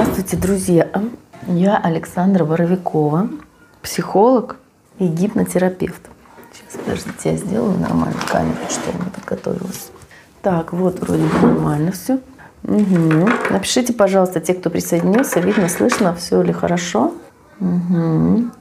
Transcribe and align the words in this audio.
Здравствуйте, 0.00 0.36
друзья! 0.36 0.88
Я 1.48 1.76
Александра 1.76 2.44
Боровикова, 2.44 3.30
психолог 3.82 4.54
и 5.00 5.08
гипнотерапевт. 5.08 6.02
Сейчас, 6.52 6.80
подождите, 6.84 7.32
я 7.32 7.36
сделаю 7.36 7.76
нормально 7.80 8.20
камеру, 8.30 8.58
что 8.70 8.92
я 8.92 9.10
подготовилась. 9.10 9.90
Так, 10.40 10.72
вот 10.72 11.00
вроде 11.00 11.24
бы 11.24 11.48
нормально 11.48 11.90
все. 11.90 12.20
Угу. 12.62 13.28
Напишите, 13.50 13.92
пожалуйста, 13.92 14.38
те, 14.38 14.54
кто 14.54 14.70
присоединился, 14.70 15.40
видно, 15.40 15.68
слышно, 15.68 16.14
все 16.14 16.42
ли 16.42 16.52
хорошо. 16.52 17.12
Угу. 17.58 18.52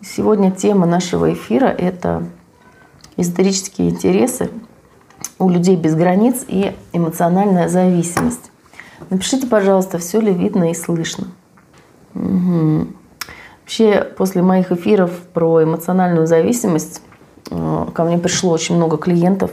Сегодня 0.00 0.52
тема 0.52 0.86
нашего 0.86 1.32
эфира– 1.32 1.66
это 1.76 2.22
исторические 3.16 3.90
интересы 3.90 4.48
у 5.40 5.48
людей 5.48 5.74
без 5.74 5.96
границ 5.96 6.44
и 6.46 6.72
эмоциональная 6.92 7.66
зависимость. 7.66 8.51
Напишите, 9.10 9.46
пожалуйста, 9.46 9.98
все 9.98 10.20
ли 10.20 10.32
видно 10.32 10.70
и 10.70 10.74
слышно. 10.74 11.28
Угу. 12.14 12.88
Вообще, 13.62 14.06
после 14.16 14.42
моих 14.42 14.72
эфиров 14.72 15.10
про 15.32 15.62
эмоциональную 15.62 16.26
зависимость 16.26 17.00
э, 17.50 17.86
ко 17.94 18.04
мне 18.04 18.18
пришло 18.18 18.50
очень 18.50 18.76
много 18.76 18.98
клиентов 18.98 19.50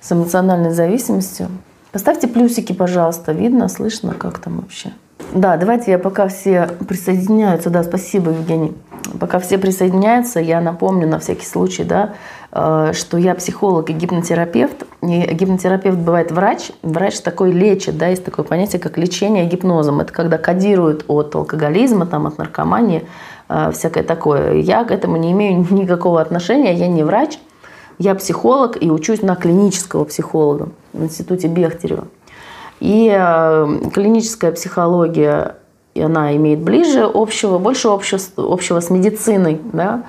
с 0.00 0.12
эмоциональной 0.12 0.70
зависимостью. 0.70 1.48
Поставьте 1.92 2.28
плюсики, 2.28 2.72
пожалуйста. 2.72 3.32
Видно, 3.32 3.68
слышно, 3.68 4.14
как 4.14 4.38
там 4.38 4.60
вообще. 4.60 4.92
Да, 5.34 5.56
давайте 5.56 5.90
я 5.92 5.98
пока 5.98 6.28
все 6.28 6.68
присоединяются. 6.88 7.70
Да, 7.70 7.82
спасибо, 7.82 8.30
Евгений. 8.30 8.74
Пока 9.18 9.38
все 9.38 9.58
присоединяются, 9.58 10.40
я 10.40 10.60
напомню 10.60 11.08
на 11.08 11.18
всякий 11.18 11.46
случай, 11.46 11.84
да, 11.84 12.14
что 12.52 13.16
я 13.16 13.34
психолог 13.36 13.90
и 13.90 13.92
гипнотерапевт. 13.92 14.84
И 15.02 15.34
гипнотерапевт 15.34 15.98
бывает 15.98 16.32
врач. 16.32 16.72
Врач 16.82 17.20
такой 17.20 17.52
лечит, 17.52 17.96
да, 17.96 18.08
есть 18.08 18.24
такое 18.24 18.44
понятие, 18.44 18.80
как 18.80 18.98
лечение 18.98 19.46
гипнозом. 19.46 20.00
Это 20.00 20.12
когда 20.12 20.36
кодируют 20.36 21.04
от 21.06 21.34
алкоголизма, 21.34 22.06
там, 22.06 22.26
от 22.26 22.38
наркомании, 22.38 23.06
э, 23.48 23.70
всякое 23.72 24.02
такое. 24.02 24.54
Я 24.54 24.84
к 24.84 24.90
этому 24.90 25.16
не 25.16 25.30
имею 25.30 25.64
никакого 25.70 26.20
отношения, 26.20 26.74
я 26.74 26.88
не 26.88 27.04
врач. 27.04 27.38
Я 27.98 28.14
психолог 28.14 28.82
и 28.82 28.90
учусь 28.90 29.22
на 29.22 29.36
клинического 29.36 30.04
психолога 30.04 30.70
в 30.92 31.04
институте 31.04 31.48
Бехтерева. 31.48 32.08
И 32.80 33.14
э, 33.14 33.78
клиническая 33.92 34.52
психология, 34.52 35.56
она 35.94 36.34
имеет 36.36 36.60
ближе 36.60 37.08
общего, 37.12 37.58
больше 37.58 37.88
общего, 37.88 38.20
общего 38.36 38.80
с 38.80 38.90
медициной, 38.90 39.60
да, 39.72 40.04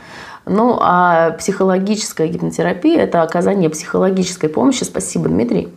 ну, 0.45 0.77
а 0.79 1.31
психологическая 1.31 2.27
гипнотерапия– 2.27 3.01
это 3.03 3.21
оказание 3.21 3.69
психологической 3.69 4.49
помощи. 4.49 4.83
Спасибо, 4.83 5.29
Дмитрий. 5.29 5.73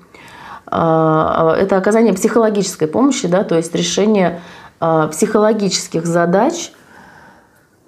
Э, 0.71 1.55
это 1.59 1.77
оказание 1.77 2.13
психологической 2.13 2.89
помощи, 2.89 3.29
да, 3.29 3.45
то 3.45 3.57
есть 3.57 3.75
решение 3.75 4.41
э, 4.81 5.09
психологических 5.11 6.07
задач– 6.07 6.73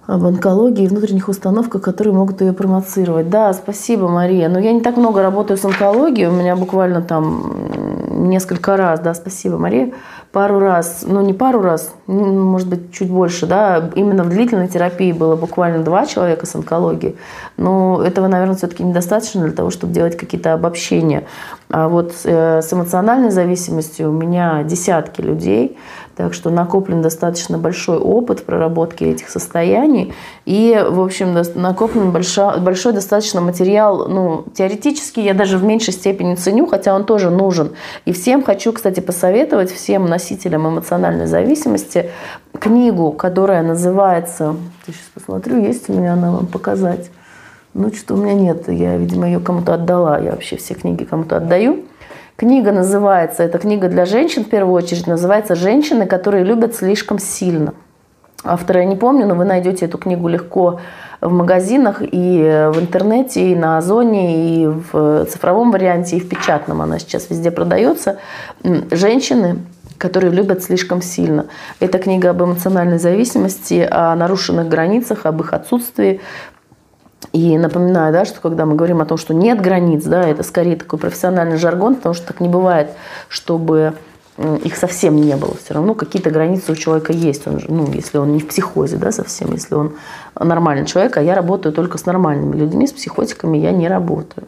об 0.07 0.25
онкологии 0.25 0.85
и 0.85 0.89
внутренних 0.89 1.29
установках, 1.29 1.83
которые 1.83 2.15
могут 2.15 2.41
ее 2.41 2.53
промоцировать. 2.53 3.29
Да, 3.29 3.53
спасибо, 3.53 4.09
Мария. 4.09 4.49
Но 4.49 4.59
я 4.59 4.73
не 4.73 4.81
так 4.81 4.97
много 4.97 5.23
работаю 5.23 5.57
с 5.57 5.65
онкологией, 5.65 6.29
у 6.29 6.33
меня 6.33 6.57
буквально 6.57 7.03
там 7.03 8.29
несколько 8.29 8.77
раз, 8.77 9.01
да, 9.01 9.15
спасибо, 9.15 9.59
Мария, 9.59 9.93
пару 10.33 10.59
раз, 10.59 11.05
ну 11.07 11.21
не 11.23 11.33
пару 11.33 11.61
раз, 11.61 11.95
может 12.07 12.69
быть, 12.69 12.93
чуть 12.93 13.11
больше, 13.11 13.47
да, 13.47 13.91
именно 13.95 14.25
в 14.25 14.29
длительной 14.29 14.69
терапии 14.69 15.12
было 15.12 15.37
буквально 15.37 15.83
два 15.83 16.07
человека 16.07 16.47
с 16.47 16.55
онкологией, 16.55 17.17
но 17.57 18.03
этого, 18.03 18.27
наверное, 18.27 18.57
все-таки 18.57 18.83
недостаточно 18.83 19.43
для 19.43 19.53
того, 19.53 19.71
чтобы 19.71 19.93
делать 19.93 20.17
какие-то 20.17 20.53
обобщения. 20.53 21.25
А 21.71 21.89
вот 21.89 22.12
э, 22.25 22.62
с 22.62 22.73
эмоциональной 22.73 23.31
зависимостью 23.31 24.11
у 24.11 24.12
меня 24.12 24.62
десятки 24.62 25.21
людей, 25.21 25.77
так 26.17 26.33
что 26.33 26.48
накоплен 26.48 27.03
достаточно 27.03 27.59
большой 27.59 27.98
опыт 27.98 28.41
в 28.41 28.45
проработке 28.45 29.11
этих 29.11 29.28
состояний. 29.28 30.14
И, 30.47 30.83
в 30.89 31.00
общем, 31.00 31.36
накоплен 31.55 32.11
большой, 32.11 32.59
большой 32.59 32.95
достаточно 32.95 33.42
материал. 33.42 34.09
Ну, 34.09 34.44
теоретически 34.55 35.21
я 35.21 35.34
даже 35.34 35.59
в 35.59 35.65
меньшей 35.65 35.93
степени 35.93 36.34
ценю, 36.34 36.66
хотя 36.66 36.94
он 36.94 37.05
тоже 37.05 37.28
нужен. 37.28 37.72
И 38.06 38.12
всем 38.12 38.43
хочу, 38.43 38.72
кстати, 38.72 39.00
посоветовать, 39.00 39.71
всем 39.71 40.06
носителям 40.06 40.66
эмоциональной 40.66 41.26
зависимости, 41.26 42.10
книгу, 42.59 43.12
которая 43.12 43.62
называется... 43.62 44.56
Сейчас 44.87 45.10
посмотрю, 45.12 45.62
есть 45.62 45.91
у 45.91 45.93
меня 45.93 46.15
она 46.15 46.31
вам 46.31 46.47
показать. 46.47 47.10
Ну, 47.75 47.93
что 47.93 48.15
у 48.15 48.16
меня 48.16 48.32
нет. 48.32 48.69
Я, 48.69 48.97
видимо, 48.97 49.26
ее 49.26 49.38
кому-то 49.38 49.75
отдала. 49.75 50.19
Я 50.19 50.31
вообще 50.31 50.56
все 50.56 50.72
книги 50.72 51.05
кому-то 51.05 51.37
отдаю. 51.37 51.84
Книга 52.37 52.71
называется, 52.71 53.45
это 53.45 53.57
книга 53.59 53.89
для 53.89 54.05
женщин 54.05 54.45
в 54.45 54.51
первую 54.51 54.75
очередь, 54.75 55.07
называется 55.07 55.55
«Женщины, 55.55 56.05
которые 56.05 56.45
любят 56.45 56.75
слишком 56.75 57.19
сильно». 57.19 57.73
Автора 58.45 58.81
я 58.81 58.87
не 58.87 58.95
помню, 58.95 59.27
но 59.27 59.35
вы 59.35 59.47
найдете 59.47 59.87
эту 59.87 59.97
книгу 59.97 60.29
легко 60.29 60.79
в 61.23 61.33
магазинах 61.33 62.03
и 62.03 62.69
в 62.75 62.79
интернете, 62.79 63.53
и 63.53 63.57
на 63.57 63.79
Озоне, 63.79 64.65
и 64.65 64.67
в 64.67 65.25
цифровом 65.25 65.71
варианте, 65.71 66.19
и 66.19 66.21
в 66.21 66.29
печатном. 66.29 66.83
Она 66.83 66.99
сейчас 66.99 67.31
везде 67.31 67.51
продается. 67.51 68.19
Женщины, 68.91 69.61
которые 69.97 70.31
любят 70.31 70.63
слишком 70.63 71.01
сильно. 71.01 71.47
Это 71.81 71.99
книга 71.99 72.31
об 72.31 72.43
эмоциональной 72.43 72.99
зависимости, 72.99 73.89
о 73.91 74.15
нарушенных 74.15 74.69
границах, 74.69 75.25
об 75.25 75.41
их 75.41 75.55
отсутствии, 75.55 76.21
и 77.32 77.59
напоминаю, 77.59 78.12
да, 78.12 78.25
что 78.25 78.41
когда 78.41 78.66
мы 78.66 78.75
говорим 78.75 79.00
о 79.00 79.06
том, 79.06 79.19
что 79.19 79.34
нет 79.34 79.60
границ, 79.60 80.04
да, 80.04 80.22
это 80.28 80.42
скорее 80.42 80.76
такой 80.76 80.98
профессиональный 80.98 81.56
жаргон, 81.56 81.97
потому 81.97 82.14
что 82.14 82.26
так 82.28 82.41
не 82.41 82.48
бывает, 82.48 82.91
чтобы 83.28 83.94
их 84.38 84.76
совсем 84.76 85.16
не 85.16 85.34
было. 85.37 85.54
Все 85.56 85.75
равно 85.75 85.94
какие-то 85.94 86.31
границы 86.31 86.72
у 86.72 86.75
человека 86.75 87.12
есть. 87.12 87.47
Он, 87.47 87.60
ну, 87.69 87.91
если 87.92 88.19
он 88.19 88.34
не 88.34 88.41
в 88.41 88.48
психозе 88.48 88.97
да, 88.97 89.10
совсем, 89.10 89.53
если 89.53 89.75
он 89.75 89.94
нормальный 90.38 90.87
человек, 90.87 91.16
а 91.16 91.22
я 91.22 91.34
работаю 91.34 91.72
только 91.72 91.97
с 91.97 92.04
нормальными 92.04 92.54
людьми, 92.56 92.87
с 92.87 92.92
психотиками 92.92 93.56
я 93.56 93.72
не 93.72 93.88
работаю. 93.88 94.47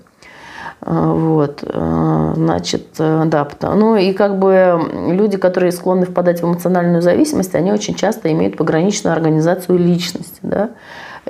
А, 0.80 1.12
вот, 1.12 1.64
а, 1.66 2.34
значит, 2.36 2.86
э, 2.98 3.24
да, 3.26 3.48
ну 3.74 3.96
и 3.96 4.12
как 4.12 4.38
бы 4.38 4.80
люди, 5.08 5.36
которые 5.36 5.72
склонны 5.72 6.06
впадать 6.06 6.40
в 6.40 6.46
эмоциональную 6.46 7.02
зависимость, 7.02 7.54
они 7.54 7.72
очень 7.72 7.94
часто 7.94 8.30
имеют 8.30 8.56
пограничную 8.56 9.12
организацию 9.12 9.76
личности, 9.78 10.38
да, 10.42 10.70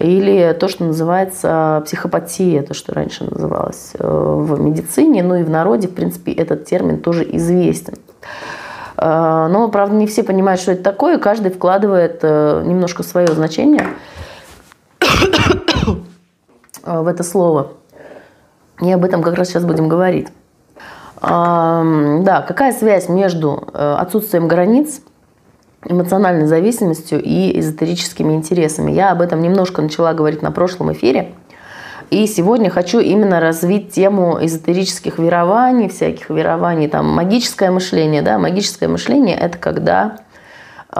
или 0.00 0.52
то, 0.58 0.68
что 0.68 0.84
называется 0.84 1.82
психопатия, 1.84 2.62
то, 2.62 2.74
что 2.74 2.94
раньше 2.94 3.24
называлось 3.24 3.92
э, 3.98 4.06
в 4.06 4.60
медицине, 4.60 5.22
ну 5.22 5.34
и 5.34 5.42
в 5.42 5.50
народе, 5.50 5.88
в 5.88 5.94
принципе, 5.94 6.32
этот 6.32 6.64
термин 6.66 7.00
тоже 7.00 7.26
известен. 7.36 7.94
Э, 8.96 9.48
но, 9.50 9.68
правда, 9.68 9.96
не 9.96 10.06
все 10.06 10.22
понимают, 10.22 10.60
что 10.60 10.72
это 10.72 10.82
такое, 10.82 11.18
каждый 11.18 11.50
вкладывает 11.50 12.20
э, 12.22 12.62
немножко 12.64 13.02
свое 13.02 13.28
значение 13.28 13.86
в 16.84 17.06
это 17.06 17.22
слово. 17.22 17.72
И 18.80 18.90
об 18.92 19.04
этом 19.04 19.22
как 19.22 19.34
раз 19.34 19.48
сейчас 19.48 19.64
будем 19.64 19.88
говорить. 19.88 20.28
Да, 21.20 22.44
какая 22.46 22.72
связь 22.72 23.08
между 23.08 23.68
отсутствием 23.74 24.46
границ 24.46 25.00
эмоциональной 25.88 26.46
зависимостью 26.46 27.20
и 27.22 27.58
эзотерическими 27.58 28.34
интересами. 28.34 28.92
Я 28.92 29.10
об 29.10 29.20
этом 29.20 29.42
немножко 29.42 29.82
начала 29.82 30.12
говорить 30.12 30.42
на 30.42 30.50
прошлом 30.50 30.92
эфире. 30.92 31.32
И 32.10 32.26
сегодня 32.26 32.70
хочу 32.70 33.00
именно 33.00 33.38
развить 33.38 33.90
тему 33.92 34.38
эзотерических 34.40 35.18
верований, 35.18 35.88
всяких 35.88 36.30
верований, 36.30 36.88
там 36.88 37.06
магическое 37.06 37.70
мышление. 37.70 38.22
Да? 38.22 38.38
Магическое 38.38 38.88
мышление– 38.88 39.36
это 39.40 39.58
когда 39.58 40.18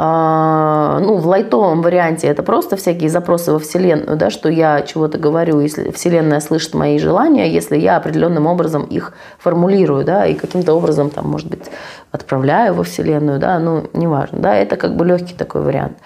ну, 0.01 1.17
в 1.17 1.27
лайтовом 1.27 1.83
варианте 1.83 2.29
это 2.29 2.45
просто 2.45 2.77
всякие 2.77 3.11
запросы 3.11 3.53
во 3.53 3.59
Вселенную, 3.59 4.17
да, 4.17 4.31
что 4.31 4.49
я 4.49 4.83
чего-то 4.83 5.19
говорю, 5.19 5.59
если 5.59 5.91
Вселенная 5.91 6.39
слышит 6.41 6.75
мои 6.75 6.99
желания, 6.99 7.51
если 7.51 7.77
я 7.77 7.97
определенным 7.97 8.47
образом 8.47 8.85
их 8.85 9.15
формулирую, 9.39 10.05
да, 10.05 10.25
и 10.27 10.35
каким-то 10.35 10.75
образом, 10.75 11.11
там, 11.11 11.29
может 11.29 11.49
быть, 11.49 11.65
отправляю 12.13 12.75
во 12.75 12.85
Вселенную, 12.85 13.41
да, 13.41 13.59
ну, 13.59 13.85
неважно, 13.93 14.39
да, 14.39 14.55
это 14.55 14.77
как 14.77 14.95
бы 14.95 15.05
легкий 15.05 15.35
такой 15.35 15.63
вариант. 15.63 15.99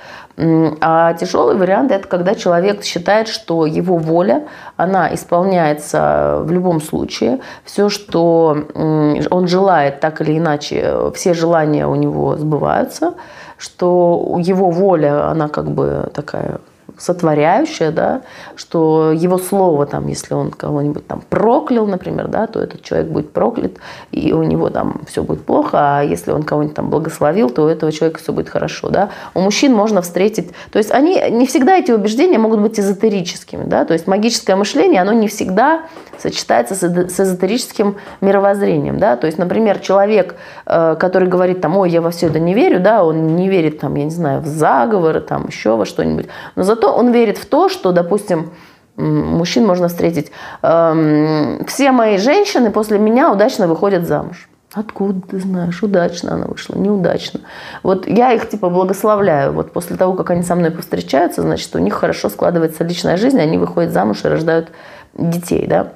А 0.80 1.12
тяжелый 1.12 1.56
вариант– 1.56 1.90
это 1.92 2.08
когда 2.08 2.34
человек 2.34 2.84
считает, 2.84 3.28
что 3.28 3.66
его 3.66 3.98
воля, 3.98 4.44
она 4.78 5.12
исполняется 5.12 6.38
в 6.44 6.50
любом 6.50 6.80
случае, 6.80 7.40
все, 7.64 7.90
что 7.90 8.56
он 8.74 9.48
желает, 9.48 10.00
так 10.00 10.22
или 10.22 10.38
иначе, 10.38 11.10
все 11.14 11.34
желания 11.34 11.86
у 11.86 11.94
него 11.94 12.36
сбываются– 12.36 13.14
что 13.62 14.38
его 14.40 14.70
воля, 14.70 15.30
она 15.30 15.48
как 15.48 15.70
бы 15.70 16.10
такая 16.12 16.58
сотворяющее, 16.98 17.90
да, 17.90 18.22
что 18.56 19.12
его 19.12 19.38
слово, 19.38 19.86
там, 19.86 20.06
если 20.08 20.34
он 20.34 20.50
кого-нибудь 20.50 21.06
там 21.06 21.22
проклял, 21.28 21.86
например, 21.86 22.28
да, 22.28 22.46
то 22.46 22.60
этот 22.60 22.82
человек 22.82 23.08
будет 23.08 23.32
проклят, 23.32 23.72
и 24.10 24.32
у 24.32 24.42
него 24.42 24.70
там 24.70 25.02
все 25.06 25.22
будет 25.22 25.44
плохо, 25.44 25.98
а 25.98 26.02
если 26.02 26.30
он 26.32 26.42
кого-нибудь 26.42 26.76
там 26.76 26.90
благословил, 26.90 27.50
то 27.50 27.64
у 27.64 27.66
этого 27.66 27.92
человека 27.92 28.20
все 28.20 28.32
будет 28.32 28.48
хорошо, 28.48 28.88
да. 28.90 29.10
У 29.34 29.40
мужчин 29.40 29.72
можно 29.72 30.02
встретить, 30.02 30.50
то 30.70 30.78
есть 30.78 30.90
они, 30.90 31.22
не 31.30 31.46
всегда 31.46 31.76
эти 31.76 31.90
убеждения 31.90 32.38
могут 32.38 32.60
быть 32.60 32.78
эзотерическими, 32.78 33.64
да, 33.64 33.84
то 33.84 33.92
есть 33.92 34.06
магическое 34.06 34.56
мышление, 34.56 35.02
оно 35.02 35.12
не 35.12 35.28
всегда 35.28 35.82
сочетается 36.18 36.74
с 36.74 37.20
эзотерическим 37.20 37.96
мировоззрением, 38.20 38.98
да, 38.98 39.16
то 39.16 39.26
есть, 39.26 39.38
например, 39.38 39.78
человек, 39.78 40.36
э, 40.66 40.96
который 40.98 41.28
говорит 41.28 41.60
там, 41.60 41.76
ой, 41.76 41.90
я 41.90 42.00
во 42.00 42.10
все 42.10 42.28
это 42.28 42.38
не 42.38 42.54
верю, 42.54 42.80
да, 42.80 43.04
он 43.04 43.34
не 43.34 43.48
верит 43.48 43.80
там, 43.80 43.94
я 43.96 44.04
не 44.04 44.10
знаю, 44.10 44.40
в 44.40 44.46
заговоры, 44.46 45.20
там, 45.20 45.46
еще 45.46 45.76
во 45.76 45.84
что-нибудь, 45.84 46.26
но 46.54 46.62
зато 46.62 46.81
он 46.90 47.12
верит 47.12 47.38
в 47.38 47.46
то, 47.46 47.69
что, 47.69 47.93
допустим, 47.93 48.50
мужчин 48.96 49.67
можно 49.67 49.88
встретить. 49.88 50.32
Эм, 50.62 51.64
все 51.67 51.93
мои 51.93 52.19
женщины 52.19 52.70
после 52.70 52.99
меня 52.99 53.31
удачно 53.31 53.67
выходят 53.67 54.06
замуж. 54.06 54.49
Откуда 54.75 55.20
ты 55.20 55.38
знаешь? 55.38 55.82
Удачно 55.82 56.34
она 56.34 56.46
вышла, 56.46 56.76
неудачно. 56.76 57.40
Вот 57.82 58.06
я 58.06 58.32
их 58.32 58.49
типа 58.49 58.70
благословляю. 58.70 59.52
Вот 59.52 59.73
после 59.73 59.96
того, 59.96 60.14
как 60.14 60.31
они 60.31 60.43
со 60.43 60.55
мной 60.55 60.70
повстречаются, 60.70 61.43
значит, 61.43 61.75
у 61.76 61.79
них 61.79 61.93
хорошо 61.93 62.31
складывается 62.31 62.82
личная 62.82 63.19
жизнь, 63.19 63.38
они 63.38 63.58
выходят 63.58 63.93
замуж 63.93 64.25
и 64.25 64.29
рождают 64.29 64.70
детей, 65.14 65.67
да. 65.67 65.93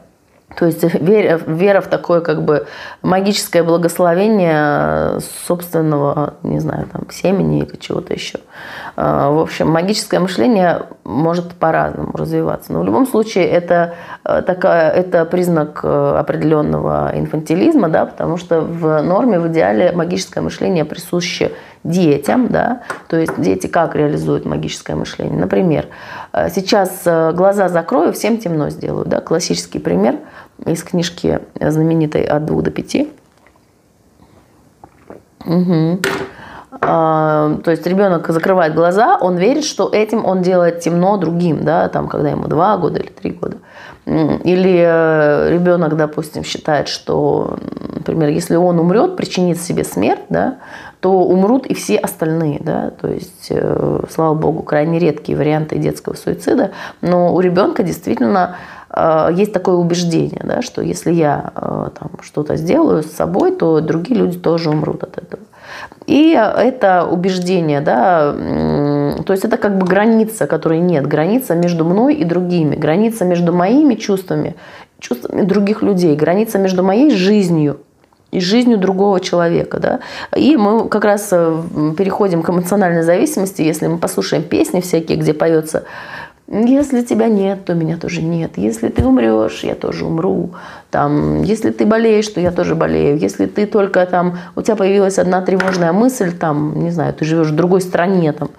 То 0.58 0.66
есть 0.66 0.82
вера, 0.82 1.40
вера 1.46 1.80
в 1.80 1.88
такое 1.88 2.20
как 2.20 2.42
бы 2.42 2.66
магическое 3.02 3.62
благословение 3.62 5.20
собственного, 5.46 6.34
не 6.42 6.60
знаю, 6.60 6.86
там, 6.92 7.10
семени 7.10 7.62
или 7.64 7.76
чего-то 7.76 8.14
еще. 8.14 8.40
А, 8.98 9.30
в 9.30 9.38
общем, 9.38 9.68
магическое 9.68 10.18
мышление 10.20 10.86
может 11.04 11.52
по-разному 11.52 12.12
развиваться. 12.14 12.72
Но 12.72 12.80
в 12.80 12.84
любом 12.84 13.06
случае 13.06 13.46
это, 13.46 13.94
э, 14.24 14.40
такая, 14.40 14.90
это 14.90 15.26
признак 15.26 15.80
э, 15.82 16.16
определенного 16.18 17.12
инфантилизма, 17.14 17.90
да, 17.90 18.06
потому 18.06 18.38
что 18.38 18.62
в 18.62 19.02
норме, 19.02 19.38
в 19.38 19.48
идеале 19.48 19.92
магическое 19.92 20.40
мышление 20.40 20.86
присуще 20.86 21.52
детям, 21.84 22.48
да, 22.48 22.82
то 23.08 23.18
есть 23.18 23.38
дети 23.38 23.66
как 23.66 23.94
реализуют 23.94 24.46
магическое 24.46 24.94
мышление. 24.94 25.38
Например, 25.38 25.88
э, 26.32 26.48
сейчас 26.48 27.02
глаза 27.04 27.68
закрою, 27.68 28.14
всем 28.14 28.38
темно 28.38 28.70
сделаю, 28.70 29.04
да, 29.04 29.20
классический 29.20 29.78
пример 29.78 30.16
из 30.64 30.82
книжки 30.82 31.40
знаменитой 31.60 32.24
«От 32.24 32.46
двух 32.46 32.62
до 32.62 32.70
пяти». 32.70 33.12
Угу. 35.44 36.00
А, 36.80 37.58
то 37.64 37.70
есть 37.70 37.86
ребенок 37.86 38.28
закрывает 38.28 38.74
глаза, 38.74 39.16
он 39.20 39.36
верит, 39.36 39.64
что 39.64 39.88
этим 39.92 40.24
он 40.24 40.42
делает 40.42 40.80
темно 40.80 41.16
другим, 41.16 41.64
да, 41.64 41.88
там, 41.88 42.08
когда 42.08 42.30
ему 42.30 42.48
два 42.48 42.76
года 42.76 42.98
или 43.00 43.08
три 43.08 43.30
года. 43.30 43.56
Или 44.06 44.84
э, 44.86 45.50
ребенок, 45.52 45.96
допустим, 45.96 46.44
считает, 46.44 46.86
что, 46.86 47.58
например, 47.92 48.28
если 48.28 48.54
он 48.54 48.78
умрет, 48.78 49.16
причинит 49.16 49.60
себе 49.60 49.82
смерть, 49.82 50.22
да, 50.28 50.58
то 51.00 51.24
умрут 51.24 51.66
и 51.66 51.74
все 51.74 51.96
остальные. 51.96 52.60
Да? 52.62 52.90
То 52.90 53.08
есть, 53.08 53.48
э, 53.50 54.00
слава 54.08 54.34
богу, 54.34 54.62
крайне 54.62 55.00
редкие 55.00 55.36
варианты 55.36 55.78
детского 55.78 56.14
суицида. 56.14 56.70
Но 57.00 57.34
у 57.34 57.40
ребенка 57.40 57.82
действительно 57.82 58.56
есть 59.34 59.52
такое 59.52 59.74
убеждение, 59.74 60.40
да, 60.44 60.62
что 60.62 60.82
если 60.82 61.12
я 61.12 61.52
там, 61.54 62.10
что-то 62.22 62.56
сделаю 62.56 63.02
с 63.02 63.12
собой, 63.12 63.52
то 63.52 63.80
другие 63.80 64.18
люди 64.18 64.38
тоже 64.38 64.70
умрут 64.70 65.02
от 65.02 65.18
этого. 65.18 65.42
И 66.06 66.30
это 66.32 67.04
убеждение, 67.04 67.80
да, 67.80 68.32
то 68.32 69.32
есть 69.32 69.44
это 69.44 69.56
как 69.56 69.76
бы 69.76 69.86
граница, 69.86 70.46
которой 70.46 70.78
нет, 70.78 71.06
граница 71.06 71.54
между 71.54 71.84
мной 71.84 72.14
и 72.14 72.24
другими, 72.24 72.76
граница 72.76 73.24
между 73.24 73.52
моими 73.52 73.94
чувствами, 73.94 74.54
чувствами 75.00 75.42
других 75.42 75.82
людей, 75.82 76.16
граница 76.16 76.58
между 76.58 76.82
моей 76.82 77.10
жизнью 77.10 77.80
и 78.30 78.40
жизнью 78.40 78.78
другого 78.78 79.20
человека. 79.20 79.78
Да? 79.78 80.00
И 80.36 80.56
мы 80.56 80.88
как 80.88 81.04
раз 81.04 81.28
э, 81.32 81.62
переходим 81.96 82.42
к 82.42 82.50
эмоциональной 82.50 83.02
зависимости, 83.02 83.62
если 83.62 83.86
мы 83.86 83.98
послушаем 83.98 84.42
песни 84.42 84.80
всякие, 84.80 85.18
где 85.18 85.32
поется 85.32 85.84
если 86.48 87.02
тебя 87.02 87.26
нет, 87.26 87.64
то 87.64 87.74
меня 87.74 87.96
тоже 87.96 88.22
нет. 88.22 88.52
Если 88.56 88.88
ты 88.88 89.04
умрешь, 89.04 89.64
я 89.64 89.74
тоже 89.74 90.04
умру. 90.04 90.50
Там, 90.90 91.42
если 91.42 91.70
ты 91.70 91.84
болеешь, 91.84 92.28
то 92.28 92.40
я 92.40 92.52
тоже 92.52 92.76
болею. 92.76 93.18
Если 93.18 93.46
ты 93.46 93.66
только 93.66 94.06
там, 94.06 94.38
у 94.54 94.62
тебя 94.62 94.76
появилась 94.76 95.18
одна 95.18 95.42
тревожная 95.42 95.92
мысль, 95.92 96.30
там, 96.32 96.84
не 96.84 96.92
знаю, 96.92 97.14
ты 97.14 97.24
живешь 97.24 97.48
в 97.48 97.56
другой 97.56 97.80
стране, 97.80 98.32
там, 98.32 98.50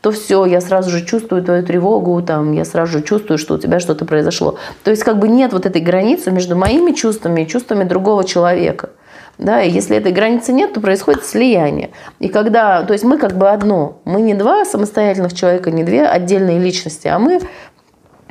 то 0.00 0.12
все, 0.12 0.44
я 0.46 0.60
сразу 0.60 0.90
же 0.90 1.04
чувствую 1.04 1.42
твою 1.42 1.64
тревогу, 1.64 2.22
там, 2.22 2.52
я 2.52 2.64
сразу 2.64 2.98
же 2.98 3.02
чувствую, 3.02 3.38
что 3.38 3.54
у 3.54 3.58
тебя 3.58 3.80
что-то 3.80 4.04
произошло. 4.04 4.56
То 4.84 4.92
есть 4.92 5.02
как 5.02 5.18
бы 5.18 5.26
нет 5.26 5.52
вот 5.52 5.66
этой 5.66 5.82
границы 5.82 6.30
между 6.30 6.54
моими 6.54 6.92
чувствами 6.92 7.42
и 7.42 7.48
чувствами 7.48 7.82
другого 7.82 8.22
человека. 8.22 8.90
Да, 9.38 9.62
и 9.62 9.70
если 9.70 9.96
этой 9.96 10.12
границы 10.12 10.52
нет, 10.52 10.74
то 10.74 10.80
происходит 10.80 11.24
слияние. 11.24 11.90
И 12.20 12.28
когда, 12.28 12.82
то 12.84 12.92
есть 12.92 13.04
мы 13.04 13.18
как 13.18 13.36
бы 13.36 13.48
одно, 13.50 14.00
мы 14.04 14.20
не 14.20 14.34
два 14.34 14.64
самостоятельных 14.64 15.34
человека, 15.34 15.70
не 15.70 15.84
две 15.84 16.06
отдельные 16.06 16.58
личности, 16.58 17.08
а 17.08 17.18
мы 17.18 17.40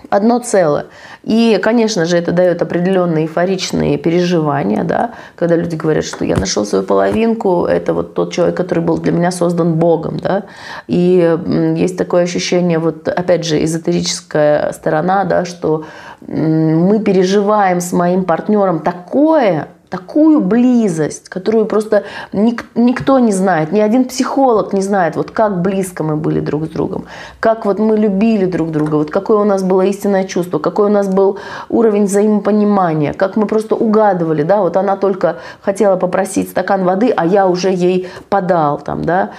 одно 0.09 0.39
целое. 0.39 0.87
И, 1.23 1.59
конечно 1.61 2.05
же, 2.05 2.17
это 2.17 2.31
дает 2.31 2.61
определенные 2.61 3.25
эйфоричные 3.25 3.97
переживания, 3.97 4.83
да, 4.83 5.11
когда 5.35 5.55
люди 5.55 5.75
говорят, 5.75 6.03
что 6.03 6.25
я 6.25 6.35
нашел 6.35 6.65
свою 6.65 6.83
половинку, 6.83 7.65
это 7.65 7.93
вот 7.93 8.13
тот 8.13 8.33
человек, 8.33 8.57
который 8.57 8.83
был 8.83 8.97
для 8.97 9.11
меня 9.11 9.31
создан 9.31 9.75
Богом, 9.75 10.17
да, 10.17 10.43
и 10.87 11.37
есть 11.75 11.97
такое 11.97 12.23
ощущение, 12.23 12.79
вот 12.79 13.07
опять 13.07 13.45
же, 13.45 13.63
эзотерическая 13.63 14.71
сторона, 14.73 15.23
да, 15.23 15.45
что 15.45 15.85
мы 16.27 16.99
переживаем 16.99 17.79
с 17.79 17.93
моим 17.93 18.25
партнером 18.25 18.79
такое, 18.79 19.69
такую 19.91 20.39
близость, 20.39 21.27
которую 21.27 21.65
просто 21.65 22.03
ник- 22.31 22.65
никто 22.75 23.19
не 23.19 23.33
знает, 23.33 23.73
ни 23.73 23.81
один 23.81 24.05
психолог 24.05 24.71
не 24.71 24.81
знает, 24.81 25.17
вот 25.17 25.31
как 25.31 25.61
близко 25.61 26.01
мы 26.01 26.15
были 26.15 26.39
друг 26.39 26.65
с 26.65 26.69
другом, 26.69 27.05
как 27.41 27.65
вот 27.65 27.77
мы 27.77 27.97
любили 27.97 28.45
друг 28.45 28.71
друга, 28.71 28.95
вот 28.95 29.11
какое 29.11 29.37
у 29.37 29.43
нас 29.43 29.63
было 29.63 29.81
истинное 29.81 30.23
чувство, 30.23 30.59
какой 30.59 30.85
у 30.85 30.89
нас 30.89 31.09
был 31.09 31.39
уровень 31.67 32.05
взаимопонимания, 32.05 33.11
как 33.11 33.35
мы 33.35 33.45
просто 33.47 33.75
угадывали, 33.75 34.43
да, 34.43 34.61
вот 34.61 34.77
она 34.77 34.95
только 34.95 35.39
хотела 35.61 35.97
попросить 35.97 36.49
стакан 36.49 36.85
воды, 36.85 37.11
а 37.15 37.25
я 37.25 37.45
уже 37.47 37.69
ей 37.69 38.07
подал 38.29 38.77
там, 38.79 39.03
да, 39.03 39.31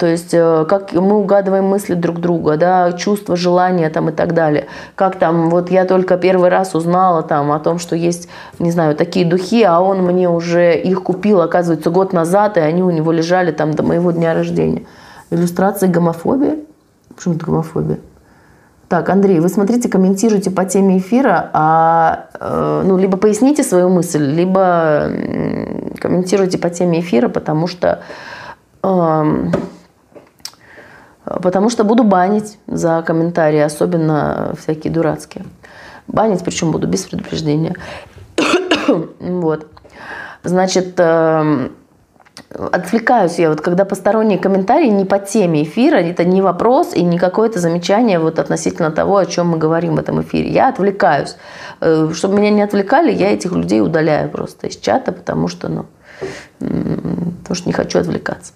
то 0.00 0.06
есть 0.06 0.34
э, 0.34 0.66
как 0.68 0.92
мы 0.92 1.18
угадываем 1.18 1.66
мысли 1.66 1.94
друг 1.94 2.18
друга, 2.18 2.56
да, 2.56 2.92
чувства, 2.92 3.36
желания 3.36 3.88
там 3.90 4.08
и 4.08 4.12
так 4.12 4.34
далее, 4.34 4.66
как 4.96 5.20
там, 5.20 5.50
вот 5.50 5.70
я 5.70 5.84
только 5.84 6.16
первый 6.16 6.50
раз 6.50 6.74
узнала 6.74 7.22
там 7.22 7.52
о 7.52 7.60
том, 7.60 7.78
что 7.78 7.94
есть, 7.94 8.28
не 8.58 8.72
знаю, 8.72 8.96
такие 8.96 9.24
духи, 9.24 9.62
а 9.62 9.80
он 9.80 9.99
мне 10.00 10.28
уже 10.28 10.78
их 10.78 11.02
купил, 11.02 11.40
оказывается, 11.40 11.90
год 11.90 12.12
назад, 12.12 12.56
и 12.56 12.60
они 12.60 12.82
у 12.82 12.90
него 12.90 13.12
лежали 13.12 13.52
там 13.52 13.74
до 13.74 13.82
моего 13.82 14.10
дня 14.10 14.34
рождения. 14.34 14.84
Иллюстрации 15.30 15.86
гомофобии? 15.86 16.64
Почему 17.14 17.34
это 17.34 17.46
гомофобия? 17.46 17.98
Так, 18.90 19.08
Андрей, 19.08 19.38
вы 19.38 19.48
смотрите, 19.48 19.88
комментируйте 19.88 20.50
по 20.50 20.64
теме 20.64 20.98
эфира, 20.98 21.48
а, 21.52 22.26
э, 22.40 22.82
ну, 22.84 22.98
либо 22.98 23.16
поясните 23.16 23.62
свою 23.62 23.88
мысль, 23.88 24.24
либо 24.24 25.12
комментируйте 26.00 26.58
по 26.58 26.70
теме 26.70 26.98
эфира, 26.98 27.28
потому 27.28 27.68
что, 27.68 28.02
э, 28.82 29.24
потому 31.24 31.70
что 31.70 31.84
буду 31.84 32.02
банить 32.02 32.58
за 32.66 33.04
комментарии, 33.06 33.60
особенно 33.60 34.54
всякие 34.60 34.92
дурацкие. 34.92 35.44
Банить, 36.08 36.42
причем 36.42 36.72
буду 36.72 36.88
без 36.88 37.04
предупреждения. 37.04 37.76
вот. 39.20 39.68
Значит, 40.42 40.94
эм, 40.98 41.72
отвлекаюсь 42.48 43.38
я, 43.38 43.50
вот 43.50 43.60
когда 43.60 43.84
посторонние 43.84 44.38
комментарии 44.38 44.88
не 44.88 45.04
по 45.04 45.18
теме 45.18 45.62
эфира, 45.62 45.96
это 45.96 46.24
не 46.24 46.42
вопрос 46.42 46.94
и 46.94 47.02
не 47.02 47.18
какое-то 47.18 47.58
замечание 47.58 48.18
вот 48.18 48.38
относительно 48.38 48.90
того, 48.90 49.18
о 49.18 49.26
чем 49.26 49.48
мы 49.48 49.58
говорим 49.58 49.96
в 49.96 49.98
этом 49.98 50.22
эфире. 50.22 50.50
Я 50.50 50.68
отвлекаюсь. 50.68 51.36
Э, 51.80 52.10
чтобы 52.14 52.38
меня 52.38 52.50
не 52.50 52.62
отвлекали, 52.62 53.12
я 53.12 53.32
этих 53.32 53.52
людей 53.52 53.80
удаляю 53.80 54.30
просто 54.30 54.66
из 54.66 54.76
чата, 54.76 55.12
потому 55.12 55.48
что, 55.48 55.68
ну, 55.68 55.86
потому 56.58 57.54
что 57.54 57.68
не 57.68 57.72
хочу 57.72 57.98
отвлекаться. 57.98 58.52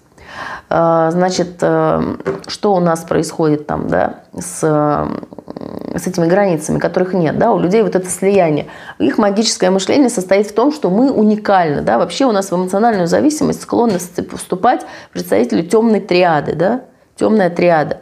А, 0.69 1.11
значит, 1.11 1.57
э, 1.61 2.01
что 2.47 2.73
у 2.73 2.79
нас 2.79 3.01
происходит 3.01 3.67
там, 3.67 3.87
да, 3.87 4.21
с, 4.33 4.59
с 4.61 6.07
этими 6.07 6.25
границами, 6.25 6.79
которых 6.79 7.13
нет, 7.13 7.37
да, 7.37 7.51
у 7.51 7.59
людей 7.59 7.83
вот 7.83 7.95
это 7.95 8.09
слияние. 8.09 8.67
Их 8.99 9.17
магическое 9.17 9.69
мышление 9.69 10.09
состоит 10.09 10.47
в 10.47 10.53
том, 10.53 10.73
что 10.73 10.89
мы 10.89 11.11
уникальны, 11.11 11.81
да, 11.81 11.97
вообще 11.97 12.25
у 12.25 12.31
нас 12.31 12.51
в 12.51 12.55
эмоциональную 12.55 13.07
зависимость 13.07 13.61
склонны 13.61 13.99
вступать 13.99 14.85
представители 15.13 15.61
темной 15.61 15.99
триады, 15.99 16.55
да, 16.55 16.81
темная 17.15 17.49
триада. 17.49 17.99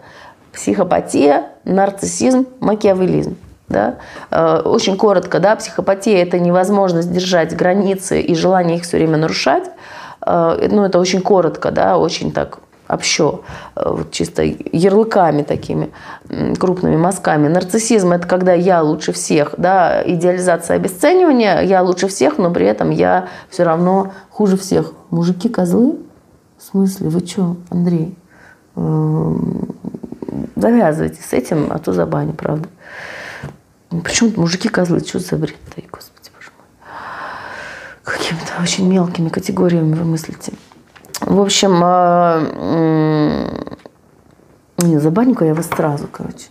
Психопатия, 0.54 1.48
нарциссизм, 1.64 2.46
макиавелизм. 2.60 3.38
Да? 3.70 3.96
Э, 4.30 4.62
очень 4.64 4.98
коротко, 4.98 5.40
да, 5.40 5.56
психопатия– 5.56 6.22
это 6.24 6.40
невозможность 6.40 7.12
держать 7.12 7.56
границы 7.56 8.22
и 8.22 8.36
желание 8.36 8.78
их 8.78 8.84
все 8.84 8.98
время 8.98 9.18
нарушать. 9.18 9.64
Э, 10.26 10.68
ну, 10.72 10.84
это 10.84 11.00
очень 11.00 11.22
коротко, 11.22 11.72
да, 11.72 11.98
очень 11.98 12.32
так 12.32 12.60
общо, 12.88 13.42
э, 13.76 13.84
вот 13.86 14.12
чисто 14.12 14.44
ярлыками 14.44 15.44
такими, 15.44 15.92
крупными 16.60 16.98
мазками. 16.98 17.48
Нарциссизм– 17.48 18.12
это 18.14 18.28
когда 18.28 18.54
я 18.54 18.82
лучше 18.82 19.12
всех, 19.12 19.56
да, 19.58 20.04
идеализация 20.06 20.76
обесценивания, 20.76 21.62
я 21.62 21.82
лучше 21.82 22.08
всех, 22.08 22.38
но 22.38 22.52
при 22.52 22.66
этом 22.66 22.90
я 22.90 23.28
все 23.50 23.64
равно 23.64 24.14
хуже 24.30 24.58
всех. 24.58 24.94
Мужики 25.10 25.50
козлы? 25.50 25.98
В 26.58 26.64
смысле? 26.64 27.10
Вы 27.10 27.26
что, 27.26 27.58
Андрей? 27.70 28.16
Эм, 28.76 29.68
завязывайте 30.56 31.22
с 31.22 31.34
этим, 31.34 31.68
а 31.70 31.80
то 31.80 31.94
забаню, 31.94 32.34
правда. 32.34 32.68
Почему 33.90 34.32
мужики 34.38 34.70
козлы? 34.70 35.02
Что 35.02 35.20
за 35.20 35.36
бред-то, 35.36 35.82
господи. 35.92 36.13
Какими-то 38.04 38.62
очень 38.62 38.88
мелкими 38.88 39.30
категориями 39.30 39.94
вы 39.94 40.04
мыслите. 40.04 40.54
В 41.22 41.40
общем, 41.40 41.80
а, 41.82 42.42
не, 44.78 45.00
забаню-ка 45.00 45.46
я 45.46 45.54
вас 45.54 45.68
сразу, 45.68 46.08
короче. 46.12 46.50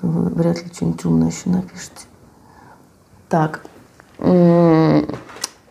Вы 0.00 0.30
вряд 0.30 0.62
ли 0.62 0.70
что-нибудь 0.72 1.04
умное 1.04 1.30
еще 1.30 1.50
напишите. 1.50 2.06
Так. 3.28 3.62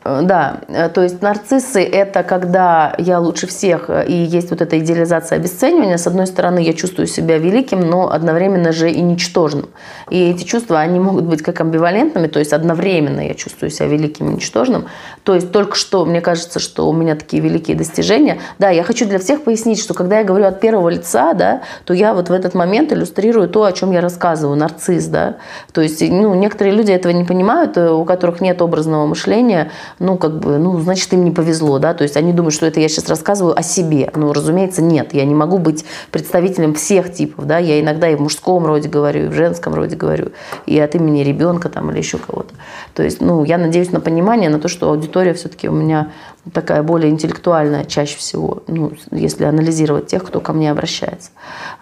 Э, 0.08 0.22
да, 0.24 0.62
э, 0.68 0.90
то 0.90 1.04
есть 1.04 1.22
нарциссы– 1.22 1.84
это 1.84 2.24
когда 2.24 2.96
я 2.98 3.20
лучше 3.20 3.46
всех, 3.48 3.90
э, 3.90 4.06
и 4.08 4.14
есть 4.14 4.50
вот 4.52 4.62
эта 4.62 4.80
идеализация 4.80 5.38
обесценивания. 5.38 5.98
С 5.98 6.08
одной 6.08 6.28
стороны, 6.28 6.60
я 6.60 6.74
чувствую 6.74 7.08
себя 7.08 7.38
великим, 7.38 7.82
но 7.82 8.10
одновременно 8.10 8.72
же 8.72 8.90
и 8.90 9.02
ничтожным. 9.02 9.70
И 10.10 10.30
эти 10.30 10.44
чувства, 10.44 10.80
они 10.80 11.00
могут 11.00 11.26
быть 11.26 11.42
как 11.42 11.60
амбивалентными, 11.60 12.28
то 12.28 12.40
есть 12.40 12.54
одновременно 12.54 13.20
я 13.20 13.34
чувствую 13.34 13.70
себя 13.70 13.88
великим 13.88 14.30
и 14.30 14.36
ничтожным. 14.36 14.86
То 15.24 15.36
есть 15.36 15.52
только 15.52 15.76
что, 15.76 16.06
мне 16.06 16.22
кажется, 16.22 16.60
что 16.60 16.90
у 16.90 16.94
меня 16.94 17.16
такие 17.16 17.44
великие 17.44 17.76
достижения. 17.76 18.40
Да, 18.60 18.70
я 18.70 18.84
хочу 18.84 19.06
для 19.06 19.20
всех 19.20 19.44
пояснить, 19.44 19.80
что 19.80 19.94
когда 19.94 20.20
я 20.20 20.24
говорю 20.24 20.46
от 20.46 20.62
первого 20.62 20.88
лица, 20.88 21.34
да, 21.34 21.64
то 21.86 21.94
я 21.94 22.14
вот 22.14 22.30
в 22.30 22.32
этот 22.32 22.54
момент 22.54 22.94
иллюстрирую 22.94 23.50
то, 23.50 23.66
о 23.66 23.74
чем 23.74 23.92
я 23.92 24.00
рассказываю, 24.00 24.56
нарцисс, 24.56 25.08
да. 25.08 25.36
То 25.74 25.82
есть, 25.82 26.02
ну, 26.02 26.34
некоторые 26.34 26.74
люди 26.74 26.92
этого 26.92 27.12
не 27.12 27.26
понимают, 27.26 27.78
у 27.78 28.06
которых 28.06 28.40
нет 28.40 28.62
образного 28.62 29.06
мышления, 29.06 29.72
ну, 30.00 30.18
как 30.18 30.40
бы, 30.40 30.58
ну, 30.58 30.80
значит, 30.80 31.12
им 31.14 31.24
не 31.24 31.32
повезло, 31.32 31.80
да, 31.80 31.94
то 31.94 32.04
есть 32.04 32.18
они 32.18 32.34
думают, 32.34 32.54
что 32.54 32.66
это 32.66 32.80
я 32.80 32.88
сейчас 32.88 33.10
рассказываю 33.10 33.58
о 33.58 33.64
себе. 33.64 34.12
Ну, 34.16 34.32
разумеется, 34.34 34.82
нет, 34.82 35.14
я 35.14 35.26
не 35.26 35.36
могу 35.36 35.58
быть 35.58 35.86
представителем 36.12 36.74
всех 36.74 37.12
типов, 37.14 37.46
да, 37.46 37.58
я 37.58 37.80
иногда 37.80 38.10
и 38.10 38.16
в 38.16 38.22
мужском 38.22 38.66
роде 38.66 38.90
говорю, 38.90 39.26
и 39.26 39.28
в 39.28 39.34
женском 39.34 39.74
роде 39.74 39.96
говорю, 39.96 40.32
и 40.66 40.80
от 40.80 40.96
имени 40.96 41.24
ребенка 41.24 41.70
там 41.70 41.92
или 41.92 41.98
еще 41.98 42.18
кого-то. 42.18 42.54
То 42.94 43.04
есть, 43.04 43.22
ну, 43.22 43.44
я 43.44 43.58
надеюсь 43.58 43.92
на 43.92 44.00
понимание, 44.00 44.50
на 44.50 44.60
то, 44.60 44.68
что 44.68 44.90
аудитория 44.90 45.34
все-таки 45.34 45.68
у 45.68 45.74
меня 45.74 46.12
такая 46.54 46.84
более 46.84 47.12
интеллектуальная 47.12 47.86
чаще 47.86 48.18
всего, 48.18 48.64
ну, 48.68 48.92
если 49.12 49.46
анализировать 49.46 50.08
тех, 50.08 50.24
кто 50.24 50.40
ко 50.40 50.54
мне 50.54 50.72
обращается. 50.72 51.32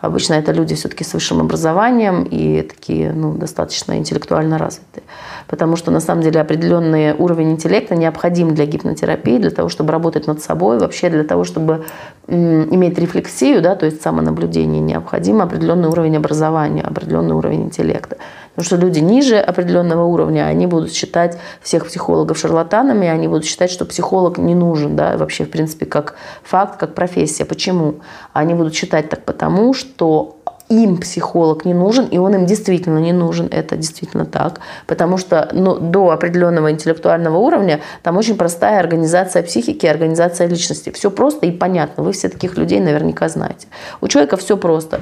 Обычно 0.02 0.34
это 0.34 0.52
люди 0.52 0.76
все-таки 0.76 1.04
с 1.04 1.14
высшим 1.14 1.42
образованием 1.42 2.24
и 2.24 2.62
такие, 2.62 3.12
ну, 3.12 3.34
достаточно 3.34 3.98
интеллектуально 3.98 4.58
развитые. 4.58 5.04
Потому 5.48 5.76
что, 5.76 5.92
на 5.92 6.00
самом 6.00 6.22
деле, 6.22 6.42
определенный 6.42 7.14
уровень 7.14 7.52
интеллекта 7.52 7.96
необходим 7.96 8.54
для 8.56 8.66
гипнотерапии, 8.66 9.38
для 9.38 9.52
того, 9.52 9.70
чтобы 9.70 9.92
работать 9.92 10.28
над 10.28 10.42
собой, 10.42 10.80
вообще 10.80 11.10
для 11.10 11.24
того, 11.24 11.44
чтобы 11.44 11.86
иметь 12.28 12.98
рефлексию, 12.98 13.62
да, 13.62 13.76
то 13.76 13.86
есть 13.86 14.02
самонаблюдение, 14.02 14.82
необходим 14.82 15.42
определенный 15.42 15.90
уровень 15.90 16.18
образования, 16.18 16.82
определенный 16.82 17.36
уровень 17.36 17.64
интеллекта. 17.64 18.18
Потому 18.56 18.66
что 18.66 18.76
люди 18.78 19.00
ниже 19.00 19.38
определенного 19.38 20.06
уровня, 20.06 20.48
они 20.48 20.66
будут 20.66 20.94
считать 20.94 21.38
всех 21.62 21.86
психологов 21.88 22.38
шарлатанами, 22.38 23.08
они 23.08 23.28
будут 23.28 23.46
считать, 23.46 23.70
что 23.70 23.86
психолог 23.86 24.38
не 24.38 24.56
нужен, 24.56 24.96
да, 24.96 25.18
вообще, 25.18 25.44
в 25.44 25.52
принципе, 25.52 25.86
как 25.86 26.16
факт, 26.42 26.80
как 26.80 26.96
профессия. 26.96 27.44
Почему? 27.44 27.96
Они 28.32 28.54
будут 28.54 28.74
считать 28.74 29.10
так 29.10 29.26
потому, 29.26 29.74
что 29.74 30.35
им 30.70 30.98
психолог 30.98 31.66
не 31.66 31.74
нужен, 31.74 32.06
и 32.06 32.18
он 32.18 32.34
им 32.34 32.46
действительно 32.46 32.98
не 32.98 33.14
нужен, 33.14 33.48
это 33.52 33.76
действительно 33.76 34.26
так, 34.26 34.62
потому 34.88 35.18
что 35.18 35.50
ну, 35.54 35.76
до 35.76 36.10
определенного 36.10 36.72
интеллектуального 36.72 37.38
уровня 37.38 37.82
там 38.02 38.18
очень 38.18 38.36
простая 38.36 38.80
организация 38.80 39.44
психики, 39.44 39.86
организация 39.86 40.48
личности. 40.48 40.92
Все 40.92 41.12
просто 41.12 41.46
и 41.46 41.52
понятно, 41.52 42.04
вы 42.04 42.14
все 42.14 42.30
таких 42.30 42.58
людей 42.58 42.80
наверняка 42.80 43.30
знаете. 43.30 43.68
У 44.02 44.08
человека 44.08 44.38
все 44.38 44.58
просто. 44.58 45.02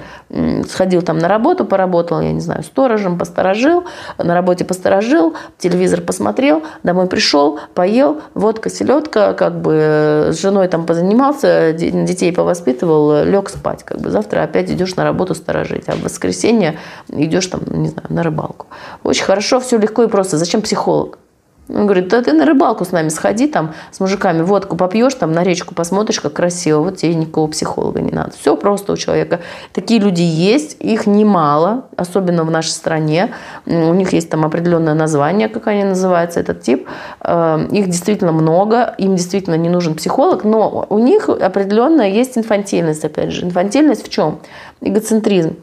Сходил 0.70 1.02
там 1.02 1.18
на 1.18 1.28
работу, 1.28 1.66
поработал, 1.66 2.20
я 2.20 2.34
не 2.34 2.42
знаю, 2.42 2.64
сторожем, 2.64 3.18
посторожил, 3.18 3.86
на 4.18 4.34
работе 4.34 4.66
посторожил, 4.66 5.34
телевизор 5.58 6.02
посмотрел, 6.02 6.64
домой 6.84 7.08
пришел, 7.08 7.60
поел, 7.74 8.22
водка, 8.34 8.70
селедка, 8.70 9.34
как 9.34 9.62
бы 9.62 9.74
э, 9.74 10.32
с 10.34 10.42
женой 10.42 10.68
там 10.68 10.86
позанимался, 10.86 11.72
детей 11.74 12.34
повоспитывал, 12.34 13.24
лег 13.24 13.50
спать. 13.50 13.84
Как 13.84 14.00
бы 14.00 14.10
завтра 14.10 14.44
опять 14.44 14.70
идешь 14.70 14.96
на 14.96 15.04
работу, 15.04 15.36
сторожить, 15.54 15.88
а 15.88 15.96
в 15.96 16.02
воскресенье 16.02 16.80
идешь 17.10 17.48
там, 17.48 17.62
не 17.68 17.90
знаю, 17.90 18.08
на 18.10 18.24
рыбалку. 18.24 18.68
Очень 19.04 19.26
хорошо, 19.26 19.60
все 19.60 19.78
легко 19.78 20.04
и 20.04 20.08
просто. 20.08 20.38
Зачем 20.38 20.62
психолог? 20.62 21.20
Он 21.70 21.86
говорит, 21.86 22.10
да 22.10 22.22
ты 22.22 22.34
на 22.34 22.46
рыбалку 22.46 22.84
с 22.84 22.92
нами 22.92 23.08
сходи, 23.08 23.48
там 23.48 23.74
с 23.92 24.02
мужиками 24.02 24.42
водку 24.42 24.76
попьешь, 24.76 25.14
там 25.14 25.32
на 25.32 25.44
речку 25.44 25.74
посмотришь, 25.74 26.20
как 26.20 26.34
красиво, 26.34 26.82
вот 26.82 26.98
тебе 26.98 27.16
никакого 27.16 27.48
психолога 27.48 28.02
не 28.02 28.12
надо. 28.12 28.32
Все 28.38 28.58
просто 28.58 28.92
у 28.92 28.98
человека. 28.98 29.40
Такие 29.72 30.02
люди 30.02 30.22
есть, 30.22 30.76
их 30.82 31.08
немало, 31.08 31.86
особенно 31.96 32.44
в 32.44 32.52
нашей 32.52 32.72
стране. 32.72 33.34
У 33.66 33.94
них 33.94 34.12
есть 34.12 34.30
там 34.30 34.46
определенное 34.46 34.94
название, 34.94 35.48
как 35.48 35.68
они 35.68 35.86
называются, 35.86 36.42
этот 36.42 36.62
тип. 36.62 36.86
Э, 37.22 37.66
их 37.72 37.86
действительно 37.86 38.34
много, 38.34 38.94
им 38.98 39.16
действительно 39.16 39.56
не 39.56 39.70
нужен 39.70 39.96
психолог, 39.96 40.44
но 40.44 40.86
у 40.90 41.00
них 41.00 41.30
определенная 41.30 42.10
есть 42.10 42.38
инфантильность, 42.38 43.06
опять 43.06 43.32
же. 43.32 43.46
Инфантильность 43.46 44.06
в 44.06 44.10
чем? 44.10 44.40
Эгоцентризм. 44.82 45.56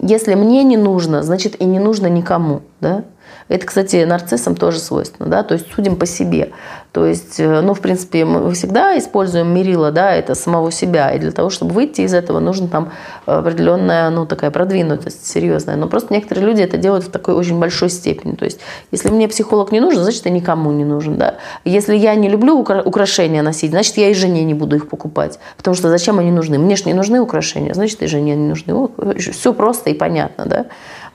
Если 0.00 0.34
мне 0.34 0.62
не 0.62 0.76
нужно, 0.76 1.22
значит 1.22 1.60
и 1.60 1.64
не 1.64 1.78
нужно 1.78 2.06
никому. 2.06 2.62
Да? 2.80 3.04
Это, 3.48 3.64
кстати, 3.64 4.04
нарциссам 4.04 4.56
тоже 4.56 4.78
свойственно, 4.80 5.28
да, 5.28 5.42
то 5.42 5.54
есть 5.54 5.72
судим 5.72 5.96
по 5.96 6.06
себе. 6.06 6.50
То 6.96 7.04
есть, 7.04 7.38
э, 7.38 7.60
ну, 7.60 7.74
в 7.74 7.80
принципе, 7.80 8.24
мы 8.24 8.50
всегда 8.54 8.96
используем 8.98 9.48
мерило, 9.48 9.92
да, 9.92 10.12
это 10.14 10.34
самого 10.34 10.72
себя, 10.72 11.10
и 11.10 11.18
для 11.18 11.30
того, 11.30 11.50
чтобы 11.50 11.74
выйти 11.74 12.00
из 12.00 12.14
этого, 12.14 12.40
нужно 12.40 12.68
там 12.68 12.90
определенная, 13.26 14.08
ну, 14.08 14.24
такая 14.24 14.50
продвинутость 14.50 15.26
серьезная. 15.26 15.76
Но 15.76 15.88
просто 15.88 16.14
некоторые 16.14 16.46
люди 16.46 16.62
это 16.62 16.78
делают 16.78 17.04
в 17.04 17.10
такой 17.10 17.34
очень 17.34 17.58
большой 17.58 17.90
степени. 17.90 18.32
То 18.34 18.46
есть, 18.46 18.60
если 18.90 19.10
мне 19.10 19.28
психолог 19.28 19.72
не 19.72 19.80
нужен, 19.80 20.02
значит, 20.02 20.26
и 20.26 20.30
никому 20.30 20.72
не 20.72 20.86
нужен, 20.86 21.16
да. 21.18 21.34
Если 21.66 21.94
я 21.94 22.14
не 22.14 22.30
люблю 22.30 22.58
украшения 22.58 23.42
носить, 23.42 23.72
значит, 23.72 23.98
я 23.98 24.08
и 24.08 24.14
жене 24.14 24.42
не 24.44 24.54
буду 24.54 24.76
их 24.76 24.88
покупать, 24.88 25.38
потому 25.58 25.76
что 25.76 25.90
зачем 25.90 26.18
они 26.18 26.30
нужны? 26.30 26.58
Мне 26.58 26.76
же 26.76 26.84
не 26.86 26.94
нужны 26.94 27.20
украшения, 27.20 27.74
значит, 27.74 28.02
и 28.02 28.06
жене 28.06 28.34
не 28.34 28.48
нужны. 28.48 28.88
Все 29.18 29.52
просто 29.52 29.90
и 29.90 29.94
понятно, 29.94 30.46
да. 30.46 30.66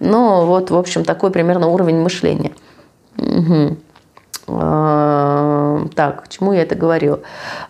Но 0.01 0.45
вот, 0.47 0.71
в 0.71 0.75
общем, 0.75 1.05
такой 1.05 1.31
примерно 1.31 1.67
уровень 1.67 2.01
мышления. 2.01 2.51
Угу. 3.17 3.77
Так, 4.47 6.23
к 6.23 6.27
чему 6.27 6.51
я 6.51 6.63
это 6.63 6.75
говорю? 6.75 7.19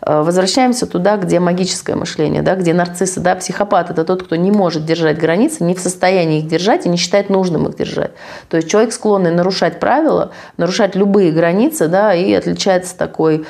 А, 0.01 0.23
возвращаемся 0.23 0.87
туда, 0.87 1.17
где 1.17 1.39
магическое 1.39 1.95
мышление, 1.95 2.41
да, 2.41 2.55
где 2.55 2.73
нарциссы, 2.73 3.19
да, 3.19 3.35
психопат– 3.35 3.89
это 3.91 4.03
тот, 4.03 4.23
кто 4.23 4.35
не 4.35 4.49
может 4.51 4.85
держать 4.85 5.19
границы, 5.19 5.63
не 5.63 5.75
в 5.75 5.79
состоянии 5.79 6.39
их 6.39 6.47
держать 6.47 6.85
и 6.85 6.89
не 6.89 6.97
считает 6.97 7.29
нужным 7.29 7.67
их 7.67 7.75
держать. 7.75 8.11
То 8.49 8.57
есть 8.57 8.69
человек 8.69 8.93
склонный 8.93 9.31
нарушать 9.31 9.79
правила, 9.79 10.31
нарушать 10.57 10.95
любые 10.95 11.31
границы, 11.31 11.87
да, 11.87 12.15
и 12.15 12.33
отличается 12.33 12.97
такой 12.97 13.45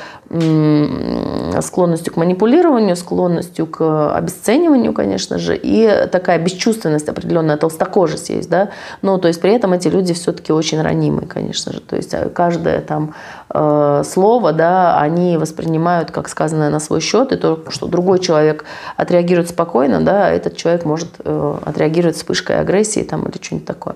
склонностью 1.61 2.13
к 2.13 2.17
манипулированию, 2.17 2.95
склонностью 2.95 3.67
к 3.67 4.15
обесцениванию, 4.15 4.93
конечно 4.93 5.37
же, 5.37 5.57
и 5.57 6.07
такая 6.09 6.39
бесчувственность 6.39 7.09
определенная, 7.09 7.57
толстокожесть 7.57 8.29
есть, 8.29 8.49
да, 8.49 8.69
но 9.01 9.17
то 9.17 9.27
есть 9.27 9.41
при 9.41 9.53
этом 9.53 9.73
эти 9.73 9.89
люди 9.89 10.13
все-таки 10.13 10.53
очень 10.53 10.81
ранимые, 10.81 11.27
конечно 11.27 11.73
же, 11.73 11.81
то 11.81 11.97
есть 11.97 12.13
э, 12.13 12.29
каждое 12.29 12.79
там 12.79 13.13
э, 13.53 14.03
слово, 14.05 14.53
да, 14.53 14.97
они 14.99 15.37
воспринимают 15.37 16.11
как 16.11 16.29
сказанное 16.29 16.69
на 16.69 16.79
свой 16.79 17.01
счет, 17.01 17.33
и 17.33 17.35
то, 17.35 17.65
что 17.69 17.87
другой 17.87 18.19
человек 18.19 18.63
отреагирует 18.95 19.49
спокойно, 19.49 19.99
да, 19.99 20.29
этот 20.29 20.55
человек 20.55 20.85
может 20.85 21.09
э, 21.19 21.55
отреагировать 21.65 22.15
вспышкой 22.15 22.61
агрессии 22.61 23.01
там 23.01 23.25
или 23.25 23.35
что-нибудь 23.41 23.67
такое. 23.67 23.95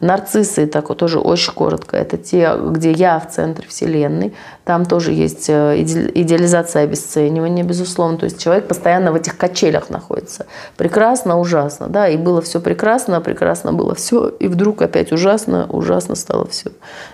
Нарциссы, 0.00 0.66
так 0.66 0.88
вот 0.88 0.98
тоже 0.98 1.18
очень 1.18 1.52
коротко, 1.52 1.96
это 1.96 2.16
те, 2.16 2.56
где 2.56 2.92
я 2.92 3.18
в 3.18 3.30
центре 3.30 3.68
Вселенной. 3.68 4.34
Там 4.64 4.86
тоже 4.86 5.12
есть 5.12 5.48
э, 5.48 5.82
идеализация 5.82 6.84
обесценивания, 6.84 7.64
безусловно. 7.64 8.18
То 8.18 8.24
есть 8.24 8.40
человек 8.42 8.68
постоянно 8.68 9.12
в 9.12 9.16
этих 9.16 9.36
качелях 9.36 9.90
находится. 9.90 10.46
Прекрасно, 10.76 11.38
ужасно. 11.38 11.88
Да, 11.88 12.08
и 12.08 12.16
было 12.16 12.40
все 12.40 12.60
прекрасно, 12.60 13.20
прекрасно 13.20 13.72
было 13.72 13.94
все. 13.94 14.28
И 14.28 14.48
вдруг 14.48 14.82
опять 14.82 15.12
ужасно, 15.12 15.66
ужасно 15.68 16.14
стало 16.14 16.46
все. 16.46 16.70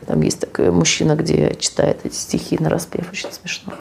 Там 0.06 0.20
есть 0.20 0.40
такой 0.40 0.70
мужчина, 0.70 1.16
где 1.16 1.54
читает 1.58 2.00
эти 2.04 2.14
стихи 2.14 2.58
на 2.60 2.68
распев, 2.68 3.10
очень 3.10 3.32
смешно. 3.32 3.72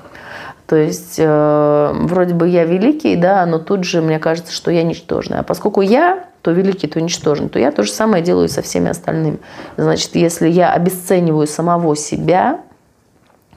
То 0.68 0.76
есть 0.76 1.16
э, 1.20 1.92
вроде 1.94 2.34
бы 2.34 2.48
я 2.48 2.66
великий, 2.66 3.16
да, 3.16 3.46
но 3.46 3.60
тут 3.60 3.84
же 3.84 4.02
мне 4.02 4.18
кажется, 4.18 4.52
что 4.52 4.72
я 4.72 4.84
ничтожная. 4.84 5.42
А 5.42 5.44
поскольку 5.44 5.82
я 5.82 6.26
то 6.42 6.52
великий, 6.52 6.88
то 6.88 7.00
ничтожный, 7.00 7.50
то 7.50 7.60
я 7.60 7.72
то 7.72 7.84
же 7.84 7.92
самое 7.92 8.24
делаю 8.24 8.50
со 8.50 8.62
всеми 8.62 8.90
остальными. 8.90 9.40
Значит, 9.78 10.16
если 10.16 10.48
я 10.48 10.74
обесцениваю 10.74 11.48
самого 11.48 11.96
себя, 11.96 12.62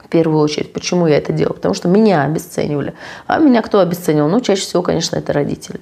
в 0.09 0.11
первую 0.11 0.41
очередь. 0.41 0.73
Почему 0.73 1.05
я 1.05 1.17
это 1.17 1.31
делаю? 1.31 1.53
Потому 1.53 1.75
что 1.75 1.87
меня 1.87 2.23
обесценивали. 2.23 2.95
А 3.27 3.37
меня 3.37 3.61
кто 3.61 3.79
обесценивал? 3.79 4.27
Ну, 4.27 4.41
чаще 4.41 4.63
всего, 4.63 4.81
конечно, 4.81 5.17
это 5.17 5.33
родители. 5.33 5.79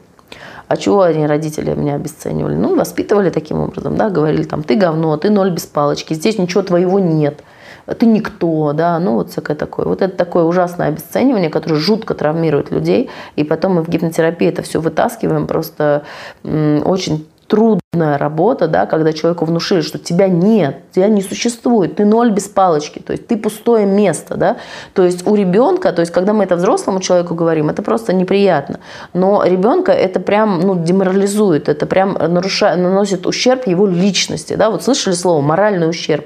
А 0.67 0.75
чего 0.75 1.03
они, 1.03 1.25
родители, 1.25 1.73
меня 1.73 1.95
обесценивали? 1.95 2.55
Ну, 2.55 2.75
воспитывали 2.75 3.29
таким 3.29 3.61
образом, 3.61 3.95
да, 3.95 4.09
говорили 4.09 4.43
там, 4.43 4.63
ты 4.63 4.75
говно, 4.75 5.15
ты 5.15 5.29
ноль 5.29 5.51
без 5.51 5.65
палочки, 5.65 6.13
здесь 6.13 6.37
ничего 6.37 6.61
твоего 6.61 6.99
нет 6.99 7.41
ты 7.93 8.05
никто, 8.05 8.73
да, 8.73 8.99
ну 8.99 9.15
вот 9.15 9.31
всякое 9.31 9.55
такое. 9.55 9.85
Вот 9.85 10.01
это 10.01 10.15
такое 10.15 10.43
ужасное 10.43 10.89
обесценивание, 10.89 11.49
которое 11.49 11.75
жутко 11.75 12.13
травмирует 12.13 12.71
людей, 12.71 13.09
и 13.35 13.43
потом 13.43 13.75
мы 13.75 13.83
в 13.83 13.89
гипнотерапии 13.89 14.47
это 14.47 14.61
все 14.61 14.79
вытаскиваем 14.79 15.47
просто 15.47 16.03
очень 16.43 17.27
трудная 17.47 17.81
работа, 17.93 18.67
да, 18.67 18.85
когда 18.85 19.13
человеку 19.13 19.45
внушили, 19.45 19.81
что 19.81 19.97
тебя 19.97 20.27
нет, 20.27 20.91
тебя 20.91 21.07
не 21.07 21.21
существует, 21.21 21.95
ты 21.95 22.05
ноль 22.05 22.31
без 22.31 22.43
палочки, 22.43 22.99
то 22.99 23.13
есть 23.13 23.27
ты 23.27 23.37
пустое 23.37 23.85
место, 23.85 24.35
да, 24.35 24.57
то 24.93 25.03
есть 25.03 25.25
у 25.25 25.35
ребенка, 25.35 25.93
то 25.93 26.01
есть 26.01 26.11
когда 26.11 26.33
мы 26.33 26.43
это 26.43 26.57
взрослому 26.57 26.99
человеку 26.99 27.33
говорим, 27.33 27.69
это 27.69 27.81
просто 27.81 28.13
неприятно, 28.13 28.81
но 29.13 29.43
ребенка 29.43 29.93
это 29.93 30.19
прям, 30.19 30.59
ну, 30.59 30.75
деморализует, 30.75 31.69
это 31.69 31.85
прям 31.85 32.13
нарушает, 32.13 32.77
наносит 32.77 33.25
ущерб 33.25 33.65
его 33.67 33.87
личности, 33.87 34.55
да, 34.55 34.69
вот 34.69 34.83
слышали 34.83 35.13
слово 35.13 35.41
моральный 35.41 35.89
ущерб, 35.89 36.25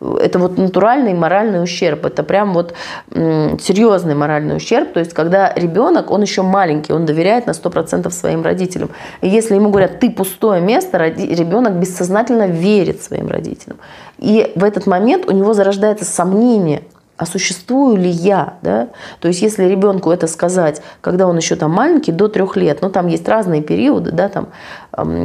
это 0.00 0.38
вот 0.38 0.56
натуральный 0.56 1.12
моральный 1.12 1.62
ущерб, 1.62 2.06
это 2.06 2.22
прям 2.22 2.54
вот 2.54 2.74
серьезный 3.10 4.14
моральный 4.14 4.56
ущерб, 4.56 4.94
то 4.94 5.00
есть 5.00 5.12
когда 5.12 5.52
ребенок, 5.54 6.10
он 6.10 6.22
еще 6.22 6.42
маленький, 6.42 6.94
он 6.94 7.04
доверяет 7.04 7.46
на 7.46 7.50
100% 7.50 8.10
своим 8.10 8.42
родителям, 8.42 8.90
и 9.20 9.28
если 9.28 9.54
ему 9.54 9.68
говорят, 9.68 10.00
ты 10.00 10.10
пустое 10.10 10.62
место, 10.62 11.01
ребенок 11.10 11.74
бессознательно 11.74 12.46
верит 12.46 13.02
своим 13.02 13.28
родителям. 13.28 13.78
И 14.18 14.52
в 14.54 14.64
этот 14.64 14.86
момент 14.86 15.26
у 15.28 15.32
него 15.32 15.54
зарождается 15.54 16.04
сомнение, 16.04 16.82
а 17.22 17.26
существую 17.26 17.98
ли 17.98 18.10
я, 18.10 18.54
да? 18.62 18.88
То 19.20 19.28
есть, 19.28 19.42
если 19.42 19.62
ребенку 19.62 20.10
это 20.10 20.26
сказать, 20.26 20.82
когда 21.00 21.28
он 21.28 21.36
еще 21.36 21.54
там 21.54 21.70
маленький, 21.70 22.10
до 22.10 22.26
трех 22.26 22.56
лет, 22.56 22.78
ну, 22.82 22.90
там 22.90 23.06
есть 23.06 23.28
разные 23.28 23.62
периоды, 23.62 24.10
да, 24.10 24.28
там 24.28 24.48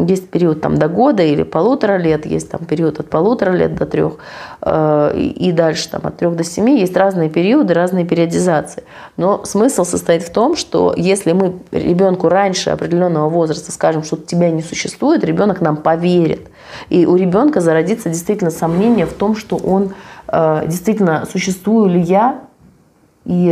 есть 0.07 0.29
период 0.29 0.61
там 0.61 0.77
до 0.77 0.89
года 0.89 1.23
или 1.23 1.41
полутора 1.41 1.97
лет, 1.97 2.27
есть 2.27 2.51
там 2.51 2.65
период 2.65 2.99
от 2.99 3.09
полутора 3.09 3.51
лет 3.51 3.75
до 3.75 3.87
трех, 3.87 4.17
э, 4.61 5.17
и 5.17 5.51
дальше 5.51 5.89
там 5.89 6.01
от 6.03 6.17
трех 6.17 6.35
до 6.35 6.43
семи, 6.43 6.79
есть 6.79 6.95
разные 6.95 7.29
периоды, 7.29 7.73
разные 7.73 8.05
периодизации. 8.05 8.83
Но 9.17 9.43
смысл 9.43 9.83
состоит 9.83 10.21
в 10.21 10.31
том, 10.31 10.55
что 10.55 10.93
если 10.95 11.31
мы 11.31 11.55
ребенку 11.71 12.29
раньше 12.29 12.69
определенного 12.69 13.27
возраста 13.27 13.71
скажем, 13.71 14.03
что 14.03 14.17
тебя 14.17 14.51
не 14.51 14.61
существует, 14.61 15.23
ребенок 15.23 15.61
нам 15.61 15.77
поверит. 15.77 16.47
И 16.89 17.07
у 17.07 17.15
ребенка 17.15 17.59
зародится 17.59 18.09
действительно 18.09 18.51
сомнение 18.51 19.07
в 19.07 19.13
том, 19.13 19.35
что 19.35 19.57
он 19.57 19.93
действительно, 20.31 21.25
существую 21.31 21.89
ли 21.89 22.01
я 22.01 22.41
и, 23.25 23.49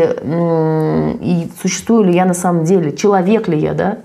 и 1.21 1.51
существую 1.61 2.05
ли 2.05 2.13
я 2.13 2.25
на 2.25 2.33
самом 2.33 2.63
деле, 2.63 2.95
человек 2.95 3.47
ли 3.47 3.57
я, 3.57 3.73
да? 3.73 3.97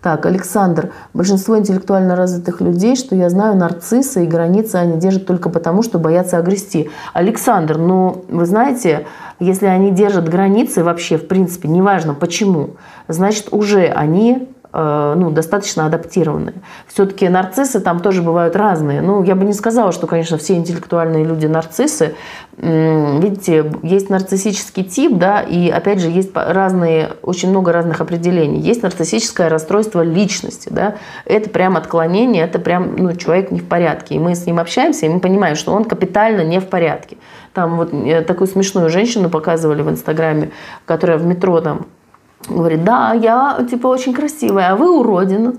Так, 0.00 0.26
Александр, 0.26 0.92
большинство 1.12 1.58
интеллектуально 1.58 2.14
развитых 2.14 2.60
людей, 2.60 2.94
что 2.94 3.16
я 3.16 3.28
знаю, 3.30 3.56
нарциссы 3.56 4.24
и 4.24 4.28
границы 4.28 4.76
они 4.76 4.96
держат 4.96 5.26
только 5.26 5.48
потому, 5.48 5.82
что 5.82 5.98
боятся 5.98 6.38
огрести. 6.38 6.88
Александр, 7.14 7.78
ну, 7.78 8.24
вы 8.28 8.46
знаете, 8.46 9.06
если 9.40 9.66
они 9.66 9.90
держат 9.90 10.28
границы 10.28 10.84
вообще, 10.84 11.18
в 11.18 11.26
принципе, 11.26 11.66
неважно 11.66 12.14
почему, 12.14 12.76
значит, 13.08 13.48
уже 13.50 13.86
они 13.86 14.48
Э, 14.48 14.57
ну, 14.78 15.30
достаточно 15.30 15.86
адаптированные. 15.86 16.54
Все-таки 16.86 17.28
нарциссы 17.28 17.80
там 17.80 17.98
тоже 17.98 18.22
бывают 18.22 18.54
разные. 18.54 19.00
Ну, 19.00 19.24
я 19.24 19.34
бы 19.34 19.44
не 19.44 19.52
сказала, 19.52 19.90
что, 19.90 20.06
конечно, 20.06 20.38
все 20.38 20.54
интеллектуальные 20.54 21.24
люди 21.24 21.46
нарциссы. 21.46 22.14
Видите, 22.56 23.72
есть 23.82 24.08
нарциссический 24.08 24.84
тип, 24.84 25.18
да, 25.18 25.40
и, 25.40 25.68
опять 25.68 26.00
же, 26.00 26.08
есть 26.08 26.30
разные, 26.34 27.10
очень 27.22 27.50
много 27.50 27.72
разных 27.72 28.00
определений. 28.00 28.60
Есть 28.60 28.82
нарциссическое 28.82 29.48
расстройство 29.48 30.02
личности, 30.02 30.68
да, 30.70 30.96
это 31.24 31.50
прям 31.50 31.76
отклонение, 31.76 32.44
это 32.44 32.58
прям, 32.58 32.94
ну, 32.96 33.12
человек 33.14 33.50
не 33.50 33.60
в 33.60 33.68
порядке. 33.68 34.14
И 34.14 34.18
мы 34.18 34.34
с 34.34 34.46
ним 34.46 34.60
общаемся, 34.60 35.06
и 35.06 35.08
мы 35.08 35.18
понимаем, 35.18 35.56
что 35.56 35.72
он 35.72 35.84
капитально 35.84 36.42
не 36.42 36.60
в 36.60 36.68
порядке. 36.68 37.16
Там 37.52 37.76
вот 37.76 37.92
э, 37.92 38.22
такую 38.22 38.46
смешную 38.46 38.90
женщину 38.90 39.28
показывали 39.28 39.82
в 39.82 39.90
Инстаграме, 39.90 40.50
которая 40.84 41.18
в 41.18 41.26
метро 41.26 41.60
там 41.60 41.86
Говорит, 42.46 42.84
да, 42.84 43.12
я 43.14 43.66
типа 43.68 43.88
очень 43.88 44.14
красивая, 44.14 44.72
а 44.72 44.76
вы 44.76 44.98
уродина. 44.98 45.54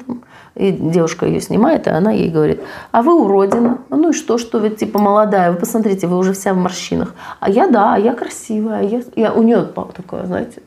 И 0.56 0.72
девушка 0.72 1.26
ее 1.26 1.40
снимает, 1.42 1.88
и 1.88 1.90
она 1.90 2.12
ей 2.12 2.30
говорит, 2.30 2.62
а 2.92 3.02
вы 3.02 3.14
уродина. 3.14 3.80
Ну 3.90 4.10
и 4.10 4.14
что, 4.14 4.38
что 4.38 4.60
вы 4.60 4.70
типа 4.70 5.00
молодая, 5.00 5.52
вы 5.52 5.58
посмотрите, 5.58 6.08
вы 6.08 6.18
уже 6.18 6.34
вся 6.34 6.54
в 6.54 6.58
морщинах. 6.58 7.14
А 7.40 7.50
я, 7.50 7.68
да, 7.68 7.96
я 7.96 8.14
красивая. 8.14 8.84
Я, 8.84 9.02
я, 9.16 9.34
у 9.34 9.44
нее 9.44 9.64
такое, 9.64 10.26
знаете, 10.26 10.62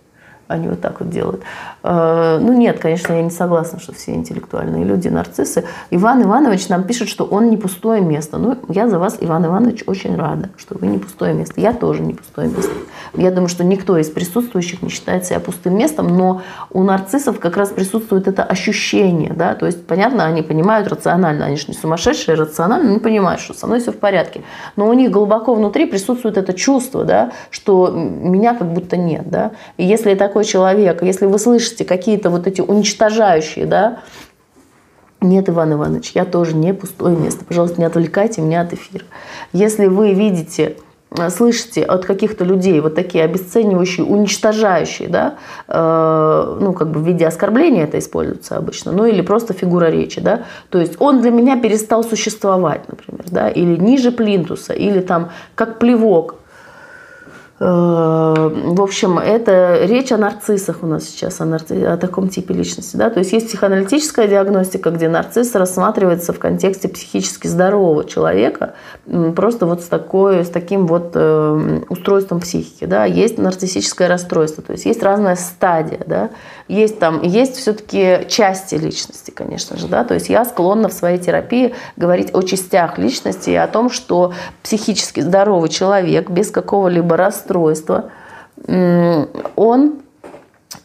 они 0.53 0.69
вот 0.69 0.81
так 0.81 1.01
вот 1.01 1.11
делают. 1.11 1.43
Э, 1.83 2.39
ну 2.41 2.53
нет, 2.53 2.79
конечно, 2.79 3.13
я 3.13 3.23
не 3.23 3.31
согласна, 3.31 3.81
что 3.81 3.93
все 3.93 4.13
интеллектуальные 4.15 4.85
люди 4.85 5.09
нарциссы. 5.09 5.65
Иван 5.91 6.23
Иванович 6.23 6.69
нам 6.69 6.85
пишет, 6.85 7.09
что 7.09 7.25
он 7.25 7.51
не 7.51 7.57
пустое 7.57 8.01
место. 8.01 8.39
Ну, 8.39 8.57
я 8.69 8.89
за 8.89 8.99
вас, 8.99 9.19
Иван 9.21 9.47
Иванович, 9.47 9.85
очень 9.87 10.17
рада, 10.17 10.51
что 10.57 10.77
вы 10.79 10.87
не 10.87 10.99
пустое 10.99 11.35
место. 11.35 11.61
Я 11.61 11.73
тоже 11.73 12.03
не 12.03 12.15
пустое 12.15 12.49
место. 12.49 12.73
Я 13.15 13.31
думаю, 13.31 13.49
что 13.49 13.65
никто 13.65 13.99
из 13.99 14.09
присутствующих 14.09 14.83
не 14.83 14.89
считает 14.89 15.27
себя 15.27 15.41
пустым 15.41 15.77
местом, 15.77 16.09
но 16.09 16.43
у 16.71 16.83
нарциссов 16.83 17.39
как 17.39 17.57
раз 17.57 17.71
присутствует 17.71 18.29
это 18.29 18.43
ощущение. 18.45 19.33
Да? 19.35 19.55
То 19.55 19.67
есть, 19.67 19.87
понятно, 19.87 20.25
они 20.25 20.43
понимают 20.43 20.89
рационально, 20.89 21.47
они 21.47 21.57
же 21.57 21.67
не 21.69 21.75
сумасшедшие, 21.75 22.37
рационально, 22.37 22.91
они 22.91 22.99
понимают, 22.99 23.41
что 23.41 23.55
со 23.55 23.67
мной 23.67 23.81
все 23.81 23.93
в 23.93 23.99
порядке. 23.99 24.43
Но 24.77 24.89
у 24.89 24.93
них 24.93 25.11
глубоко 25.11 25.55
внутри 25.55 25.87
присутствует 25.87 26.37
это 26.37 26.53
чувство, 26.53 27.05
да, 27.05 27.33
что 27.51 27.91
меня 27.91 28.55
как 28.55 28.73
будто 28.73 28.97
нет. 28.97 29.29
Да? 29.29 29.53
И 29.77 29.85
если 29.85 30.15
такой 30.15 30.42
человек, 30.45 31.03
если 31.03 31.27
вы 31.27 31.39
слышите 31.39 31.85
какие-то 31.85 32.31
вот 32.31 32.47
эти 32.47 32.61
уничтожающие, 32.61 33.67
да, 33.67 34.01
нет, 35.21 35.49
Иван 35.49 35.75
Иванович, 35.75 36.13
я 36.15 36.25
тоже 36.25 36.57
не 36.57 36.75
пустое 36.75 37.17
место. 37.17 37.45
Пожалуйста, 37.45 37.79
не 37.79 37.85
отвлекайте 37.85 38.41
меня 38.41 38.63
от 38.63 38.73
эфира. 38.73 39.05
Если 39.53 39.87
вы 39.87 40.15
видите 40.15 40.77
Э, 41.19 41.31
слышите 41.31 41.83
от 41.83 42.05
каких-то 42.05 42.45
людей 42.45 42.81
вот 42.81 42.95
такие 42.95 43.25
обесценивающие, 43.25 44.05
уничтожающие, 44.05 45.09
да, 45.09 45.35
э, 45.69 46.59
ну, 46.61 46.73
как 46.73 46.91
бы 46.91 47.01
в 47.01 47.07
виде 47.07 47.27
оскорбления 47.27 47.85
это 47.85 47.99
используется 47.99 48.57
обычно, 48.57 48.93
ну, 48.93 49.05
или 49.05 49.21
просто 49.23 49.53
фигура 49.53 49.87
речи, 49.87 50.21
да, 50.21 50.45
то 50.71 50.79
есть 50.79 50.95
он 51.01 51.21
для 51.21 51.31
меня 51.31 51.61
перестал 51.61 52.05
существовать, 52.05 52.89
например, 52.89 53.25
да, 53.31 53.49
или 53.49 53.77
ниже 53.77 54.11
плинтуса, 54.11 54.73
или 54.73 55.01
там 55.01 55.31
как 55.55 55.79
плевок, 55.79 56.37
в 57.65 58.83
общем, 58.83 59.19
это 59.19 59.85
речь 59.85 60.11
о 60.11 60.17
нарциссах 60.17 60.79
у 60.83 60.87
нас 60.87 61.05
сейчас, 61.05 61.41
о, 61.41 61.45
нарци... 61.45 61.85
о 61.85 61.97
таком 61.97 62.29
типе 62.29 62.55
личности. 62.55 62.97
Да? 62.97 63.09
То 63.09 63.21
есть 63.21 63.33
есть 63.33 63.47
психоаналитическая 63.47 64.27
диагностика, 64.27 64.91
где 64.91 65.09
нарцисс 65.09 65.55
рассматривается 65.55 66.33
в 66.33 66.41
контексте 66.41 66.89
психически 66.89 67.47
здорового 67.47 68.05
человека, 68.05 68.75
просто 69.37 69.67
вот 69.67 69.83
с, 69.83 69.87
такой, 69.87 70.45
с 70.45 70.49
таким 70.49 70.89
вот 70.89 71.13
э, 71.15 71.83
устройством 71.89 72.41
психики. 72.41 72.85
Да? 72.87 73.05
Есть 73.05 73.39
нарциссическое 73.39 74.09
расстройство, 74.09 74.65
то 74.65 74.73
есть 74.73 74.85
есть 74.85 75.03
разная 75.03 75.37
стадия. 75.37 76.01
Да? 76.05 76.31
Есть, 76.67 76.99
там, 76.99 77.23
есть 77.23 77.57
все-таки 77.57 78.27
части 78.29 78.75
личности, 78.75 79.31
конечно 79.31 79.77
же. 79.77 79.87
Да? 79.87 80.03
То 80.03 80.15
есть 80.15 80.29
я 80.29 80.45
склонна 80.45 80.89
в 80.89 80.93
своей 80.93 81.19
терапии 81.19 81.77
говорить 81.97 82.31
о 82.33 82.43
частях 82.43 82.99
личности 82.99 83.51
и 83.51 83.55
о 83.55 83.69
том, 83.69 83.89
что 83.89 84.33
психически 84.65 85.21
здоровый 85.21 85.69
человек 85.69 86.29
без 86.29 86.51
какого-либо 86.51 87.17
расстройства 87.17 87.52
расстройства, 87.53 88.11
он 89.57 89.99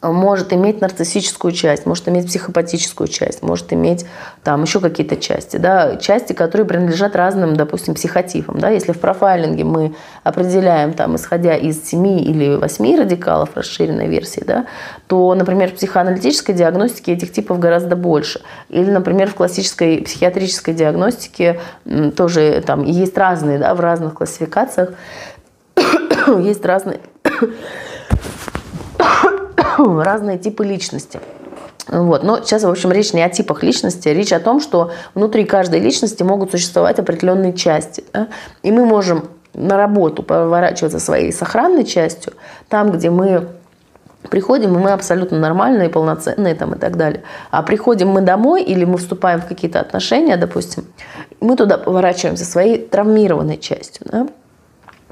может 0.01 0.53
иметь 0.53 0.81
нарциссическую 0.81 1.53
часть, 1.53 1.85
может 1.85 2.07
иметь 2.07 2.27
психопатическую 2.27 3.07
часть, 3.07 3.41
может 3.41 3.71
иметь 3.73 4.05
там 4.43 4.63
еще 4.63 4.79
какие-то 4.79 5.15
части, 5.15 5.57
да, 5.57 5.95
части, 5.95 6.33
которые 6.33 6.67
принадлежат 6.67 7.15
разным, 7.15 7.55
допустим, 7.55 7.95
психотипам, 7.95 8.59
да, 8.59 8.69
если 8.69 8.91
в 8.91 8.99
профайлинге 8.99 9.63
мы 9.63 9.95
определяем 10.23 10.93
там, 10.93 11.15
исходя 11.15 11.55
из 11.55 11.83
7 11.83 12.05
или 12.19 12.57
8 12.57 12.97
радикалов 12.97 13.49
расширенной 13.55 14.07
версии, 14.07 14.43
да, 14.45 14.65
то, 15.07 15.33
например, 15.33 15.71
в 15.71 15.75
психоаналитической 15.75 16.53
диагностике 16.53 17.13
этих 17.13 17.31
типов 17.31 17.57
гораздо 17.57 17.95
больше, 17.95 18.41
или, 18.69 18.91
например, 18.91 19.29
в 19.29 19.35
классической 19.35 20.01
психиатрической 20.01 20.73
диагностике 20.73 21.59
тоже 22.15 22.61
там 22.65 22.83
есть 22.83 23.17
разные, 23.17 23.57
да, 23.57 23.73
в 23.73 23.79
разных 23.79 24.13
классификациях 24.13 24.91
есть 26.39 26.65
разные, 26.65 26.99
разные 29.77 30.37
типы 30.37 30.65
личности. 30.65 31.19
Вот. 31.87 32.23
Но 32.23 32.41
сейчас, 32.41 32.63
в 32.63 32.69
общем, 32.69 32.91
речь 32.91 33.13
не 33.13 33.21
о 33.21 33.29
типах 33.29 33.63
личности, 33.63 34.09
речь 34.09 34.33
о 34.33 34.39
том, 34.39 34.59
что 34.59 34.91
внутри 35.15 35.45
каждой 35.45 35.79
личности 35.79 36.23
могут 36.23 36.51
существовать 36.51 36.99
определенные 36.99 37.53
части. 37.53 38.03
Да? 38.13 38.27
И 38.61 38.71
мы 38.71 38.85
можем 38.85 39.29
на 39.53 39.77
работу 39.77 40.21
поворачиваться 40.21 40.99
своей 40.99 41.31
сохранной 41.31 41.83
частью, 41.83 42.33
там, 42.69 42.91
где 42.91 43.09
мы 43.09 43.47
приходим, 44.29 44.75
и 44.75 44.79
мы 44.79 44.91
абсолютно 44.91 45.39
нормальные, 45.39 45.89
полноценные 45.89 46.55
там, 46.55 46.75
и 46.75 46.77
так 46.77 46.97
далее. 46.97 47.23
А 47.49 47.63
приходим 47.63 48.09
мы 48.09 48.21
домой 48.21 48.63
или 48.63 48.85
мы 48.85 48.97
вступаем 48.97 49.41
в 49.41 49.45
какие-то 49.45 49.79
отношения, 49.79 50.37
допустим, 50.37 50.85
мы 51.39 51.55
туда 51.55 51.77
поворачиваемся 51.77 52.45
своей 52.45 52.85
травмированной 52.85 53.57
частью. 53.57 54.05
Да? 54.11 54.27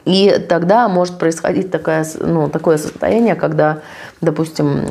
И 0.05 0.45
тогда 0.47 0.87
может 0.87 1.17
происходить 1.17 1.71
такое, 1.71 2.05
ну, 2.19 2.49
такое 2.49 2.77
состояние, 2.77 3.35
когда, 3.35 3.79
допустим, 4.21 4.81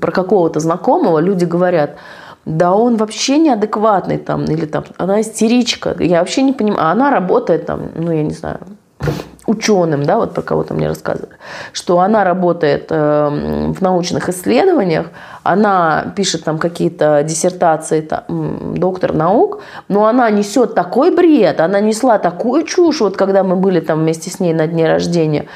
про 0.00 0.12
какого-то 0.12 0.60
знакомого 0.60 1.18
люди 1.18 1.46
говорят, 1.46 1.96
да 2.44 2.72
он 2.74 2.96
вообще 2.96 3.38
неадекватный 3.38 4.18
там, 4.18 4.44
или 4.44 4.66
там, 4.66 4.84
она 4.98 5.20
истеричка, 5.20 5.96
я 5.98 6.18
вообще 6.20 6.42
не 6.42 6.52
понимаю, 6.52 6.88
а 6.88 6.92
она 6.92 7.10
работает 7.10 7.66
там, 7.66 7.90
ну, 7.94 8.12
я 8.12 8.22
не 8.22 8.32
знаю, 8.32 8.60
ученым, 9.50 10.04
да, 10.04 10.16
вот 10.16 10.34
про 10.34 10.42
кого-то 10.42 10.74
мне 10.74 10.88
рассказывали, 10.88 11.32
что 11.72 11.98
она 12.00 12.24
работает 12.24 12.86
э, 12.90 13.72
в 13.76 13.80
научных 13.80 14.28
исследованиях, 14.28 15.06
она 15.42 16.12
пишет 16.16 16.44
там 16.44 16.58
какие-то 16.58 17.22
диссертации, 17.22 18.00
там, 18.00 18.74
доктор 18.74 19.12
наук, 19.12 19.62
но 19.88 20.06
она 20.06 20.30
несет 20.30 20.74
такой 20.74 21.14
бред, 21.14 21.60
она 21.60 21.80
несла 21.80 22.18
такую 22.18 22.64
чушь, 22.64 23.00
вот 23.00 23.16
когда 23.16 23.42
мы 23.42 23.56
были 23.56 23.80
там 23.80 24.00
вместе 24.00 24.30
с 24.30 24.40
ней 24.40 24.54
на 24.54 24.66
дне 24.66 24.86
рождения, 24.86 25.46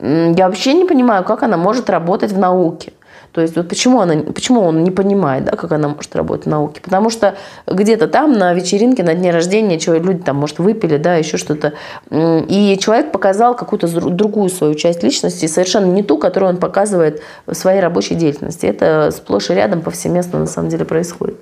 я 0.00 0.46
вообще 0.48 0.74
не 0.74 0.84
понимаю, 0.84 1.24
как 1.24 1.42
она 1.42 1.56
может 1.56 1.90
работать 1.90 2.32
в 2.32 2.38
науке. 2.38 2.92
То 3.34 3.40
есть 3.40 3.56
вот 3.56 3.68
почему, 3.68 4.00
она, 4.00 4.14
почему 4.32 4.60
он 4.60 4.84
не 4.84 4.92
понимает, 4.92 5.44
да, 5.44 5.56
как 5.56 5.72
она 5.72 5.88
может 5.88 6.14
работать 6.14 6.46
в 6.46 6.48
науке? 6.48 6.80
Потому 6.80 7.10
что 7.10 7.34
где-то 7.66 8.06
там 8.06 8.32
на 8.32 8.54
вечеринке, 8.54 9.02
на 9.02 9.12
дне 9.14 9.32
рождения, 9.32 9.80
человек, 9.80 10.06
люди 10.06 10.22
там, 10.22 10.36
может, 10.36 10.60
выпили, 10.60 10.98
да, 10.98 11.16
еще 11.16 11.36
что-то. 11.36 11.72
И 12.12 12.78
человек 12.80 13.10
показал 13.10 13.56
какую-то 13.56 13.88
другую 13.88 14.50
свою 14.50 14.74
часть 14.74 15.02
личности, 15.02 15.46
совершенно 15.46 15.86
не 15.86 16.04
ту, 16.04 16.16
которую 16.16 16.50
он 16.50 16.58
показывает 16.58 17.22
в 17.46 17.54
своей 17.54 17.80
рабочей 17.80 18.14
деятельности. 18.14 18.66
Это 18.66 19.10
сплошь 19.10 19.50
и 19.50 19.54
рядом 19.54 19.82
повсеместно 19.82 20.38
на 20.38 20.46
самом 20.46 20.68
деле 20.68 20.84
происходит. 20.84 21.36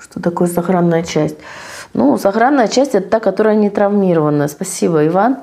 Что 0.00 0.20
такое 0.20 0.48
сохранная 0.48 1.04
часть? 1.04 1.36
Ну, 1.92 2.18
сохранная 2.18 2.66
часть– 2.66 2.94
это 2.96 3.08
та, 3.08 3.20
которая 3.20 3.54
не 3.54 3.70
травмирована. 3.70 4.48
Спасибо, 4.48 5.06
Иван. 5.06 5.36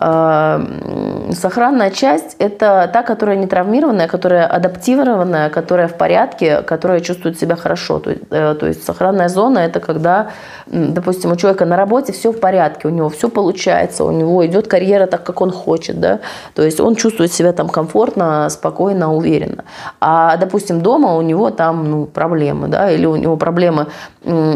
Эм, 0.00 1.32
сохранная 1.32 1.90
часть– 1.90 2.36
это 2.38 2.90
та, 2.92 3.02
которая 3.02 3.36
не 3.36 3.46
травмированная, 3.46 4.08
которая 4.08 4.46
адаптированная, 4.46 5.50
которая 5.50 5.88
в 5.88 5.94
порядке, 5.94 6.62
которая 6.62 7.00
чувствует 7.00 7.38
себя 7.38 7.56
хорошо. 7.56 7.98
То, 7.98 8.10
э, 8.10 8.54
то 8.54 8.66
есть 8.66 8.84
сохранная 8.84 9.28
зона– 9.28 9.58
это 9.60 9.80
когда, 9.80 10.28
допустим, 10.66 11.32
у 11.32 11.36
человека 11.36 11.64
на 11.64 11.76
работе 11.76 12.12
все 12.12 12.32
в 12.32 12.40
порядке, 12.40 12.88
у 12.88 12.90
него 12.90 13.08
все 13.08 13.28
получается, 13.28 14.04
у 14.04 14.10
него 14.10 14.44
идет 14.46 14.66
карьера 14.66 15.06
так, 15.06 15.22
как 15.22 15.40
он 15.40 15.50
хочет. 15.50 16.00
Да? 16.00 16.20
То 16.54 16.62
есть 16.62 16.80
он 16.80 16.96
чувствует 16.96 17.32
себя 17.32 17.52
там 17.52 17.68
комфортно, 17.68 18.48
спокойно, 18.50 19.14
уверенно. 19.14 19.64
А, 20.00 20.36
допустим, 20.36 20.80
дома 20.80 21.14
у 21.14 21.22
него 21.22 21.50
там 21.50 21.90
ну, 21.90 22.06
проблемы, 22.06 22.68
да? 22.68 22.90
или 22.90 23.06
у 23.06 23.16
него 23.16 23.36
проблемы 23.36 23.86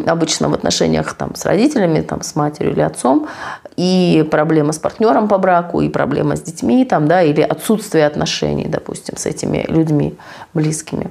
обычно 0.06 0.48
в 0.48 0.54
отношениях 0.54 1.12
там, 1.14 1.34
с 1.34 1.44
родителями, 1.44 2.00
там, 2.00 2.22
с 2.22 2.34
матерью 2.34 2.72
или 2.72 2.80
отцом, 2.80 3.28
и 3.76 4.26
проблемы 4.30 4.72
с 4.72 4.78
партнером 4.78 5.27
по 5.28 5.38
браку, 5.38 5.80
и 5.80 5.88
проблема 5.88 6.36
с 6.36 6.42
детьми, 6.42 6.84
там, 6.84 7.06
да, 7.08 7.22
или 7.22 7.42
отсутствие 7.42 8.06
отношений, 8.06 8.66
допустим, 8.68 9.16
с 9.16 9.26
этими 9.26 9.64
людьми 9.68 10.16
близкими. 10.54 11.10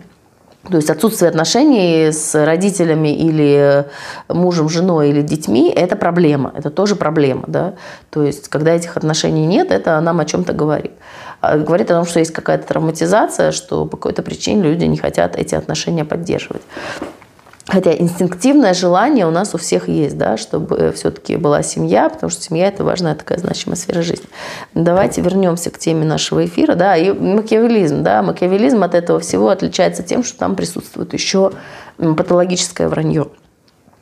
То 0.70 0.78
есть 0.78 0.90
отсутствие 0.90 1.30
отношений 1.30 2.12
с 2.12 2.36
родителями 2.46 3.16
или 3.16 3.86
мужем, 4.28 4.68
женой 4.68 5.10
или 5.10 5.22
детьми– 5.22 5.72
это 5.76 5.96
проблема, 5.96 6.52
это 6.58 6.70
тоже 6.70 6.96
проблема. 6.96 7.44
Да? 7.48 7.76
То 8.10 8.24
есть 8.24 8.50
когда 8.50 8.74
этих 8.74 8.98
отношений 8.98 9.46
нет, 9.46 9.72
это 9.72 10.00
нам 10.02 10.20
о 10.20 10.26
чем-то 10.26 10.54
говорит. 10.54 10.92
А 11.40 11.58
говорит 11.58 11.90
о 11.92 11.96
том, 11.96 12.06
что 12.06 12.20
есть 12.20 12.32
какая-то 12.34 12.68
травматизация, 12.68 13.52
что 13.52 13.86
по 13.86 13.96
какой-то 13.96 14.24
причине 14.24 14.64
люди 14.64 14.86
не 14.86 14.98
хотят 14.98 15.38
эти 15.38 15.56
отношения 15.56 16.04
поддерживать. 16.04 16.64
Хотя 17.68 17.94
инстинктивное 17.94 18.74
желание 18.74 19.28
у 19.28 19.32
нас 19.32 19.54
у 19.54 19.58
всех 19.58 19.90
есть, 19.90 20.18
да, 20.18 20.38
чтобы 20.38 20.94
все-таки 20.96 21.36
была 21.36 21.64
семья, 21.64 22.08
потому 22.08 22.30
что 22.30 22.42
семья– 22.42 22.68
это 22.70 22.86
важная 22.86 23.14
такая 23.14 23.40
значимая 23.40 23.76
сфера 23.76 24.02
жизни. 24.02 24.26
Давайте 24.74 25.20
вернемся 25.20 25.70
к 25.70 25.78
теме 25.78 26.06
нашего 26.06 26.46
эфира. 26.46 26.76
Да, 26.76 26.96
и 26.96 27.12
макиавелизм. 27.12 28.04
Да, 28.04 28.24
макиавелизм 28.24 28.84
от 28.84 28.96
этого 28.96 29.20
всего 29.20 29.50
отличается 29.50 30.02
тем, 30.02 30.24
что 30.24 30.40
там 30.40 30.56
присутствует 30.56 31.12
еще 31.12 31.52
патологическое 31.98 32.88
вранье 32.88 33.28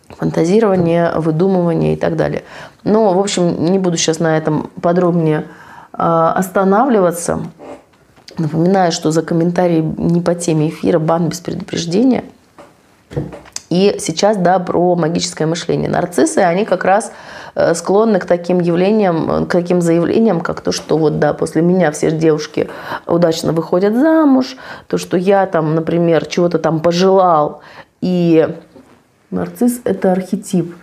фантазирование, 0.09 1.11
выдумывание 1.15 1.95
и 1.95 1.97
так 1.97 2.15
далее. 2.15 2.43
Но, 2.83 3.13
в 3.15 3.19
общем, 3.19 3.65
не 3.65 3.79
буду 3.79 3.97
сейчас 3.97 4.19
на 4.19 4.37
этом 4.37 4.69
подробнее 4.79 5.45
а, 5.91 6.33
останавливаться. 6.33 7.41
Напоминаю, 8.37 8.91
что 8.91 9.09
за 9.09 9.23
комментарии 9.23 9.81
не 9.81 10.21
по 10.21 10.35
теме 10.35 10.69
эфира 10.69 10.99
бан 10.99 11.29
без 11.29 11.39
предупреждения– 11.39 12.25
и 13.75 13.97
сейчас, 13.99 14.37
да, 14.37 14.57
про 14.59 14.95
магическое 14.95 15.45
мышление. 15.45 15.89
Нарциссы, 15.89 16.37
они 16.37 16.63
как 16.63 16.85
раз 16.85 17.11
э, 17.55 17.75
склонны 17.75 18.19
к 18.19 18.25
таким 18.25 18.61
явлениям, 18.61 19.45
к 19.47 19.51
таким 19.51 19.81
заявлениям, 19.81 20.39
как 20.39 20.61
то, 20.61 20.71
что 20.71 20.97
вот, 20.97 21.19
да, 21.19 21.33
после 21.33 21.61
меня 21.61 21.91
все 21.91 22.09
девушки 22.09 22.69
удачно 23.05 23.51
выходят 23.51 23.93
замуж, 23.93 24.55
то, 24.87 24.97
что 24.97 25.17
я 25.17 25.45
там, 25.45 25.75
например, 25.75 26.25
чего-то 26.25 26.57
там 26.57 26.79
пожелал, 26.79 27.63
и 27.99 28.47
нарцисс– 29.29 29.81
это 29.83 30.13
архетип. 30.13 30.73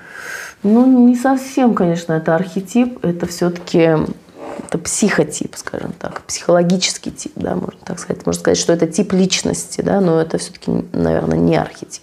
Ну, 0.63 1.07
не 1.07 1.17
совсем, 1.17 1.75
конечно, 1.75 2.13
это 2.13 2.35
архетип, 2.35 3.03
это 3.03 3.27
все-таки 3.27 3.97
это 4.69 4.77
психотип, 4.77 5.57
скажем 5.57 5.93
так, 5.99 6.21
психологический 6.23 7.11
тип, 7.11 7.33
да, 7.37 7.55
можно 7.55 7.81
так 7.87 7.99
сказать. 7.99 8.27
Можно 8.27 8.41
сказать, 8.41 8.59
что 8.59 8.75
это 8.75 8.87
тип 8.87 9.15
личности, 9.15 9.81
да, 9.81 10.03
но 10.03 10.21
это 10.21 10.37
все-таки, 10.37 10.71
наверное, 10.93 11.39
не 11.39 11.57
архетип. 11.57 12.03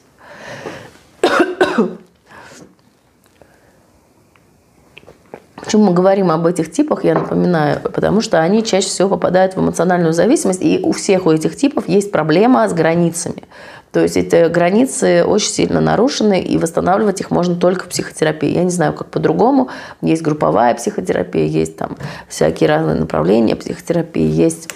Почему 5.69 5.85
мы 5.85 5.93
говорим 5.93 6.31
об 6.31 6.47
этих 6.47 6.71
типах, 6.71 7.03
я 7.03 7.13
напоминаю, 7.13 7.79
потому 7.81 8.21
что 8.21 8.39
они 8.39 8.63
чаще 8.63 8.87
всего 8.87 9.09
попадают 9.09 9.55
в 9.55 9.59
эмоциональную 9.59 10.13
зависимость, 10.13 10.63
и 10.63 10.79
у 10.81 10.93
всех 10.93 11.27
у 11.27 11.31
этих 11.31 11.55
типов 11.55 11.87
есть 11.87 12.11
проблема 12.11 12.67
с 12.67 12.73
границами. 12.73 13.43
То 13.91 13.99
есть 13.99 14.17
эти 14.17 14.47
границы 14.49 15.23
очень 15.23 15.49
сильно 15.49 15.79
нарушены, 15.79 16.41
и 16.41 16.57
восстанавливать 16.57 17.21
их 17.21 17.29
можно 17.29 17.55
только 17.55 17.85
в 17.85 17.89
психотерапии. 17.89 18.49
Я 18.49 18.63
не 18.63 18.71
знаю, 18.71 18.93
как 18.93 19.09
по-другому. 19.09 19.69
Есть 20.01 20.23
групповая 20.23 20.73
психотерапия, 20.73 21.45
есть 21.45 21.77
там 21.77 21.97
всякие 22.27 22.67
разные 22.67 22.95
направления 22.95 23.55
психотерапии, 23.55 24.25
есть 24.25 24.69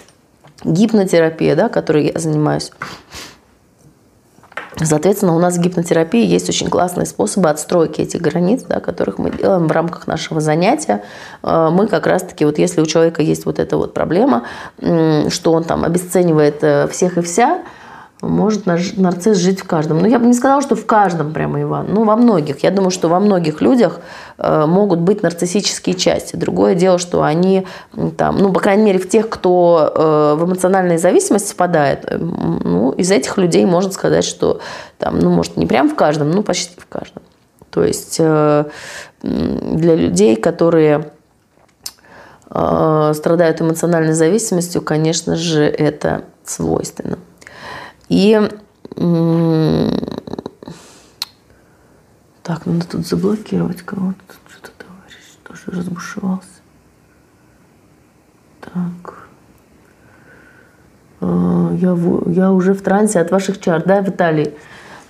гипнотерапия, 0.64 1.56
да, 1.56 1.70
которой 1.70 2.12
я 2.14 2.20
занимаюсь. 2.20 2.72
Соответственно, 4.82 5.36
у 5.36 5.40
нас 5.40 5.58
в 5.58 5.62
гипнотерапии 5.62 6.26
есть 6.26 6.50
очень 6.50 6.70
классные 6.70 7.06
способы 7.06 7.50
отстройки 7.50 8.02
этих 8.02 8.22
границ, 8.22 8.64
да, 8.64 8.80
которых 8.80 9.18
мы 9.20 9.32
делаем 9.32 9.68
в 9.68 9.72
рамках 9.72 10.08
нашего 10.08 10.42
занятия. 10.42 11.04
Э, 11.44 11.70
мы 11.72 11.88
как 11.88 12.08
раз-таки, 12.08 12.46
вот 12.46 12.58
если 12.58 12.82
у 12.82 12.86
человека 12.86 13.22
есть 13.22 13.46
вот 13.46 13.60
эта 13.60 13.78
вот 13.78 13.94
проблема, 13.94 14.44
что 14.80 15.54
он 15.54 15.64
там 15.64 15.84
обесценивает 15.84 16.64
э, 16.64 16.88
всех 16.88 17.18
и 17.18 17.22
вся, 17.22 17.62
может 18.24 18.66
нарцисс 18.66 19.38
жить 19.38 19.60
в 19.60 19.66
каждом. 19.66 19.98
Но 19.98 20.04
ну, 20.04 20.10
я 20.10 20.20
бы 20.20 20.26
не 20.26 20.34
сказала, 20.34 20.62
что 20.62 20.76
в 20.76 20.86
каждом 20.86 21.34
прямо, 21.34 21.62
Иван. 21.62 21.88
Ну, 21.90 22.04
во 22.06 22.16
многих. 22.16 22.64
Я 22.64 22.72
думаю, 22.72 22.92
что 22.92 23.10
во 23.10 23.20
многих 23.20 23.62
людях 23.62 24.00
э, 24.38 24.66
могут 24.66 25.00
быть 25.00 25.24
нарциссические 25.24 25.96
части. 25.96 26.36
Другое 26.36 26.76
дело, 26.76 26.98
что 26.98 27.24
они 27.24 27.68
там, 28.18 28.38
ну, 28.38 28.52
по 28.52 28.60
крайней 28.60 28.84
мере, 28.84 29.00
в 29.00 29.10
тех, 29.10 29.30
кто 29.30 29.92
э, 29.94 30.36
в 30.40 30.46
эмоциональной 30.46 30.98
зависимости 30.98 31.54
впадает, 31.54 32.06
э, 32.06 32.18
ну, 32.18 32.92
из 32.92 33.12
этих 33.12 33.38
людей 33.38 33.66
можно 33.66 33.92
сказать, 33.92 34.24
что 34.24 34.60
там, 34.98 35.20
ну, 35.20 35.30
может, 35.30 35.58
не 35.58 35.66
прям 35.66 35.90
в 35.90 35.96
каждом, 35.96 36.32
но 36.32 36.44
почти 36.44 36.80
в 36.80 36.88
каждом. 36.88 37.24
То 37.70 37.84
есть 37.84 38.20
для 38.20 39.96
людей, 39.96 40.36
которые 40.36 41.10
страдают 42.48 43.62
эмоциональной 43.62 44.14
зависимостью, 44.14 44.84
конечно 44.84 45.36
же, 45.36 45.64
это 45.64 46.26
свойственно. 46.46 47.18
И 48.10 48.50
так, 52.44 52.66
надо 52.66 52.86
тут 52.86 53.08
заблокировать 53.08 53.82
кого-то. 53.84 54.20
Тут 54.28 54.52
что-то 54.52 54.72
товарищ 54.78 55.16
тоже 55.44 55.64
разбушевался. 55.68 56.48
Так. 58.60 59.28
А, 61.22 61.72
я, 61.74 61.98
я 62.28 62.52
уже 62.52 62.74
в 62.74 62.82
трансе 62.82 63.22
от 63.22 63.32
ваших 63.32 63.60
чар, 63.62 63.84
да, 63.86 64.02
Виталий? 64.02 64.54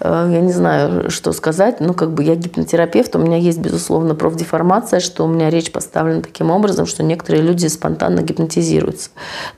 Э, 0.04 0.30
я 0.32 0.42
не 0.42 0.52
знаю, 0.52 1.10
что 1.10 1.32
сказать, 1.32 1.80
но 1.80 1.94
как 1.94 2.12
бы 2.12 2.24
я 2.24 2.36
гипнотерапевт, 2.36 3.16
у 3.16 3.20
меня 3.20 3.38
есть, 3.38 3.60
безусловно, 3.60 4.16
профдеформация, 4.16 5.00
что 5.00 5.24
у 5.24 5.28
меня 5.28 5.50
речь 5.50 5.72
поставлена 5.72 6.22
таким 6.22 6.52
образом, 6.52 6.86
что 6.86 7.04
некоторые 7.04 7.42
люди 7.42 7.68
спонтанно 7.68 8.22
гипнотизируются. 8.22 9.12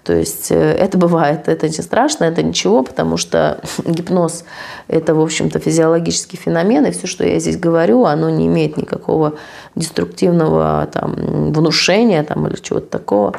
То 0.04 0.14
есть 0.14 0.52
э, 0.52 0.56
это 0.56 0.98
бывает, 0.98 1.48
это 1.48 1.68
не 1.68 1.74
страшно, 1.74 2.26
это 2.26 2.44
ничего, 2.44 2.84
потому 2.84 3.18
что 3.18 3.60
гипноз– 3.86 4.46
это, 4.88 5.16
в 5.16 5.22
общем-то, 5.22 5.60
физиологический 5.60 6.38
феномен, 6.38 6.86
и 6.86 6.92
все, 6.92 7.08
что 7.08 7.26
я 7.26 7.40
здесь 7.40 7.58
говорю, 7.58 8.06
оно 8.06 8.30
не 8.30 8.46
имеет 8.46 8.78
никакого 8.78 9.34
деструктивного 9.76 10.88
там, 10.94 11.52
внушения 11.52 12.24
там, 12.24 12.48
или 12.48 12.56
чего-то 12.56 12.88
такого. 12.88 13.34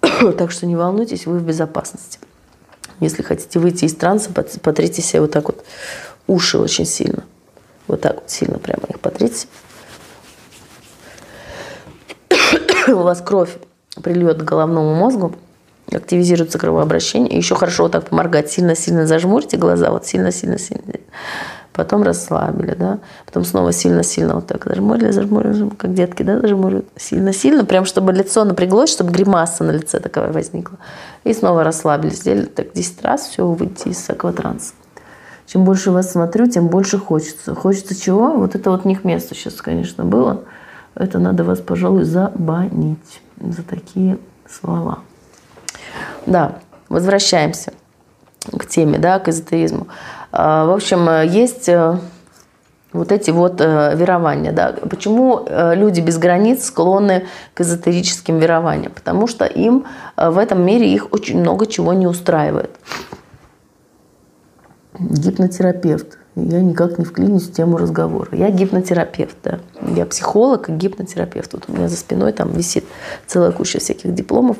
так 0.36 0.50
что 0.50 0.66
не 0.66 0.76
волнуйтесь, 0.76 1.26
вы 1.26 1.38
в 1.38 1.42
безопасности. 1.42 2.18
Если 3.00 3.22
хотите 3.22 3.58
выйти 3.60 3.84
из 3.84 3.94
транса, 3.94 4.30
потрите 4.32 5.02
себе 5.02 5.20
вот 5.22 5.30
так 5.30 5.46
вот 5.46 5.64
уши 6.28 6.58
очень 6.58 6.86
сильно. 6.86 7.24
Вот 7.88 8.02
так 8.02 8.14
вот 8.16 8.30
сильно 8.30 8.58
прямо 8.58 8.82
их 8.88 9.00
потрите. 9.00 9.48
у 12.88 13.02
вас 13.02 13.20
кровь 13.20 13.56
прильет 14.02 14.38
к 14.38 14.44
головному 14.44 14.94
мозгу, 14.94 15.34
активизируется 15.90 16.58
кровообращение. 16.58 17.36
Еще 17.36 17.54
хорошо 17.54 17.84
вот 17.84 17.92
так 17.92 18.08
поморгать. 18.08 18.50
Сильно-сильно 18.50 19.06
зажмурьте 19.06 19.56
глаза, 19.56 19.90
вот 19.90 20.06
сильно-сильно-сильно. 20.06 20.82
Потом 21.72 22.02
расслабили, 22.02 22.74
да. 22.74 22.98
Потом 23.24 23.44
снова 23.44 23.72
сильно-сильно 23.72 24.34
вот 24.34 24.48
так 24.48 24.64
зажмурили, 24.64 25.12
зажмурили, 25.12 25.70
как 25.76 25.94
детки, 25.94 26.24
да, 26.24 26.40
зажмуривают. 26.40 26.88
Сильно-сильно, 26.96 27.64
прям 27.64 27.84
чтобы 27.84 28.12
лицо 28.12 28.44
напряглось, 28.44 28.90
чтобы 28.90 29.12
гримаса 29.12 29.64
на 29.64 29.70
лице 29.70 30.00
такая 30.00 30.32
возникла. 30.32 30.78
И 31.24 31.32
снова 31.32 31.62
расслабились. 31.62 32.18
Сделали 32.18 32.46
так 32.46 32.72
10 32.72 33.02
раз, 33.02 33.28
все, 33.28 33.46
выйти 33.46 33.88
из 33.88 34.10
акватранса. 34.10 34.74
Чем 35.48 35.64
больше 35.64 35.90
вас 35.90 36.12
смотрю, 36.12 36.46
тем 36.46 36.68
больше 36.68 36.98
хочется. 36.98 37.54
Хочется 37.54 37.98
чего? 37.98 38.32
Вот 38.32 38.54
это 38.54 38.70
вот 38.70 38.84
не 38.84 38.94
к 38.94 39.04
месту 39.04 39.34
сейчас, 39.34 39.54
конечно, 39.54 40.04
было. 40.04 40.42
Это 40.94 41.18
надо 41.18 41.42
вас, 41.42 41.58
пожалуй, 41.60 42.04
забанить 42.04 43.22
за 43.40 43.62
такие 43.62 44.18
слова. 44.46 44.98
Да, 46.26 46.58
возвращаемся 46.90 47.72
к 48.58 48.66
теме, 48.66 48.98
да, 48.98 49.18
к 49.18 49.28
эзотеризму. 49.28 49.86
А, 50.32 50.66
в 50.66 50.70
общем, 50.70 51.08
есть 51.26 51.68
э, 51.70 51.98
вот 52.92 53.10
эти 53.10 53.30
вот 53.30 53.60
э, 53.62 53.96
верования. 53.96 54.52
Да. 54.52 54.74
Почему 54.90 55.44
э, 55.46 55.74
люди 55.74 56.00
без 56.00 56.18
границ 56.18 56.66
склонны 56.66 57.26
к 57.54 57.62
эзотерическим 57.62 58.38
верованиям? 58.38 58.92
Потому 58.92 59.26
что 59.26 59.46
им 59.46 59.86
в 60.16 60.36
этом 60.36 60.62
мире 60.62 60.92
их 60.92 61.10
очень 61.10 61.40
много 61.40 61.66
чего 61.66 61.94
не 61.94 62.06
устраивает. 62.06 62.70
Гипнотерапевт. 64.98 66.18
Я 66.36 66.60
никак 66.60 66.98
не 66.98 67.04
вклинюсь 67.04 67.48
в 67.48 67.52
тему 67.52 67.78
разговора. 67.78 68.28
Я 68.32 68.50
гипнотерапевт, 68.50 69.36
да. 69.42 69.60
Я 69.94 70.06
психолог 70.06 70.68
и 70.68 70.72
гипнотерапевт. 70.72 71.52
Вот 71.52 71.64
у 71.68 71.72
меня 71.72 71.88
за 71.88 71.96
спиной 71.96 72.32
там 72.32 72.52
висит 72.52 72.84
целая 73.26 73.52
куча 73.52 73.78
всяких 73.78 74.14
дипломов 74.14 74.56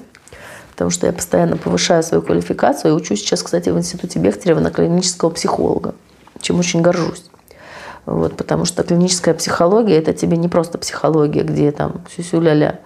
потому 0.78 0.92
что 0.92 1.08
я 1.08 1.12
постоянно 1.12 1.56
повышаю 1.56 2.04
свою 2.04 2.22
квалификацию 2.22 2.92
и 2.92 2.94
учусь 2.94 3.18
сейчас, 3.18 3.42
кстати, 3.42 3.68
в 3.68 3.76
Институте 3.76 4.20
Бехтерева 4.20 4.60
на 4.60 4.70
клинического 4.70 5.28
психолога, 5.30 5.96
чем 6.40 6.60
очень 6.60 6.82
горжусь. 6.82 7.24
Вот, 8.06 8.36
потому 8.36 8.64
что 8.64 8.84
клиническая 8.84 9.34
психология– 9.34 9.96
это 9.98 10.12
тебе 10.12 10.36
не 10.36 10.46
просто 10.46 10.78
психология, 10.78 11.42
где 11.42 11.72
там 11.72 12.02
сюсю-ля-ля, 12.16 12.78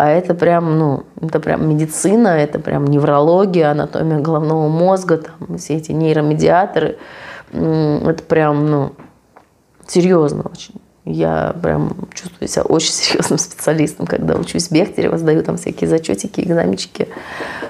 а 0.00 0.08
это 0.08 0.34
прям, 0.34 0.78
ну, 0.78 1.04
это 1.20 1.40
прям 1.40 1.68
медицина, 1.68 2.28
это 2.28 2.58
прям 2.58 2.86
неврология, 2.86 3.70
анатомия 3.70 4.18
головного 4.18 4.66
мозга, 4.66 5.18
там, 5.18 5.58
все 5.58 5.76
эти 5.76 5.92
нейромедиаторы. 5.92 6.96
Это 7.52 8.22
прям, 8.26 8.70
ну, 8.70 8.92
серьезно 9.86 10.44
очень. 10.50 10.76
Я 11.04 11.54
прям 11.62 12.08
чувствую 12.14 12.48
себя 12.48 12.62
очень 12.62 12.92
серьезным 12.92 13.38
специалистом, 13.38 14.06
когда 14.06 14.36
учусь 14.36 14.68
в 14.68 14.72
Бехтерево, 14.72 15.18
сдаю 15.18 15.42
там 15.42 15.58
всякие 15.58 15.90
зачетики, 15.90 16.40
экзаменчики. 16.40 17.08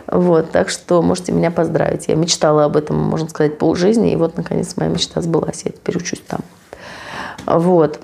Вот, 0.06 0.52
так 0.52 0.68
что 0.68 1.02
можете 1.02 1.32
меня 1.32 1.50
поздравить. 1.50 2.06
Я 2.06 2.14
мечтала 2.14 2.64
об 2.66 2.76
этом, 2.76 2.96
можно 2.96 3.28
сказать, 3.28 3.58
полжизни, 3.58 4.12
и 4.12 4.16
вот, 4.16 4.36
наконец, 4.36 4.76
моя 4.76 4.88
мечта 4.92 5.20
сбылась. 5.20 5.62
Я 5.64 5.72
теперь 5.72 5.96
учусь 5.96 6.22
там. 6.28 6.42
Вот. 7.44 7.98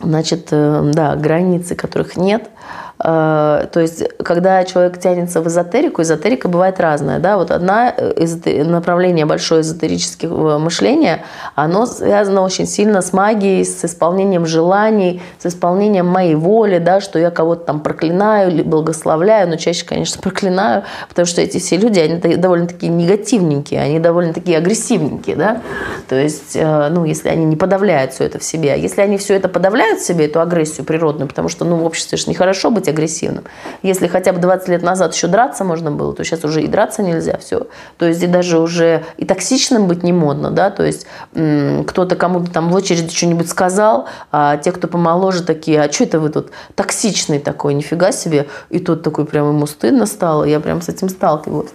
Значит, 0.00 0.48
э, 0.50 0.90
да, 0.92 1.14
границы, 1.14 1.76
которых 1.76 2.16
нет– 2.16 2.50
то 3.02 3.70
есть, 3.74 4.04
когда 4.18 4.62
человек 4.64 5.00
тянется 5.00 5.40
в 5.40 5.48
эзотерику, 5.48 6.02
эзотерика 6.02 6.48
бывает 6.48 6.78
разная. 6.78 7.18
Да? 7.18 7.36
Вот 7.36 7.50
одна 7.50 7.88
из 7.90 8.44
направление 8.64 9.26
большое 9.26 9.62
эзотерического 9.62 10.58
мышления, 10.58 11.24
оно 11.56 11.86
связано 11.86 12.42
очень 12.42 12.66
сильно 12.66 13.02
с 13.02 13.12
магией, 13.12 13.64
с 13.64 13.84
исполнением 13.84 14.46
желаний, 14.46 15.20
с 15.38 15.46
исполнением 15.46 16.06
моей 16.06 16.36
воли, 16.36 16.78
да, 16.78 17.00
что 17.00 17.18
я 17.18 17.30
кого-то 17.30 17.64
там 17.64 17.80
проклинаю 17.80 18.50
или 18.52 18.62
благословляю, 18.62 19.48
но 19.48 19.56
чаще, 19.56 19.84
конечно, 19.84 20.20
проклинаю, 20.22 20.84
потому 21.08 21.26
что 21.26 21.40
эти 21.40 21.58
все 21.58 21.76
люди, 21.76 21.98
они 21.98 22.36
довольно-таки 22.36 22.88
негативненькие, 22.88 23.80
они 23.80 23.98
довольно-таки 23.98 24.54
агрессивненькие. 24.54 25.36
Да? 25.36 25.62
То 26.08 26.14
есть, 26.14 26.54
э, 26.54 26.88
ну, 26.90 27.04
если 27.04 27.28
они 27.28 27.44
не 27.44 27.56
подавляют 27.56 28.12
все 28.12 28.24
это 28.24 28.38
в 28.38 28.44
себе. 28.44 28.74
А 28.74 28.76
если 28.76 29.00
они 29.00 29.18
все 29.18 29.34
это 29.34 29.48
подавляют 29.48 30.00
в 30.00 30.06
себе, 30.06 30.26
эту 30.26 30.40
агрессию 30.40 30.86
природную, 30.86 31.28
потому 31.28 31.48
что 31.48 31.64
ну, 31.64 31.76
в 31.76 31.84
обществе 31.84 32.16
же 32.16 32.28
нехорошо 32.28 32.70
быть 32.70 32.88
агрессивным. 32.92 33.44
Если 33.82 34.06
хотя 34.06 34.32
бы 34.32 34.38
20 34.38 34.68
лет 34.68 34.82
назад 34.82 35.14
еще 35.14 35.26
драться 35.26 35.64
можно 35.64 35.90
было, 35.90 36.14
то 36.14 36.24
сейчас 36.24 36.44
уже 36.44 36.62
и 36.62 36.68
драться 36.68 37.02
нельзя, 37.02 37.38
все. 37.38 37.66
То 37.98 38.06
есть 38.06 38.22
и 38.22 38.26
даже 38.26 38.58
уже 38.58 39.04
и 39.16 39.24
токсичным 39.24 39.88
быть 39.88 40.02
не 40.02 40.12
модно, 40.12 40.50
да, 40.50 40.70
то 40.70 40.84
есть 40.84 41.06
кто-то 41.32 42.16
кому-то 42.16 42.50
там 42.52 42.70
в 42.70 42.74
очереди 42.74 43.14
что-нибудь 43.14 43.48
сказал, 43.48 44.06
а 44.30 44.56
те, 44.56 44.72
кто 44.72 44.88
помоложе, 44.88 45.42
такие, 45.42 45.82
а 45.82 45.92
что 45.92 46.04
это 46.04 46.20
вы 46.20 46.28
тут 46.28 46.50
токсичный 46.74 47.38
такой, 47.38 47.74
нифига 47.74 48.12
себе, 48.12 48.46
и 48.70 48.78
тот 48.78 49.02
такой 49.02 49.24
прям 49.24 49.48
ему 49.48 49.66
стыдно 49.66 50.06
стало, 50.06 50.44
я 50.44 50.60
прям 50.60 50.80
с 50.80 50.88
этим 50.88 51.08
сталкивалась. 51.08 51.70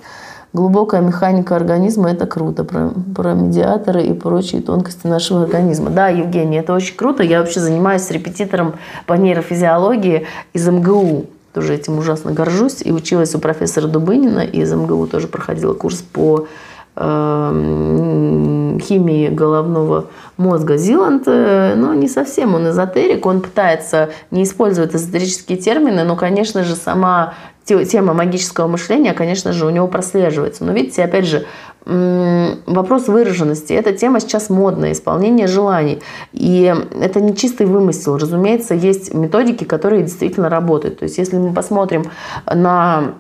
Глубокая 0.53 1.01
механика 1.01 1.55
организма– 1.55 2.10
это 2.12 2.25
круто. 2.25 2.63
Про, 2.63 2.91
про 3.15 3.33
медиаторы 3.33 4.03
и 4.03 4.13
прочие 4.13 4.62
тонкости 4.62 5.05
нашего 5.05 5.43
организма. 5.43 5.89
Да, 5.89 6.07
Евгений, 6.07 6.57
это 6.57 6.73
очень 6.73 6.95
круто. 6.95 7.21
Я 7.21 7.39
вообще 7.39 7.60
занимаюсь 7.60 8.10
репетитором 8.10 8.75
по 9.05 9.13
нейрофизиологии 9.13 10.25
из 10.53 10.67
МГУ. 10.67 11.25
Тоже 11.53 11.75
этим 11.75 11.97
ужасно 11.97 12.31
горжусь. 12.31 12.81
И 12.83 12.91
училась 12.91 13.36
у 13.36 13.39
профессора 13.39 13.88
Дубынина. 13.88 14.39
И 14.39 14.62
из 14.62 14.73
МГУ 14.73 15.07
тоже 15.07 15.27
проходила 15.27 15.73
курс 15.73 15.97
по 16.01 16.47
э, 16.95 18.77
химии 18.81 19.27
головного 19.27 20.07
мозга. 20.38 20.77
Зиланд, 20.77 21.23
э, 21.27 21.75
ну, 21.75 21.93
не 21.93 22.07
совсем 22.07 22.55
он 22.55 22.69
эзотерик, 22.69 23.25
он 23.25 23.41
пытается 23.41 24.10
не 24.31 24.43
использовать 24.43 24.95
эзотерические 24.95 25.57
термины, 25.57 26.03
но, 26.03 26.15
конечно 26.15 26.63
же, 26.63 26.75
сама 26.75 27.33
тема 27.67 28.13
магического 28.13 28.67
мышления, 28.67 29.13
конечно 29.13 29.53
же, 29.53 29.65
у 29.65 29.69
него 29.69 29.88
прослеживается. 29.88 30.63
Но 30.63 30.73
видите, 30.73 31.03
опять 31.03 31.25
же, 31.25 31.45
вопрос 31.86 33.08
выраженности. 33.08 33.73
Эта 33.73 33.93
тема 33.93 34.19
сейчас 34.19 34.49
модная, 34.49 34.91
исполнение 34.91 35.47
желаний. 35.47 36.01
И 36.34 36.73
это 36.99 37.21
не 37.21 37.36
чистый 37.36 37.65
вымысел. 37.65 38.17
Разумеется, 38.17 38.73
есть 38.73 39.13
методики, 39.13 39.63
которые 39.63 40.03
действительно 40.03 40.49
работают. 40.49 40.99
То 40.99 41.03
есть, 41.03 41.17
если 41.17 41.38
мы 41.38 41.53
посмотрим 41.53 42.06
на 42.45 43.13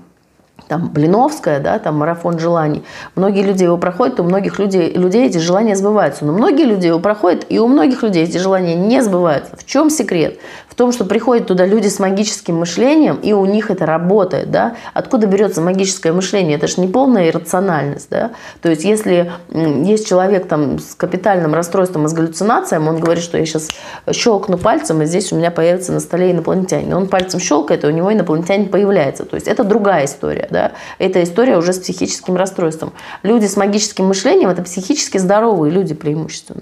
там, 0.67 0.89
Блиновская, 0.89 1.59
да, 1.59 1.79
там, 1.79 1.95
марафон 1.97 2.39
желаний. 2.39 2.83
Многие 3.15 3.43
люди 3.43 3.63
его 3.63 3.77
проходят, 3.77 4.19
у 4.19 4.23
многих 4.23 4.59
людей, 4.59 4.91
людей 4.93 5.25
эти 5.25 5.37
желания 5.37 5.75
сбываются. 5.75 6.25
Но 6.25 6.33
многие 6.33 6.65
люди 6.65 6.87
его 6.87 6.99
проходят, 6.99 7.45
и 7.47 7.59
у 7.59 7.67
многих 7.67 8.03
людей 8.03 8.23
эти 8.23 8.37
желания 8.37 8.75
не 8.75 9.01
сбываются. 9.01 9.55
В 9.55 9.65
чем 9.65 9.89
секрет? 9.89 10.39
Том, 10.77 10.91
что 10.91 11.05
приходят 11.05 11.47
туда 11.47 11.65
люди 11.65 11.87
с 11.87 11.97
магическим 11.97 12.57
мышлением, 12.57 13.15
и 13.15 13.33
у 13.33 13.45
них 13.45 13.71
это 13.71 13.87
работает. 13.87 14.51
Да? 14.51 14.75
Откуда 14.93 15.25
берется 15.25 15.59
магическое 15.59 16.11
мышление? 16.11 16.55
Это 16.55 16.67
же 16.67 16.79
не 16.79 16.87
полная 16.87 17.29
иррациональность. 17.29 18.11
Да? 18.11 18.29
То 18.61 18.69
есть, 18.69 18.83
если 18.83 19.31
есть 19.51 20.07
человек 20.07 20.47
там, 20.47 20.77
с 20.77 20.93
капитальным 20.93 21.55
расстройством 21.55 22.05
и 22.05 22.09
с 22.09 22.13
галлюцинацией, 22.13 22.79
он 22.87 22.99
говорит, 22.99 23.23
что 23.23 23.39
я 23.39 23.45
сейчас 23.47 23.69
щелкну 24.11 24.59
пальцем, 24.59 25.01
и 25.01 25.07
здесь 25.07 25.33
у 25.33 25.35
меня 25.35 25.49
появится 25.49 25.91
на 25.93 25.99
столе 25.99 26.31
инопланетянин. 26.31 26.93
Он 26.93 27.07
пальцем 27.07 27.39
щелкает, 27.39 27.83
и 27.83 27.87
у 27.87 27.91
него 27.91 28.13
инопланетянин 28.13 28.69
появляется. 28.69 29.25
То 29.25 29.33
есть, 29.33 29.47
это 29.47 29.63
другая 29.63 30.05
история. 30.05 30.47
Да, 30.51 30.73
это 30.99 31.23
история 31.23 31.57
уже 31.57 31.73
с 31.73 31.79
психическим 31.79 32.35
расстройством. 32.35 32.93
Люди 33.23 33.47
с 33.47 33.57
магическим 33.57 34.05
мышлением– 34.05 34.49
это 34.51 34.61
психически 34.61 35.17
здоровые 35.17 35.73
люди 35.73 35.95
преимущественно. 35.95 36.61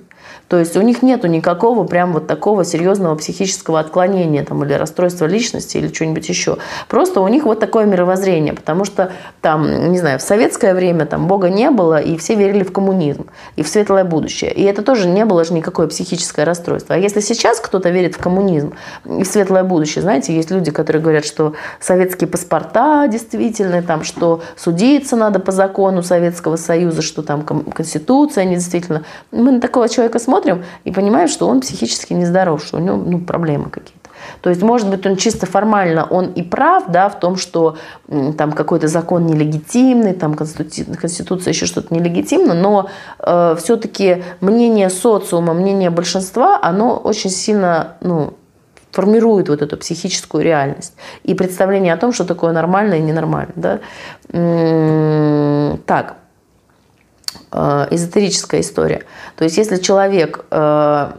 То 0.56 0.60
есть 0.60 0.78
у 0.78 0.82
них 0.82 1.04
нету 1.04 1.28
никакого 1.28 1.84
прям 1.84 2.13
вот 2.13 2.28
такого 2.28 2.63
серьезного 2.63 3.15
психического 3.15 3.78
отклонения 3.78 4.46
там, 4.46 4.63
или 4.63 4.72
расстройства 4.72 5.26
личности 5.26 5.76
или 5.76 5.94
что-нибудь 5.94 6.30
еще. 6.30 6.60
Просто 6.88 7.20
у 7.20 7.28
них 7.28 7.44
вот 7.44 7.60
такое 7.60 7.84
мировоззрение, 7.84 8.54
потому 8.54 8.86
что 8.86 9.12
там, 9.41 9.91
не 9.91 10.00
знаю, 10.00 10.18
в 10.18 10.22
советское 10.22 10.74
время 10.74 11.08
там 11.08 11.28
Бога 11.28 11.50
не 11.50 11.70
было, 11.72 12.00
и 12.00 12.15
все 12.15 12.36
верили 12.36 12.63
в 12.63 12.72
коммунизм 12.72 13.26
и 13.58 13.63
в 13.63 13.68
светлое 13.68 14.06
будущее. 14.06 14.54
И 14.54 14.63
это 14.63 14.82
тоже 14.82 15.10
не 15.10 15.26
было 15.26 15.44
же 15.44 15.52
никакое 15.52 15.88
психическое 15.88 16.46
расстройство. 16.46 16.96
А 16.96 16.98
если 16.98 17.20
сейчас 17.20 17.60
кто-то 17.60 17.89
верит 17.89 18.15
в 18.15 18.20
коммунизм 18.20 18.76
и 19.04 19.24
в 19.24 19.28
светлое 19.28 19.65
будущее, 19.65 20.04
знаете, 20.04 20.34
есть 20.34 20.52
люди, 20.52 20.72
которые 20.72 21.02
говорят, 21.02 21.26
что 21.26 21.56
советские 21.82 22.30
паспорта 22.30 23.10
действительно, 23.10 23.82
там, 23.82 24.06
что 24.06 24.41
судиться 24.56 25.18
надо 25.18 25.41
по 25.41 25.52
закону 25.52 26.02
Советского 26.02 26.56
Союза, 26.56 27.02
что 27.02 27.24
там 27.24 27.41
Конституция 27.41 28.46
не 28.46 28.56
действительно. 28.56 29.04
Мы 29.34 29.52
на 29.52 29.60
такого 29.60 29.89
человека 29.89 30.18
смотрим, 30.18 30.45
смотрим 30.46 30.64
и 30.86 30.92
понимаем, 30.92 31.28
что 31.28 31.48
он 31.48 31.62
психически 31.62 32.14
нездоров, 32.14 32.64
что 32.64 32.78
у 32.78 32.80
него 32.80 32.98
ну, 32.98 33.20
проблемы 33.20 33.70
какие-то. 33.70 34.10
То 34.42 34.50
есть, 34.50 34.62
может 34.62 34.90
быть, 34.90 35.06
он 35.06 35.18
чисто 35.18 35.46
формально, 35.46 36.06
он 36.06 36.32
и 36.38 36.42
прав, 36.42 36.86
да, 36.88 37.10
в 37.10 37.20
том, 37.20 37.36
что 37.36 37.78
там 38.38 38.52
какой-то 38.54 38.88
закон 38.88 39.26
нелегитимный, 39.26 40.14
там 40.14 40.34
конституция, 40.36 41.54
еще 41.54 41.66
что-то 41.66 41.94
нелегитимно, 41.94 42.54
но 42.54 42.90
э, 43.20 43.56
все-таки 43.60 44.24
мнение 44.42 44.90
социума, 44.90 45.54
мнение 45.54 45.90
большинства, 45.90 46.60
оно 46.62 46.98
очень 46.98 47.30
сильно, 47.30 47.98
ну, 48.02 48.34
формирует 48.92 49.50
вот 49.50 49.62
эту 49.62 49.78
психическую 49.78 50.44
реальность 50.44 50.94
и 51.24 51.34
представление 51.34 51.94
о 51.94 51.98
том, 51.98 52.14
что 52.14 52.24
такое 52.24 52.54
нормально 52.54 52.96
и 52.96 53.02
ненормально. 53.02 53.54
Да? 53.56 53.80
Так, 55.86 56.16
эзотерическая 57.56 58.62
история. 58.62 59.04
То 59.38 59.44
есть 59.46 59.58
если 59.58 59.78
человек 59.78 60.46
э, 60.52 61.12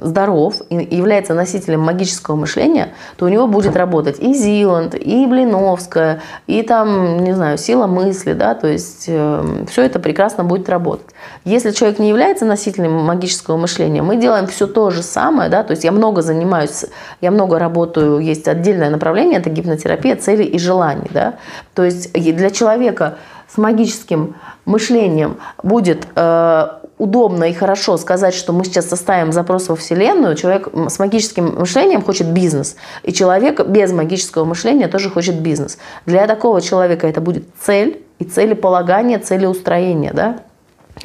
здоров 0.00 0.54
и 0.70 0.96
является 0.96 1.34
носителем 1.34 1.80
магического 1.80 2.36
мышления, 2.36 2.94
то 3.16 3.26
у 3.26 3.28
него 3.28 3.46
будет 3.46 3.76
работать 3.76 4.18
и 4.18 4.32
Зиланд, 4.32 4.94
и 4.94 5.26
Блиновская, 5.26 6.22
и 6.46 6.62
там, 6.62 7.18
не 7.18 7.32
знаю, 7.32 7.58
сила 7.58 7.86
мысли, 7.86 8.32
да, 8.32 8.54
то 8.54 8.68
есть 8.68 9.04
э, 9.08 9.64
все 9.70 9.82
это 9.82 9.98
прекрасно 9.98 10.44
будет 10.44 10.68
работать. 10.68 11.08
Если 11.44 11.72
человек 11.72 11.98
не 11.98 12.08
является 12.08 12.44
носителем 12.44 12.92
магического 12.92 13.56
мышления, 13.56 14.02
мы 14.02 14.16
делаем 14.16 14.46
все 14.46 14.66
то 14.66 14.90
же 14.90 15.02
самое, 15.02 15.50
да, 15.50 15.62
то 15.62 15.72
есть 15.72 15.84
я 15.84 15.92
много 15.92 16.22
занимаюсь, 16.22 16.86
я 17.20 17.30
много 17.30 17.58
работаю, 17.58 18.18
есть 18.18 18.48
отдельное 18.48 18.90
направление, 18.90 19.38
это 19.40 19.50
гипнотерапия 19.50 20.16
целей 20.16 20.46
и 20.46 20.58
желаний, 20.58 21.10
да, 21.10 21.34
то 21.74 21.84
есть 21.84 22.12
для 22.12 22.50
человека 22.50 23.16
с 23.52 23.58
магическим 23.58 24.36
мышлением 24.64 25.38
будет 25.62 26.06
э, 26.14 26.68
удобно 26.98 27.44
и 27.44 27.52
хорошо 27.52 27.96
сказать, 27.96 28.34
что 28.34 28.52
мы 28.52 28.64
сейчас 28.64 28.88
составим 28.88 29.32
запрос 29.32 29.68
во 29.68 29.76
Вселенную, 29.76 30.36
человек 30.36 30.68
с 30.88 30.98
магическим 30.98 31.58
мышлением 31.58 32.02
хочет 32.02 32.28
бизнес, 32.28 32.76
и 33.02 33.12
человек 33.12 33.66
без 33.66 33.92
магического 33.92 34.44
мышления 34.44 34.86
тоже 34.86 35.10
хочет 35.10 35.40
бизнес. 35.40 35.78
Для 36.06 36.26
такого 36.26 36.60
человека 36.60 37.06
это 37.06 37.20
будет 37.20 37.44
цель 37.58 38.02
и 38.18 38.24
целеполагание, 38.24 39.18
целеустроение, 39.18 40.12
да? 40.12 40.40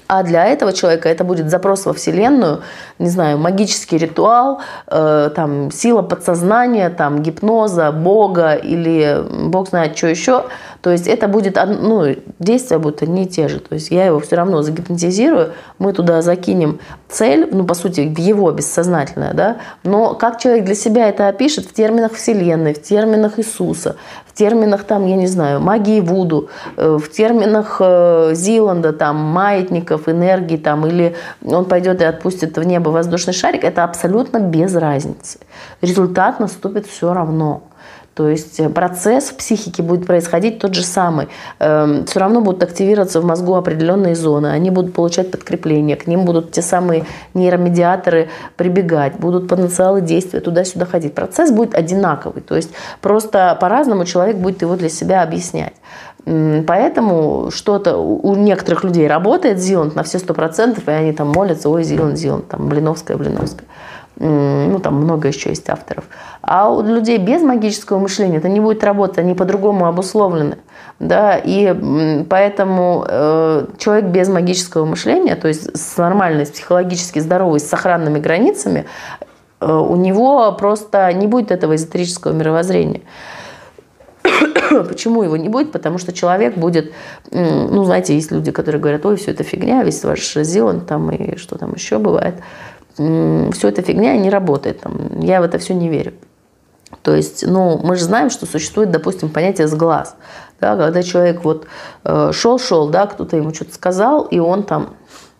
А 0.08 0.24
для 0.24 0.46
этого 0.46 0.72
человека 0.72 1.10
это 1.10 1.24
будет 1.24 1.50
запрос 1.50 1.86
во 1.86 1.94
Вселенную, 1.94 2.62
не 3.00 3.10
знаю, 3.10 3.38
магический 3.39 3.98
ритуал, 3.98 4.62
э, 4.88 5.32
там, 5.36 5.72
сила 5.72 6.04
подсознания, 6.04 6.89
там, 6.89 7.24
гипноза, 7.24 7.91
Бога 7.91 8.54
или 8.54 9.24
Бог 9.48 9.70
знает, 9.70 9.98
что 9.98 10.08
еще. 10.08 10.44
То 10.82 10.91
есть 10.91 11.08
это 11.08 11.28
будет, 11.28 11.58
ну, 11.82 12.15
действия 12.38 12.78
будут 12.78 13.02
одни 13.02 13.24
и 13.24 13.28
те 13.28 13.48
же. 13.48 13.60
То 13.60 13.74
есть 13.74 13.89
я 13.89 14.06
его 14.06 14.20
все 14.20 14.36
равно 14.36 14.62
загипнотизирую, 14.62 15.54
мы 15.80 15.94
туда 15.94 16.22
закинем 16.22 16.80
цель, 17.10 17.50
ну, 17.52 17.65
по 17.65 17.74
сути, 17.74 18.02
в 18.02 18.20
его 18.20 18.52
бессознательное, 18.52 19.34
да, 19.34 19.58
но 19.84 20.13
как 20.13 20.39
человек 20.39 20.65
для 20.65 20.76
себя 20.76 21.10
это 21.10 21.28
опишет 21.28 21.65
в 21.65 21.74
терминах 21.74 22.13
Вселенной, 22.13 22.74
в 22.74 22.82
терминах 22.82 23.39
Иисуса, 23.39 23.96
терминах, 24.36 24.84
там, 24.84 25.08
я 25.08 25.15
не 25.15 25.28
знаю, 25.28 25.60
магии 25.60 26.02
Вуду, 26.02 26.50
э, 26.78 26.98
в 27.02 27.10
терминах 27.10 27.78
э, 27.80 28.32
Зиланда, 28.34 28.93
там, 28.93 29.15
маятников, 29.15 30.08
энергии, 30.08 30.58
там, 30.58 30.86
или 30.86 31.15
он 31.43 31.65
пойдет 31.65 32.02
и 32.02 32.06
отпустит 32.06 32.58
в 32.58 32.63
небо 32.63 32.89
воздушный 32.89 33.34
шарик, 33.34 33.63
это 33.63 33.84
абсолютно 33.84 34.39
без 34.39 34.76
разницы. 34.76 35.39
Результат 35.82 36.39
наступит 36.39 36.86
все 36.86 37.13
равно. 37.13 37.63
То 38.15 38.30
есть 38.30 38.62
э, 38.62 38.69
процесс 38.69 39.25
в 39.25 39.36
психике 39.36 39.84
будет 39.84 40.08
происходить 40.08 40.60
тот 40.60 40.73
же 40.73 40.84
самый. 40.84 41.28
Эм, 41.60 42.06
Все 42.06 42.19
равно 42.21 42.39
будут 42.39 42.63
активироваться 42.63 43.19
в 43.19 43.25
мозгу 43.25 43.56
определенные 43.56 44.15
зоны, 44.15 44.47
они 44.47 44.71
будут 44.71 44.93
получать 44.93 45.32
подкрепление, 45.32 45.97
к 45.97 46.08
ним 46.08 46.23
будут 46.23 46.51
те 46.51 46.62
самые 46.62 47.06
нейромедиаторы 47.34 48.30
прибегать, 48.56 49.19
будут 49.19 49.49
потенциалы 49.49 49.99
действия 49.99 50.39
туда-сюда 50.39 50.86
ходить. 50.86 51.13
Процесс 51.13 51.51
будет 51.51 51.75
одинаковый, 51.75 52.41
то 52.41 52.56
есть 52.56 52.71
просто 53.01 53.58
по-разному 53.60 54.06
человек 54.06 54.38
будет 54.38 54.62
его 54.62 54.78
для 54.78 54.89
себя 54.89 55.21
объяснять. 55.21 55.73
Поэтому 56.25 57.51
что-то 57.51 57.97
у 57.97 58.36
некоторых 58.36 58.84
людей 58.84 59.08
работает 59.08 59.60
Зиланд 59.60 59.93
на 59.95 60.04
все 60.04 60.17
сто 60.17 60.34
процентов, 60.34 60.88
и 60.88 60.91
они 60.91 61.12
там 61.12 61.28
молятся, 61.28 61.69
ой, 61.69 61.84
Зиланд, 61.84 62.17
Зиланд, 62.17 62.47
там 62.47 62.67
Блиновская, 62.67 63.17
Блиновская 63.17 63.67
ну 64.17 64.80
там 64.80 64.95
много 64.95 65.28
еще 65.28 65.49
есть 65.49 65.69
авторов. 65.69 66.06
А 66.41 66.69
у 66.69 66.82
людей 66.82 67.17
без 67.17 67.41
магического 67.41 67.99
мышления 67.99 68.38
это 68.38 68.49
не 68.49 68.60
будет 68.60 68.84
работать, 68.84 69.19
они 69.19 69.34
по-другому 69.34 69.88
обусловлены. 69.88 70.58
Да, 70.99 71.38
и 71.38 72.23
поэтому 72.30 73.06
э, 73.06 73.65
человек 73.78 74.06
без 74.06 74.30
магического 74.30 74.86
мышления, 74.86 75.36
то 75.36 75.49
есть 75.49 75.78
с 75.78 75.97
нормальной, 75.97 76.45
с 76.45 76.51
психологически 76.51 77.19
здоровой, 77.19 77.60
с 77.60 77.67
сохранными 77.67 78.17
границами, 78.17 78.86
э, 79.60 79.69
у 79.69 79.97
него 79.97 80.54
просто 80.54 81.12
не 81.12 81.28
будет 81.28 81.51
этого 81.51 81.75
эзотерического 81.75 82.32
мировоззрения. 82.32 83.01
Почему 84.69 85.23
его 85.23 85.36
не 85.36 85.49
будет? 85.49 85.73
Потому 85.73 85.97
что 85.97 86.13
человек 86.13 86.56
будет, 86.56 86.93
ну, 87.32 87.84
знаете, 87.84 88.15
есть 88.15 88.32
люди, 88.32 88.51
которые 88.51 88.80
говорят, 88.80 89.06
ой, 89.06 89.17
все 89.17 89.32
это 89.32 89.43
фигня, 89.43 89.84
весь 89.84 90.01
ваш 90.06 90.34
Зилан 90.34 90.80
там 90.80 91.12
и 91.12 91.36
что 91.36 91.58
там 91.58 91.73
еще 91.73 91.97
бывает 91.97 92.36
все 92.96 93.68
это 93.68 93.82
фигня 93.82 94.16
не 94.18 94.30
работает. 94.30 94.82
Там, 94.82 95.20
я 95.20 95.42
в 95.42 95.44
это 95.44 95.58
все 95.58 95.74
не 95.74 95.90
верю. 95.90 96.14
То 97.02 97.16
есть, 97.16 97.46
ну, 97.46 97.80
мы 97.84 97.96
же 97.96 98.04
знаем, 98.06 98.30
что 98.30 98.46
существует, 98.46 98.92
допустим, 98.92 99.30
понятие 99.30 99.68
«сглаз». 99.68 100.16
Да, 100.62 100.78
когда 100.78 101.04
человек 101.04 101.44
вот 101.44 101.68
шел-шел, 102.04 102.88
э, 102.88 102.92
да, 102.92 103.08
кто-то 103.08 103.36
ему 103.36 103.54
что-то 103.54 103.74
сказал, 103.74 104.24
и 104.24 104.40
он 104.40 104.64
там 104.64 104.96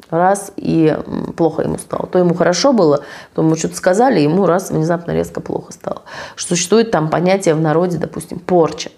раз 0.10 0.52
и 0.58 0.98
плохо 1.38 1.62
ему 1.62 1.78
стало. 1.78 2.08
То 2.08 2.20
ему 2.20 2.36
хорошо 2.36 2.74
было, 2.74 3.02
то 3.34 3.42
ему 3.42 3.56
что-то 3.56 3.76
сказали, 3.76 4.20
ему 4.20 4.46
раз 4.46 4.72
внезапно 4.72 5.12
резко 5.12 5.40
плохо 5.40 5.72
стало. 5.72 6.02
Что 6.36 6.56
существует 6.56 6.92
там 6.92 7.10
понятие 7.10 7.56
в 7.56 7.62
народе, 7.62 7.98
допустим, 7.98 8.40
порча. 8.40 8.92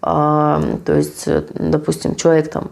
То 0.00 0.78
есть, 0.86 1.24
э, 1.26 1.44
допустим, 1.54 2.14
человек 2.14 2.50
там 2.50 2.70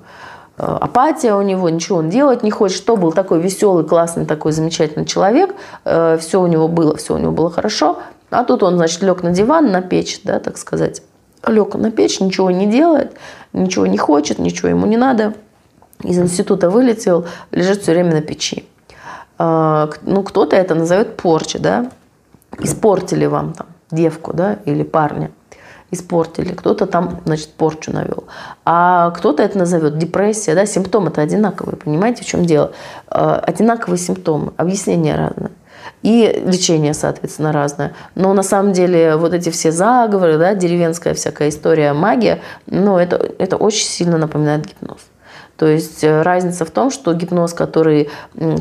апатия 0.56 1.34
у 1.34 1.42
него, 1.42 1.68
ничего 1.68 1.98
он 1.98 2.08
делать 2.08 2.42
не 2.42 2.50
хочет. 2.50 2.78
Что 2.78 2.96
был 2.96 3.12
такой 3.12 3.40
веселый, 3.40 3.84
классный, 3.84 4.24
такой 4.24 4.52
замечательный 4.52 5.04
человек, 5.04 5.54
э, 5.84 6.18
все 6.20 6.40
у 6.40 6.46
него 6.46 6.68
было, 6.68 6.96
все 6.96 7.14
у 7.14 7.18
него 7.18 7.32
было 7.32 7.50
хорошо. 7.50 7.98
А 8.30 8.44
тут 8.44 8.62
он, 8.62 8.76
значит, 8.76 9.02
лег 9.02 9.22
на 9.22 9.30
диван, 9.30 9.70
на 9.70 9.82
печь, 9.82 10.20
да, 10.24 10.40
так 10.40 10.58
сказать. 10.58 11.02
Лег 11.46 11.74
на 11.74 11.90
печь, 11.90 12.20
ничего 12.20 12.50
не 12.50 12.66
делает, 12.66 13.12
ничего 13.52 13.86
не 13.86 13.98
хочет, 13.98 14.38
ничего 14.38 14.68
ему 14.68 14.86
не 14.86 14.96
надо. 14.96 15.34
Из 16.02 16.18
института 16.18 16.70
вылетел, 16.70 17.26
лежит 17.50 17.82
все 17.82 17.92
время 17.92 18.14
на 18.14 18.22
печи. 18.22 18.64
Э, 19.38 19.88
ну, 20.02 20.22
кто-то 20.22 20.56
это 20.56 20.74
назовет 20.74 21.16
порча, 21.16 21.58
да. 21.58 21.90
Испортили 22.58 23.26
вам 23.26 23.52
там 23.52 23.66
девку, 23.90 24.32
да, 24.32 24.58
или 24.64 24.82
парня 24.82 25.30
испортили, 25.90 26.52
кто-то 26.52 26.86
там, 26.86 27.20
значит, 27.24 27.50
порчу 27.50 27.92
навел. 27.92 28.24
А 28.64 29.10
кто-то 29.10 29.42
это 29.42 29.58
назовет 29.58 29.98
депрессия, 29.98 30.54
да, 30.54 30.66
симптомы-то 30.66 31.20
одинаковые, 31.20 31.76
понимаете, 31.76 32.24
в 32.24 32.26
чем 32.26 32.44
дело? 32.44 32.72
Э, 33.10 33.40
одинаковые 33.42 33.98
симптомы, 33.98 34.52
объяснения 34.56 35.16
разные. 35.16 35.50
И 36.02 36.42
лечение, 36.44 36.94
соответственно, 36.94 37.52
разное. 37.52 37.94
Но 38.14 38.32
на 38.34 38.42
самом 38.42 38.72
деле 38.72 39.16
вот 39.16 39.32
эти 39.32 39.50
все 39.50 39.70
заговоры, 39.70 40.38
да, 40.38 40.54
деревенская 40.54 41.14
всякая 41.14 41.48
история, 41.48 41.92
магия, 41.92 42.40
ну, 42.66 42.98
это, 42.98 43.16
это 43.38 43.56
очень 43.56 43.86
сильно 43.86 44.18
напоминает 44.18 44.66
гипноз. 44.66 44.98
То 45.56 45.66
есть 45.66 46.04
э, 46.04 46.22
разница 46.22 46.64
в 46.64 46.70
том, 46.70 46.90
что 46.90 47.14
гипноз, 47.14 47.54
который 47.54 48.10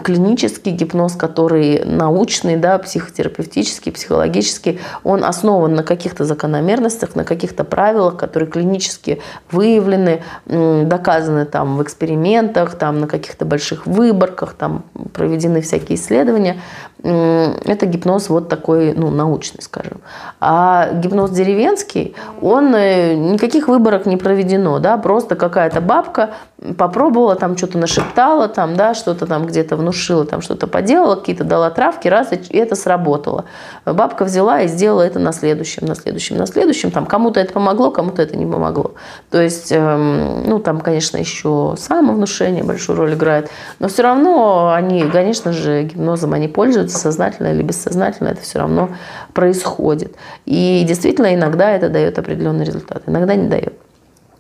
клинический, 0.04 0.72
гипноз, 0.72 1.14
который 1.14 1.84
научный, 1.84 2.56
да, 2.56 2.78
психотерапевтический, 2.78 3.92
психологический, 3.92 4.80
он 5.04 5.24
основан 5.24 5.76
на 5.76 5.84
каких-то 5.84 6.24
закономерностях, 6.24 7.16
на 7.16 7.24
каких-то 7.24 7.64
правилах, 7.64 8.18
которые 8.18 8.50
клинически 8.50 9.22
выявлены, 9.52 10.24
доказаны 10.46 11.46
там 11.46 11.78
в 11.78 11.84
экспериментах, 11.84 12.76
там 12.76 13.02
на 13.02 13.08
каких-то 13.08 13.46
больших 13.46 13.86
выборках, 13.86 14.54
там 14.54 14.84
проведены 15.14 15.62
всякие 15.62 15.98
исследования. 15.98 16.62
Это 17.04 17.86
гипноз 17.86 18.30
вот 18.30 18.50
такой, 18.50 18.94
ну, 18.94 19.12
научный, 19.12 19.62
скажем. 19.62 20.00
А 20.40 20.90
гипноз 20.94 21.30
деревенский, 21.30 22.16
он 22.42 22.74
э, 22.74 23.14
никаких 23.14 23.68
выборок 23.68 24.08
не 24.08 24.18
проведено, 24.18 24.80
да, 24.80 24.98
просто 24.98 25.36
какая-то 25.36 25.82
бабка 25.82 26.32
попробовала, 26.78 27.36
там 27.36 27.58
что-то 27.58 27.78
нашептала, 27.78 28.48
там, 28.48 28.76
да, 28.76 28.94
что-то 28.94 29.28
там 29.28 29.46
где-то 29.46 29.76
внушила, 29.76 30.26
там 30.26 30.42
что-то 30.42 30.68
поделала, 30.68 31.16
какие-то 31.16 31.44
дала 31.44 31.70
травки, 31.70 32.08
раз, 32.08 32.32
и 32.32 32.58
это 32.58 32.76
сработало. 32.76 33.46
Бабка 33.86 34.24
взяла 34.24 34.62
и 34.62 34.68
сделала 34.68 35.02
это 35.02 35.20
на 35.20 35.34
следующем, 35.34 35.86
на 35.86 35.96
следующем, 35.96 36.38
на 36.38 36.48
следующем. 36.48 36.92
Там 36.92 37.06
кому-то 37.06 37.40
это 37.40 37.52
помогло, 37.52 37.92
кому-то 37.92 38.22
это 38.22 38.38
не 38.38 38.46
помогло. 38.46 38.94
То 39.30 39.42
есть, 39.42 39.72
эм, 39.72 40.48
ну, 40.48 40.60
там, 40.60 40.80
конечно, 40.80 41.18
еще 41.18 41.76
самовнушение 41.78 42.64
большую 42.64 42.98
роль 42.98 43.14
играет, 43.16 43.50
но 43.80 43.90
все 43.90 44.04
равно 44.04 44.72
они, 44.74 45.04
конечно 45.10 45.52
же, 45.52 45.84
гипнозом 45.84 46.34
они 46.34 46.48
пользуются, 46.48 46.98
сознательно 46.98 47.48
или 47.48 47.64
бессознательно, 47.64 48.30
это 48.30 48.42
все 48.42 48.60
равно 48.60 48.90
происходит. 49.34 50.16
И 50.46 50.86
действительно, 50.88 51.36
иногда 51.36 51.72
это 51.72 51.90
дает 51.90 52.18
определенный 52.18 52.64
результат, 52.64 53.04
иногда 53.08 53.36
не 53.36 53.50
дает. 53.50 53.74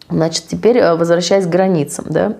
Значит, 0.09 0.45
теперь 0.47 0.77
э, 0.77 0.95
возвращаясь 0.95 1.45
к 1.45 1.49
границам, 1.49 2.05
да, 2.09 2.33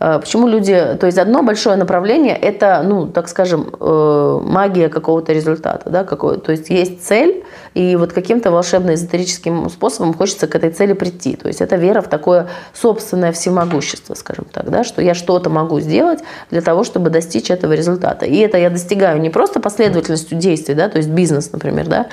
э, 0.00 0.18
почему 0.18 0.46
люди, 0.46 0.96
то 1.00 1.06
есть 1.06 1.16
одно 1.16 1.42
большое 1.42 1.76
направление– 1.76 2.36
это, 2.42 2.82
ну, 2.84 3.06
так 3.06 3.28
скажем, 3.28 3.70
э, 3.80 4.40
магия 4.42 4.90
какого-то 4.90 5.32
результата, 5.32 5.88
да, 5.88 6.04
какой, 6.04 6.38
то 6.38 6.52
есть 6.52 6.68
есть 6.68 7.02
цель, 7.02 7.42
и 7.76 7.94
вот 7.94 8.14
каким-то 8.14 8.50
волшебно-эзотерическим 8.50 9.68
способом 9.68 10.14
хочется 10.14 10.46
к 10.46 10.54
этой 10.54 10.70
цели 10.70 10.94
прийти, 10.94 11.36
то 11.36 11.46
есть 11.46 11.60
это 11.60 11.76
вера 11.76 12.00
в 12.00 12.08
такое 12.08 12.48
собственное 12.72 13.32
всемогущество, 13.32 14.14
скажем 14.14 14.46
так, 14.50 14.70
да, 14.70 14.82
что 14.82 15.02
я 15.02 15.12
что-то 15.12 15.50
могу 15.50 15.78
сделать 15.80 16.20
для 16.50 16.62
того, 16.62 16.84
чтобы 16.84 17.10
достичь 17.10 17.50
этого 17.50 17.74
результата, 17.74 18.24
и 18.24 18.38
это 18.38 18.56
я 18.56 18.70
достигаю 18.70 19.20
не 19.20 19.28
просто 19.28 19.60
последовательностью 19.60 20.38
действий, 20.38 20.74
да, 20.74 20.88
то 20.88 20.96
есть 20.96 21.10
бизнес, 21.10 21.52
например, 21.52 21.86
да, 21.86 22.06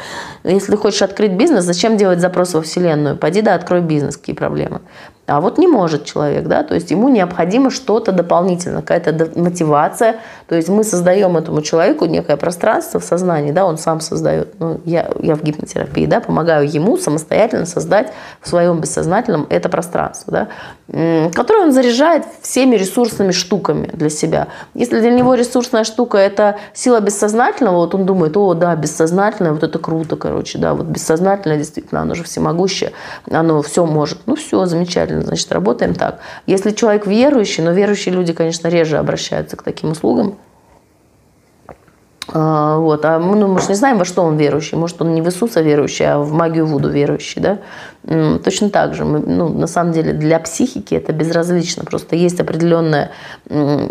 если 0.44 0.74
ты 0.74 0.78
хочешь 0.78 1.02
открыть 1.02 1.32
бизнес, 1.32 1.64
зачем 1.64 1.96
делать 1.96 2.20
запрос 2.20 2.54
во 2.54 2.62
Вселенную, 2.62 3.16
пойди 3.16 3.42
да 3.42 3.56
открой 3.56 3.80
бизнес, 3.80 4.18
какие 4.18 4.36
проблемы. 4.36 4.82
А 5.26 5.40
вот 5.40 5.58
не 5.58 5.68
может 5.68 6.04
человек, 6.04 6.48
да, 6.48 6.64
то 6.64 6.76
есть 6.76 6.92
ему 6.92 7.08
необходимо 7.08 7.70
что-то 7.70 8.12
дополнительно, 8.12 8.82
какая-то 8.82 9.40
мотивация. 9.40 10.18
То 10.50 10.56
есть 10.56 10.68
мы 10.68 10.84
создаем 10.84 11.38
этому 11.38 11.62
человеку 11.62 12.04
некое 12.06 12.36
пространство 12.36 13.00
в 13.00 13.06
сознании, 13.06 13.54
да, 13.54 13.66
он 13.66 13.78
сам 13.78 14.02
создает. 14.02 14.60
Ну, 14.60 14.82
я, 14.84 15.10
я 15.22 15.36
в 15.36 15.42
гипнотерапии, 15.42 16.08
да, 16.08 16.20
помогаю 16.20 16.70
ему 16.70 16.98
самостоятельно 16.98 17.66
создать 17.66 18.12
в 18.42 18.50
своем 18.50 18.82
бессознательном 18.82 19.48
это 19.50 19.70
пространство, 19.70 20.34
да, 20.92 21.30
которое 21.32 21.68
он 21.68 21.72
заряжает 21.72 22.26
всеми 22.42 22.76
ресурсными 22.76 23.32
штуками 23.32 23.90
для 23.94 24.10
себя. 24.10 24.50
Если 24.74 25.00
для 25.00 25.12
него 25.12 25.36
ресурсная 25.36 25.86
штука– 25.86 26.18
это 26.20 26.58
сила 26.74 27.00
бессознательного, 27.00 27.78
вот 27.78 27.96
он 27.96 28.06
думает, 28.06 28.36
о, 28.36 28.56
да, 28.56 28.76
бессознательное, 28.76 29.54
вот 29.54 29.64
это 29.64 29.80
круто, 29.80 30.18
короче, 30.18 30.58
да, 30.58 30.74
вот 30.74 30.88
бессознательное 30.88 31.58
действительно, 31.58 32.02
оно 32.02 32.14
же 32.14 32.26
всемогущее, 32.26 32.92
оно 33.32 33.62
все 33.62 33.86
может. 33.86 34.20
Ну, 34.26 34.36
все, 34.36 34.66
замечательно 34.66 35.13
замечательно, 35.14 35.22
значит, 35.22 35.52
работаем 35.52 35.94
так. 35.94 36.20
Если 36.46 36.72
человек 36.72 37.08
верующий, 37.08 37.64
но 37.64 37.72
верующие 37.72 38.14
люди, 38.14 38.34
конечно, 38.34 38.68
реже 38.68 38.98
обращаются 38.98 39.58
к 39.58 39.64
таким 39.64 39.92
услугам, 39.92 40.38
а, 42.36 42.78
вот. 42.78 43.04
А 43.06 43.20
мы, 43.20 43.36
ну, 43.36 43.48
мы 43.48 43.60
же 43.60 43.68
не 43.68 43.76
знаем, 43.76 43.98
во 43.98 44.06
что 44.06 44.24
он 44.24 44.38
верующий. 44.38 44.78
Может, 44.78 45.02
он 45.02 45.14
не 45.14 45.22
в 45.22 45.28
Иисуса 45.28 45.62
верующий, 45.62 46.06
а 46.06 46.20
в 46.20 46.32
магию 46.32 46.66
Вуду 46.66 46.90
верующий. 46.90 47.42
Да? 47.42 47.60
Точно 48.40 48.70
так 48.70 48.96
же. 48.96 49.04
Мы, 49.04 49.20
ну, 49.20 49.50
на 49.50 49.68
самом 49.68 49.92
деле 49.92 50.14
для 50.14 50.40
психики 50.40 50.96
это 50.96 51.12
безразлично. 51.12 51.84
Просто 51.84 52.16
есть 52.16 52.40
определенная 52.40 53.12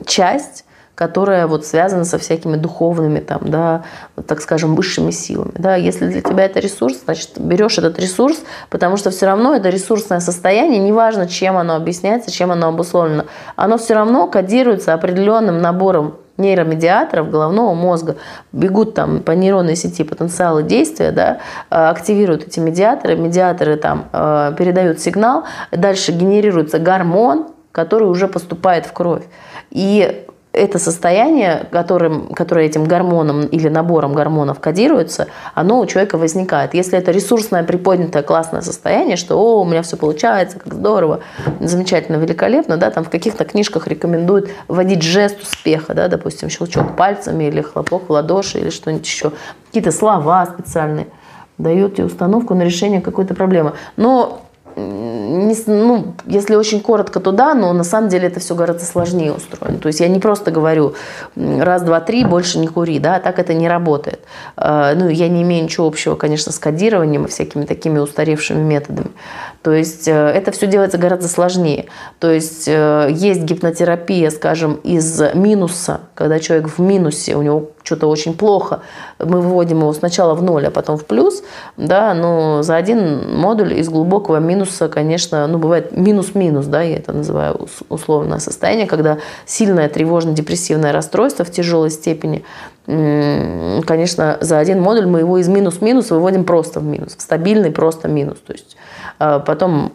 часть, 0.07 0.65
которая 0.95 1.47
вот 1.47 1.65
связана 1.65 2.05
со 2.05 2.19
всякими 2.19 2.57
духовными, 2.57 3.21
там, 3.21 3.41
да, 3.45 3.85
вот, 4.15 4.27
так 4.27 4.41
скажем, 4.41 4.75
высшими 4.75 5.11
силами. 5.11 5.53
Да. 5.57 5.75
Если 5.75 6.07
для 6.07 6.21
тебя 6.21 6.45
это 6.45 6.61
ресурс, 6.61 7.03
значит, 7.05 7.31
берешь 7.37 7.79
этот 7.79 7.99
ресурс, 7.99 8.39
потому 8.69 8.97
что 8.97 9.11
все 9.11 9.27
равно 9.27 9.55
это 9.55 9.71
ресурсное 9.71 10.21
состояние, 10.21 10.79
неважно, 10.79 11.27
чем 11.27 11.57
оно 11.57 11.77
объясняется, 11.77 12.31
чем 12.31 12.53
оно 12.53 12.69
обусловлено, 12.69 13.25
оно 13.57 13.79
все 13.79 13.95
равно 13.95 14.27
кодируется 14.27 14.93
определенным 14.93 15.61
набором 15.61 16.17
нейромедиаторов 16.39 17.31
головного 17.31 17.75
мозга 17.75 18.17
бегут 18.53 18.95
там 18.95 19.21
по 19.21 19.33
нейронной 19.33 19.77
сети 19.77 20.03
потенциалы 20.03 20.63
действия, 20.63 21.13
да, 21.13 21.41
э, 21.71 21.77
активируют 21.77 22.47
эти 22.47 22.59
медиаторы, 22.59 23.17
медиаторы 23.17 23.77
там 23.77 24.09
э, 24.13 24.55
передают 24.59 25.01
сигнал, 25.01 25.45
дальше 25.71 26.13
генерируется 26.13 26.79
гормон, 26.79 27.49
который 27.71 28.09
уже 28.09 28.29
поступает 28.29 28.87
в 28.87 28.93
кровь. 28.93 29.25
И 29.71 30.27
это 30.53 30.79
состояние, 30.79 31.67
которым, 31.71 32.29
которое 32.29 32.67
этим 32.67 32.85
гормоном 32.85 33.47
или 33.47 33.69
набором 33.69 34.13
гормонов 34.13 34.61
кодируется, 34.61 35.29
оно 35.55 35.81
у 35.81 35.87
человека 35.87 36.19
возникает. 36.19 36.75
Если 36.75 36.99
это 36.99 37.11
ресурсное, 37.11 37.63
приподнятое, 37.65 38.23
классное 38.23 38.61
состояние, 38.61 39.17
что 39.17 39.37
«О, 39.37 39.63
у 39.63 39.65
меня 39.65 39.83
все 39.83 39.97
получается, 39.97 40.59
как 40.59 40.75
здорово, 40.75 41.21
замечательно, 41.61 42.17
великолепно», 42.17 42.77
да, 42.77 42.91
там 42.91 43.05
в 43.05 43.11
каких-то 43.11 43.45
книжках 43.45 43.87
рекомендуют 43.87 44.51
вводить 44.69 45.03
жест 45.03 45.41
успеха, 45.43 45.95
да, 45.95 46.09
допустим, 46.09 46.51
щелчок 46.51 46.97
пальцами 46.97 47.45
или 47.45 47.63
хлопок 47.63 48.09
в 48.09 48.13
ладоши 48.13 48.59
или 48.59 48.71
что-нибудь 48.71 49.07
еще, 49.07 49.33
какие-то 49.67 49.91
слова 49.91 50.45
специальные, 50.47 51.07
даете 51.57 52.05
установку 52.05 52.55
на 52.55 52.63
решение 52.63 53.01
какой-то 53.01 53.35
проблемы. 53.35 53.73
Но 53.97 54.43
не, 54.77 55.57
ну, 55.67 56.15
если 56.27 56.55
очень 56.55 56.81
коротко, 56.81 57.21
то 57.21 57.33
да, 57.33 57.55
но 57.55 57.73
на 57.73 57.85
самом 57.85 58.09
деле 58.09 58.29
это 58.29 58.41
все 58.41 58.55
гораздо 58.55 58.85
сложнее 58.85 59.33
устроено. 59.33 59.79
То 59.79 59.89
есть 59.89 60.01
я 60.01 60.09
не 60.09 60.19
просто 60.19 60.51
говорю 60.51 60.95
раз, 61.37 61.83
два, 61.83 62.01
три, 62.01 62.25
больше 62.25 62.59
не 62.59 62.69
кури, 62.69 62.99
да, 62.99 63.21
так 63.21 63.39
это 63.39 63.55
не 63.55 63.69
работает. 63.69 64.21
А, 64.57 64.95
ну, 64.95 65.09
я 65.09 65.29
не 65.29 65.43
имею 65.43 65.65
ничего 65.65 65.87
общего, 65.87 66.17
конечно, 66.17 66.53
с 66.53 66.59
кодированием 66.59 67.25
и 67.25 67.29
всякими 67.29 67.65
такими 67.65 67.99
устаревшими 67.99 68.63
методами. 68.63 69.11
То 69.63 69.73
есть 69.73 70.09
э, 70.09 70.13
это 70.13 70.51
все 70.51 70.67
делается 70.67 70.99
гораздо 70.99 71.29
сложнее. 71.29 71.87
То 72.19 72.31
есть 72.31 72.65
э, 72.67 73.09
есть 73.13 73.43
гипнотерапия, 73.43 74.31
скажем, 74.31 74.75
из 74.83 75.21
минуса, 75.35 76.01
когда 76.15 76.41
человек 76.41 76.69
в 76.69 76.81
минусе, 76.81 77.37
у 77.37 77.43
него 77.43 77.71
что-то 77.85 78.09
очень 78.09 78.35
плохо, 78.35 78.81
мы 79.19 79.41
выводим 79.41 79.81
его 79.81 79.93
сначала 79.93 80.35
в 80.35 80.43
ноль, 80.43 80.67
а 80.67 80.71
потом 80.71 80.97
в 80.99 81.05
плюс, 81.05 81.43
да, 81.77 82.15
но 82.15 82.63
за 82.63 82.77
один 82.77 83.37
модуль 83.37 83.75
из 83.75 83.89
глубокого 83.89 84.39
минуса, 84.39 84.62
конечно, 84.89 85.47
ну, 85.47 85.59
бывает 85.59 85.97
минус-минус, 85.97 86.67
да, 86.67 86.83
я 86.83 86.97
это 86.97 87.13
называю 87.13 87.69
условное 87.89 88.39
состояние, 88.39 88.87
когда 88.87 89.19
сильное 89.47 89.89
тревожно-депрессивное 89.89 90.93
расстройство 90.93 91.45
в 91.45 91.51
тяжелой 91.51 91.91
степени, 91.91 92.45
конечно, 92.87 94.39
за 94.41 94.59
один 94.59 94.81
модуль 94.81 95.07
мы 95.07 95.21
его 95.21 95.39
из 95.39 95.49
минус-минус 95.49 96.11
выводим 96.11 96.45
просто 96.45 96.81
в 96.81 96.85
минус, 96.85 97.17
в 97.17 97.23
стабильный 97.23 97.71
просто 97.71 98.09
минус, 98.09 98.39
то 98.47 98.53
есть 98.53 98.77
а 99.19 99.39
потом 99.39 99.93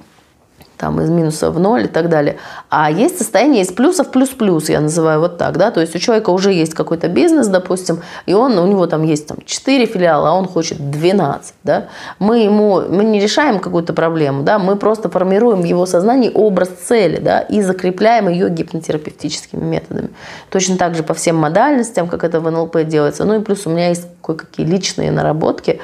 там 0.78 1.02
из 1.02 1.10
минуса 1.10 1.52
в 1.52 1.60
ноль 1.60 1.86
и 1.86 1.88
так 1.88 2.10
далее. 2.10 2.38
А 2.70 2.92
есть 2.92 3.18
состояние 3.18 3.64
из 3.64 3.72
плюса 3.72 4.04
в 4.04 4.12
плюс-плюс, 4.12 4.70
я 4.70 4.80
называю 4.80 5.20
вот 5.20 5.38
так, 5.38 5.58
да, 5.58 5.72
то 5.72 5.82
есть 5.82 5.96
у 5.96 6.00
человека 6.00 6.30
уже 6.30 6.54
есть 6.54 6.74
какой-то 6.74 7.08
бизнес, 7.08 7.48
допустим, 7.48 8.02
и 8.26 8.34
он, 8.34 8.58
у 8.58 8.68
него 8.68 8.88
там 8.88 9.04
есть 9.04 9.28
там 9.28 9.38
4 9.46 9.86
филиала, 9.86 10.30
а 10.30 10.34
он 10.34 10.48
хочет 10.48 10.90
12, 10.92 11.54
да, 11.64 11.86
мы 12.20 12.40
ему, 12.40 12.82
мы 12.82 13.04
не 13.04 13.20
решаем 13.20 13.60
какую-то 13.60 13.94
проблему, 13.94 14.44
да, 14.44 14.60
мы 14.60 14.76
просто 14.76 15.10
формируем 15.10 15.62
в 15.62 15.66
его 15.66 15.86
сознании 15.86 16.32
образ 16.34 16.70
цели, 16.70 17.20
да, 17.20 17.40
и 17.40 17.62
закрепляем 17.62 18.30
ее 18.30 18.50
гипнотерапевтическими 18.50 19.64
методами. 19.64 20.10
Точно 20.50 20.78
так 20.78 20.96
же 20.96 21.04
по 21.04 21.14
всем 21.14 21.36
модальностям, 21.38 22.08
как 22.08 22.24
это 22.24 22.40
в 22.40 22.50
НЛП 22.50 22.84
делается, 22.84 23.26
ну 23.26 23.40
и 23.40 23.44
плюс 23.44 23.66
у 23.66 23.70
меня 23.70 23.90
есть 23.90 24.08
кое-какие 24.22 24.66
личные 24.66 25.12
наработки, 25.12 25.80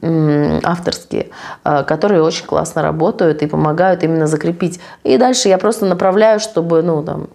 авторские, 0.00 1.28
э, 1.64 1.84
которые 1.84 2.22
очень 2.22 2.46
классно 2.46 2.82
работают 2.82 3.42
и 3.42 3.46
помогают 3.46 4.02
именно 4.02 4.26
закрепить. 4.32 4.80
И 5.04 5.16
дальше 5.16 5.48
я 5.48 5.58
просто 5.58 5.86
направляю, 5.86 6.40
чтобы, 6.40 6.82
ну, 6.82 7.02
там, 7.04 7.28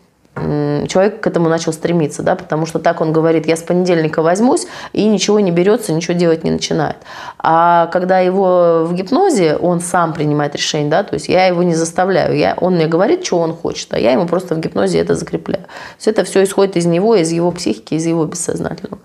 человек 0.88 1.22
к 1.22 1.28
этому 1.28 1.50
начал 1.50 1.74
стремиться, 1.74 2.24
да, 2.24 2.36
потому 2.36 2.66
что 2.66 2.80
так 2.80 3.02
он 3.02 3.12
говорит, 3.12 3.48
я 3.48 3.56
с 3.56 3.62
понедельника 3.62 4.22
возьмусь, 4.22 4.68
и 4.94 5.08
ничего 5.08 5.40
не 5.40 5.52
берется, 5.52 5.94
ничего 5.94 6.14
делать 6.14 6.44
не 6.44 6.52
начинает. 6.52 6.98
А 7.40 7.88
когда 7.88 8.20
его 8.20 8.86
в 8.86 8.94
гипнозе, 8.94 9.56
он 9.56 9.80
сам 9.80 10.14
принимает 10.14 10.56
решение, 10.56 10.90
да, 10.90 11.04
то 11.04 11.16
есть 11.16 11.30
я 11.30 11.46
его 11.48 11.64
не 11.64 11.76
заставляю, 11.76 12.38
я, 12.38 12.56
он 12.60 12.76
мне 12.76 12.88
говорит, 12.88 13.26
что 13.26 13.40
он 13.40 13.54
хочет, 13.54 13.94
а 13.94 14.00
я 14.00 14.12
ему 14.12 14.28
просто 14.28 14.56
в 14.56 14.60
гипнозе 14.60 15.00
это 15.00 15.16
закрепляю. 15.16 15.64
То 15.64 15.98
есть 15.98 16.08
это 16.08 16.24
все 16.24 16.44
исходит 16.44 16.78
из 16.78 16.86
него, 16.86 17.16
из 17.16 17.32
его 17.32 17.52
психики, 17.52 17.96
из 17.96 18.06
его 18.06 18.26
бессознательного. 18.26 19.00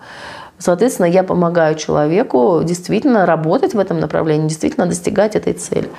Соответственно, 0.57 1.07
я 1.07 1.23
помогаю 1.23 1.75
человеку 1.75 2.61
действительно 2.63 3.25
работать 3.25 3.73
в 3.73 3.79
этом 3.79 3.99
направлении, 3.99 4.47
действительно 4.47 4.85
достигать 4.85 5.35
этой 5.35 5.53
цели. 5.53 5.89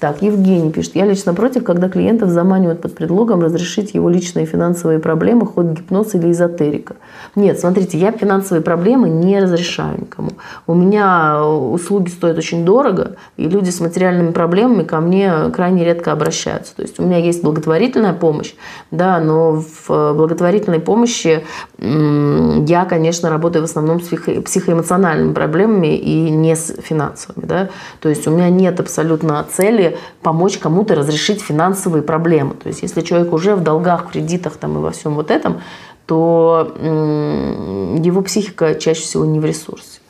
Так, 0.00 0.22
Евгений 0.22 0.70
пишет, 0.70 0.96
я 0.96 1.04
лично 1.04 1.34
против, 1.34 1.64
когда 1.64 1.88
клиентов 1.88 2.30
заманивают 2.30 2.80
под 2.80 2.94
предлогом 2.94 3.42
разрешить 3.42 3.94
его 3.94 4.08
личные 4.08 4.46
финансовые 4.46 4.98
проблемы, 4.98 5.46
хоть 5.46 5.66
гипноз 5.66 6.14
или 6.14 6.30
эзотерика. 6.30 6.96
Нет, 7.34 7.58
смотрите, 7.58 7.98
я 7.98 8.12
финансовые 8.12 8.62
проблемы 8.62 9.08
не 9.08 9.40
разрешаю 9.40 10.00
никому. 10.00 10.30
У 10.66 10.74
меня 10.74 11.44
услуги 11.44 12.08
стоят 12.08 12.38
очень 12.38 12.64
дорого, 12.64 13.16
и 13.36 13.48
люди 13.48 13.70
с 13.70 13.80
материальными 13.80 14.32
проблемами 14.32 14.84
ко 14.84 15.00
мне 15.00 15.50
крайне 15.54 15.84
редко 15.84 16.12
обращаются. 16.12 16.74
То 16.76 16.82
есть 16.82 16.98
у 16.98 17.02
меня 17.02 17.18
есть 17.18 17.42
благотворительная 17.42 18.14
помощь, 18.14 18.54
да, 18.90 19.20
но 19.20 19.62
в 19.62 20.14
благотворительной 20.14 20.80
помощи 20.80 21.44
я, 21.78 22.84
конечно, 22.84 23.30
работаю 23.30 23.62
в 23.62 23.68
основном 23.68 24.00
психоэмоциональными 24.08 25.32
проблемами 25.32 25.96
и 25.96 26.30
не 26.30 26.56
с 26.56 26.74
финансовыми. 26.82 27.46
Да? 27.46 27.68
То 28.00 28.08
есть 28.08 28.26
у 28.26 28.30
меня 28.30 28.48
нет 28.50 28.80
абсолютно 28.80 29.44
цели 29.50 29.98
помочь 30.22 30.58
кому-то 30.58 30.94
разрешить 30.94 31.40
финансовые 31.42 32.02
проблемы. 32.02 32.54
То 32.54 32.68
есть 32.68 32.82
если 32.82 33.00
человек 33.00 33.32
уже 33.32 33.54
в 33.54 33.62
долгах, 33.62 34.10
кредитах 34.10 34.56
там, 34.56 34.78
и 34.78 34.80
во 34.80 34.90
всем 34.90 35.14
вот 35.14 35.30
этом, 35.30 35.60
то 36.06 36.74
его 36.78 38.22
психика 38.22 38.74
чаще 38.74 39.02
всего 39.02 39.24
не 39.24 39.40
в 39.40 39.44
ресурсе. 39.44 40.00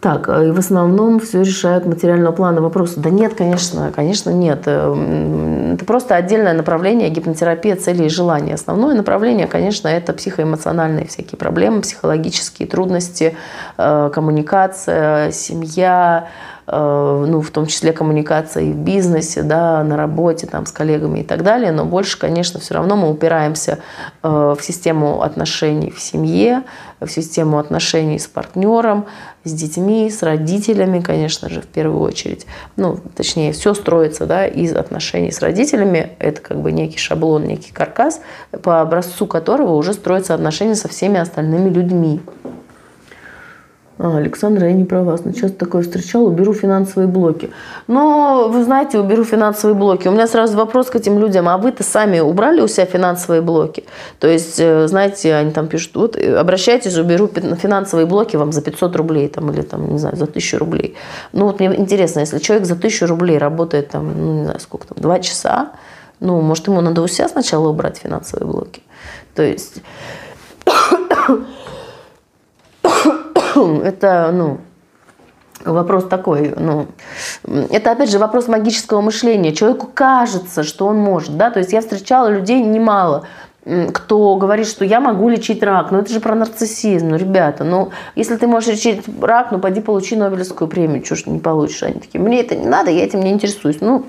Так, 0.00 0.28
э, 0.28 0.48
и 0.48 0.50
в 0.52 0.58
основном 0.58 1.18
все 1.18 1.40
решают 1.40 1.84
материального 1.84 2.32
плана 2.32 2.60
вопросы. 2.60 3.00
Да 3.00 3.10
нет, 3.10 3.34
конечно, 3.34 3.92
конечно 3.94 4.30
нет. 4.30 4.62
Э, 4.66 5.74
это 5.74 5.84
просто 5.84 6.14
отдельное 6.14 6.52
направление 6.52 7.08
гипнотерапия 7.08 7.74
цели 7.74 8.04
и 8.04 8.08
желания. 8.08 8.54
Основное 8.54 8.94
направление, 8.94 9.48
конечно, 9.48 9.88
это 9.88 10.12
психоэмоциональные 10.12 11.06
всякие 11.06 11.36
проблемы, 11.36 11.80
психологические 11.80 12.68
трудности, 12.68 13.36
э, 13.76 14.10
коммуникация, 14.14 15.32
семья, 15.32 16.28
ну, 16.70 17.40
в 17.40 17.50
том 17.50 17.66
числе 17.66 17.92
коммуникации 17.92 18.72
в 18.72 18.76
бизнесе, 18.76 19.42
да, 19.42 19.82
на 19.82 19.96
работе 19.96 20.46
там, 20.46 20.66
с 20.66 20.72
коллегами 20.72 21.20
и 21.20 21.24
так 21.24 21.42
далее. 21.42 21.72
Но 21.72 21.84
больше, 21.84 22.18
конечно, 22.18 22.60
все 22.60 22.74
равно 22.74 22.96
мы 22.96 23.10
упираемся 23.10 23.78
э, 24.22 24.28
в 24.28 24.62
систему 24.62 25.22
отношений 25.22 25.90
в 25.90 25.98
семье, 26.00 26.64
в 27.00 27.08
систему 27.08 27.58
отношений 27.58 28.18
с 28.18 28.26
партнером, 28.26 29.06
с 29.44 29.52
детьми, 29.52 30.10
с 30.10 30.22
родителями, 30.22 31.00
конечно 31.00 31.48
же, 31.48 31.62
в 31.62 31.66
первую 31.66 32.02
очередь. 32.02 32.46
Ну, 32.76 32.98
точнее, 33.16 33.52
все 33.52 33.72
строится 33.72 34.26
да, 34.26 34.46
из 34.46 34.74
отношений 34.74 35.30
с 35.30 35.40
родителями. 35.40 36.10
Это 36.18 36.40
как 36.40 36.60
бы 36.60 36.72
некий 36.72 36.98
шаблон, 36.98 37.44
некий 37.44 37.72
каркас, 37.72 38.20
по 38.62 38.80
образцу 38.80 39.26
которого 39.26 39.74
уже 39.74 39.94
строятся 39.94 40.34
отношения 40.34 40.74
со 40.74 40.88
всеми 40.88 41.18
остальными 41.18 41.70
людьми. 41.70 42.20
А, 43.98 44.16
Александра, 44.16 44.68
я 44.68 44.72
не 44.72 44.84
про 44.84 45.02
вас, 45.02 45.24
но 45.24 45.32
часто 45.32 45.58
такое 45.58 45.82
встречал, 45.82 46.24
уберу 46.24 46.54
финансовые 46.54 47.08
блоки. 47.08 47.50
Но, 47.88 48.48
вы 48.48 48.62
знаете, 48.62 49.00
уберу 49.00 49.24
финансовые 49.24 49.74
блоки. 49.74 50.06
У 50.06 50.12
меня 50.12 50.28
сразу 50.28 50.56
вопрос 50.56 50.88
к 50.88 50.96
этим 50.96 51.18
людям, 51.18 51.48
а 51.48 51.58
вы-то 51.58 51.82
сами 51.82 52.20
убрали 52.20 52.60
у 52.60 52.68
себя 52.68 52.86
финансовые 52.86 53.42
блоки? 53.42 53.84
То 54.20 54.28
есть, 54.28 54.60
э, 54.60 54.86
знаете, 54.86 55.34
они 55.34 55.50
там 55.50 55.66
пишут, 55.66 55.96
вот, 55.96 56.16
э, 56.16 56.36
обращайтесь, 56.36 56.96
уберу 56.96 57.28
финансовые 57.60 58.06
блоки 58.06 58.36
вам 58.36 58.52
за 58.52 58.62
500 58.62 58.94
рублей, 58.94 59.28
там, 59.28 59.50
или 59.50 59.62
там, 59.62 59.92
не 59.92 59.98
знаю, 59.98 60.16
за 60.16 60.26
1000 60.26 60.58
рублей. 60.58 60.94
Ну, 61.32 61.46
вот 61.46 61.58
мне 61.58 61.74
интересно, 61.74 62.20
если 62.20 62.38
человек 62.38 62.66
за 62.66 62.76
1000 62.76 63.06
рублей 63.08 63.38
работает, 63.38 63.88
там, 63.88 64.12
ну, 64.16 64.32
не 64.34 64.44
знаю, 64.44 64.60
сколько 64.60 64.86
там, 64.86 64.98
2 65.02 65.18
часа, 65.18 65.72
ну, 66.20 66.40
может, 66.40 66.68
ему 66.68 66.80
надо 66.80 67.02
у 67.02 67.08
себя 67.08 67.28
сначала 67.28 67.68
убрать 67.68 67.98
финансовые 67.98 68.46
блоки? 68.48 68.82
То 69.34 69.42
есть... 69.42 69.82
это, 73.84 74.30
ну, 74.32 74.58
вопрос 75.64 76.04
такой, 76.04 76.54
ну, 76.56 76.86
это 77.44 77.92
опять 77.92 78.10
же 78.10 78.18
вопрос 78.18 78.48
магического 78.48 79.00
мышления. 79.00 79.52
Человеку 79.52 79.88
кажется, 79.92 80.62
что 80.62 80.86
он 80.86 80.96
может, 80.96 81.36
да, 81.36 81.50
то 81.50 81.58
есть 81.58 81.72
я 81.72 81.80
встречала 81.80 82.28
людей 82.28 82.62
немало, 82.62 83.26
кто 83.92 84.36
говорит, 84.36 84.66
что 84.66 84.84
я 84.84 85.00
могу 85.00 85.28
лечить 85.28 85.62
рак. 85.62 85.90
Но 85.90 85.98
это 85.98 86.10
же 86.10 86.20
про 86.20 86.34
нарциссизм. 86.34 87.08
Ну, 87.08 87.16
ребята, 87.16 87.64
ну, 87.64 87.90
если 88.14 88.36
ты 88.36 88.46
можешь 88.46 88.70
лечить 88.70 89.04
рак, 89.20 89.48
ну, 89.50 89.58
пойди 89.58 89.80
получи 89.80 90.16
Нобелевскую 90.16 90.68
премию. 90.68 91.02
Чего 91.02 91.16
ж 91.16 91.26
не 91.26 91.38
получишь? 91.38 91.82
Они 91.82 92.00
такие, 92.00 92.18
мне 92.18 92.40
это 92.40 92.56
не 92.56 92.66
надо, 92.66 92.90
я 92.90 93.04
этим 93.04 93.20
не 93.20 93.30
интересуюсь. 93.30 93.80
Ну, 93.80 94.06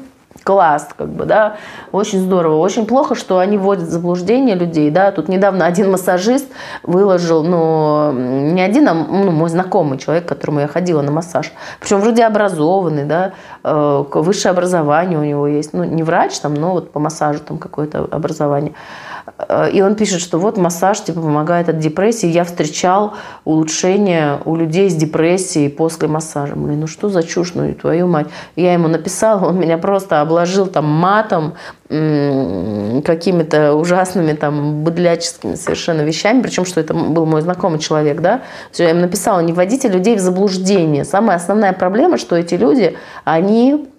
класс, 0.50 0.90
как 0.98 1.10
бы, 1.10 1.26
да, 1.26 1.58
очень 1.92 2.22
здорово. 2.22 2.58
Очень 2.58 2.88
плохо, 2.88 3.14
что 3.14 3.38
они 3.38 3.56
вводят 3.60 3.84
в 3.84 3.92
заблуждение 3.92 4.56
людей, 4.56 4.90
да. 4.90 5.12
Тут 5.12 5.30
недавно 5.30 5.68
один 5.68 5.92
массажист 5.92 6.48
выложил, 6.82 7.44
ну, 7.44 8.12
не 8.14 8.60
один, 8.60 8.90
а 8.90 8.96
ну, 8.96 9.30
мой 9.30 9.50
знакомый 9.50 10.00
человек, 10.00 10.26
к 10.26 10.30
которому 10.30 10.62
я 10.62 10.68
ходила 10.68 11.04
на 11.04 11.12
массаж, 11.12 11.54
причем 11.80 12.00
вроде 12.00 12.26
образованный, 12.26 13.04
да, 13.06 13.34
э, 13.64 14.04
высшее 14.12 14.50
образование 14.50 15.20
у 15.20 15.24
него 15.24 15.46
есть, 15.46 15.74
ну, 15.74 15.84
не 15.84 16.02
врач 16.02 16.40
там, 16.40 16.56
но 16.56 16.72
вот 16.72 16.92
по 16.92 17.00
массажу 17.00 17.42
там 17.42 17.60
какое-то 17.60 18.08
образование. 18.10 18.74
Э, 19.38 19.70
и 19.72 19.82
он 19.82 19.96
пишет, 19.96 20.22
что 20.22 20.40
вот 20.40 20.58
массаж 20.58 21.02
типа 21.02 21.22
помогает 21.22 21.70
от 21.70 21.80
депрессии. 21.80 22.28
Я 22.28 22.44
встречал 22.44 23.14
улучшение 23.46 24.40
у 24.46 24.56
людей 24.56 24.90
с 24.90 24.96
депрессией 24.96 25.70
после 25.70 26.08
массажа. 26.08 26.56
Блин, 26.56 26.82
ну 26.82 26.88
что 26.88 27.10
за 27.10 27.24
чушь, 27.24 27.54
ну 27.56 27.66
и 27.66 27.74
твою 27.74 28.08
мать. 28.08 28.28
Я 28.56 28.74
ему 28.74 28.88
написала, 28.88 29.48
он 29.48 29.60
меня 29.60 29.78
просто 29.78 30.22
обложил 30.22 30.68
там 30.68 30.86
матом, 30.86 31.54
какими-то 31.90 33.74
ужасными 33.74 34.34
там 34.34 34.84
быдляческими 34.84 35.56
совершенно 35.56 36.02
вещами, 36.02 36.44
причем 36.44 36.66
что 36.66 36.80
это 36.80 36.94
был 36.94 37.26
мой 37.26 37.42
знакомый 37.42 37.80
человек, 37.80 38.22
да, 38.22 38.42
я 38.76 38.90
ему 38.90 39.02
написала, 39.02 39.40
не 39.40 39.54
вводите 39.54 39.88
людей 39.88 40.16
в 40.16 40.20
заблуждение. 40.20 41.04
Самая 41.04 41.38
основная 41.38 41.74
проблема, 41.74 42.20
что 42.20 42.36
эти 42.36 42.54
люди, 42.54 42.96
они 43.24 43.90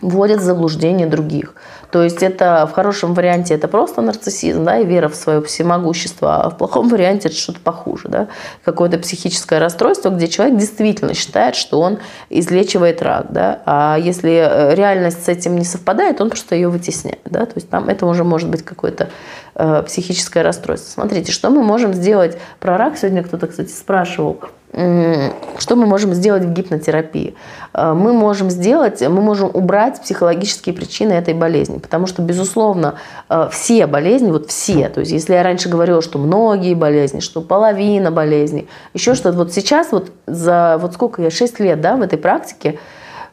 вводят 0.00 0.40
в 0.40 0.42
заблуждение 0.42 1.06
других. 1.06 1.54
То 1.90 2.02
есть 2.02 2.22
это 2.22 2.66
в 2.70 2.74
хорошем 2.74 3.14
варианте 3.14 3.54
это 3.54 3.66
просто 3.66 4.02
нарциссизм, 4.02 4.64
да, 4.64 4.78
и 4.78 4.84
вера 4.84 5.08
в 5.08 5.14
свое 5.14 5.42
всемогущество, 5.42 6.42
а 6.42 6.50
в 6.50 6.58
плохом 6.58 6.88
варианте 6.88 7.28
это 7.28 7.36
что-то 7.36 7.60
похуже, 7.60 8.08
да, 8.08 8.28
какое-то 8.64 8.98
психическое 8.98 9.58
расстройство, 9.58 10.10
где 10.10 10.28
человек 10.28 10.58
действительно 10.58 11.14
считает, 11.14 11.56
что 11.56 11.80
он 11.80 11.98
излечивает 12.28 13.00
рак, 13.00 13.26
да, 13.30 13.62
а 13.64 13.96
если 13.98 14.30
э, 14.30 14.74
реальность 14.74 15.24
с 15.24 15.28
этим 15.28 15.56
не 15.56 15.64
совпадает, 15.64 16.20
он 16.20 16.28
просто 16.28 16.54
ее 16.54 16.68
вытесняет, 16.68 17.20
да, 17.24 17.46
то 17.46 17.54
есть 17.54 17.70
там 17.70 17.88
это 17.88 18.04
уже 18.04 18.22
может 18.22 18.50
быть 18.50 18.62
какое-то 18.62 19.08
э, 19.54 19.82
психическое 19.86 20.42
расстройство. 20.42 20.90
Смотрите, 20.90 21.32
что 21.32 21.48
мы 21.48 21.62
можем 21.62 21.94
сделать 21.94 22.36
про 22.60 22.76
рак, 22.76 22.98
сегодня 22.98 23.22
кто-то, 23.22 23.46
кстати, 23.46 23.70
спрашивал, 23.70 24.40
что 24.72 25.76
мы 25.76 25.86
можем 25.86 26.12
сделать 26.12 26.44
в 26.44 26.52
гипнотерапии? 26.52 27.34
Э, 27.72 27.94
мы 27.94 28.12
можем 28.12 28.50
сделать, 28.50 29.00
мы 29.00 29.22
можем 29.22 29.50
убрать 29.52 30.02
психологические 30.02 30.74
причины 30.74 31.12
этой 31.12 31.32
болезни, 31.32 31.78
потому 31.78 32.06
что, 32.06 32.20
безусловно, 32.20 32.96
э, 33.30 33.48
все 33.50 33.86
болезни, 33.86 34.30
вот 34.30 34.50
все, 34.50 34.88
то 34.90 35.00
есть 35.00 35.12
если 35.12 35.32
я 35.34 35.42
раньше 35.42 35.70
говорила, 35.70 36.02
что 36.02 36.18
многие 36.18 36.74
болезни, 36.74 37.20
что 37.20 37.40
половина 37.40 38.10
болезней, 38.10 38.68
еще 38.92 39.14
что-то, 39.14 39.38
вот 39.38 39.52
сейчас 39.52 39.90
вот 39.90 40.10
за, 40.26 40.78
вот 40.80 40.92
сколько 40.92 41.22
я, 41.22 41.30
6 41.30 41.60
лет, 41.60 41.80
да, 41.80 41.96
в 41.96 42.02
этой 42.02 42.18
практике, 42.18 42.78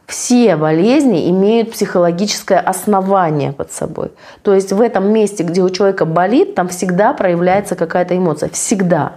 все 0.08 0.56
болезни 0.56 1.30
имеют 1.32 1.72
психологическое 1.72 2.60
основание 2.60 3.52
под 3.52 3.72
собой. 3.72 4.12
То 4.44 4.54
есть 4.54 4.72
в 4.72 4.80
этом 4.80 5.12
месте, 5.12 5.44
где 5.44 5.62
у 5.62 5.70
человека 5.70 6.06
болит, 6.06 6.56
там 6.56 6.68
всегда 6.68 7.14
проявляется 7.14 7.76
какая-то 7.76 8.16
эмоция. 8.16 8.50
Всегда. 8.50 9.14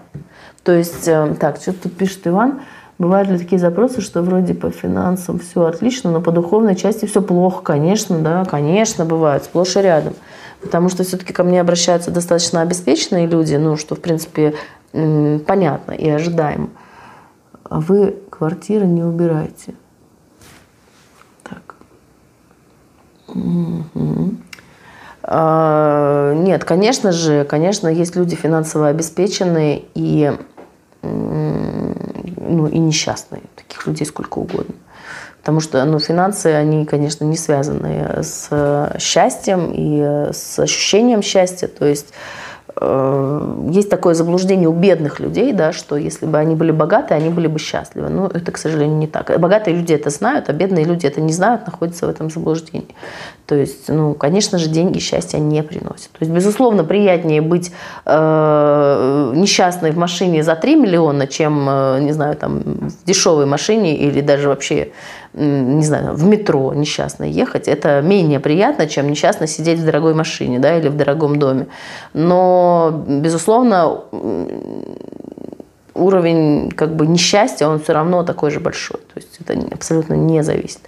То 0.65 0.73
есть, 0.73 1.09
э, 1.09 1.35
так, 1.39 1.57
что 1.57 1.73
тут 1.73 1.97
пишет 1.97 2.27
Иван, 2.27 2.61
бывают 2.99 3.29
ли 3.29 3.39
такие 3.39 3.59
запросы, 3.59 4.01
что 4.01 4.23
вроде 4.23 4.55
по 4.55 4.71
финансам 4.71 5.39
все 5.39 5.65
отлично, 5.65 6.11
но 6.11 6.21
по 6.21 6.33
духовной 6.33 6.75
части 6.75 7.07
все 7.07 7.23
плохо? 7.23 7.63
Конечно, 7.63 8.19
да, 8.19 8.45
конечно, 8.45 9.05
бывают, 9.05 9.45
сплошь 9.45 9.77
и 9.77 9.81
рядом. 9.81 10.15
Потому 10.61 10.89
что 10.89 11.05
все-таки 11.05 11.33
ко 11.33 11.45
мне 11.45 11.61
обращаются 11.61 12.11
достаточно 12.11 12.61
обеспеченные 12.61 13.27
люди, 13.27 13.55
ну, 13.55 13.77
что, 13.77 13.95
в 13.95 14.01
принципе, 14.01 14.55
понятно 14.93 15.93
и 15.93 16.09
ожидаемо. 16.09 16.71
А 17.65 17.81
вы 17.81 18.17
квартиры 18.31 18.87
не 18.87 19.03
убираете. 19.03 19.75
Так. 21.45 21.75
Угу. 23.29 24.35
А, 25.31 26.33
нет, 26.33 26.65
конечно 26.65 27.13
же, 27.13 27.45
конечно, 27.45 27.89
есть 27.89 28.17
люди 28.17 28.35
финансово 28.35 28.89
обеспеченные 28.89 29.85
и 29.95 30.33
ну, 31.03 32.67
и 32.67 32.79
несчастные. 32.79 33.43
Таких 33.55 33.87
людей 33.87 34.07
сколько 34.07 34.39
угодно. 34.39 34.75
Потому 35.41 35.61
что 35.61 35.85
ну, 35.85 35.99
финансы, 35.99 36.47
они, 36.47 36.87
конечно, 36.87 37.25
не 37.25 37.37
связаны 37.37 38.23
с 38.23 38.97
счастьем 38.99 39.71
и 39.75 40.33
с 40.33 40.59
ощущением 40.59 41.23
счастья. 41.23 41.69
То 41.69 41.85
есть 41.85 42.13
Э, 42.13 42.48
есть 42.81 43.91
такое 43.91 44.15
заблуждение 44.15 44.69
у 44.69 44.73
бедных 44.73 45.21
людей, 45.21 45.53
да, 45.53 45.73
что 45.73 45.97
если 45.97 46.27
бы 46.27 46.39
они 46.39 46.55
были 46.55 46.71
богаты, 46.71 47.15
они 47.15 47.31
были 47.31 47.47
бы 47.47 47.59
счастливы. 47.59 48.09
Но 48.09 48.27
это, 48.27 48.53
к 48.53 48.59
сожалению, 48.59 48.99
не 48.99 49.07
так. 49.07 49.37
Богатые 49.41 49.77
люди 49.77 49.93
это 49.93 50.11
знают, 50.11 50.49
а 50.49 50.53
бедные 50.53 50.85
люди 50.85 51.07
это 51.07 51.21
не 51.21 51.33
знают, 51.33 51.67
находятся 51.67 52.07
в 52.07 52.11
этом 52.11 52.31
заблуждении. 52.31 52.95
То 53.47 53.55
есть, 53.55 53.89
ну, 53.89 54.15
конечно 54.15 54.59
же, 54.59 54.69
деньги 54.69 54.99
счастья 54.99 55.39
не 55.39 55.63
приносят. 55.63 56.11
То 56.11 56.19
есть, 56.21 56.31
безусловно, 56.31 56.85
приятнее 56.85 57.41
быть 57.41 57.73
э, 58.05 59.33
несчастной 59.35 59.91
в 59.91 59.97
машине 59.97 60.43
за 60.43 60.55
3 60.55 60.77
миллиона, 60.77 61.27
чем, 61.27 61.67
э, 61.69 62.01
не 62.01 62.13
знаю, 62.13 62.37
там, 62.37 62.61
в 62.61 63.05
дешевой 63.07 63.47
машине 63.47 63.97
или 63.97 64.21
даже 64.21 64.49
вообще 64.49 64.93
не 65.35 65.85
знаю, 65.85 66.15
в 66.15 66.25
метро 66.25 66.73
несчастно 66.75 67.25
ехать, 67.25 67.69
это 67.69 68.01
менее 68.03 68.41
приятно, 68.41 68.87
чем 68.87 69.11
несчастно 69.11 69.47
сидеть 69.47 69.79
в 69.79 69.85
дорогой 69.85 70.15
машине 70.15 70.59
да, 70.59 70.79
или 70.79 70.89
в 70.89 70.97
дорогом 70.97 71.39
доме. 71.39 71.67
Но, 72.15 73.05
безусловно, 73.07 74.05
уровень 75.95 76.71
как 76.71 76.95
бы 76.95 77.07
несчастья, 77.07 77.67
он 77.67 77.81
все 77.81 77.93
равно 77.93 78.23
такой 78.23 78.51
же 78.51 78.61
большой. 78.61 79.01
То 79.13 79.21
есть 79.21 79.39
это 79.41 79.55
абсолютно 79.75 80.15
не 80.15 80.43
зависит. 80.43 80.81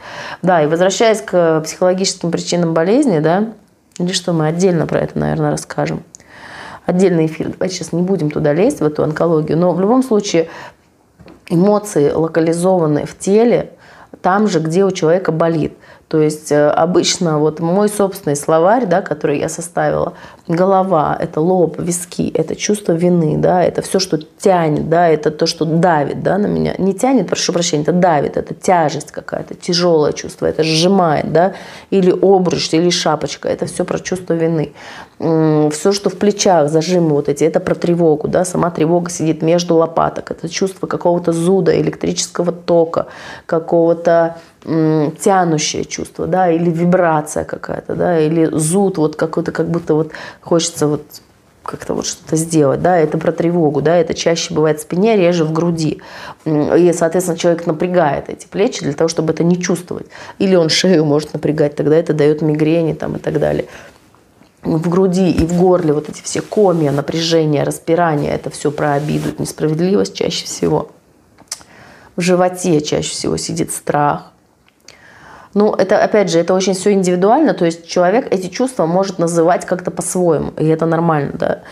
Да, 0.43 0.63
и 0.63 0.67
возвращаясь 0.67 1.21
к 1.21 1.61
психологическим 1.61 2.31
причинам 2.31 2.73
болезни, 2.73 3.19
да, 3.19 3.53
или 3.99 4.13
что 4.13 4.33
мы 4.33 4.47
отдельно 4.47 4.87
про 4.87 5.01
это, 5.01 5.19
наверное, 5.19 5.51
расскажем. 5.51 6.03
Отдельный 6.87 7.27
эфир. 7.27 7.51
Давайте 7.51 7.77
сейчас 7.77 7.93
не 7.93 8.03
будем 8.03 8.31
туда 8.31 8.53
лезть, 8.53 8.81
в 8.81 8.85
эту 8.85 9.05
онкологию. 9.05 9.59
Но 9.59 9.73
в 9.73 9.81
любом 9.81 10.03
случае 10.03 10.49
эмоции 11.49 12.11
локализованные 12.11 13.07
в 13.07 13.17
теле, 13.19 13.73
там 14.23 14.49
же, 14.49 14.61
где 14.61 14.85
у 14.85 14.91
человека 14.91 15.33
болит. 15.33 15.75
То 16.11 16.21
есть 16.21 16.51
э, 16.51 16.69
обычно 16.69 17.39
вот 17.39 17.61
мой 17.61 17.89
собственный 17.89 18.35
словарь, 18.35 18.85
да, 18.85 19.01
который 19.01 19.39
я 19.39 19.49
составила, 19.49 20.15
голова, 20.49 21.17
это 21.17 21.41
лоб, 21.41 21.79
виски, 21.79 22.29
это 22.35 22.57
чувство 22.57 22.95
вины, 22.95 23.37
да, 23.39 23.63
это 23.63 23.81
все, 23.81 24.01
что 24.01 24.19
тянет, 24.19 24.89
да, 24.89 25.07
это 25.09 25.31
то, 25.31 25.47
что 25.47 25.65
давит, 25.65 26.25
да, 26.25 26.39
на 26.39 26.47
меня. 26.47 26.75
Не 26.79 26.95
тянет, 26.95 27.29
прошу 27.29 27.53
прощения, 27.53 27.85
это 27.85 27.93
давит, 27.93 28.37
это 28.37 28.55
тяжесть 28.55 29.13
какая-то, 29.13 29.55
тяжелое 29.55 30.13
чувство, 30.13 30.47
это 30.47 30.65
сжимает, 30.65 31.33
да, 31.33 31.53
или 31.91 32.11
обруч, 32.11 32.75
или 32.75 32.91
шапочка, 32.91 33.49
это 33.49 33.67
все 33.67 33.85
про 33.85 34.01
чувство 34.01 34.35
вины. 34.35 34.73
Все, 35.21 35.93
что 35.93 36.11
в 36.11 36.17
плечах, 36.17 36.71
зажимы 36.71 37.11
вот 37.11 37.29
эти, 37.29 37.45
это 37.45 37.61
про 37.61 37.77
тревогу, 37.77 38.27
да, 38.27 38.45
сама 38.45 38.71
тревога 38.71 39.11
сидит 39.11 39.43
между 39.43 39.77
лопаток, 39.77 40.33
это 40.33 40.49
чувство 40.49 40.89
какого-то 40.89 41.33
зуда, 41.33 41.79
электрического 41.81 42.51
тока, 42.51 43.07
какого-то 43.47 44.39
тянущее 44.65 45.85
чувство, 45.85 46.00
да, 46.27 46.51
или 46.51 46.71
вибрация 46.71 47.45
какая-то, 47.45 47.95
да, 47.95 48.19
или 48.19 48.47
зуд, 48.53 48.99
вот 48.99 49.17
какой-то, 49.17 49.53
как 49.53 49.69
будто 49.69 49.95
вот 49.95 50.13
хочется 50.41 50.87
вот 50.87 51.03
как-то 51.63 51.95
вот 51.95 52.07
что-то 52.07 52.37
сделать, 52.37 52.83
да, 52.83 52.97
это 52.97 53.19
про 53.19 53.33
тревогу, 53.33 53.81
да, 53.81 53.97
это 53.97 54.15
чаще 54.15 54.53
бывает 54.55 54.79
в 54.79 54.83
спине, 54.83 55.17
реже 55.17 55.45
в 55.45 55.53
груди. 55.53 56.01
И, 56.45 56.93
соответственно, 56.97 57.39
человек 57.39 57.67
напрягает 57.67 58.29
эти 58.29 58.47
плечи 58.47 58.83
для 58.83 58.93
того, 58.93 59.09
чтобы 59.09 59.33
это 59.33 59.45
не 59.45 59.61
чувствовать. 59.61 60.07
Или 60.39 60.57
он 60.57 60.69
шею 60.69 61.05
может 61.05 61.33
напрягать, 61.33 61.77
тогда 61.77 61.97
это 61.97 62.13
дает 62.13 62.43
мигрени 62.43 62.95
там 62.95 63.17
и 63.17 63.19
так 63.19 63.39
далее. 63.39 63.67
В 64.63 64.89
груди 64.89 65.31
и 65.31 65.47
в 65.47 65.57
горле 65.57 65.93
вот 65.93 66.09
эти 66.09 66.23
все 66.23 66.43
комья, 66.43 66.93
напряжение, 66.93 67.63
распирание, 67.63 68.33
это 68.33 68.51
все 68.51 68.71
про 68.71 68.95
обиду, 68.95 69.31
несправедливость 69.39 70.15
чаще 70.15 70.45
всего. 70.45 70.91
в 72.17 72.21
животе 72.21 72.81
чаще 72.81 73.11
всего 73.11 73.37
сидит 73.37 73.73
страх. 73.73 74.33
Ну, 75.53 75.75
это, 75.75 76.03
опять 76.03 76.31
же, 76.31 76.39
это 76.39 76.55
очень 76.55 76.75
все 76.75 76.93
индивидуально, 76.93 77.55
то 77.55 77.65
есть 77.65 77.87
человек 77.87 78.29
эти 78.31 78.47
чувства 78.47 78.87
может 78.87 79.19
называть 79.19 79.67
как-то 79.67 79.91
по-своему, 79.91 80.53
и 80.57 80.67
это 80.67 80.87
нормально, 80.87 81.33
да. 81.35 81.63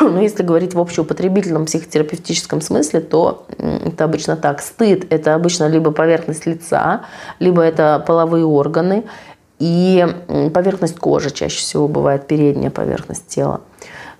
Но 0.00 0.20
если 0.20 0.42
говорить 0.42 0.74
в 0.74 0.80
общеупотребительном 0.80 1.66
психотерапевтическом 1.66 2.60
смысле, 2.60 3.00
то 3.00 3.46
это 3.58 4.02
обычно 4.02 4.36
так. 4.36 4.60
Стыд– 4.60 5.06
это 5.10 5.34
обычно 5.34 5.68
либо 5.68 5.92
поверхность 5.92 6.44
лица, 6.44 7.02
либо 7.38 7.62
это 7.62 8.02
половые 8.04 8.44
органы, 8.44 9.04
и 9.60 10.04
поверхность 10.52 10.98
кожи 10.98 11.30
чаще 11.30 11.58
всего 11.58 11.86
бывает 11.86 12.26
передняя 12.26 12.72
поверхность 12.72 13.28
тела. 13.28 13.60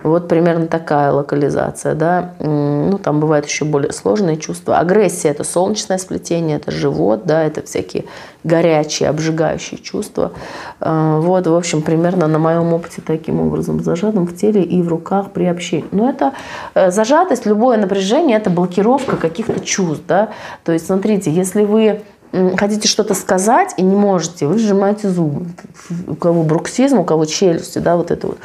Вот 0.03 0.29
примерно 0.29 0.67
такая 0.67 1.13
локализация, 1.13 1.95
да. 1.95 2.35
Ну, 2.41 2.99
там 2.99 3.21
бывают 3.21 3.47
еще 3.47 3.65
более 3.65 3.93
сложные 3.93 4.37
чувства. 4.37 4.79
Агрессия– 4.79 5.29
это 5.31 5.45
солнечное 5.45 5.99
сплетение, 5.99 6.57
это 6.57 6.71
живот, 6.71 7.23
да, 7.25 7.45
это 7.45 7.63
всякие 7.63 8.05
горячие, 8.45 9.09
обжигающие 9.09 9.79
чувства. 9.81 10.33
А, 10.81 11.21
вот, 11.21 11.47
в 11.47 11.55
общем, 11.55 11.83
примерно 11.83 12.27
на 12.27 12.39
моем 12.39 12.73
опыте 12.73 13.03
таким 13.05 13.41
образом 13.41 13.83
зажатым 13.83 14.27
в 14.27 14.37
теле 14.37 14.63
и 14.63 14.83
в 14.83 14.89
руках 14.89 15.31
при 15.31 15.45
общении. 15.45 15.87
Но 15.93 16.11
это 16.11 16.33
э, 16.75 16.91
зажатость, 16.91 17.47
любое 17.47 17.79
напряжение– 17.79 18.37
это 18.39 18.51
блокировка 18.51 19.17
каких-то 19.17 19.61
чувств, 19.61 20.05
да. 20.09 20.31
То 20.65 20.73
есть, 20.73 20.87
смотрите, 20.87 21.31
если 21.31 21.65
вы 21.65 22.03
хотите 22.57 22.89
что-то 22.89 23.15
сказать 23.15 23.75
и 23.77 23.83
не 23.83 23.95
можете, 23.95 24.47
вы 24.47 24.59
сжимаете 24.59 25.09
зубы. 25.09 25.47
У 26.07 26.15
кого 26.15 26.43
бруксизм, 26.43 27.01
у 27.01 27.05
кого 27.05 27.27
челюсти, 27.27 27.79
да, 27.79 27.97
вот 27.97 28.11
это 28.11 28.29
вот. 28.29 28.39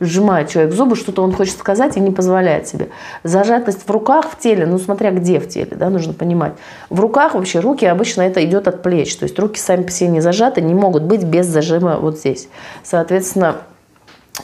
Сжимает 0.00 0.48
человек 0.48 0.74
зубы, 0.74 0.96
что-то 0.96 1.22
он 1.22 1.32
хочет 1.32 1.58
сказать 1.58 1.96
и 1.96 2.00
не 2.00 2.10
позволяет 2.10 2.68
себе. 2.68 2.88
Зажатость 3.24 3.86
в 3.86 3.90
руках, 3.90 4.26
в 4.30 4.38
теле, 4.38 4.66
ну, 4.66 4.78
смотря 4.78 5.10
где 5.10 5.40
в 5.40 5.48
теле, 5.48 5.74
да, 5.74 5.88
нужно 5.88 6.12
понимать. 6.12 6.52
В 6.90 7.00
руках 7.00 7.34
вообще 7.34 7.60
руки 7.60 7.86
обычно 7.86 8.22
это 8.22 8.44
идет 8.44 8.68
от 8.68 8.82
плеч. 8.82 9.16
То 9.16 9.24
есть 9.24 9.38
руки 9.38 9.58
сами 9.58 9.82
по 9.82 9.90
себе 9.90 10.10
не 10.10 10.20
зажаты, 10.20 10.60
не 10.60 10.74
могут 10.74 11.04
быть 11.04 11.24
без 11.24 11.46
зажима 11.46 11.96
вот 11.96 12.18
здесь. 12.18 12.48
Соответственно, 12.82 13.56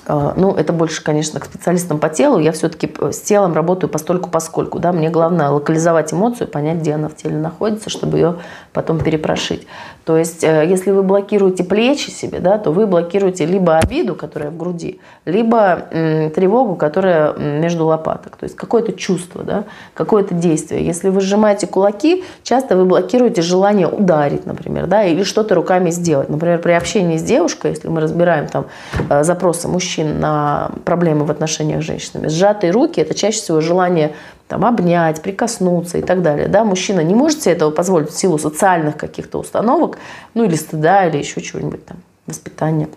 ну, 0.09 0.55
это 0.55 0.73
больше, 0.73 1.03
конечно, 1.03 1.41
к 1.41 1.45
специалистам 1.45 1.99
по 1.99 2.09
телу. 2.09 2.39
Я 2.39 2.53
все-таки 2.53 2.93
с 3.11 3.21
телом 3.21 3.55
работаю 3.55 3.91
постольку 3.91 4.31
поскольку. 4.31 4.79
Да? 4.79 4.93
Мне 4.93 5.11
главное 5.11 5.49
локализовать 5.49 6.13
эмоцию, 6.13 6.49
понять, 6.49 6.79
где 6.79 6.95
она 6.95 7.09
в 7.09 7.17
теле 7.17 7.37
находится, 7.37 7.91
чтобы 7.91 8.19
ее 8.19 8.37
потом 8.73 9.01
перепрошить. 9.01 9.67
То 10.07 10.17
есть, 10.17 10.45
э, 10.45 10.65
если 10.69 10.93
вы 10.93 11.03
блокируете 11.03 11.65
плечи 11.65 12.11
себе, 12.11 12.39
да, 12.39 12.59
то 12.59 12.71
вы 12.71 12.87
блокируете 12.87 13.45
либо 13.45 13.77
обиду, 13.77 14.15
которая 14.15 14.51
в 14.53 14.57
груди, 14.57 15.01
либо 15.25 15.89
м, 15.91 16.31
тревогу, 16.31 16.77
которая 16.77 17.35
между 17.35 17.87
лопаток. 17.87 18.37
То 18.37 18.45
есть, 18.45 18.55
какое-то 18.55 18.93
чувство, 18.93 19.43
да, 19.43 19.65
какое-то 19.95 20.33
действие. 20.33 20.87
Если 20.87 21.09
вы 21.09 21.21
сжимаете 21.21 21.67
кулаки, 21.67 22.23
часто 22.45 22.77
вы 22.77 22.85
блокируете 22.85 23.43
желание 23.43 23.89
ударить, 23.89 24.47
например, 24.47 24.87
да, 24.87 25.03
или 25.03 25.25
что-то 25.25 25.57
руками 25.57 25.91
сделать. 25.91 26.29
Например, 26.29 26.61
при 26.61 26.71
общении 26.71 27.17
с 27.17 27.23
девушкой, 27.25 27.73
если 27.73 27.89
мы 27.89 28.01
разбираем 28.01 28.47
там 28.47 28.67
э, 29.11 29.25
запросы 29.25 29.67
мужчин 29.67 30.21
на 30.21 30.71
проблемы 30.85 31.25
в 31.25 31.33
отношениях 31.33 31.83
с 31.83 31.85
женщинами, 31.85 32.29
сжатые 32.29 32.71
руки– 32.71 33.01
это 33.03 33.13
чаще 33.13 33.39
всего 33.39 33.61
желание 33.61 34.13
там, 34.49 34.65
обнять, 34.65 35.23
прикоснуться 35.23 35.99
и 35.99 36.03
так 36.03 36.23
далее. 36.23 36.49
Да? 36.49 36.65
Мужчина 36.65 37.01
не 37.01 37.15
может 37.15 37.43
себе 37.43 37.55
этого 37.55 37.71
позволить 37.71 38.11
в 38.11 38.19
силу 38.19 38.39
социальных 38.39 38.97
каких-то 38.97 39.39
установок, 39.39 39.99
ну 40.35 40.45
или 40.45 40.55
стыда, 40.55 41.07
или 41.07 41.19
еще 41.19 41.41
чего-нибудь 41.41 41.85
там, 41.85 41.99
воспитания. 42.27 42.89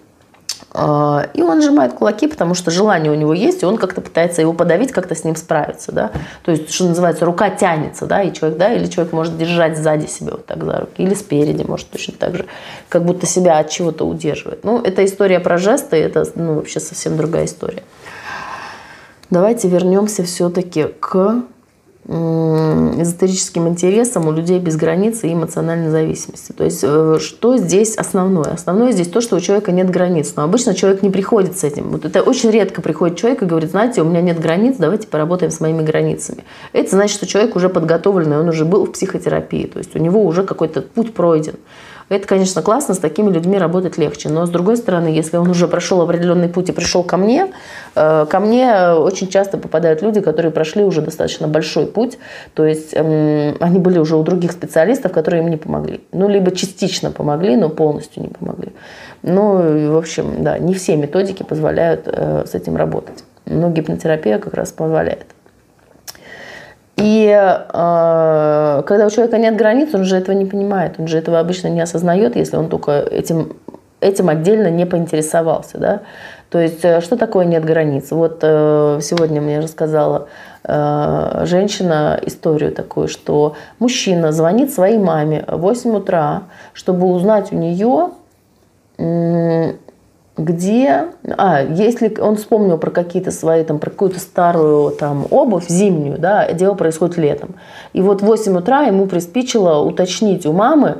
А, 0.71 1.27
и 1.33 1.41
он 1.41 1.61
сжимает 1.61 1.93
кулаки, 1.93 2.27
потому 2.27 2.53
что 2.53 2.69
желание 2.69 3.11
у 3.11 3.15
него 3.15 3.33
есть, 3.33 3.63
и 3.63 3.65
он 3.65 3.77
как-то 3.77 4.01
пытается 4.01 4.41
его 4.41 4.53
подавить, 4.53 4.91
как-то 4.91 5.15
с 5.15 5.23
ним 5.23 5.35
справиться. 5.35 5.91
Да? 5.91 6.11
То 6.43 6.51
есть, 6.51 6.71
что 6.71 6.85
называется, 6.85 7.25
рука 7.25 7.49
тянется, 7.49 8.05
да, 8.05 8.21
и 8.21 8.31
человек, 8.33 8.59
да, 8.59 8.73
или 8.73 8.85
человек 8.85 9.13
может 9.13 9.37
держать 9.37 9.77
сзади 9.77 10.05
себя 10.05 10.31
вот 10.33 10.45
так 10.45 10.63
за 10.63 10.81
руки, 10.81 11.01
или 11.01 11.13
спереди, 11.15 11.63
может 11.63 11.89
точно 11.89 12.13
так 12.19 12.35
же, 12.35 12.45
как 12.87 13.03
будто 13.03 13.25
себя 13.25 13.57
от 13.57 13.69
чего-то 13.69 14.05
удерживает. 14.05 14.63
Ну, 14.63 14.79
это 14.81 15.03
история 15.03 15.39
про 15.39 15.57
жесты, 15.57 15.97
это 15.97 16.25
ну, 16.35 16.55
вообще 16.55 16.79
совсем 16.79 17.17
другая 17.17 17.45
история. 17.45 17.83
Давайте 19.29 19.67
вернемся 19.67 20.23
все-таки 20.23 20.85
к 20.99 21.43
эзотерическим 22.09 23.67
интересам 23.67 24.27
у 24.27 24.31
людей 24.31 24.57
без 24.57 24.75
границ 24.77 25.23
и 25.23 25.31
эмоциональной 25.31 25.91
зависимости. 25.91 26.51
То 26.53 26.63
есть 26.63 26.79
э, 26.81 27.19
что 27.21 27.57
здесь 27.57 27.95
основное? 27.97 28.53
Основное 28.53 28.93
здесь 28.93 29.09
то, 29.09 29.21
что 29.21 29.35
у 29.35 29.39
человека 29.39 29.71
нет 29.71 29.91
границ. 29.91 30.33
Но 30.35 30.43
обычно 30.43 30.73
человек 30.73 31.03
не 31.03 31.11
приходит 31.11 31.59
с 31.59 31.63
этим. 31.63 31.89
Вот 31.89 32.05
это 32.05 32.23
очень 32.23 32.49
редко 32.49 32.81
приходит 32.81 33.17
человек 33.17 33.43
и 33.43 33.45
говорит, 33.45 33.69
знаете, 33.69 34.01
у 34.01 34.05
меня 34.05 34.21
нет 34.21 34.39
границ, 34.39 34.77
давайте 34.79 35.07
поработаем 35.07 35.51
с 35.51 35.59
моими 35.59 35.83
границами. 35.83 36.45
Это 36.73 36.89
значит, 36.89 37.15
что 37.15 37.27
человек 37.27 37.55
уже 37.55 37.69
подготовленный, 37.69 38.39
он 38.39 38.49
уже 38.49 38.65
был 38.65 38.87
в 38.87 38.93
психотерапии. 38.93 39.67
То 39.67 39.77
есть 39.77 39.95
у 39.95 39.99
него 39.99 40.25
уже 40.25 40.43
какой-то 40.43 40.81
путь 40.81 41.13
пройден. 41.13 41.55
Это, 42.09 42.27
конечно, 42.27 42.61
классно, 42.61 42.95
с 42.95 42.97
такими 42.97 43.31
людьми 43.31 43.57
работать 43.57 43.97
легче. 43.97 44.29
Но, 44.29 44.45
с 44.45 44.49
другой 44.49 44.77
стороны, 44.77 45.07
если 45.07 45.37
он 45.37 45.49
уже 45.49 45.67
прошел 45.67 46.01
определенный 46.01 46.49
путь 46.49 46.69
и 46.69 46.71
пришел 46.71 47.03
ко 47.03 47.17
мне, 47.17 47.51
э, 47.95 48.25
ко 48.29 48.39
мне 48.39 48.93
очень 48.93 49.27
часто 49.27 49.57
попадают 49.57 50.01
люди, 50.01 50.19
которые 50.19 50.51
прошли 50.51 50.83
уже 50.83 51.01
достаточно 51.01 51.47
большой 51.47 51.85
путь. 51.85 52.17
То 52.55 52.65
есть 52.65 52.93
эм, 52.93 53.55
они 53.59 53.79
были 53.79 53.99
уже 53.99 54.15
у 54.15 54.23
других 54.23 54.51
специалистов, 54.51 55.11
которые 55.11 55.43
им 55.43 55.49
не 55.49 55.57
помогли. 55.57 56.01
Ну, 56.11 56.27
либо 56.27 56.51
частично 56.51 57.11
помогли, 57.11 57.55
но 57.55 57.69
полностью 57.69 58.23
не 58.23 58.29
помогли. 58.29 58.73
Ну, 59.21 59.91
в 59.93 59.97
общем, 59.97 60.43
да, 60.43 60.57
не 60.57 60.73
все 60.73 60.95
методики 60.95 61.43
позволяют 61.43 62.07
э, 62.07 62.45
с 62.45 62.55
этим 62.55 62.75
работать. 62.75 63.23
Но 63.45 63.69
гипнотерапия 63.69 64.39
как 64.39 64.53
раз 64.53 64.71
позволяет. 64.71 65.25
И 66.99 67.27
э, 67.29 68.83
когда 68.85 69.05
у 69.05 69.09
человека 69.09 69.37
нет 69.37 69.55
границ, 69.55 69.93
он 69.93 70.03
же 70.03 70.17
этого 70.17 70.35
не 70.35 70.45
понимает, 70.45 70.95
он 70.97 71.07
же 71.07 71.17
этого 71.17 71.39
обычно 71.39 71.69
не 71.69 71.81
осознает, 71.81 72.35
если 72.35 72.57
он 72.57 72.69
только 72.69 72.91
этим, 72.91 73.55
этим 74.01 74.29
отдельно 74.29 74.69
не 74.69 74.85
поинтересовался. 74.85 75.77
Да? 75.77 76.01
То 76.49 76.59
есть, 76.59 76.83
э, 76.83 76.99
что 77.01 77.15
такое 77.15 77.45
нет 77.45 77.63
границ? 77.63 78.11
Вот 78.11 78.39
э, 78.41 78.99
сегодня 79.01 79.39
мне 79.39 79.59
рассказала 79.59 80.27
э, 80.63 81.43
женщина 81.45 82.19
историю 82.25 82.71
такую, 82.71 83.07
что 83.07 83.55
мужчина 83.77 84.31
звонит 84.31 84.73
своей 84.73 84.97
маме 84.97 85.45
в 85.47 85.57
8 85.57 85.95
утра, 85.95 86.43
чтобы 86.73 87.07
узнать 87.07 87.51
у 87.51 87.55
нее, 87.55 88.09
где, 90.39 91.07
а, 91.37 91.61
если 91.61 92.17
он 92.19 92.37
вспомнил 92.37 92.77
про 92.77 92.91
какие-то 92.91 93.31
свои, 93.31 93.63
там, 93.63 93.79
про 93.79 93.89
какую-то 93.89 94.19
старую 94.19 94.91
там 94.91 95.25
обувь 95.29 95.67
зимнюю, 95.67 96.17
да, 96.17 96.51
дело 96.53 96.75
происходит 96.75 97.17
летом. 97.17 97.55
И 97.93 98.01
вот 98.01 98.21
в 98.21 98.25
8 98.25 98.57
утра 98.57 98.83
ему 98.83 99.05
приспичило 99.05 99.79
уточнить 99.79 100.45
у 100.45 100.53
мамы, 100.53 100.97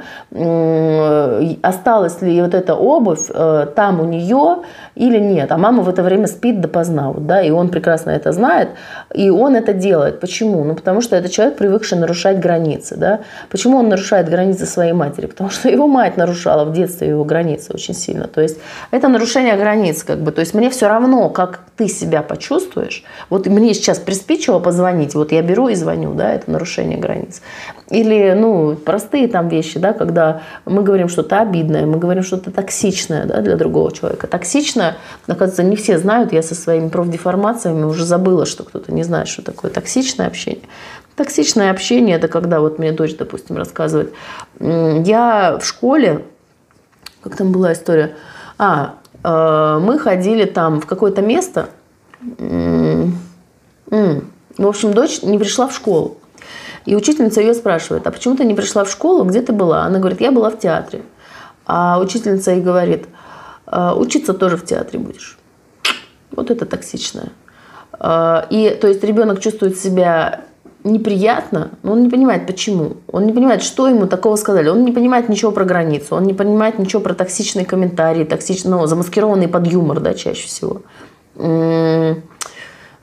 осталась 1.61 2.21
ли 2.21 2.41
вот 2.41 2.53
эта 2.53 2.75
обувь 2.75 3.29
э, 3.33 3.67
там 3.75 4.01
у 4.01 4.05
нее 4.05 4.57
или 4.95 5.19
нет. 5.19 5.51
А 5.51 5.57
мама 5.57 5.83
в 5.83 5.89
это 5.89 6.03
время 6.03 6.27
спит 6.27 6.59
допоздна, 6.59 7.11
вот, 7.11 7.25
да, 7.25 7.41
и 7.41 7.51
он 7.51 7.69
прекрасно 7.69 8.11
это 8.11 8.31
знает, 8.31 8.69
и 9.13 9.29
он 9.29 9.55
это 9.55 9.73
делает. 9.73 10.19
Почему? 10.19 10.63
Ну, 10.63 10.75
потому 10.75 11.01
что 11.01 11.15
это 11.15 11.29
человек, 11.29 11.57
привыкший 11.57 11.97
нарушать 11.97 12.39
границы, 12.39 12.97
да. 12.97 13.19
Почему 13.49 13.77
он 13.77 13.89
нарушает 13.89 14.29
границы 14.29 14.65
своей 14.65 14.93
матери? 14.93 15.27
Потому 15.27 15.49
что 15.49 15.69
его 15.69 15.87
мать 15.87 16.17
нарушала 16.17 16.65
в 16.65 16.73
детстве 16.73 17.07
его 17.07 17.23
границы 17.23 17.73
очень 17.73 17.93
сильно. 17.93 18.27
То 18.27 18.41
есть 18.41 18.57
это 18.91 19.07
нарушение 19.07 19.28
нарушение 19.29 19.57
границ, 19.57 20.03
как 20.03 20.21
бы. 20.21 20.31
То 20.31 20.41
есть 20.41 20.53
мне 20.53 20.69
все 20.69 20.87
равно, 20.87 21.29
как 21.29 21.59
ты 21.77 21.87
себя 21.87 22.23
почувствуешь. 22.23 23.03
Вот 23.29 23.45
мне 23.45 23.73
сейчас 23.73 23.99
приспичило 23.99 24.59
позвонить, 24.59 25.13
вот 25.13 25.31
я 25.31 25.41
беру 25.43 25.69
и 25.69 25.75
звоню, 25.75 26.13
да, 26.15 26.33
это 26.33 26.49
нарушение 26.51 26.97
границ. 26.97 27.41
Или, 27.91 28.33
ну, 28.33 28.75
простые 28.75 29.27
там 29.27 29.47
вещи, 29.47 29.77
да, 29.77 29.93
когда 29.93 30.41
мы 30.65 30.81
говорим 30.81 31.09
что-то 31.09 31.41
обидное, 31.41 31.85
мы 31.85 31.99
говорим 31.99 32.23
что-то 32.23 32.51
токсичное, 32.51 33.25
да, 33.25 33.41
для 33.41 33.55
другого 33.55 33.91
человека. 33.91 34.25
Токсичное, 34.25 34.97
оказывается, 35.27 35.63
не 35.63 35.75
все 35.75 35.99
знают, 35.99 36.33
я 36.33 36.41
со 36.41 36.55
своими 36.55 36.89
профдеформациями 36.89 37.83
уже 37.83 38.05
забыла, 38.05 38.45
что 38.47 38.63
кто-то 38.63 38.91
не 38.91 39.03
знает, 39.03 39.27
что 39.27 39.43
такое 39.43 39.69
токсичное 39.69 40.27
общение. 40.27 40.65
Токсичное 41.15 41.69
общение– 41.69 42.15
это 42.17 42.27
когда 42.27 42.61
вот 42.61 42.79
мне 42.79 42.93
дочь, 42.93 43.15
допустим, 43.15 43.57
рассказывает, 43.57 44.11
я 44.59 45.59
в 45.61 45.65
школе, 45.65 46.25
как 47.21 47.35
там 47.35 47.51
была 47.51 47.73
история, 47.73 48.15
а, 48.61 48.95
мы 49.23 49.99
ходили 49.99 50.45
там 50.45 50.79
в 50.81 50.85
какое-то 50.85 51.21
место. 51.21 51.69
В 53.87 54.67
общем, 54.67 54.93
дочь 54.93 55.21
не 55.23 55.37
пришла 55.37 55.67
в 55.67 55.75
школу. 55.75 56.17
И 56.85 56.95
учительница 56.95 57.41
ее 57.41 57.53
спрашивает, 57.53 58.07
а 58.07 58.11
почему 58.11 58.35
ты 58.35 58.45
не 58.45 58.53
пришла 58.53 58.83
в 58.83 58.89
школу, 58.89 59.23
где 59.23 59.41
ты 59.41 59.53
была? 59.53 59.83
Она 59.83 59.99
говорит, 59.99 60.21
я 60.21 60.31
была 60.31 60.49
в 60.49 60.59
театре. 60.59 61.03
А 61.65 61.99
учительница 61.99 62.51
ей 62.51 62.61
говорит, 62.61 63.07
«Э, 63.67 63.93
учиться 63.95 64.33
тоже 64.33 64.57
в 64.57 64.65
театре 64.65 64.99
будешь. 64.99 65.37
Вот 66.31 66.49
это 66.49 66.65
токсичное. 66.65 67.29
Э, 67.99 68.41
и 68.49 68.77
то 68.81 68.87
есть 68.87 69.03
ребенок 69.03 69.39
чувствует 69.39 69.77
себя 69.77 70.41
неприятно, 70.83 71.71
но 71.83 71.93
он 71.93 72.03
не 72.03 72.09
понимает, 72.09 72.47
почему. 72.47 72.97
Он 73.11 73.25
не 73.25 73.33
понимает, 73.33 73.61
что 73.63 73.87
ему 73.87 74.07
такого 74.07 74.35
сказали. 74.37 74.69
Он 74.69 74.85
не 74.85 74.91
понимает 74.91 75.29
ничего 75.29 75.51
про 75.51 75.65
границу, 75.65 76.15
он 76.15 76.23
не 76.23 76.33
понимает 76.33 76.79
ничего 76.79 77.01
про 77.01 77.13
токсичные 77.13 77.65
комментарии, 77.65 78.23
токсичные, 78.23 78.75
ну, 78.75 78.85
замаскированные 78.85 79.47
под 79.47 79.67
юмор, 79.67 79.99
да, 79.99 80.13
чаще 80.13 80.47
всего. 80.47 80.81
Но 81.35 82.15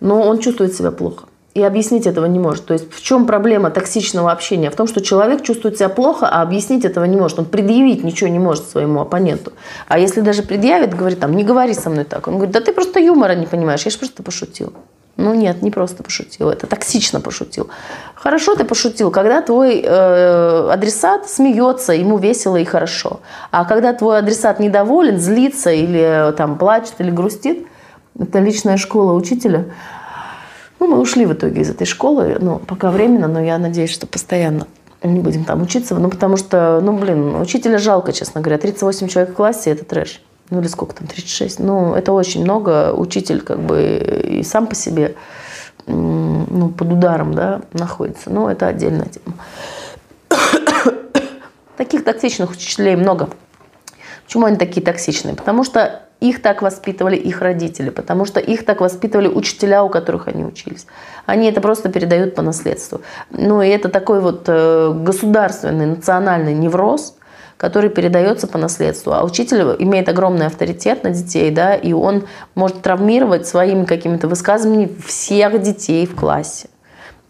он 0.00 0.38
чувствует 0.38 0.74
себя 0.74 0.90
плохо. 0.90 1.24
и 1.56 1.62
объяснить 1.62 2.06
этого 2.06 2.26
не 2.26 2.38
может. 2.38 2.66
То 2.66 2.74
есть 2.74 2.92
в 2.92 3.02
чем 3.02 3.26
проблема 3.26 3.70
токсичного 3.70 4.30
общения? 4.30 4.70
В 4.70 4.76
том, 4.76 4.86
что 4.86 5.00
человек 5.00 5.42
чувствует 5.42 5.78
себя 5.78 5.88
плохо, 5.88 6.28
а 6.28 6.42
объяснить 6.42 6.84
этого 6.84 7.06
не 7.06 7.16
может. 7.16 7.38
Он 7.38 7.46
предъявить 7.46 8.04
ничего 8.04 8.28
не 8.28 8.38
может 8.38 8.68
своему 8.68 9.00
оппоненту. 9.00 9.54
А 9.88 9.98
если 9.98 10.20
даже 10.20 10.42
предъявит, 10.42 10.94
говорит 10.94 11.18
там, 11.18 11.34
не 11.34 11.44
говори 11.44 11.72
со 11.72 11.88
мной 11.88 12.04
так. 12.04 12.28
Он 12.28 12.34
говорит, 12.34 12.52
да 12.52 12.60
ты 12.60 12.74
просто 12.74 13.00
юмора 13.00 13.34
не 13.34 13.46
понимаешь, 13.46 13.86
я 13.86 13.90
же 13.90 13.96
просто 13.96 14.22
пошутил. 14.22 14.74
Ну 15.16 15.32
нет, 15.32 15.62
не 15.62 15.70
просто 15.70 16.02
пошутил, 16.02 16.50
это 16.50 16.66
токсично 16.66 17.22
пошутил. 17.22 17.68
Хорошо 18.14 18.54
ты 18.54 18.64
пошутил, 18.64 19.10
когда 19.10 19.40
твой 19.40 19.80
э, 19.82 20.70
адресат 20.70 21.28
смеется, 21.30 21.94
ему 21.94 22.18
весело 22.18 22.56
и 22.56 22.64
хорошо. 22.64 23.20
А 23.50 23.64
когда 23.64 23.94
твой 23.94 24.18
адресат 24.18 24.60
недоволен, 24.60 25.18
злится 25.18 25.70
или 25.70 26.34
там 26.36 26.58
плачет 26.58 26.94
или 26.98 27.10
грустит, 27.10 27.66
это 28.18 28.40
личная 28.40 28.76
школа 28.76 29.12
учителя. 29.12 29.66
Ну, 30.80 30.88
мы 30.88 31.00
ушли 31.00 31.24
в 31.24 31.32
итоге 31.32 31.62
из 31.62 31.70
этой 31.70 31.86
школы, 31.86 32.36
ну, 32.38 32.58
пока 32.58 32.90
временно, 32.90 33.26
но 33.26 33.40
я 33.40 33.56
надеюсь, 33.56 33.90
что 33.90 34.06
постоянно 34.06 34.66
не 35.02 35.20
будем 35.20 35.44
там 35.44 35.62
учиться. 35.62 35.94
Ну, 35.94 36.10
потому 36.10 36.36
что, 36.36 36.80
ну, 36.82 36.92
блин, 36.92 37.36
учителя 37.36 37.78
жалко, 37.78 38.12
честно 38.12 38.42
говоря. 38.42 38.58
38 38.58 39.08
человек 39.08 39.32
в 39.32 39.36
классе– 39.36 39.70
это 39.72 39.86
трэш 39.86 40.20
ну 40.50 40.60
или 40.60 40.66
сколько 40.68 40.94
там, 40.94 41.06
36, 41.06 41.58
ну 41.60 41.94
это 41.94 42.12
очень 42.12 42.42
много, 42.42 42.92
учитель 42.92 43.40
как 43.40 43.60
бы 43.60 44.22
и 44.24 44.42
сам 44.42 44.66
по 44.66 44.74
себе 44.74 45.16
ну, 45.86 46.68
под 46.76 46.92
ударом 46.92 47.34
да, 47.34 47.62
находится, 47.72 48.30
но 48.30 48.50
это 48.50 48.66
отдельная 48.66 49.06
тема. 49.06 49.36
Таких 51.76 52.04
токсичных 52.04 52.50
учителей 52.52 52.96
много. 52.96 53.28
Почему 54.24 54.46
они 54.46 54.56
такие 54.56 54.84
токсичные? 54.84 55.34
Потому 55.34 55.62
что 55.62 56.02
их 56.18 56.42
так 56.42 56.62
воспитывали 56.62 57.14
их 57.14 57.42
родители, 57.42 57.90
потому 57.90 58.24
что 58.24 58.40
их 58.40 58.64
так 58.64 58.80
воспитывали 58.80 59.28
учителя, 59.28 59.84
у 59.84 59.88
которых 59.88 60.26
они 60.26 60.44
учились. 60.44 60.86
Они 61.26 61.48
это 61.48 61.60
просто 61.60 61.90
передают 61.90 62.34
по 62.34 62.42
наследству. 62.42 63.02
Ну 63.30 63.62
и 63.62 63.68
это 63.68 63.88
такой 63.88 64.20
вот 64.20 64.44
э, 64.46 64.92
государственный, 64.94 65.86
национальный 65.86 66.54
невроз– 66.54 67.14
который 67.56 67.90
передается 67.90 68.46
по 68.46 68.58
наследству. 68.58 69.12
А 69.12 69.24
учитель 69.24 69.76
имеет 69.78 70.08
огромный 70.08 70.46
авторитет 70.46 71.04
на 71.04 71.10
детей, 71.10 71.50
да, 71.50 71.74
и 71.74 71.92
он 71.92 72.24
может 72.54 72.82
травмировать 72.82 73.46
своими 73.46 73.84
какими-то 73.84 74.28
высказываниями 74.28 74.94
всех 75.06 75.62
детей 75.62 76.06
в 76.06 76.14
классе. 76.14 76.68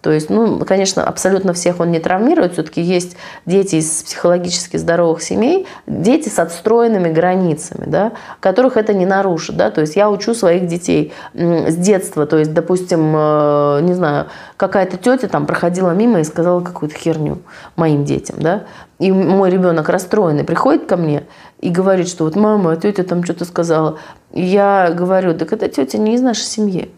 То 0.06 0.12
есть, 0.12 0.30
ну, 0.30 0.64
конечно, 0.64 1.02
абсолютно 1.02 1.52
всех 1.52 1.80
он 1.80 1.90
не 1.90 1.98
травмирует. 1.98 2.52
Все-таки 2.52 2.80
есть 2.80 3.16
дети 3.44 3.74
из 3.74 4.04
психологически 4.04 4.76
здоровых 4.76 5.20
семей, 5.20 5.66
дети 5.88 6.28
с 6.28 6.38
отстроенными 6.38 7.12
границами, 7.12 7.86
да, 7.86 8.12
которых 8.38 8.76
это 8.76 8.94
не 8.94 9.04
нарушит. 9.04 9.56
Да? 9.56 9.72
То 9.72 9.80
есть 9.80 9.96
я 9.96 10.08
учу 10.08 10.32
своих 10.32 10.68
детей 10.68 11.12
с 11.34 11.74
детства. 11.74 12.24
То 12.24 12.38
есть, 12.38 12.54
допустим, 12.54 13.14
э, 13.16 13.80
не 13.82 13.94
знаю, 13.94 14.26
какая-то 14.56 14.96
тетя 14.96 15.26
там 15.26 15.44
проходила 15.44 15.90
мимо 15.90 16.20
и 16.20 16.24
сказала 16.24 16.60
какую-то 16.60 16.94
херню 16.94 17.38
моим 17.74 18.04
детям. 18.04 18.36
Да? 18.38 18.62
И 19.00 19.10
мой 19.10 19.50
ребенок 19.50 19.88
расстроенный 19.88 20.44
приходит 20.44 20.86
ко 20.86 20.96
мне 20.96 21.24
и 21.58 21.68
говорит, 21.68 22.06
что 22.06 22.22
вот 22.22 22.36
мама, 22.36 22.76
тетя 22.76 23.02
там 23.02 23.24
что-то 23.24 23.44
сказала. 23.44 23.98
И 24.30 24.44
я 24.44 24.92
говорю, 24.96 25.36
так 25.36 25.52
эта 25.52 25.68
тетя 25.68 25.98
не 25.98 26.14
из 26.14 26.22
нашей 26.22 26.44
семьи. 26.44 26.92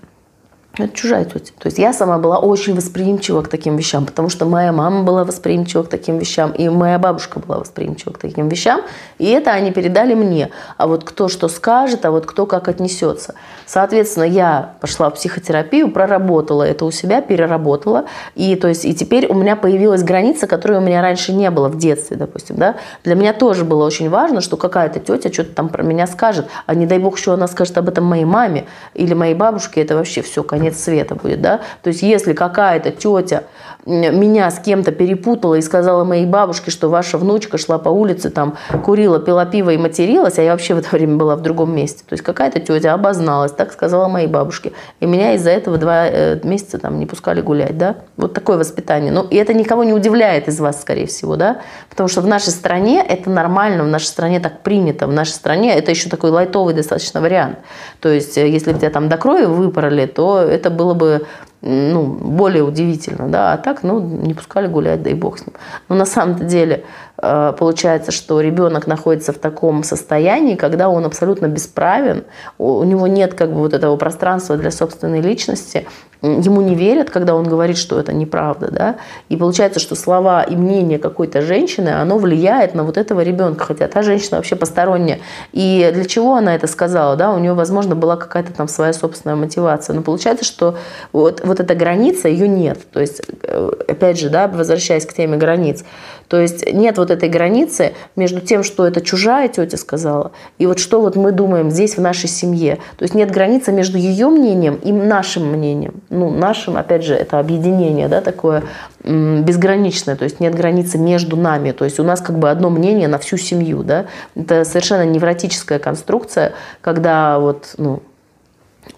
Это 0.79 0.95
чужая 0.95 1.25
тетя. 1.25 1.53
То 1.59 1.67
есть 1.67 1.79
я 1.79 1.93
сама 1.93 2.19
была 2.19 2.39
очень 2.39 2.75
восприимчива 2.75 3.43
к 3.43 3.49
таким 3.49 3.77
вещам, 3.77 4.07
потому 4.07 4.29
что 4.29 4.47
моя 4.47 4.73
мама 4.73 5.03
была 5.03 5.25
восприимчива 5.25 5.83
к 5.83 5.89
таким 5.89 6.19
вещам, 6.19 6.53
и 6.53 6.69
моя 6.69 7.01
бабушка 7.01 7.41
была 7.41 7.59
восприимчива 7.59 8.13
к 8.13 8.19
таким 8.19 8.49
вещам, 8.49 8.83
и 9.19 9.27
это 9.27 9.51
они 9.51 9.73
передали 9.73 10.15
мне. 10.15 10.51
А 10.77 10.87
вот 10.87 11.03
кто 11.03 11.29
что 11.29 11.49
скажет, 11.49 12.05
а 12.05 12.13
вот 12.13 12.27
кто 12.27 12.47
как 12.47 12.69
отнесется. 12.69 13.35
Соответственно, 13.67 14.25
я 14.25 14.77
пошла 14.81 15.11
в 15.11 15.15
психотерапию, 15.15 15.91
проработала 15.91 16.63
это 16.63 16.85
у 16.85 16.93
себя, 16.93 17.21
переработала, 17.21 18.05
и, 18.37 18.55
то 18.55 18.69
есть, 18.69 18.85
и 18.85 18.95
теперь 18.95 19.27
у 19.27 19.35
меня 19.35 19.57
появилась 19.57 20.05
граница, 20.05 20.47
которой 20.47 20.79
у 20.79 20.81
меня 20.81 21.03
раньше 21.03 21.33
не 21.33 21.51
было 21.51 21.69
в 21.69 21.77
детстве, 21.77 22.17
допустим. 22.17 22.57
Да? 22.57 22.77
Для 23.03 23.17
меня 23.17 23.33
тоже 23.33 23.65
было 23.65 23.85
очень 23.85 24.09
важно, 24.11 24.41
что 24.41 24.57
какая-то 24.57 25.01
тетя 25.01 25.33
что-то 25.33 25.55
там 25.55 25.69
про 25.69 25.83
меня 25.83 26.07
скажет, 26.07 26.47
а 26.67 26.75
не 26.75 26.87
дай 26.87 26.99
бог, 26.99 27.19
что 27.19 27.33
она 27.33 27.49
скажет 27.49 27.77
об 27.79 27.89
этом 27.89 28.05
моей 28.05 28.25
маме 28.25 28.67
или 28.95 29.13
моей 29.15 29.35
бабушке, 29.35 29.83
это 29.83 29.97
вообще 29.97 30.23
все, 30.23 30.43
конец 30.43 30.68
конец 30.69 30.83
света 30.83 31.15
будет, 31.15 31.41
да. 31.41 31.61
То 31.83 31.89
есть 31.89 32.03
если 32.03 32.33
какая-то 32.33 32.91
тетя 32.91 33.45
меня 33.87 34.51
с 34.51 34.59
кем-то 34.59 34.93
перепутала 34.93 35.55
и 35.55 35.63
сказала 35.63 36.05
моей 36.05 36.27
бабушке, 36.27 36.71
что 36.71 36.89
ваша 36.89 37.17
внучка 37.19 37.59
шла 37.59 37.79
по 37.79 37.89
улице, 37.89 38.31
там, 38.31 38.57
курила, 38.85 39.19
пила 39.19 39.47
пиво 39.47 39.71
и 39.71 39.79
материлась, 39.79 40.39
а 40.39 40.43
я 40.43 40.53
вообще 40.53 40.75
в 40.75 40.79
это 40.79 40.89
время 40.93 41.17
была 41.17 41.37
в 41.37 41.41
другом 41.41 41.75
месте. 41.75 42.05
То 42.07 42.13
есть 42.13 42.23
какая-то 42.23 42.61
тетя 42.61 42.93
обозналась, 42.93 43.53
так 43.53 43.73
сказала 43.73 44.09
моей 44.09 44.27
бабушке. 44.27 44.73
И 45.01 45.07
меня 45.07 45.35
из-за 45.35 45.51
этого 45.51 45.79
два 45.79 46.07
э, 46.07 46.41
месяца 46.45 46.79
там 46.79 46.99
не 46.99 47.07
пускали 47.07 47.41
гулять, 47.41 47.79
да. 47.79 47.97
Вот 48.17 48.35
такое 48.35 48.59
воспитание. 48.59 49.13
Ну, 49.13 49.23
и 49.23 49.37
это 49.37 49.55
никого 49.55 49.85
не 49.85 49.93
удивляет 49.93 50.49
из 50.49 50.61
вас, 50.61 50.81
скорее 50.81 51.07
всего, 51.07 51.37
да. 51.37 51.61
Потому 51.89 52.09
что 52.09 52.21
в 52.21 52.27
нашей 52.27 52.51
стране 52.51 53.05
это 53.07 53.31
нормально, 53.31 53.85
в 53.85 53.89
нашей 53.89 54.07
стране 54.07 54.41
так 54.41 54.61
принято, 54.61 55.07
в 55.07 55.13
нашей 55.13 55.31
стране 55.31 55.75
это 55.75 55.91
еще 55.91 56.09
такой 56.11 56.31
лайтовый 56.31 56.75
достаточно 56.75 57.21
вариант. 57.21 57.59
То 58.01 58.09
есть, 58.09 58.37
э, 58.37 58.49
если 58.49 58.73
бы 58.73 58.79
тебя 58.79 58.91
там 58.91 59.09
до 59.09 59.17
крови 59.17 59.47
выпороли, 59.47 60.07
то 60.07 60.41
это 60.41 60.71
было 60.71 60.95
бы 60.95 61.27
ну, 61.61 62.07
более 62.07 62.63
удивительно, 62.63 63.29
да, 63.29 63.53
а 63.53 63.59
так, 63.59 63.83
ну, 63.83 64.01
не 64.01 64.35
пускали 64.35 64.69
гулять, 64.69 65.03
да 65.03 65.11
и 65.11 65.15
бог 65.15 65.39
с 65.39 65.47
ним. 65.47 65.55
Но 65.89 65.97
на 65.97 66.07
самом-то 66.07 66.45
деле 66.45 66.85
э, 67.21 67.53
получается, 67.59 68.13
что 68.13 68.41
ребенок 68.41 68.87
находится 68.87 69.33
в 69.33 69.39
таком 69.39 69.83
состоянии, 69.83 70.55
когда 70.55 70.89
он 70.89 71.05
абсолютно 71.05 71.49
бесправен, 71.49 72.25
у 72.59 72.85
него 72.85 73.07
нет 73.09 73.35
как 73.35 73.53
бы 73.53 73.59
вот 73.59 73.75
этого 73.75 73.97
пространства 73.97 74.57
для 74.57 74.71
собственной 74.71 75.21
личности, 75.21 75.87
ему 76.23 76.61
не 76.63 76.75
верят, 76.75 77.11
когда 77.11 77.35
он 77.35 77.47
говорит, 77.47 77.77
что 77.77 77.99
это 77.99 78.13
неправда, 78.13 78.71
да, 78.71 78.97
и 79.29 79.37
получается, 79.37 79.81
что 79.81 79.95
слова 79.95 80.43
и 80.43 80.57
мнение 80.57 80.99
какой-то 80.99 81.43
женщины, 81.43 81.91
оно 81.91 82.19
влияет 82.19 82.75
на 82.75 82.83
вот 82.83 82.97
этого 82.97 83.21
ребенка, 83.21 83.65
хотя 83.65 83.87
та 83.89 84.03
женщина 84.03 84.37
вообще 84.37 84.57
посторонняя. 84.57 85.21
И 85.53 85.91
для 85.95 86.05
чего 86.05 86.35
она 86.35 86.55
это 86.55 86.67
сказала, 86.67 87.17
да, 87.17 87.33
у 87.33 87.39
нее, 87.39 87.55
возможно, 87.55 87.95
была 87.95 88.17
какая-то 88.17 88.53
там 88.53 88.69
своя 88.69 88.93
собственная 88.93 89.37
мотивация, 89.37 89.95
но 89.95 90.03
получается, 90.03 90.45
что 90.45 90.77
вот, 91.13 91.41
вот 91.49 91.61
эта 91.61 91.75
граница, 91.75 92.29
ее 92.29 92.47
нет, 92.47 92.79
то 92.93 93.01
есть, 93.01 93.23
э, 93.43 93.71
опять 93.89 94.19
же, 94.19 94.31
да, 94.31 94.47
возвращаясь 94.47 95.07
к 95.07 95.13
теме 95.13 95.37
границ, 95.37 95.85
то 96.29 96.39
есть 96.39 96.71
нет 96.73 96.99
вот 96.99 97.11
этой 97.11 97.29
границы 97.29 97.95
между 98.15 98.41
тем, 98.41 98.63
что 98.63 98.87
это 98.87 99.01
чужая 99.01 99.49
тетя 99.49 99.77
сказала, 99.77 100.33
и 100.59 100.67
вот 100.67 100.79
что 100.79 101.01
вот 101.01 101.17
мы 101.17 101.33
думаем 101.33 101.71
здесь 101.71 101.97
в 101.97 102.01
нашей 102.01 102.29
семье. 102.29 102.79
То 102.97 103.05
есть 103.05 103.15
нет 103.15 103.31
границы 103.31 103.73
между 103.73 103.97
ее 103.99 104.29
мнением 104.29 104.77
и 104.77 104.93
нашим 104.93 105.51
мнением. 105.51 106.03
Ну, 106.11 106.31
нашим, 106.31 106.77
опять 106.77 107.03
же, 107.03 107.15
это 107.15 107.39
объединение, 107.39 108.09
да, 108.09 108.21
такое 108.21 108.63
безграничное, 109.05 110.17
то 110.17 110.25
есть 110.25 110.41
нет 110.41 110.55
границы 110.55 110.99
между 110.99 111.37
нами. 111.37 111.73
То 111.73 111.85
есть 111.85 111.99
у 111.99 112.03
нас 112.03 112.21
как 112.21 112.39
бы 112.39 112.51
одно 112.51 112.69
мнение 112.69 113.09
на 113.09 113.19
всю 113.19 113.39
семью, 113.39 113.83
да. 113.83 114.07
Это 114.35 114.65
совершенно 114.65 115.07
невротическая 115.07 115.79
конструкция, 115.79 116.53
когда 116.83 117.39
вот, 117.39 117.75
ну, 117.79 118.03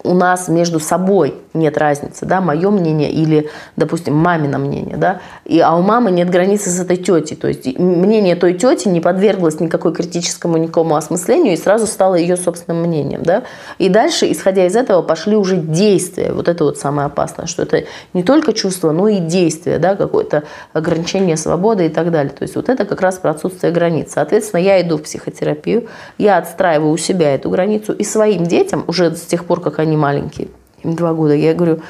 у 0.03 0.13
нас 0.13 0.47
между 0.47 0.79
собой 0.79 1.35
нет 1.53 1.77
разницы, 1.77 2.25
да, 2.25 2.39
мое 2.41 2.69
мнение 2.69 3.11
или, 3.11 3.49
допустим, 3.75 4.15
мамино 4.15 4.57
мнение, 4.57 4.97
да, 4.97 5.21
и, 5.45 5.59
а 5.59 5.75
у 5.75 5.81
мамы 5.81 6.11
нет 6.11 6.29
границы 6.29 6.69
с 6.69 6.79
этой 6.79 6.97
тетей, 6.97 7.35
то 7.35 7.47
есть 7.47 7.77
мнение 7.77 8.35
той 8.35 8.53
тети 8.53 8.87
не 8.87 9.01
подверглось 9.01 9.59
никакой 9.59 9.93
критическому 9.93 10.57
никакому 10.57 10.95
осмыслению 10.95 11.53
и 11.53 11.57
сразу 11.57 11.87
стало 11.87 12.15
ее 12.15 12.37
собственным 12.37 12.83
мнением, 12.83 13.23
да, 13.23 13.43
и 13.79 13.89
дальше, 13.89 14.31
исходя 14.31 14.65
из 14.65 14.75
этого, 14.75 15.01
пошли 15.01 15.35
уже 15.35 15.57
действия, 15.57 16.31
вот 16.31 16.47
это 16.47 16.63
вот 16.63 16.77
самое 16.77 17.07
опасное, 17.07 17.47
что 17.47 17.63
это 17.63 17.83
не 18.13 18.23
только 18.23 18.53
чувство, 18.53 18.91
но 18.91 19.07
и 19.07 19.17
действие, 19.17 19.77
да, 19.77 19.95
какое-то 19.95 20.43
ограничение 20.73 21.37
свободы 21.37 21.87
и 21.87 21.89
так 21.89 22.11
далее, 22.11 22.31
то 22.31 22.43
есть 22.43 22.55
вот 22.55 22.69
это 22.69 22.85
как 22.85 23.01
раз 23.01 23.17
про 23.17 23.31
отсутствие 23.31 23.73
границ, 23.73 24.11
соответственно, 24.13 24.61
я 24.61 24.81
иду 24.81 24.97
в 24.97 25.03
психотерапию, 25.03 25.87
я 26.17 26.37
отстраиваю 26.37 26.91
у 26.91 26.97
себя 26.97 27.35
эту 27.35 27.49
границу 27.49 27.93
и 27.93 28.03
своим 28.03 28.45
детям 28.45 28.85
уже 28.87 29.15
с 29.15 29.21
тех 29.21 29.45
пор, 29.45 29.59
как 29.59 29.79
они 29.81 29.97
маленькие, 29.97 30.47
им 30.83 30.95
два 30.95 31.13
года. 31.13 31.33
Я 31.33 31.53
говорю, 31.53 31.81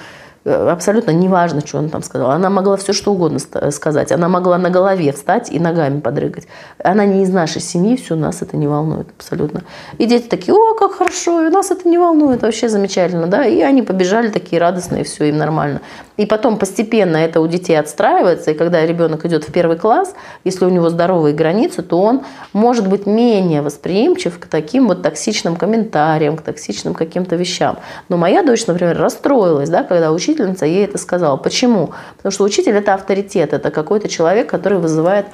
Э, 0.44 0.70
абсолютно 0.70 1.12
неважно, 1.12 1.62
что 1.66 1.80
она 1.80 1.90
там 1.90 2.02
сказала. 2.02 2.34
Она 2.34 2.50
могла 2.50 2.76
все 2.78 2.94
что 2.94 3.12
угодно 3.12 3.38
сказать. 3.72 4.12
Она 4.12 4.28
могла 4.28 4.58
на 4.58 4.70
голове 4.70 5.12
встать 5.12 5.52
и 5.52 5.60
ногами 5.60 6.00
подрыгать. 6.00 6.48
Она 6.84 7.06
не 7.06 7.24
из 7.24 7.30
нашей 7.30 7.62
семьи, 7.62 7.96
все, 7.96 8.16
нас 8.16 8.42
это 8.42 8.58
не 8.58 8.68
волнует 8.68 9.08
абсолютно. 9.18 9.64
И 10.00 10.06
дети 10.06 10.28
такие, 10.28 10.54
о, 10.56 10.74
как 10.74 10.94
хорошо, 10.94 11.46
и 11.46 11.50
нас 11.50 11.70
это 11.70 11.88
не 11.88 11.98
волнует, 12.00 12.42
вообще 12.42 12.70
замечательно, 12.70 13.28
да. 13.28 13.46
И 13.46 13.62
они 13.62 13.84
побежали 13.84 14.30
такие 14.30 14.60
радостные, 14.60 15.04
все, 15.04 15.26
им 15.26 15.38
нормально. 15.38 15.82
И 16.22 16.26
потом 16.26 16.58
постепенно 16.58 17.18
это 17.18 17.40
у 17.42 17.48
детей 17.48 17.80
отстраивается, 17.80 18.52
и 18.52 18.54
когда 18.54 18.86
ребенок 18.86 19.26
идет 19.26 19.44
в 19.44 19.52
первый 19.52 19.78
класс, 19.78 20.14
если 20.44 20.66
у 20.66 20.70
него 20.70 20.90
здоровые 20.90 21.34
границы, 21.34 21.82
то 21.82 22.02
он 22.02 22.22
может 22.54 22.88
быть 22.88 23.06
менее 23.06 23.62
восприимчив 23.62 24.38
к 24.40 24.46
таким 24.46 24.88
вот 24.88 25.02
токсичным 25.02 25.56
комментариям, 25.56 26.38
к 26.38 26.42
токсичным 26.42 26.94
каким-то 26.94 27.36
вещам. 27.36 27.78
Но 28.10 28.18
моя 28.18 28.44
дочь, 28.44 28.68
например, 28.68 28.98
расстроилась, 28.98 29.70
да, 29.70 29.84
когда 29.84 30.12
учитель 30.12 30.32
учительница 30.32 30.66
ей 30.66 30.86
это 30.86 30.98
сказала. 30.98 31.38
Почему? 31.38 31.92
Потому 32.18 32.32
что 32.32 32.44
учитель– 32.44 32.74
это 32.76 32.94
авторитет, 32.94 33.54
это 33.54 33.72
какой-то 33.72 34.08
человек, 34.08 34.50
который 34.50 34.80
вызывает 34.80 35.26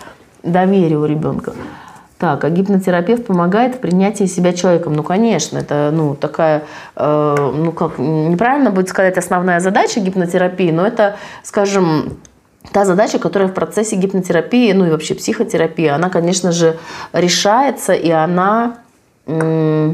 доверие 0.44 0.98
у 0.98 1.06
ребенка. 1.06 1.54
Так, 2.20 2.44
а 2.44 2.50
гипнотерапевт 2.50 3.28
помогает 3.28 3.76
в 3.76 3.80
принятии 3.80 4.26
себя 4.26 4.52
человеком? 4.54 4.94
Ну, 4.94 5.04
конечно, 5.04 5.60
это, 5.60 5.92
ну, 5.94 6.16
такая, 6.16 6.64
э, 6.96 7.36
ну, 7.56 7.72
как, 7.72 8.00
неправильно 8.00 8.72
будет 8.72 8.90
сказать 8.90 9.18
основная 9.18 9.60
задача 9.60 10.00
гипнотерапии, 10.00 10.72
но 10.72 10.88
это, 10.88 11.18
скажем, 11.44 12.18
та 12.72 12.86
задача, 12.86 13.20
которая 13.20 13.48
в 13.48 13.54
процессе 13.54 13.96
гипнотерапии, 13.96 14.72
ну 14.72 14.88
и 14.88 14.90
вообще 14.90 15.14
психотерапии, 15.14 15.88
она, 15.88 16.10
конечно 16.10 16.52
же, 16.52 16.78
решается, 17.14 17.94
и 17.94 18.10
она 18.10 18.78
э, 19.28 19.94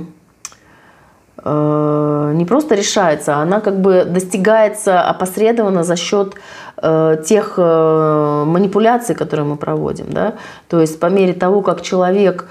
не 1.45 2.45
просто 2.45 2.75
решается, 2.75 3.35
она 3.35 3.59
как 3.59 3.81
бы 3.81 4.05
достигается 4.05 5.01
опосредованно 5.01 5.83
за 5.83 5.95
счет 5.95 6.35
э, 6.77 7.17
тех 7.25 7.55
э, 7.57 8.43
манипуляций, 8.45 9.15
которые 9.15 9.45
мы 9.45 9.57
проводим. 9.57 10.05
Да? 10.09 10.33
То 10.69 10.79
есть 10.79 10.99
по 10.99 11.07
мере 11.07 11.33
того, 11.33 11.61
как 11.61 11.81
человек 11.81 12.45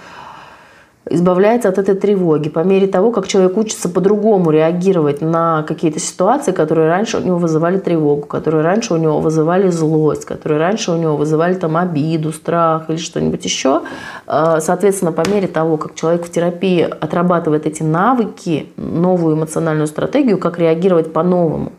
избавляется 1.10 1.68
от 1.68 1.78
этой 1.78 1.94
тревоги 1.94 2.48
по 2.48 2.60
мере 2.60 2.86
того, 2.86 3.10
как 3.10 3.26
человек 3.26 3.56
учится 3.56 3.88
по-другому 3.88 4.50
реагировать 4.50 5.20
на 5.20 5.64
какие-то 5.64 5.98
ситуации, 5.98 6.52
которые 6.52 6.88
раньше 6.88 7.18
у 7.18 7.20
него 7.20 7.38
вызывали 7.38 7.78
тревогу, 7.78 8.26
которые 8.26 8.62
раньше 8.62 8.94
у 8.94 8.96
него 8.96 9.20
вызывали 9.20 9.68
злость, 9.68 10.24
которые 10.24 10.60
раньше 10.60 10.92
у 10.92 10.96
него 10.96 11.16
вызывали 11.16 11.54
там 11.54 11.76
обиду, 11.76 12.32
страх 12.32 12.88
или 12.88 12.98
что-нибудь 12.98 13.44
еще. 13.44 13.82
А, 14.26 14.60
соответственно, 14.60 15.12
по 15.12 15.28
мере 15.28 15.48
того, 15.48 15.76
как 15.76 15.94
человек 15.94 16.24
в 16.24 16.30
терапии 16.30 16.82
отрабатывает 16.82 17.66
эти 17.66 17.82
навыки, 17.82 18.68
новую 18.76 19.36
эмоциональную 19.36 19.88
стратегию, 19.88 20.38
как 20.38 20.58
реагировать 20.58 21.12
по-новому, 21.12 21.72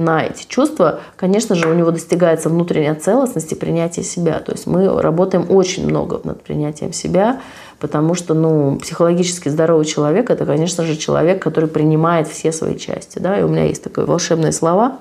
на 0.00 0.24
эти 0.24 0.46
чувства, 0.48 1.00
конечно 1.16 1.54
же, 1.54 1.68
у 1.68 1.74
него 1.74 1.90
достигается 1.90 2.48
внутренняя 2.48 2.94
целостность 2.94 3.52
и 3.52 3.54
принятие 3.54 4.02
себя. 4.02 4.38
То 4.40 4.52
есть 4.52 4.66
мы 4.66 5.00
работаем 5.00 5.44
очень 5.50 5.86
много 5.86 6.20
над 6.24 6.42
принятием 6.42 6.94
себя, 6.94 7.40
потому 7.80 8.14
что 8.14 8.34
ну, 8.34 8.76
психологически 8.76 9.48
здоровый 9.48 9.86
человек– 9.86 10.30
это, 10.30 10.44
конечно 10.44 10.84
же, 10.84 10.96
человек, 10.96 11.42
который 11.42 11.68
принимает 11.68 12.28
все 12.28 12.52
свои 12.52 12.78
части. 12.78 13.18
Да? 13.18 13.40
И 13.40 13.42
у 13.42 13.48
меня 13.48 13.64
есть 13.64 13.82
такие 13.82 14.06
волшебные 14.06 14.52
слова. 14.52 14.98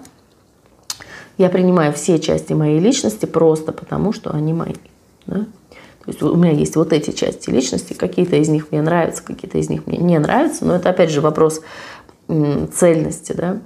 Я 1.38 1.50
принимаю 1.50 1.94
все 1.94 2.20
части 2.20 2.54
моей 2.54 2.80
личности 2.80 3.26
просто 3.26 3.74
потому, 3.74 4.14
что 4.14 4.32
они 4.32 4.54
мои. 4.54 4.74
Да? 5.28 5.46
То 6.06 6.12
есть 6.12 6.22
у 6.24 6.36
меня 6.36 6.52
есть 6.52 6.76
вот 6.76 6.94
эти 6.94 7.12
части 7.12 7.50
личности, 7.50 7.94
какие-то 7.94 8.38
из 8.38 8.48
них 8.50 8.72
мне 8.72 8.82
нравятся, 8.82 9.24
какие-то 9.24 9.58
из 9.58 9.70
них 9.70 9.86
мне 9.86 9.98
не 9.98 10.18
нравятся, 10.18 10.66
но 10.66 10.76
это 10.76 10.90
опять 10.90 11.12
же 11.12 11.22
вопрос 11.22 11.62
цельности. 12.28 13.34
Да? 13.34 13.60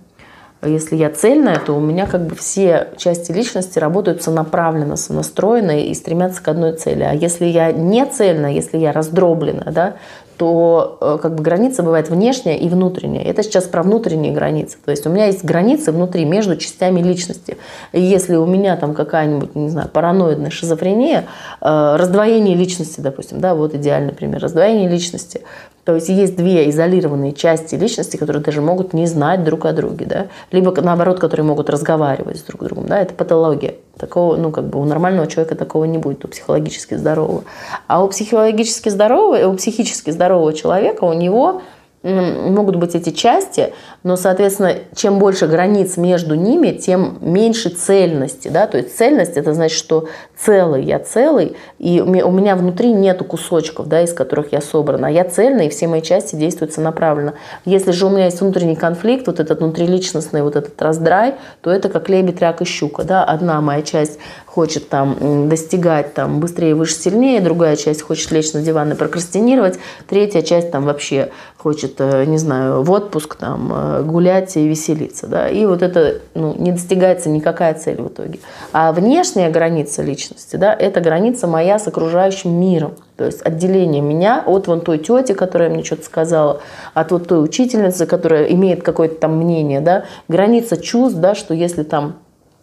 Если 0.65 0.95
я 0.95 1.09
цельная, 1.09 1.59
то 1.59 1.73
у 1.73 1.79
меня 1.79 2.05
как 2.05 2.25
бы 2.25 2.35
все 2.35 2.89
части 2.97 3.31
личности 3.31 3.79
работают 3.79 4.23
сонаправленно, 4.23 4.95
сонастроенно 4.95 5.83
и 5.85 5.93
стремятся 5.93 6.41
к 6.41 6.47
одной 6.47 6.73
цели. 6.73 7.03
А 7.03 7.13
если 7.13 7.45
я 7.45 7.71
не 7.71 8.05
цельная, 8.05 8.51
если 8.51 8.77
я 8.77 8.91
раздроблена, 8.91 9.71
да, 9.71 9.95
то 10.37 10.97
э, 11.01 11.17
как 11.21 11.35
бы 11.35 11.43
граница 11.43 11.83
бывает 11.83 12.09
внешняя 12.09 12.57
и 12.57 12.67
внутренняя. 12.69 13.23
Это 13.23 13.43
сейчас 13.43 13.65
про 13.65 13.83
внутренние 13.83 14.31
границы. 14.31 14.77
То 14.83 14.91
есть 14.91 15.05
у 15.05 15.09
меня 15.09 15.27
есть 15.27 15.43
границы 15.43 15.91
внутри 15.91 16.25
между 16.25 16.55
частями 16.57 17.01
личности. 17.01 17.57
И 17.91 18.01
если 18.01 18.35
у 18.35 18.45
меня 18.45 18.75
там 18.77 18.93
какая-нибудь, 18.93 19.55
не 19.55 19.69
знаю, 19.69 19.89
параноидная 19.89 20.49
шизофрения, 20.49 21.25
э, 21.61 21.95
раздвоение 21.95 22.55
личности, 22.55 22.99
допустим, 23.01 23.39
да, 23.39 23.55
вот 23.55 23.75
идеальный 23.75 24.13
пример, 24.13 24.41
раздвоение 24.41 24.89
личности, 24.89 25.41
то 25.85 25.95
есть 25.95 26.07
есть 26.07 26.37
две 26.37 26.69
изолированные 26.69 27.33
части 27.33 27.75
личности, 27.75 28.15
которые 28.15 28.41
даже 28.41 28.61
могут 28.61 28.93
не 28.93 29.05
знать 29.05 29.43
друг 29.43 29.65
о 29.65 29.73
друге, 29.73 30.05
да? 30.05 30.27
либо 30.51 30.73
наоборот, 30.81 31.19
которые 31.19 31.45
могут 31.45 31.69
разговаривать 31.69 32.37
с 32.37 32.41
друг 32.43 32.63
другом. 32.63 32.87
Да? 32.87 33.01
Это 33.01 33.13
патология. 33.13 33.75
Такого, 33.97 34.35
ну, 34.37 34.51
как 34.51 34.65
бы 34.65 34.79
у 34.79 34.85
нормального 34.85 35.27
человека 35.27 35.55
такого 35.55 35.85
не 35.85 35.99
будет, 35.99 36.25
у 36.25 36.27
психологически 36.27 36.95
здорового. 36.95 37.43
А 37.87 38.03
у 38.03 38.07
психологически 38.07 38.89
здорового, 38.89 39.47
у 39.47 39.55
психически 39.55 40.09
здорового 40.09 40.53
человека 40.53 41.03
у 41.03 41.13
него 41.13 41.61
могут 42.03 42.75
быть 42.75 42.95
эти 42.95 43.11
части, 43.11 43.73
но, 44.03 44.17
соответственно, 44.17 44.75
чем 44.93 45.19
больше 45.19 45.47
границ 45.47 45.95
между 45.95 46.35
ними, 46.35 46.71
тем 46.71 47.17
меньше 47.21 47.69
цельности. 47.69 48.49
Да? 48.49 48.67
То 48.67 48.77
есть 48.77 48.95
цельность– 48.95 49.33
это 49.37 49.53
значит, 49.53 49.77
что 49.77 50.09
целый, 50.37 50.83
я 50.83 50.99
целый, 50.99 51.55
и 51.79 52.01
у 52.01 52.31
меня 52.31 52.55
внутри 52.57 52.91
нету 52.91 53.23
кусочков, 53.23 53.87
да, 53.87 54.01
из 54.01 54.13
которых 54.13 54.51
я 54.51 54.59
собрана. 54.59 55.07
Я 55.07 55.23
цельная, 55.23 55.67
и 55.67 55.69
все 55.69 55.87
мои 55.87 56.01
части 56.01 56.35
действуют 56.35 56.75
направленно. 56.77 57.35
Если 57.65 57.91
же 57.91 58.05
у 58.05 58.09
меня 58.09 58.25
есть 58.25 58.41
внутренний 58.41 58.75
конфликт, 58.75 59.27
вот 59.27 59.39
этот 59.39 59.59
внутриличностный, 59.59 60.41
вот 60.41 60.55
этот 60.57 60.81
раздрай, 60.81 61.35
то 61.61 61.71
это 61.71 61.87
как 61.87 62.09
лебедь, 62.09 62.41
рак 62.41 62.61
и 62.61 62.65
щука. 62.65 63.03
Да? 63.03 63.23
Одна 63.23 63.61
моя 63.61 63.81
часть 63.81 64.19
хочет 64.53 64.87
там 64.87 65.49
достигать 65.49 66.13
там 66.13 66.39
быстрее, 66.39 66.75
выше, 66.75 66.93
сильнее, 66.93 67.41
другая 67.41 67.75
часть 67.75 68.03
хочет 68.03 68.29
лечь 68.29 68.53
на 68.53 68.61
диван 68.61 68.91
и 68.91 68.95
прокрастинировать, 68.95 69.79
третья 70.07 70.43
часть 70.43 70.69
там 70.69 70.85
вообще 70.85 71.31
хочет, 71.57 71.95
э, 71.97 72.25
не 72.25 72.37
знаю, 72.37 72.83
в 72.83 72.91
отпуск 72.91 73.33
там 73.35 73.71
э, 73.73 74.03
гулять 74.03 74.55
и 74.55 74.67
веселиться, 74.67 75.25
да, 75.25 75.49
и 75.49 75.65
вот 75.65 75.81
это 75.81 76.21
ну, 76.35 76.53
не 76.55 76.71
достигается 76.71 77.29
никакая 77.29 77.73
цель 77.73 77.99
в 77.99 78.09
итоге. 78.09 78.37
А 78.73 78.91
внешняя 78.91 79.49
граница 79.49 80.03
личности, 80.03 80.55
да, 80.55 80.71
это 80.71 81.01
граница 81.01 81.47
моя 81.47 81.79
с 81.79 81.87
окружающим 81.87 82.51
миром, 82.51 82.93
то 83.17 83.25
есть 83.25 83.41
отделение 83.41 84.03
меня 84.03 84.43
от 84.45 84.67
вон 84.67 84.81
той 84.81 84.99
тети, 84.99 85.33
которая 85.33 85.71
мне 85.71 85.83
что-то 85.83 86.05
сказала, 86.05 86.61
от 86.93 87.11
вот 87.11 87.27
той 87.27 87.43
учительницы, 87.43 88.05
которая 88.05 88.43
имеет 88.43 88.83
какое-то 88.83 89.15
там 89.15 89.35
мнение, 89.35 89.81
да, 89.81 90.05
граница 90.27 90.77
чувств, 90.77 91.17
да, 91.17 91.33
что 91.33 91.55
если 91.55 91.81
там 91.81 92.17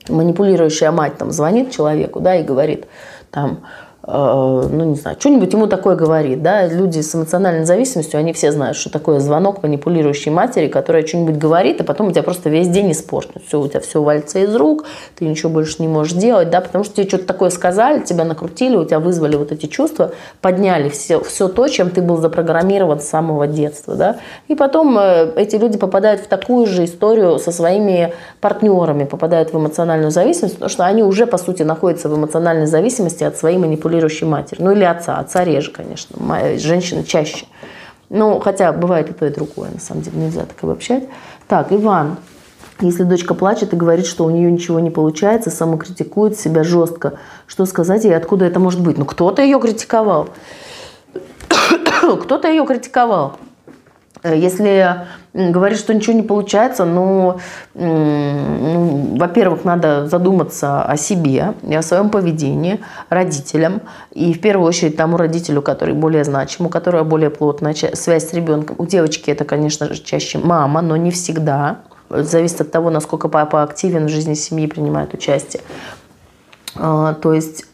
манипулирующая 0.09 0.91
мать 0.91 1.19
там 1.19 1.31
звонит 1.31 1.71
человеку, 1.73 2.21
да, 2.21 2.37
и 2.37 2.43
говорит 2.43 2.87
там, 3.31 3.65
ну, 4.07 4.85
не 4.85 4.95
знаю, 4.95 5.17
что-нибудь 5.21 5.53
ему 5.53 5.67
такое 5.67 5.95
говорит, 5.95 6.43
да, 6.43 6.67
люди 6.67 7.01
с 7.01 7.15
эмоциональной 7.15 7.67
зависимостью, 7.67 8.19
они 8.19 8.33
все 8.33 8.51
знают, 8.51 8.79
что 8.79 8.91
такое 8.91 9.21
звонок 9.21 9.63
манипулирующей 9.63 10.31
матери, 10.31 10.69
которая 10.69 11.07
что-нибудь 11.07 11.37
говорит, 11.37 11.83
а 11.83 11.85
потом 11.85 12.09
у 12.09 12.11
тебя 12.11 12.23
просто 12.23 12.49
весь 12.49 12.69
день 12.69 12.93
испорчен, 12.93 13.43
все, 13.47 13.61
у 13.61 13.69
тебя 13.69 13.81
все 13.81 14.03
валится 14.03 14.39
из 14.39 14.55
рук, 14.57 14.87
ты 15.19 15.27
ничего 15.27 15.51
больше 15.51 15.77
не 15.81 15.89
можешь 15.89 16.15
делать, 16.15 16.49
да, 16.49 16.63
потому 16.63 16.83
что 16.83 16.95
тебе 16.97 17.09
что-то 17.09 17.27
такое 17.27 17.51
сказали, 17.51 18.01
тебя 18.01 18.25
накрутили, 18.25 18.77
у 18.77 18.87
тебя 18.87 19.01
вызвали 19.01 19.37
вот 19.37 19.53
эти 19.53 19.67
чувства, 19.67 20.13
подняли 20.41 20.89
все, 20.89 21.21
все 21.21 21.49
то, 21.49 21.69
чем 21.69 21.91
ты 21.91 22.01
был 22.01 22.17
запрограммирован 22.17 23.01
с 23.01 23.05
самого 23.05 23.47
детства, 23.47 23.97
да, 23.97 24.17
и 24.49 24.55
потом 24.55 24.99
э, 24.99 25.31
эти 25.37 25.57
люди 25.57 25.77
попадают 25.77 26.23
в 26.23 26.27
такую 26.27 26.67
же 26.67 26.87
историю 26.87 27.39
со 27.39 27.53
своими 27.53 28.15
партнерами, 28.41 29.05
попадают 29.05 29.53
в 29.53 29.59
эмоциональную 29.59 30.11
зависимость, 30.11 30.55
потому 30.55 30.71
что 30.71 30.87
они 30.87 31.03
уже, 31.03 31.27
по 31.27 31.37
сути, 31.37 31.65
находятся 31.65 32.09
в 32.09 32.17
эмоциональной 32.17 32.67
зависимости 32.67 33.25
от 33.25 33.37
своей 33.37 33.59
манипуляции 33.59 33.91
манипулирующей 34.01 34.27
матери. 34.27 34.63
Ну 34.63 34.73
или 34.73 34.85
отца. 34.85 35.19
Отца 35.19 35.45
реже, 35.45 35.71
конечно. 35.71 36.17
Женщины 36.59 37.05
чаще. 37.05 37.47
Ну, 38.09 38.41
хотя 38.41 38.73
бывает 38.73 39.11
и 39.11 39.13
то, 39.13 39.27
и 39.27 39.31
другое, 39.31 39.71
на 39.71 39.81
самом 39.81 40.03
деле, 40.03 40.19
нельзя 40.19 40.45
так 40.45 40.57
обобщать. 40.63 41.05
Так, 41.47 41.73
Иван. 41.73 42.17
Если 42.81 43.03
дочка 43.03 43.35
плачет 43.35 43.75
и 43.75 43.77
говорит, 43.77 44.07
что 44.07 44.25
у 44.25 44.31
нее 44.31 44.51
ничего 44.51 44.81
не 44.81 44.91
получается, 44.91 45.51
самокритикует 45.51 46.39
себя 46.39 46.65
жестко, 46.65 47.19
что 47.47 47.67
сказать 47.67 48.05
ей, 48.05 48.17
откуда 48.17 48.47
это 48.47 48.59
может 48.59 48.81
быть? 48.81 48.97
Ну, 48.97 49.05
кто-то 49.05 49.43
ее 49.43 49.61
критиковал. 49.61 50.31
кто-то 52.23 52.49
ее 52.49 52.65
критиковал. 52.65 53.37
Э, 54.23 54.37
если 54.37 55.07
говорит, 55.33 55.79
что 55.79 55.95
ничего 55.95 56.15
не 56.15 56.23
получается, 56.23 56.85
но, 56.85 57.39
ну, 57.75 59.17
во-первых, 59.17 59.65
надо 59.65 60.07
задуматься 60.09 60.83
о 60.83 60.97
себе 60.97 61.55
и 61.67 61.75
о 61.75 61.83
своем 61.83 62.11
поведении 62.11 62.81
родителям. 63.09 63.81
И 64.13 64.33
в 64.35 64.41
первую 64.41 64.69
очередь 64.69 64.97
тому 64.97 65.17
родителю, 65.17 65.63
который 65.63 65.95
более 65.95 66.25
значим, 66.25 66.67
у 66.67 66.69
которого 66.69 67.05
более 67.05 67.31
плотная 67.31 67.75
связь 67.75 68.29
с 68.29 68.33
ребенком. 68.33 68.77
У 68.79 68.87
девочки 68.87 69.31
это, 69.31 69.45
конечно 69.45 69.93
же, 69.93 70.03
чаще 70.03 70.39
мама, 70.39 70.83
но 70.83 70.97
не 70.97 71.11
всегда. 71.11 71.79
Зависит 72.11 72.61
от 72.61 72.73
того, 72.73 72.91
насколько 72.91 73.29
папа 73.29 73.63
активен 73.63 74.07
в 74.07 74.09
жизни 74.09 74.35
семьи, 74.35 74.67
принимает 74.67 75.15
участие. 75.15 75.63
А, 76.77 77.15
то 77.15 77.33
есть 77.33 77.67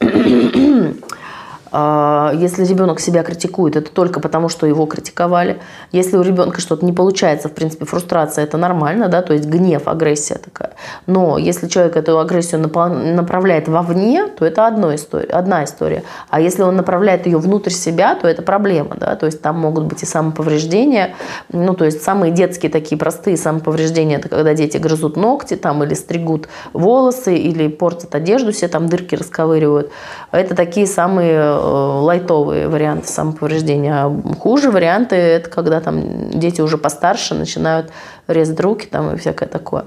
если 1.73 2.65
ребенок 2.65 3.01
себя 3.01 3.23
критикует, 3.23 3.77
это 3.77 3.91
только 3.91 4.21
потому, 4.21 4.49
что 4.49 4.67
его 4.67 4.87
критиковали. 4.87 5.59
Если 5.93 6.17
у 6.17 6.23
ребенка 6.23 6.61
что-то 6.61 6.85
не 6.85 6.93
получается, 6.93 7.49
в 7.49 7.53
принципе, 7.53 7.85
фрустрация 7.85 8.45
это 8.45 8.57
нормально, 8.57 9.09
да, 9.09 9.23
то 9.23 9.33
есть 9.33 9.47
гнев, 9.47 9.89
агрессия 9.89 10.37
такая. 10.37 10.73
Но 11.07 11.39
если 11.39 11.69
человек 11.69 11.97
эту 11.97 12.19
агрессию 12.19 12.61
направляет 12.61 13.69
вовне, 13.69 14.29
то 14.29 14.45
это 14.45 14.67
одна 14.67 14.95
история, 14.95 15.29
одна 15.29 15.65
история. 15.65 16.05
А 16.31 16.41
если 16.41 16.63
он 16.63 16.77
направляет 16.77 17.27
ее 17.27 17.39
внутрь 17.39 17.71
себя, 17.71 18.15
то 18.15 18.29
это 18.29 18.43
проблема, 18.43 18.97
да, 18.97 19.17
то 19.17 19.27
есть 19.27 19.43
там 19.43 19.59
могут 19.59 19.85
быть 19.85 20.03
и 20.03 20.07
самоповреждения, 20.07 21.15
ну, 21.51 21.75
то 21.75 21.85
есть 21.85 22.03
самые 22.03 22.33
детские 22.33 22.71
такие 22.71 22.97
простые 22.97 23.37
самоповреждения, 23.37 24.19
это 24.19 24.29
когда 24.29 24.55
дети 24.55 24.77
грызут 24.77 25.17
ногти 25.17 25.57
там 25.57 25.83
или 25.83 25.95
стригут 25.95 26.49
волосы, 26.73 27.37
или 27.37 27.69
портят 27.69 28.15
одежду, 28.15 28.53
все 28.53 28.69
там 28.69 28.89
дырки 28.89 29.15
расковыривают. 29.15 29.91
Это 30.33 30.55
такие 30.55 30.87
самые 30.87 31.56
лайтовые 31.57 32.69
варианты 32.69 33.09
самоповреждения. 33.09 34.05
А 34.05 34.35
хуже 34.39 34.71
варианты– 34.71 35.17
это 35.17 35.51
когда 35.51 35.81
там 35.81 36.31
дети 36.31 36.61
уже 36.61 36.79
постарше 36.79 37.35
начинают 37.35 37.91
резать 38.29 38.61
руки 38.61 38.87
там, 38.91 39.15
и 39.15 39.19
всякое 39.19 39.49
такое. 39.49 39.85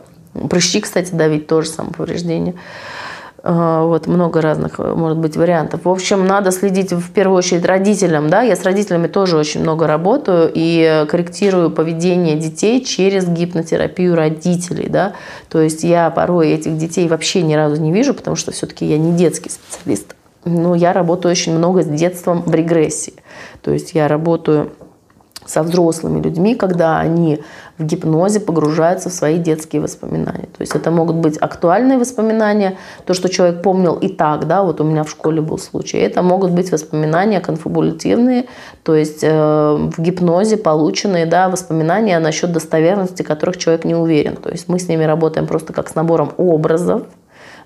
Прыщи, 0.50 0.80
кстати, 0.80 1.14
давить 1.14 1.48
тоже 1.48 1.70
самоповреждение. 1.70 2.56
А, 3.42 3.84
вот 3.86 4.08
много 4.08 4.42
разных, 4.42 4.80
э, 4.80 4.94
может 4.94 5.18
быть, 5.18 5.38
вариантов. 5.38 5.82
В 5.86 5.90
общем, 5.90 6.26
надо 6.28 6.52
следить 6.52 6.92
в 6.92 7.12
первую 7.12 7.38
очередь 7.38 7.66
родителям. 7.66 8.30
Да? 8.30 8.42
Я 8.42 8.56
с 8.56 8.64
родителями 8.64 9.08
тоже 9.08 9.38
очень 9.38 9.62
много 9.62 9.88
работаю 9.88 10.52
и 10.54 11.06
корректирую 11.10 11.72
поведение 11.72 12.36
детей 12.36 12.84
через 12.84 13.28
гипнотерапию 13.28 14.16
родителей. 14.16 14.90
Да? 14.90 15.14
То 15.50 15.62
есть 15.62 15.84
я 15.84 16.10
порой 16.10 16.50
этих 16.52 16.78
детей 16.78 17.08
вообще 17.08 17.42
ни 17.42 17.54
разу 17.54 17.82
не 17.82 17.92
вижу, 17.92 18.14
потому 18.14 18.36
что 18.36 18.52
все-таки 18.52 18.86
я 18.86 18.98
не 18.98 19.14
детский 19.14 19.50
специалист. 19.50 20.16
Но 20.46 20.76
я 20.76 20.94
работаю 20.94 21.32
очень 21.32 21.58
много 21.58 21.84
с 21.84 21.88
детством 21.88 22.44
в 22.44 22.54
регрессии. 22.54 23.14
То 23.62 23.72
есть 23.72 23.94
я 23.94 24.08
работаю 24.08 24.72
со 25.50 25.64
взрослыми 25.64 26.22
людьми, 26.22 26.56
когда 26.56 27.00
они 27.00 27.40
в 27.78 27.84
гипнозе 27.84 28.40
погружаются 28.40 29.10
в 29.10 29.14
свои 29.14 29.38
детские 29.38 29.82
воспоминания. 29.82 30.48
То 30.58 30.62
есть 30.62 30.76
это 30.76 30.92
могут 30.92 31.16
быть 31.16 31.38
актуальные 31.38 31.98
воспоминания, 31.98 32.78
то, 33.06 33.14
что 33.14 33.30
человек 33.30 33.62
помнил 33.64 33.96
и 33.96 34.10
так, 34.10 34.48
да, 34.48 34.64
вот 34.64 34.82
у 34.82 34.84
меня 34.84 35.04
в 35.04 35.10
школе 35.10 35.42
был 35.42 35.58
случай. 35.58 35.98
Это 35.98 36.22
могут 36.22 36.52
быть 36.52 36.72
воспоминания 36.72 37.40
конфабулятивные, 37.40 38.46
то 38.84 38.96
есть 38.96 39.24
э, 39.24 39.30
в 39.30 40.00
гипнозе 40.00 40.58
полученные, 40.58 41.26
да, 41.26 41.50
воспоминания 41.50 42.20
насчет 42.20 42.52
достоверности, 42.52 43.24
которых 43.24 43.58
человек 43.58 43.86
не 43.86 43.96
уверен. 43.96 44.36
То 44.36 44.50
есть 44.50 44.68
мы 44.68 44.78
с 44.78 44.88
ними 44.88 45.06
работаем 45.06 45.48
просто 45.48 45.74
как 45.74 45.90
с 45.90 45.96
набором 45.96 46.32
образов, 46.38 47.04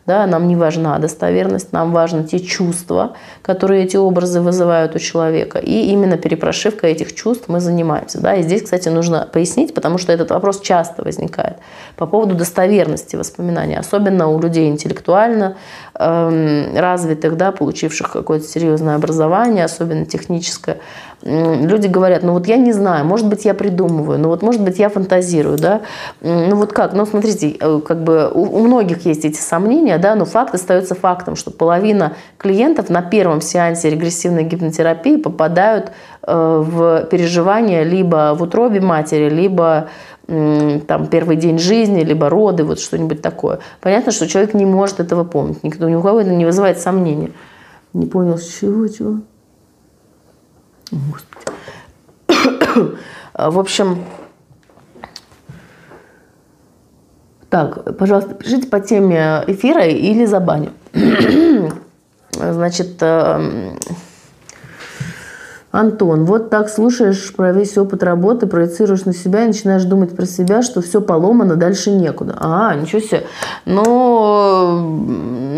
да, 0.06 0.28
нам 0.28 0.48
не 0.48 0.56
важна 0.56 1.00
достоверность, 1.00 1.72
нам 1.72 1.92
важны 1.92 2.24
те 2.24 2.40
чувства, 2.40 3.16
которые 3.42 3.84
эти 3.84 3.98
образы 3.98 4.42
вызывают 4.42 4.96
у 4.96 5.00
человека. 5.00 5.60
И 5.60 5.88
именно 5.92 6.18
перепрошивка 6.18 6.88
этих 6.88 7.16
чувств 7.16 7.46
мы 7.48 7.60
занимаемся. 7.60 8.22
Да. 8.22 8.36
И 8.36 8.44
здесь, 8.44 8.64
кстати, 8.64 8.90
нужно 8.90 9.30
пояснить, 9.32 9.74
потому 9.74 9.98
что 9.98 10.12
этот 10.12 10.32
вопрос 10.32 10.60
часто 10.62 11.04
возникает 11.04 11.58
по 11.96 12.06
поводу 12.06 12.36
достоверности 12.36 13.16
воспоминаний, 13.16 13.78
особенно 13.78 14.28
у 14.28 14.40
людей 14.40 14.70
интеллектуально 14.70 15.56
развитых, 15.96 17.38
да, 17.38 17.52
получивших 17.52 18.12
какое-то 18.12 18.48
серьезное 18.48 18.96
образование, 18.96 19.66
особенно 19.66 20.06
техническое. 20.06 20.80
Люди 21.22 21.88
говорят, 21.88 22.24
ну 22.24 22.34
вот 22.34 22.48
я 22.48 22.58
не 22.58 22.74
знаю, 22.74 23.06
может 23.06 23.28
быть, 23.28 23.46
я 23.46 23.54
придумываю, 23.54 24.20
ну 24.20 24.28
вот, 24.28 24.42
может 24.42 24.62
быть, 24.62 24.78
я 24.78 24.90
фантазирую, 24.90 25.58
да, 25.58 25.82
ну 26.20 26.56
вот 26.56 26.74
как, 26.74 26.92
ну 26.94 27.06
смотрите, 27.06 27.56
э, 27.58 27.80
как 27.86 28.04
бы 28.04 28.30
у, 28.34 28.42
у 28.42 28.60
многих 28.60 29.06
есть 29.06 29.24
эти 29.24 29.40
сомнения, 29.40 29.98
да, 30.00 30.16
но 30.16 30.26
факт 30.26 30.54
остается 30.54 30.96
фактом, 30.96 31.38
что 31.38 31.50
половина 31.50 32.14
клиентов 32.38 32.90
на 32.90 33.02
первом 33.02 33.40
сеансе 33.40 33.90
регрессивной 33.90 34.44
гипнотерапии 34.44 35.16
попадают 35.16 35.94
э, 36.24 36.64
в 36.66 37.06
переживания 37.10 37.84
либо 37.84 38.36
в 38.38 38.44
утробе 38.44 38.82
матери, 38.82 39.30
либо 39.30 39.88
там 40.28 41.08
первый 41.08 41.36
день 41.36 41.60
жизни, 41.60 42.02
либо 42.02 42.30
роды, 42.30 42.64
вот 42.64 42.80
что-нибудь 42.80 43.22
такое. 43.22 43.60
Понятно, 43.82 44.12
что 44.12 44.28
человек 44.28 44.54
не 44.54 44.66
может 44.66 45.00
этого 45.00 45.24
помнить, 45.24 45.64
никто, 45.64 45.90
ни 45.90 45.96
у 45.96 46.02
кого 46.02 46.22
это 46.22 46.32
не 46.32 46.46
вызывает 46.46 46.80
сомнения. 46.80 47.32
Не 47.94 48.06
понял, 48.06 48.40
чего, 48.40 48.88
чего? 48.88 49.20
Господи. 50.92 51.46
В 53.34 53.60
общем, 53.60 54.04
так, 57.50 57.98
пожалуйста, 57.98 58.34
пишите 58.34 58.68
по 58.68 58.80
теме 58.80 59.44
эфира 59.46 59.86
или 59.86 60.26
за 60.26 60.40
баню. 60.40 60.72
Значит, 62.32 62.98
эм, 63.02 63.78
Антон, 65.74 66.26
вот 66.26 66.52
так 66.52 66.70
слушаешь 66.70 67.34
про 67.34 67.52
весь 67.52 67.80
опыт 67.80 68.04
работы, 68.04 68.46
проецируешь 68.46 69.06
на 69.06 69.14
себя 69.14 69.44
и 69.44 69.48
начинаешь 69.48 69.84
думать 69.86 70.16
про 70.16 70.28
себя, 70.28 70.62
что 70.62 70.84
все 70.84 71.02
поломано, 71.02 71.56
дальше 71.56 71.90
некуда. 71.90 72.38
А, 72.40 72.76
ничего 72.76 73.02
себе. 73.02 73.24
Но 73.66 74.88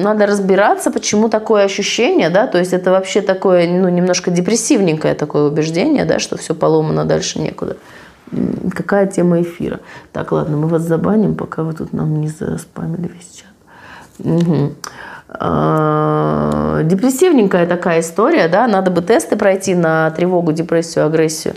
надо 0.02 0.26
разбираться, 0.26 0.90
почему 0.90 1.28
такое 1.28 1.66
ощущение, 1.66 2.30
да, 2.30 2.48
то 2.48 2.58
есть 2.58 2.72
это 2.72 2.92
вообще 2.92 3.20
такое, 3.20 3.68
ну, 3.68 3.90
немножко 3.90 4.32
депрессивненькое 4.32 5.16
такое 5.16 5.50
убеждение, 5.50 6.06
да, 6.06 6.20
что 6.20 6.38
все 6.38 6.56
поломано, 6.56 7.04
дальше 7.04 7.42
некуда. 7.42 7.76
Какая 8.74 9.08
тема 9.08 9.42
эфира? 9.42 9.82
Так, 10.14 10.32
ладно, 10.32 10.56
мы 10.56 10.70
вас 10.70 10.84
забаним, 10.84 11.36
пока 11.36 11.64
вы 11.64 11.74
тут 11.74 11.92
нам 11.92 12.22
не 12.22 12.30
заспамили 12.30 13.12
весь 13.14 13.32
чат. 13.36 14.26
Угу. 14.26 14.76
Э, 15.28 16.82
депрессивненькая 16.84 17.66
такая 17.66 18.02
история, 18.02 18.48
да, 18.48 18.68
надо 18.68 18.92
бы 18.92 19.02
тесты 19.02 19.36
пройти 19.36 19.74
на 19.74 20.12
тревогу, 20.12 20.52
депрессию, 20.52 21.06
агрессию, 21.06 21.56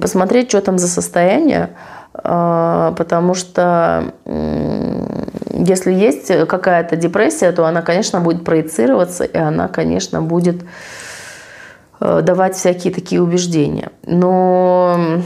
посмотреть, 0.00 0.48
что 0.48 0.62
там 0.62 0.78
за 0.78 0.88
состояние, 0.88 1.70
э, 2.14 2.94
потому 2.96 3.34
что 3.34 4.14
если 4.24 5.92
есть 5.92 6.46
какая-то 6.46 6.96
депрессия, 6.96 7.52
то 7.52 7.66
она, 7.66 7.82
конечно, 7.82 8.20
будет 8.20 8.44
проецироваться, 8.44 9.24
и 9.24 9.36
она, 9.36 9.68
конечно, 9.68 10.22
будет 10.22 10.62
э, 12.00 12.22
давать 12.22 12.56
всякие 12.56 12.94
такие 12.94 13.20
убеждения. 13.20 13.90
Но 14.06 15.20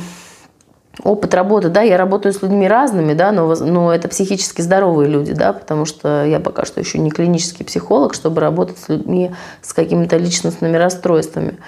опыт 1.03 1.35
работы, 1.35 1.69
да, 1.69 1.83
я 1.83 1.97
работаю 1.97 2.33
с 2.33 2.43
людьми 2.43 2.69
разными, 2.69 3.15
да, 3.15 3.33
но, 3.33 3.55
но 3.55 3.95
это 3.95 4.09
психически 4.09 4.61
здоровые 4.61 5.09
люди, 5.09 5.33
да, 5.33 5.53
потому 5.53 5.85
что 5.85 6.25
я 6.25 6.41
пока 6.41 6.65
что 6.65 6.81
еще 6.81 6.99
не 6.99 7.11
клинический 7.11 7.65
психолог, 7.65 8.15
чтобы 8.15 8.41
работать 8.41 8.79
с 8.79 8.89
людьми 8.89 9.31
с 9.63 9.73
какими-то 9.73 10.17
личностными 10.17 10.77
расстройствами. 10.77 11.59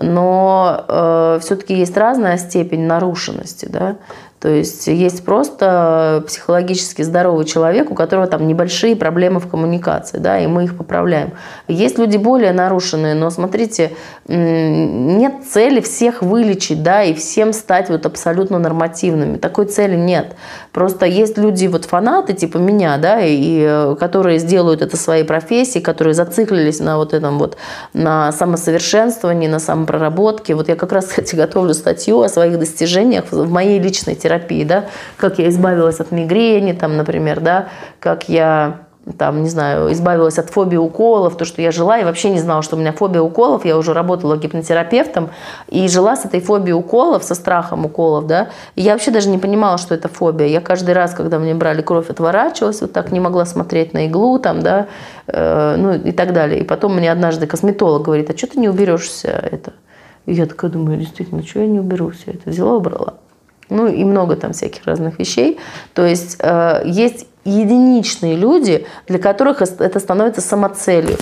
Но 0.00 0.84
э, 0.88 1.38
все-таки 1.42 1.74
есть 1.74 1.96
разная 1.96 2.38
степень 2.38 2.86
нарушенности, 2.86 3.66
да. 3.66 3.96
То 4.40 4.48
есть 4.48 4.86
есть 4.86 5.22
просто 5.22 6.24
психологически 6.26 7.02
здоровый 7.02 7.44
человек, 7.44 7.90
у 7.90 7.94
которого 7.94 8.26
там 8.26 8.48
небольшие 8.48 8.96
проблемы 8.96 9.38
в 9.38 9.46
коммуникации, 9.46 10.16
да, 10.16 10.40
и 10.40 10.46
мы 10.46 10.64
их 10.64 10.78
поправляем. 10.78 11.32
Есть 11.68 11.98
люди 11.98 12.16
более 12.16 12.52
нарушенные, 12.52 13.14
но 13.14 13.28
смотрите, 13.28 13.92
нет 14.26 15.34
цели 15.46 15.80
всех 15.82 16.22
вылечить, 16.22 16.82
да, 16.82 17.02
и 17.02 17.12
всем 17.12 17.52
стать 17.52 17.90
вот 17.90 18.06
абсолютно 18.06 18.58
нормативными. 18.58 19.36
Такой 19.36 19.66
цели 19.66 19.94
нет. 19.94 20.34
Просто 20.72 21.04
есть 21.04 21.36
люди, 21.36 21.66
вот 21.66 21.84
фанаты 21.84 22.32
типа 22.32 22.56
меня, 22.56 22.96
да, 22.96 23.20
и, 23.20 23.34
и 23.34 23.62
э, 23.62 23.96
которые 24.00 24.38
сделают 24.38 24.80
это 24.80 24.96
своей 24.96 25.24
профессией, 25.24 25.84
которые 25.84 26.14
зациклились 26.14 26.80
на 26.80 26.96
вот 26.96 27.12
этом 27.12 27.38
вот, 27.38 27.58
на 27.92 28.32
самосовершенствовании, 28.32 29.48
на 29.48 29.58
самопроработке. 29.58 30.54
Вот 30.54 30.68
я 30.68 30.76
как 30.76 30.92
раз, 30.92 31.06
кстати, 31.08 31.34
готовлю 31.34 31.74
статью 31.74 32.22
о 32.22 32.28
своих 32.30 32.58
достижениях 32.58 33.24
в 33.30 33.50
моей 33.50 33.78
личной 33.78 34.14
терапии 34.14 34.29
терапии, 34.30 34.64
да, 34.64 34.86
как 35.16 35.38
я 35.38 35.48
избавилась 35.48 36.00
от 36.00 36.12
мигрени, 36.12 36.72
там, 36.72 36.96
например, 36.96 37.40
да, 37.40 37.68
как 37.98 38.28
я 38.28 38.78
там, 39.16 39.42
не 39.42 39.48
знаю, 39.48 39.90
избавилась 39.92 40.38
от 40.38 40.50
фобии 40.50 40.76
уколов, 40.76 41.36
то, 41.36 41.44
что 41.44 41.62
я 41.62 41.72
жила 41.72 41.98
и 41.98 42.04
вообще 42.04 42.30
не 42.30 42.38
знала, 42.38 42.62
что 42.62 42.76
у 42.76 42.78
меня 42.78 42.92
фобия 42.92 43.22
уколов, 43.22 43.64
я 43.64 43.76
уже 43.76 43.94
работала 43.94 44.36
гипнотерапевтом 44.36 45.30
и 45.68 45.88
жила 45.88 46.16
с 46.16 46.26
этой 46.26 46.40
фобией 46.40 46.74
уколов, 46.74 47.24
со 47.24 47.34
страхом 47.34 47.86
уколов, 47.86 48.26
да, 48.26 48.50
и 48.76 48.82
я 48.82 48.92
вообще 48.92 49.10
даже 49.10 49.28
не 49.30 49.38
понимала, 49.38 49.78
что 49.78 49.94
это 49.94 50.08
фобия. 50.08 50.46
Я 50.46 50.60
каждый 50.60 50.94
раз, 50.94 51.14
когда 51.14 51.38
мне 51.38 51.54
брали 51.54 51.82
кровь, 51.82 52.10
отворачивалась, 52.10 52.82
вот 52.82 52.92
так 52.92 53.10
не 53.10 53.20
могла 53.20 53.46
смотреть 53.46 53.94
на 53.94 54.06
иглу, 54.06 54.38
там, 54.38 54.60
да, 54.62 54.86
э, 55.26 55.76
ну 55.76 55.94
и 55.94 56.12
так 56.12 56.32
далее. 56.32 56.60
И 56.60 56.64
потом 56.64 56.94
мне 56.94 57.10
однажды 57.10 57.46
косметолог 57.46 58.02
говорит, 58.02 58.30
а 58.30 58.36
что 58.36 58.48
ты 58.48 58.60
не 58.60 58.68
уберешься 58.68 59.28
это? 59.28 59.72
И 60.26 60.34
я 60.34 60.46
такая 60.46 60.70
думаю, 60.70 60.98
действительно, 60.98 61.42
что 61.42 61.60
я 61.60 61.66
не 61.66 61.80
уберу 61.80 62.10
все 62.10 62.32
это? 62.32 62.50
Взяла, 62.50 62.76
убрала 62.76 63.14
ну 63.70 63.86
и 63.86 64.04
много 64.04 64.36
там 64.36 64.52
всяких 64.52 64.84
разных 64.84 65.18
вещей. 65.18 65.58
То 65.94 66.04
есть 66.04 66.36
э, 66.40 66.82
есть 66.84 67.26
единичные 67.44 68.36
люди, 68.36 68.86
для 69.08 69.18
которых 69.18 69.62
это 69.62 69.98
становится 69.98 70.40
самоцелью. 70.40 71.16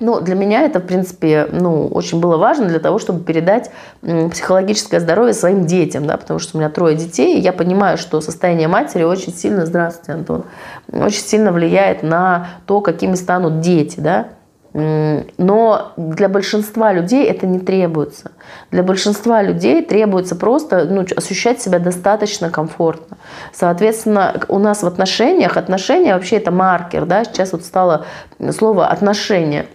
Ну, 0.00 0.20
для 0.20 0.34
меня 0.34 0.62
это, 0.62 0.80
в 0.80 0.86
принципе, 0.86 1.48
ну, 1.52 1.86
очень 1.86 2.18
было 2.20 2.36
важно 2.36 2.66
для 2.66 2.80
того, 2.80 2.98
чтобы 2.98 3.22
передать 3.22 3.70
психологическое 4.02 4.98
здоровье 4.98 5.32
своим 5.34 5.66
детям, 5.66 6.04
да, 6.04 6.16
потому 6.16 6.40
что 6.40 6.56
у 6.56 6.60
меня 6.60 6.68
трое 6.68 6.96
детей, 6.96 7.38
и 7.38 7.40
я 7.40 7.52
понимаю, 7.52 7.96
что 7.96 8.20
состояние 8.20 8.66
матери 8.66 9.04
очень 9.04 9.32
сильно, 9.32 9.64
здравствуйте, 9.64 10.12
Антон, 10.12 10.44
очень 10.92 11.22
сильно 11.22 11.52
влияет 11.52 12.02
на 12.02 12.48
то, 12.66 12.80
какими 12.80 13.14
станут 13.14 13.60
дети, 13.60 14.00
да, 14.00 14.28
но 14.74 15.92
для 15.96 16.28
большинства 16.28 16.92
людей 16.92 17.24
это 17.26 17.46
не 17.46 17.60
требуется. 17.60 18.32
Для 18.72 18.82
большинства 18.82 19.40
людей 19.40 19.84
требуется 19.84 20.34
просто 20.34 20.84
ну, 20.84 21.06
ощущать 21.16 21.62
себя 21.62 21.78
достаточно 21.78 22.50
комфортно. 22.50 23.16
Соответственно, 23.52 24.40
у 24.48 24.58
нас 24.58 24.82
в 24.82 24.86
отношениях, 24.86 25.56
отношения 25.56 26.12
вообще 26.12 26.36
это 26.36 26.50
маркер, 26.50 27.06
да, 27.06 27.22
сейчас 27.22 27.52
вот 27.52 27.64
стало 27.64 28.04
слово 28.50 28.88
отношения. 28.88 29.66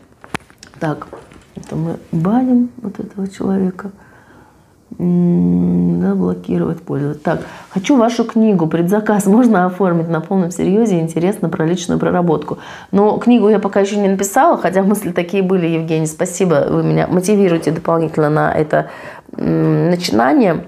Так, 0.81 1.07
это 1.55 1.77
мы 1.77 1.97
баним 2.11 2.69
вот 2.81 2.99
этого 2.99 3.29
человека 3.29 3.91
да, 4.97 6.15
блокировать 6.15 6.81
пользователя. 6.81 7.21
Так, 7.23 7.41
хочу 7.69 7.95
вашу 7.95 8.23
книгу, 8.25 8.67
предзаказ 8.67 9.25
можно 9.27 9.65
оформить 9.65 10.09
на 10.09 10.19
полном 10.19 10.51
серьезе, 10.51 10.99
интересно 10.99 11.49
про 11.49 11.65
личную 11.65 11.99
проработку. 11.99 12.57
Но 12.91 13.17
книгу 13.17 13.49
я 13.49 13.59
пока 13.59 13.81
еще 13.81 13.97
не 13.97 14.07
написала, 14.07 14.57
хотя 14.57 14.81
мысли 14.81 15.11
такие 15.11 15.43
были, 15.43 15.67
Евгений, 15.67 16.07
спасибо, 16.07 16.67
вы 16.69 16.83
меня 16.83 17.07
мотивируете 17.07 17.71
дополнительно 17.71 18.29
на 18.29 18.51
это 18.51 18.89
начинание. 19.37 20.65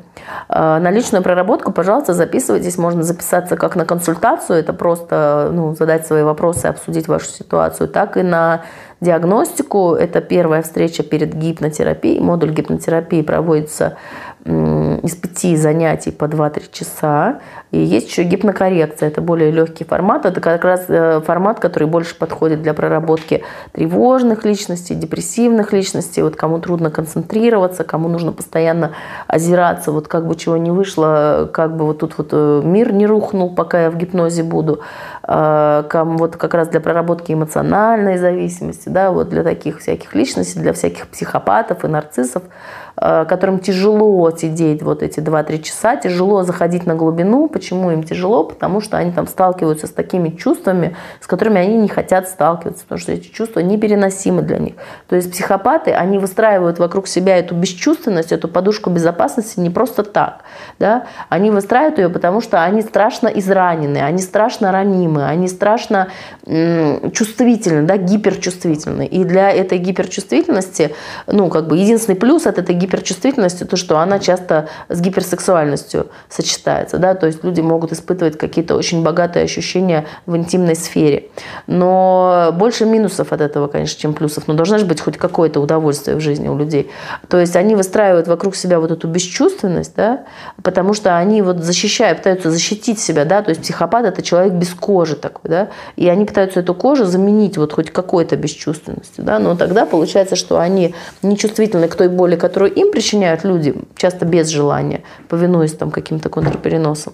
А, 0.48 0.80
на 0.80 0.92
личную 0.92 1.24
проработку, 1.24 1.72
пожалуйста, 1.72 2.14
записывайтесь. 2.14 2.78
Можно 2.78 3.04
записаться 3.04 3.58
как 3.58 3.76
на 3.76 3.86
консультацию, 3.86 4.60
это 4.60 4.74
просто 4.74 5.50
ну, 5.52 5.76
задать 5.76 6.06
свои 6.06 6.24
вопросы, 6.24 6.68
обсудить 6.68 7.08
вашу 7.08 7.26
ситуацию, 7.26 7.88
так 7.88 8.18
и 8.18 8.22
на 8.22 8.62
диагностику. 9.02 9.96
Это 9.96 10.22
первая 10.22 10.62
встреча 10.62 11.04
перед 11.04 11.34
гипнотерапией. 11.34 12.20
Модуль 12.20 12.52
гипнотерапии 12.52 13.22
проводится 13.22 13.98
из 14.44 15.16
пяти 15.16 15.56
занятий 15.56 16.12
по 16.12 16.26
2-3 16.26 16.64
часа. 16.72 17.42
И 17.70 17.78
есть 17.78 18.10
еще 18.10 18.24
гипнокоррекция, 18.24 19.10
это 19.10 19.22
более 19.22 19.52
легкий 19.52 19.84
формат. 19.84 20.26
Это 20.26 20.42
как 20.42 20.64
раз 20.66 20.86
э, 20.88 21.22
формат, 21.22 21.60
который 21.60 21.88
больше 21.88 22.16
подходит 22.16 22.64
для 22.64 22.74
проработки 22.74 23.44
тревожных 23.72 24.44
личностей, 24.44 24.96
депрессивных 24.96 25.74
личностей. 25.74 26.24
Вот 26.24 26.36
кому 26.36 26.60
трудно 26.60 26.90
концентрироваться, 26.90 27.84
кому 27.84 28.10
нужно 28.10 28.32
постоянно 28.32 28.94
озираться, 29.28 29.92
вот 29.92 30.08
как 30.08 30.28
бы 30.28 30.36
чего 30.36 30.58
не 30.58 30.72
вышло, 30.72 31.50
как 31.54 31.78
бы 31.78 31.86
вот 31.86 32.00
тут 32.00 32.18
вот 32.18 32.30
э, 32.32 32.62
мир 32.64 32.92
не 32.92 33.06
рухнул, 33.06 33.54
пока 33.54 33.84
я 33.84 33.92
в 33.92 33.98
гипнозе 33.98 34.44
буду. 34.44 34.82
Кому 35.24 36.18
вот 36.18 36.36
как 36.36 36.54
раз 36.54 36.68
для 36.70 36.80
проработки 36.80 37.32
эмоциональной 37.32 38.18
зависимости, 38.18 38.90
да, 38.90 39.12
вот 39.12 39.30
для 39.30 39.44
таких 39.44 39.80
всяких 39.80 40.16
личностей, 40.16 40.60
для 40.60 40.74
всяких 40.74 41.08
психопатов 41.08 41.86
и 41.86 41.88
нарциссов. 41.88 42.44
Э, 43.04 43.26
которым 43.28 43.58
тяжело 43.58 44.30
сидеть 44.30 44.84
вот 44.84 45.02
эти 45.02 45.20
2-3 45.20 45.64
часа, 45.64 45.96
тяжело 45.96 46.44
заходить 46.44 46.86
на 46.86 46.94
глубину. 46.94 47.48
Почему 47.48 47.90
им 47.90 48.04
тяжело? 48.04 48.44
Потому 48.44 48.80
что 48.80 48.96
они 48.98 49.12
там 49.12 49.26
сталкиваются 49.26 49.88
с 49.88 49.90
такими 49.90 50.30
чувствами, 50.30 50.96
с 51.20 51.26
которыми 51.26 51.60
они 51.60 51.78
не 51.78 51.88
хотят 51.88 52.28
сталкиваться, 52.28 52.84
потому 52.84 53.00
что 53.00 53.12
эти 53.12 53.30
чувства 53.30 53.62
непереносимы 53.62 54.44
для 54.44 54.60
них. 54.60 54.76
То 55.10 55.16
есть 55.16 55.32
психопаты, 55.32 55.94
они 55.94 56.20
выстраивают 56.20 56.78
вокруг 56.78 57.08
себя 57.08 57.38
эту 57.38 57.56
бесчувственность, 57.56 58.32
эту 58.32 58.48
подушку 58.48 58.92
безопасности 58.92 59.60
не 59.60 59.72
просто 59.72 60.04
так. 60.04 60.44
Да? 60.78 61.06
Они 61.30 61.50
выстраивают 61.50 61.98
ее, 61.98 62.10
потому 62.10 62.40
что 62.40 62.64
они 62.64 62.84
страшно 62.84 63.30
изранены, 63.30 63.98
они 63.98 64.20
страшно 64.20 64.72
ранимы, 64.72 65.26
они 65.26 65.48
страшно 65.48 66.10
чувствительны, 66.46 67.82
да, 67.84 67.98
гиперчувствительны. 67.98 69.08
И 69.08 69.24
для 69.24 69.50
этой 69.50 69.80
гиперчувствительности, 69.80 70.94
ну, 71.26 71.50
как 71.50 71.68
бы 71.68 71.78
единственный 71.78 72.16
плюс 72.16 72.46
от 72.46 72.60
этой 72.60 72.76
гиперчувствительностью, 72.92 73.68
то, 73.68 73.78
что 73.78 74.00
она 74.00 74.20
часто 74.20 74.68
с 74.90 75.00
гиперсексуальностью 75.00 76.08
сочетается. 76.30 76.98
Да? 76.98 77.14
То 77.16 77.28
есть 77.28 77.44
люди 77.44 77.62
могут 77.62 77.92
испытывать 77.92 78.38
какие-то 78.38 78.76
очень 78.76 79.04
богатые 79.04 79.46
ощущения 79.46 80.06
в 80.26 80.36
интимной 80.36 80.76
сфере. 80.76 81.30
Но 81.68 82.52
больше 82.54 82.86
минусов 82.86 83.32
от 83.32 83.42
этого, 83.42 83.68
конечно, 83.68 84.00
чем 84.00 84.14
плюсов. 84.14 84.48
Но 84.48 84.54
должно 84.54 84.78
же 84.78 84.86
быть 84.86 85.00
хоть 85.02 85.18
какое-то 85.18 85.60
удовольствие 85.60 86.18
в 86.18 86.20
жизни 86.20 86.50
у 86.50 86.58
людей. 86.58 86.92
То 87.30 87.40
есть 87.40 87.56
они 87.56 87.76
выстраивают 87.76 88.28
вокруг 88.28 88.56
себя 88.56 88.80
вот 88.80 88.92
эту 88.92 89.08
бесчувственность, 89.08 89.94
да? 89.96 90.26
потому 90.62 90.94
что 90.94 91.18
они 91.18 91.42
вот 91.42 91.58
защищают, 91.60 92.20
пытаются 92.20 92.52
защитить 92.52 93.00
себя. 93.00 93.26
Да? 93.26 93.42
То 93.42 93.50
есть 93.50 93.62
психопат– 93.62 94.06
это 94.06 94.22
человек 94.22 94.54
без 94.54 94.70
кожи 94.70 95.16
такой. 95.16 95.50
Да? 95.50 95.70
И 95.96 96.08
они 96.10 96.26
пытаются 96.26 96.60
эту 96.60 96.74
кожу 96.76 97.06
заменить 97.06 97.58
вот 97.58 97.74
хоть 97.74 97.92
какой-то 97.92 98.36
бесчувственностью. 98.36 99.24
Да? 99.24 99.40
Но 99.40 99.56
тогда 99.56 99.86
получается, 99.86 100.36
что 100.36 100.60
они 100.60 100.94
нечувствительны 101.22 101.88
к 101.88 101.96
той 101.96 102.10
боли, 102.10 102.36
которую 102.36 102.81
им 102.82 102.92
причиняют 102.92 103.44
люди, 103.44 103.76
часто 103.96 104.26
без 104.26 104.50
желания, 104.50 105.02
повинуясь 105.30 105.74
там 105.74 105.92
каким-то 105.92 106.30
контрпереносам. 106.30 107.14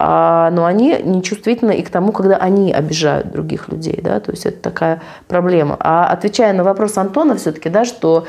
А, 0.00 0.50
но 0.52 0.64
они 0.64 0.96
нечувствительны 1.02 1.72
и 1.72 1.82
к 1.82 1.90
тому, 1.90 2.12
когда 2.12 2.36
они 2.36 2.72
обижают 2.72 3.32
других 3.32 3.68
людей, 3.68 3.98
да, 4.00 4.20
то 4.20 4.30
есть 4.30 4.46
это 4.46 4.62
такая 4.62 5.02
проблема. 5.26 5.76
А 5.80 6.06
отвечая 6.06 6.52
на 6.52 6.62
вопрос 6.62 6.96
Антона 6.98 7.36
все-таки, 7.36 7.68
да, 7.68 7.84
что 7.84 8.24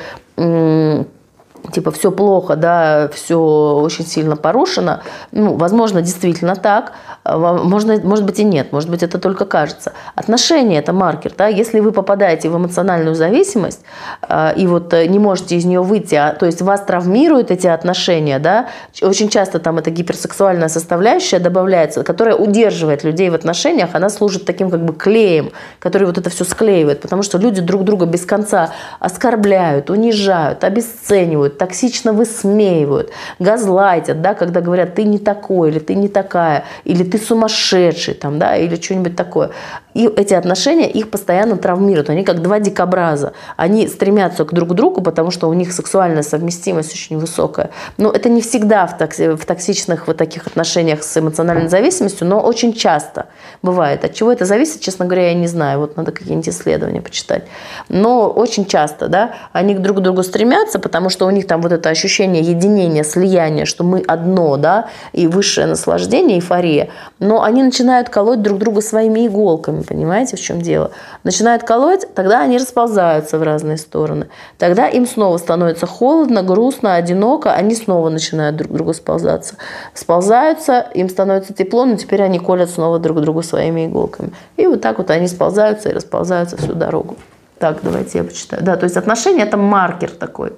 типа 1.72 1.92
все 1.92 2.12
плохо, 2.12 2.56
да, 2.56 3.10
все 3.14 3.38
очень 3.38 4.06
сильно 4.06 4.36
порушено. 4.36 5.02
Ну, 5.32 5.56
возможно, 5.56 6.02
действительно 6.02 6.56
так. 6.56 6.94
Можно, 7.26 8.00
может 8.04 8.26
быть 8.26 8.40
и 8.40 8.44
нет, 8.44 8.72
может 8.72 8.90
быть 8.90 9.04
это 9.04 9.20
только 9.20 9.46
кажется. 9.46 9.94
Отношения– 10.16 10.78
это 10.80 10.94
маркер. 10.94 11.34
Да? 11.38 11.48
Если 11.48 11.80
вы 11.80 11.92
попадаете 11.92 12.50
в 12.50 12.58
эмоциональную 12.58 13.16
зависимость 13.16 13.82
э, 14.28 14.54
и 14.56 14.68
вот 14.68 14.94
э, 14.94 15.06
не 15.08 15.20
можете 15.20 15.56
из 15.56 15.66
нее 15.66 15.82
выйти, 15.82 16.16
а, 16.16 16.34
то 16.34 16.46
есть 16.46 16.62
вас 16.62 16.82
травмируют 16.82 17.52
эти 17.52 17.68
отношения, 17.68 18.40
да, 18.40 18.68
очень 19.02 19.30
часто 19.30 19.60
там 19.60 19.78
эта 19.78 19.92
гиперсексуальная 19.92 20.70
составляющая 20.70 21.40
добавляется, 21.40 22.04
которая 22.04 22.36
удерживает 22.36 23.04
людей 23.04 23.30
в 23.30 23.36
отношениях, 23.36 23.90
она 23.94 24.10
служит 24.10 24.46
таким 24.46 24.70
как 24.70 24.84
бы 24.84 24.94
клеем, 24.94 25.52
который 25.80 26.08
вот 26.08 26.18
это 26.18 26.30
все 26.30 26.46
склеивает, 26.46 27.02
потому 27.02 27.24
что 27.24 27.38
люди 27.38 27.62
друг 27.62 27.84
друга 27.84 28.06
без 28.06 28.26
конца 28.26 28.72
оскорбляют, 29.00 29.90
унижают, 29.90 30.64
обесценивают, 30.64 31.49
токсично 31.58 32.14
высмеивают, 32.14 33.12
газлайтят, 33.40 34.22
да, 34.22 34.34
когда 34.34 34.62
говорят, 34.62 34.96
ты 34.96 35.04
не 35.04 35.20
такой, 35.20 35.70
или 35.70 35.80
ты 35.80 35.96
не 35.96 36.08
такая, 36.08 36.66
или 36.84 37.04
ты 37.04 37.18
сумасшедший, 37.18 38.14
там, 38.14 38.40
да, 38.40 38.56
или 38.56 38.76
что-нибудь 38.76 39.16
такое. 39.16 39.52
И 39.94 40.06
эти 40.08 40.34
отношения 40.34 40.90
их 40.90 41.10
постоянно 41.10 41.58
травмируют. 41.58 42.10
Они 42.10 42.24
как 42.24 42.42
два 42.42 42.60
дикобраза. 42.60 43.34
Они 43.58 43.88
стремятся 43.88 44.46
к 44.46 44.54
друг 44.54 44.74
другу, 44.74 45.02
потому 45.02 45.32
что 45.32 45.50
у 45.50 45.54
них 45.54 45.74
сексуальная 45.74 46.22
совместимость 46.22 46.94
очень 46.94 47.18
высокая. 47.18 47.72
Но 47.98 48.12
это 48.12 48.30
не 48.30 48.42
всегда 48.42 48.86
в, 48.86 48.98
токси, 48.98 49.36
в 49.36 49.46
токсичных 49.46 50.08
вот 50.08 50.18
таких 50.18 50.46
отношениях 50.46 51.04
с 51.04 51.18
эмоциональной 51.18 51.70
зависимостью, 51.70 52.28
но 52.28 52.40
очень 52.40 52.74
часто 52.74 53.26
бывает. 53.62 54.06
От 54.06 54.14
чего 54.14 54.32
это 54.32 54.46
зависит, 54.46 54.82
честно 54.82 55.06
говоря, 55.06 55.30
я 55.30 55.34
не 55.34 55.48
знаю. 55.48 55.80
Вот 55.80 55.98
надо 55.98 56.12
какие-нибудь 56.12 56.50
исследования 56.50 57.02
почитать. 57.02 57.44
Но 57.90 58.30
очень 58.30 58.66
часто, 58.66 59.08
да, 59.08 59.34
они 59.54 59.74
к 59.74 59.80
друг 59.80 60.02
другу 60.02 60.24
стремятся, 60.24 60.80
потому 60.80 61.10
что 61.10 61.26
у 61.26 61.32
них 61.32 61.39
там 61.48 61.62
вот 61.62 61.72
это 61.72 61.90
ощущение 61.90 62.42
единения, 62.42 63.04
слияния, 63.04 63.66
что 63.66 63.84
мы 63.84 64.04
одно, 64.08 64.58
да, 64.58 64.90
и 65.14 65.28
высшее 65.28 65.68
наслаждение, 65.68 66.38
эйфория. 66.38 66.90
Но 67.20 67.44
они 67.44 67.64
начинают 67.64 68.10
колоть 68.10 68.42
друг 68.42 68.60
друга 68.60 68.82
своими 68.82 69.28
иголками 69.28 69.84
понимаете, 69.90 70.38
в 70.38 70.42
чем 70.42 70.62
дело? 70.62 70.92
Начинают 71.24 71.64
колоть, 71.64 72.06
тогда 72.14 72.42
они 72.42 72.58
расползаются 72.58 73.38
в 73.38 73.44
разные 73.44 73.78
стороны. 73.78 74.28
Тогда 74.58 74.88
им 74.88 75.08
снова 75.08 75.38
становится 75.38 75.88
холодно, 75.88 76.44
грустно, 76.44 76.96
одиноко, 76.96 77.54
они 77.54 77.76
снова 77.76 78.10
начинают 78.10 78.56
друг 78.56 78.72
к 78.72 78.74
другу 78.76 78.94
сползаться. 78.94 79.56
Сползаются, 79.94 80.88
им 80.94 81.10
становится 81.10 81.54
тепло, 81.54 81.86
но 81.86 81.96
теперь 81.96 82.22
они 82.22 82.40
колят 82.40 82.70
снова 82.70 83.00
друг 83.00 83.22
другу 83.22 83.42
своими 83.42 83.88
иголками. 83.88 84.32
И 84.58 84.68
вот 84.68 84.82
так 84.82 84.98
вот 84.98 85.10
они 85.10 85.28
сползаются 85.28 85.90
и 85.90 85.94
расползаются 85.94 86.58
всю 86.58 86.74
дорогу. 86.74 87.18
Так, 87.58 87.80
давайте 87.84 88.20
я 88.20 88.24
почитаю. 88.24 88.64
Да, 88.64 88.78
то 88.78 88.86
есть 88.86 88.96
отношения– 88.96 89.44
это 89.44 89.58
маркер 89.58 90.12
такой, 90.12 90.54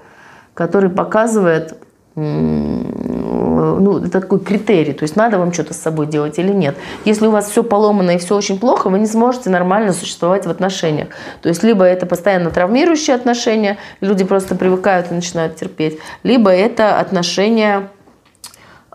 который 0.53 0.89
показывает 0.89 1.77
ну, 2.15 4.09
такой 4.09 4.39
критерий, 4.39 4.93
то 4.93 5.03
есть 5.03 5.15
надо 5.15 5.39
вам 5.39 5.53
что-то 5.53 5.73
с 5.73 5.77
собой 5.77 6.07
делать 6.07 6.37
или 6.39 6.51
нет. 6.51 6.75
Если 7.05 7.25
у 7.25 7.31
вас 7.31 7.49
все 7.49 7.63
поломано 7.63 8.11
и 8.11 8.17
все 8.17 8.35
очень 8.35 8.59
плохо, 8.59 8.89
вы 8.89 8.99
не 8.99 9.05
сможете 9.05 9.49
нормально 9.49 9.93
существовать 9.93 10.45
в 10.45 10.49
отношениях. 10.49 11.07
То 11.41 11.47
есть 11.47 11.63
либо 11.63 11.85
это 11.85 12.05
постоянно 12.05 12.49
травмирующие 12.49 13.15
отношения, 13.15 13.77
люди 14.01 14.25
просто 14.25 14.55
привыкают 14.55 15.11
и 15.11 15.15
начинают 15.15 15.55
терпеть, 15.55 15.99
либо 16.23 16.49
это 16.51 16.99
отношения 16.99 17.89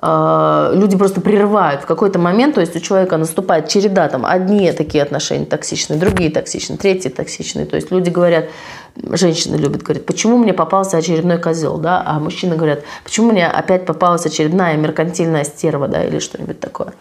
а, 0.02 0.72
люди 0.74 0.96
просто 0.96 1.22
прерывают 1.22 1.82
в 1.82 1.86
какой-то 1.86 2.18
момент, 2.18 2.56
то 2.56 2.60
есть 2.60 2.76
у 2.76 2.80
человека 2.80 3.16
наступает 3.16 3.68
череда, 3.68 4.08
там 4.08 4.26
одни 4.26 4.70
такие 4.72 5.02
отношения 5.02 5.46
токсичные, 5.46 5.98
другие 5.98 6.30
токсичные, 6.30 6.76
третьи 6.76 7.08
токсичные. 7.08 7.64
То 7.64 7.76
есть 7.76 7.90
люди 7.90 8.10
говорят, 8.10 8.46
женщины 9.12 9.56
любят 9.56 9.82
говорить, 9.82 10.06
почему 10.06 10.36
мне 10.38 10.52
попался 10.52 10.96
очередной 10.96 11.38
козел, 11.38 11.78
да, 11.78 12.02
а 12.04 12.18
мужчины 12.18 12.56
говорят, 12.56 12.82
почему 13.04 13.32
мне 13.32 13.46
опять 13.46 13.86
попалась 13.86 14.26
очередная 14.26 14.76
меркантильная 14.76 15.44
стерва, 15.44 15.88
да, 15.88 16.04
или 16.04 16.18
что-нибудь 16.18 16.60
такое. 16.60 16.92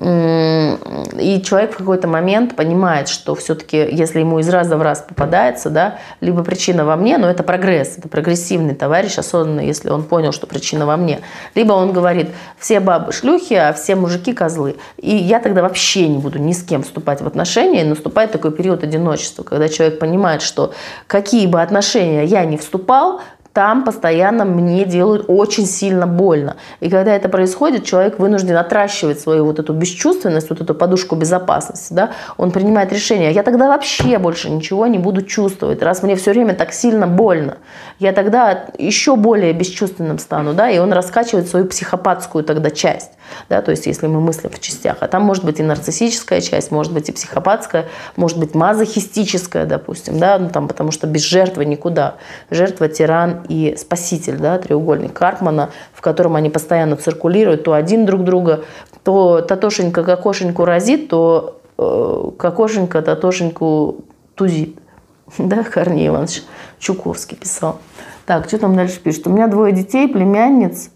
И 0.00 1.42
человек 1.44 1.74
в 1.74 1.76
какой-то 1.78 2.08
момент 2.08 2.56
понимает, 2.56 3.08
что 3.08 3.34
все-таки, 3.34 3.76
если 3.76 4.20
ему 4.20 4.38
из 4.38 4.48
раза 4.48 4.76
в 4.76 4.82
раз 4.82 5.04
попадается, 5.06 5.70
да, 5.70 5.98
либо 6.20 6.42
причина 6.42 6.84
во 6.84 6.96
мне, 6.96 7.18
но 7.18 7.30
это 7.30 7.42
прогресс, 7.42 7.96
это 7.98 8.08
прогрессивный 8.08 8.74
товарищ, 8.74 9.18
осознанный, 9.18 9.66
если 9.66 9.90
он 9.90 10.04
понял, 10.04 10.32
что 10.32 10.46
причина 10.46 10.86
во 10.86 10.96
мне. 10.96 11.20
Либо 11.54 11.72
он 11.72 11.92
говорит, 11.92 12.30
все 12.58 12.80
бабы 12.80 13.12
шлюхи, 13.12 13.54
а 13.54 13.72
все 13.72 13.94
мужики 13.94 14.32
козлы. 14.32 14.76
И 14.96 15.14
я 15.14 15.40
тогда 15.40 15.62
вообще 15.62 16.08
не 16.08 16.18
буду 16.18 16.38
ни 16.38 16.52
с 16.52 16.62
кем 16.62 16.82
вступать 16.82 17.20
в 17.20 17.26
отношения, 17.26 17.82
и 17.82 17.84
наступает 17.84 18.32
такой 18.32 18.52
период 18.52 18.82
одиночества, 18.82 19.42
когда 19.42 19.68
человек 19.68 19.98
понимает, 19.98 20.42
что 20.42 20.72
как 21.06 21.25
какие 21.26 21.48
бы 21.48 21.60
отношения 21.60 22.24
я 22.24 22.44
не 22.44 22.56
вступал, 22.56 23.20
там 23.56 23.84
постоянно 23.84 24.44
мне 24.44 24.84
делают 24.84 25.24
очень 25.28 25.64
сильно 25.64 26.06
больно. 26.06 26.56
И 26.80 26.90
когда 26.90 27.16
это 27.16 27.30
происходит, 27.30 27.86
человек 27.86 28.18
вынужден 28.18 28.54
отращивать 28.54 29.18
свою 29.18 29.46
вот 29.46 29.58
эту 29.58 29.72
бесчувственность, 29.72 30.50
вот 30.50 30.60
эту 30.60 30.74
подушку 30.74 31.16
безопасности, 31.16 31.94
да, 31.94 32.10
он 32.36 32.50
принимает 32.50 32.92
решение, 32.92 33.32
я 33.32 33.42
тогда 33.42 33.68
вообще 33.68 34.18
больше 34.18 34.50
ничего 34.50 34.86
не 34.88 34.98
буду 34.98 35.22
чувствовать, 35.22 35.82
раз 35.82 36.02
мне 36.02 36.16
все 36.16 36.32
время 36.32 36.52
так 36.52 36.74
сильно 36.74 37.06
больно, 37.06 37.56
я 37.98 38.12
тогда 38.12 38.66
еще 38.76 39.16
более 39.16 39.54
бесчувственным 39.54 40.18
стану, 40.18 40.52
да, 40.52 40.68
и 40.68 40.78
он 40.78 40.92
раскачивает 40.92 41.48
свою 41.48 41.64
психопатскую 41.64 42.44
тогда 42.44 42.68
часть, 42.68 43.12
да, 43.48 43.62
то 43.62 43.70
есть 43.70 43.86
если 43.86 44.06
мы 44.06 44.20
мыслим 44.20 44.50
в 44.50 44.60
частях, 44.60 44.98
а 45.00 45.08
там 45.08 45.22
может 45.22 45.46
быть 45.46 45.60
и 45.60 45.62
нарциссическая 45.62 46.42
часть, 46.42 46.70
может 46.70 46.92
быть 46.92 47.08
и 47.08 47.12
психопатская, 47.12 47.86
может 48.16 48.38
быть 48.38 48.54
мазохистическая, 48.54 49.64
допустим, 49.64 50.18
да, 50.18 50.38
ну 50.38 50.50
там, 50.50 50.68
потому 50.68 50.90
что 50.90 51.06
без 51.06 51.22
жертвы 51.22 51.64
никуда, 51.64 52.16
жертва, 52.50 52.88
тиран 52.88 53.45
и 53.48 53.76
спаситель, 53.76 54.38
да, 54.38 54.58
треугольник 54.58 55.12
Карпмана, 55.12 55.70
в 55.92 56.00
котором 56.00 56.36
они 56.36 56.50
постоянно 56.50 56.96
циркулируют, 56.96 57.64
то 57.64 57.72
один 57.72 58.06
друг 58.06 58.24
друга, 58.24 58.64
то 59.02 59.40
Татошенька 59.40 60.04
Кокошеньку 60.04 60.64
разит, 60.64 61.08
то 61.08 61.60
э, 61.78 62.30
Кокошенька 62.38 63.02
Татошеньку 63.02 64.04
тузит. 64.34 64.78
Да, 65.38 65.64
Корней 65.64 66.08
Иванович 66.08 66.44
Чуковский 66.78 67.36
писал. 67.36 67.78
Так, 68.26 68.46
что 68.46 68.58
там 68.58 68.76
дальше 68.76 69.00
пишет? 69.00 69.26
У 69.26 69.30
меня 69.30 69.48
двое 69.48 69.72
детей, 69.72 70.08
племянниц. 70.08 70.90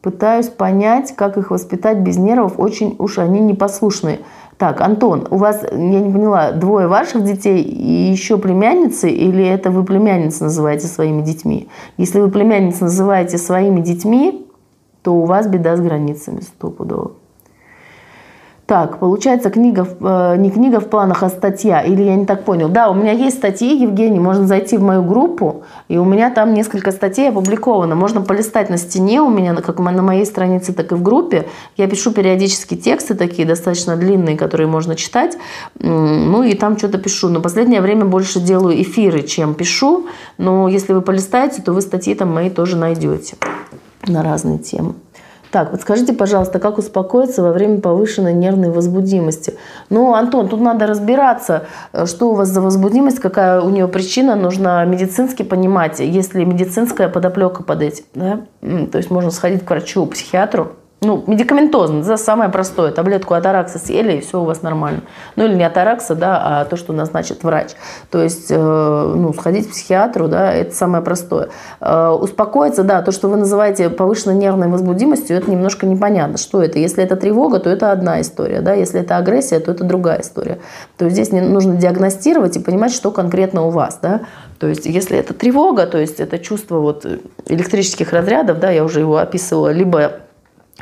Пытаюсь 0.00 0.48
понять, 0.48 1.14
как 1.14 1.36
их 1.36 1.50
воспитать 1.50 1.98
без 1.98 2.16
нервов. 2.16 2.58
Очень 2.58 2.96
уж 2.98 3.18
они 3.18 3.38
непослушные. 3.40 4.20
Так, 4.58 4.80
Антон, 4.80 5.26
у 5.30 5.36
вас, 5.36 5.62
я 5.70 5.78
не 5.78 6.12
поняла, 6.12 6.52
двое 6.52 6.86
ваших 6.86 7.24
детей 7.24 7.62
и 7.62 8.10
еще 8.12 8.38
племянницы, 8.38 9.10
или 9.10 9.44
это 9.44 9.70
вы 9.70 9.84
племянниц 9.84 10.40
называете 10.40 10.86
своими 10.86 11.22
детьми? 11.22 11.68
Если 11.96 12.20
вы 12.20 12.30
племянниц 12.30 12.80
называете 12.80 13.38
своими 13.38 13.80
детьми, 13.80 14.46
то 15.02 15.14
у 15.14 15.24
вас 15.24 15.48
беда 15.48 15.76
с 15.76 15.80
границами 15.80 16.40
стопудово. 16.40 17.12
Так, 18.72 19.00
получается, 19.00 19.50
книга, 19.50 19.86
э, 20.00 20.36
не 20.38 20.50
книга 20.50 20.80
в 20.80 20.88
планах, 20.88 21.22
а 21.22 21.28
статья. 21.28 21.82
Или 21.82 22.04
я 22.04 22.14
не 22.14 22.24
так 22.24 22.46
понял. 22.46 22.70
Да, 22.70 22.88
у 22.88 22.94
меня 22.94 23.12
есть 23.12 23.36
статьи, 23.36 23.76
Евгений, 23.76 24.18
можно 24.18 24.46
зайти 24.46 24.78
в 24.78 24.82
мою 24.82 25.02
группу, 25.02 25.64
и 25.88 25.98
у 25.98 26.06
меня 26.06 26.30
там 26.30 26.54
несколько 26.54 26.90
статей 26.90 27.28
опубликовано. 27.28 27.94
Можно 27.96 28.22
полистать 28.22 28.70
на 28.70 28.78
стене 28.78 29.20
у 29.20 29.28
меня, 29.28 29.54
как 29.56 29.78
на 29.78 30.00
моей 30.00 30.24
странице, 30.24 30.72
так 30.72 30.90
и 30.90 30.94
в 30.94 31.02
группе. 31.02 31.48
Я 31.76 31.86
пишу 31.86 32.12
периодически 32.12 32.74
тексты 32.74 33.14
такие 33.14 33.46
достаточно 33.46 33.94
длинные, 33.94 34.38
которые 34.38 34.68
можно 34.68 34.96
читать. 34.96 35.36
Ну 35.78 36.42
и 36.42 36.54
там 36.54 36.78
что-то 36.78 36.96
пишу. 36.96 37.28
Но 37.28 37.42
последнее 37.42 37.82
время 37.82 38.06
больше 38.06 38.40
делаю 38.40 38.80
эфиры, 38.80 39.20
чем 39.20 39.52
пишу. 39.52 40.06
Но 40.38 40.66
если 40.66 40.94
вы 40.94 41.02
полистаете, 41.02 41.60
то 41.60 41.74
вы 41.74 41.82
статьи 41.82 42.14
там 42.14 42.32
мои 42.32 42.48
тоже 42.48 42.78
найдете 42.78 43.36
на 44.06 44.22
разные 44.22 44.56
темы. 44.56 44.94
Так, 45.52 45.70
вот 45.70 45.82
скажите, 45.82 46.14
пожалуйста, 46.14 46.58
как 46.58 46.78
успокоиться 46.78 47.42
во 47.42 47.52
время 47.52 47.78
повышенной 47.82 48.32
нервной 48.32 48.70
возбудимости? 48.70 49.52
Ну, 49.90 50.14
Антон, 50.14 50.48
тут 50.48 50.62
надо 50.62 50.86
разбираться, 50.86 51.66
э, 51.92 52.06
что 52.06 52.30
у 52.30 52.34
вас 52.34 52.48
за 52.48 52.62
возбудимость, 52.62 53.20
какая 53.20 53.60
у 53.60 53.68
нее 53.68 53.86
причина, 53.86 54.34
нужно 54.34 54.82
медицински 54.86 55.42
понимать, 55.42 56.00
есть 56.00 56.32
ли 56.34 56.46
медицинская 56.46 57.10
подоплека 57.10 57.62
под 57.64 57.82
этим. 57.82 58.04
Да? 58.14 58.40
То 58.62 58.96
есть 58.96 59.10
можно 59.10 59.30
сходить 59.30 59.62
к 59.62 59.68
врачу, 59.68 60.06
психиатру, 60.06 60.72
ну, 61.02 61.22
медикаментозно, 61.26 62.00
это 62.00 62.16
самое 62.16 62.48
простое. 62.48 62.92
Таблетку 62.92 63.34
атаракса 63.34 63.78
съели, 63.78 64.18
и 64.18 64.20
все 64.20 64.40
у 64.40 64.44
вас 64.44 64.62
нормально. 64.62 65.00
Ну, 65.34 65.44
или 65.44 65.54
не 65.54 65.64
атаракса, 65.64 66.14
да, 66.14 66.40
а 66.44 66.64
то, 66.64 66.76
что 66.76 66.92
назначит 66.92 67.42
врач. 67.42 67.70
То 68.10 68.22
есть, 68.22 68.46
э, 68.50 68.56
ну, 68.56 69.32
сходить 69.34 69.68
к 69.68 69.72
психиатру, 69.72 70.28
да, 70.28 70.52
это 70.52 70.74
самое 70.74 71.02
простое. 71.02 71.48
Э, 71.80 72.10
успокоиться, 72.10 72.84
да, 72.84 73.02
то, 73.02 73.10
что 73.10 73.28
вы 73.28 73.36
называете 73.36 73.90
повышенной 73.90 74.36
нервной 74.36 74.68
возбудимостью, 74.68 75.36
это 75.36 75.50
немножко 75.50 75.86
непонятно, 75.86 76.38
что 76.38 76.62
это. 76.62 76.78
Если 76.78 77.02
это 77.02 77.16
тревога, 77.16 77.58
то 77.58 77.68
это 77.68 77.90
одна 77.90 78.20
история, 78.20 78.60
да, 78.60 78.74
если 78.74 79.00
это 79.00 79.16
агрессия, 79.16 79.58
то 79.58 79.72
это 79.72 79.82
другая 79.82 80.20
история. 80.20 80.58
То 80.98 81.06
есть, 81.06 81.16
здесь 81.16 81.32
нужно 81.32 81.74
диагностировать 81.74 82.56
и 82.56 82.60
понимать, 82.60 82.92
что 82.92 83.10
конкретно 83.10 83.62
у 83.62 83.70
вас, 83.70 83.98
да. 84.00 84.20
То 84.60 84.68
есть, 84.68 84.86
если 84.86 85.18
это 85.18 85.34
тревога, 85.34 85.86
то 85.86 85.98
есть 85.98 86.20
это 86.20 86.38
чувство 86.38 86.78
вот 86.78 87.04
электрических 87.46 88.12
разрядов, 88.12 88.60
да, 88.60 88.70
я 88.70 88.84
уже 88.84 89.00
его 89.00 89.16
описывала, 89.16 89.72
либо 89.72 90.12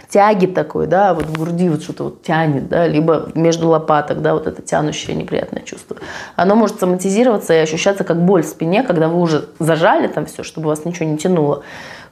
тяги 0.09 0.47
такой, 0.47 0.87
да, 0.87 1.15
вот 1.15 1.27
в 1.27 1.39
груди 1.39 1.69
вот 1.69 1.83
что-то 1.83 2.05
вот 2.05 2.23
тянет, 2.23 2.69
да, 2.69 2.87
либо 2.87 3.31
между 3.35 3.69
лопаток, 3.69 4.23
да, 4.23 4.35
вот 4.35 4.47
это 4.47 4.63
тянущее 4.63 5.17
неприятное 5.17 5.63
чувство. 5.63 5.97
Оно 6.37 6.55
может 6.55 6.79
соматизироваться 6.79 7.55
и 7.55 7.59
ощущаться 7.59 8.05
как 8.05 8.25
боль 8.25 8.43
в 8.43 8.47
спине, 8.47 8.83
когда 8.83 9.09
вы 9.09 9.21
уже 9.21 9.49
зажали 9.59 10.07
там 10.09 10.27
все, 10.27 10.43
чтобы 10.43 10.69
вас 10.69 10.85
ничего 10.85 11.09
не 11.09 11.19
тянуло 11.19 11.63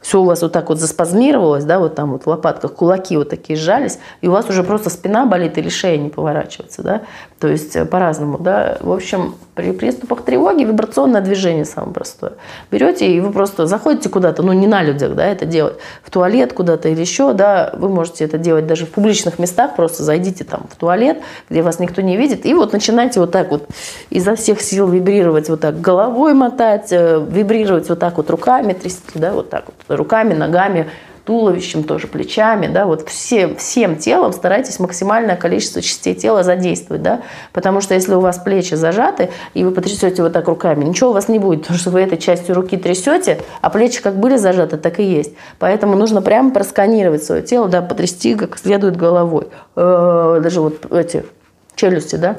все 0.01 0.20
у 0.20 0.25
вас 0.25 0.43
вот 0.43 0.53
так 0.53 0.69
вот 0.69 0.79
заспазмировалось, 0.79 1.65
да, 1.65 1.79
вот 1.79 1.95
там 1.95 2.12
вот 2.12 2.25
в 2.25 2.27
лопатках 2.27 2.75
кулаки 2.75 3.16
вот 3.16 3.29
такие 3.29 3.59
сжались, 3.59 3.99
и 4.20 4.29
у 4.29 4.33
вас 4.33 4.49
уже 4.49 4.62
просто 4.62 4.91
спина 4.91 5.27
болит 5.27 5.59
или 5.59 5.69
шея 5.69 5.99
не 5.99 6.09
поворачивается, 6.09 6.83
да, 6.83 7.03
то 7.41 7.49
есть 7.49 7.77
э, 7.77 7.85
по-разному, 7.85 8.39
да. 8.39 8.79
В 8.81 8.93
общем, 8.93 9.35
при 9.55 9.73
приступах 9.73 10.23
тревоги 10.23 10.65
вибрационное 10.65 11.20
движение 11.20 11.65
самое 11.65 11.93
простое. 11.93 12.33
Берете 12.70 13.11
и 13.11 13.20
вы 13.20 13.33
просто 13.33 13.66
заходите 13.66 14.09
куда-то, 14.09 14.43
ну 14.43 14.53
не 14.53 14.66
на 14.66 14.83
людях, 14.83 15.15
да, 15.15 15.25
это 15.27 15.47
делать, 15.47 15.77
в 16.03 16.11
туалет 16.11 16.53
куда-то 16.53 16.89
или 16.89 17.01
еще, 17.01 17.33
да, 17.33 17.73
вы 17.75 17.89
можете 17.89 18.25
это 18.25 18.39
делать 18.39 18.66
даже 18.66 18.87
в 18.87 18.91
публичных 18.91 19.39
местах, 19.39 19.77
просто 19.77 20.03
зайдите 20.03 20.45
там 20.45 20.66
в 20.70 20.77
туалет, 20.77 21.19
где 21.51 21.62
вас 21.62 21.79
никто 21.81 22.03
не 22.03 22.16
видит, 22.16 22.47
и 22.47 22.55
вот 22.55 22.73
начинайте 22.73 23.20
вот 23.20 23.33
так 23.33 23.51
вот 23.51 23.69
изо 24.11 24.37
всех 24.37 24.61
сил 24.61 24.89
вибрировать, 24.89 25.49
вот 25.49 25.61
так 25.61 25.81
головой 25.81 26.35
мотать, 26.35 26.93
э, 26.93 27.25
вибрировать 27.29 27.89
вот 27.89 27.99
так 27.99 28.16
вот 28.16 28.31
руками 28.31 28.73
трясти, 28.73 29.19
да, 29.19 29.33
вот 29.33 29.51
так 29.51 29.65
вот 29.66 29.88
руками, 29.89 30.35
ногами, 30.35 30.89
туловищем 31.28 31.85
тоже, 31.85 32.06
плечами, 32.06 32.69
да, 32.69 32.86
вот 32.86 33.06
все, 33.06 33.55
всем 33.56 33.97
телом 33.97 34.32
старайтесь 34.32 34.81
максимальное 34.81 35.36
количество 35.36 35.82
частей 35.82 36.15
тела 36.15 36.43
задействовать, 36.43 37.02
да, 37.02 37.20
потому 37.52 37.82
что 37.82 37.93
если 37.93 38.15
у 38.15 38.20
вас 38.20 38.39
плечи 38.39 38.73
зажаты, 38.73 39.28
и 39.52 39.62
вы 39.62 39.73
потрясете 39.73 40.23
вот 40.23 40.32
так 40.32 40.48
руками, 40.48 40.86
ничего 40.86 41.10
у 41.10 41.12
вас 41.12 41.28
не 41.28 41.39
будет, 41.39 41.60
потому 41.62 41.78
что 41.78 41.90
вы 41.90 42.01
этой 42.01 42.16
частью 42.16 42.55
руки 42.55 42.78
трясете, 42.78 43.43
а 43.60 43.69
плечи 43.69 44.01
как 44.01 44.19
были 44.19 44.39
зажаты, 44.39 44.78
так 44.78 45.01
и 45.01 45.02
есть. 45.02 45.35
Поэтому 45.59 45.97
нужно 45.97 46.23
прямо 46.23 46.51
просканировать 46.51 47.23
свое 47.23 47.43
тело, 47.43 47.69
да, 47.69 47.82
потрясти 47.82 48.35
как 48.35 48.56
следует 48.56 48.97
головой. 48.97 49.48
Э, 49.77 50.40
даже 50.43 50.62
вот 50.62 50.90
эти 50.90 51.27
челюсти, 51.74 52.16
да, 52.16 52.36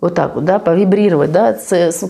вот 0.00 0.16
так 0.16 0.34
вот, 0.34 0.44
да, 0.44 0.58
повибрировать, 0.58 1.30
да, 1.30 1.56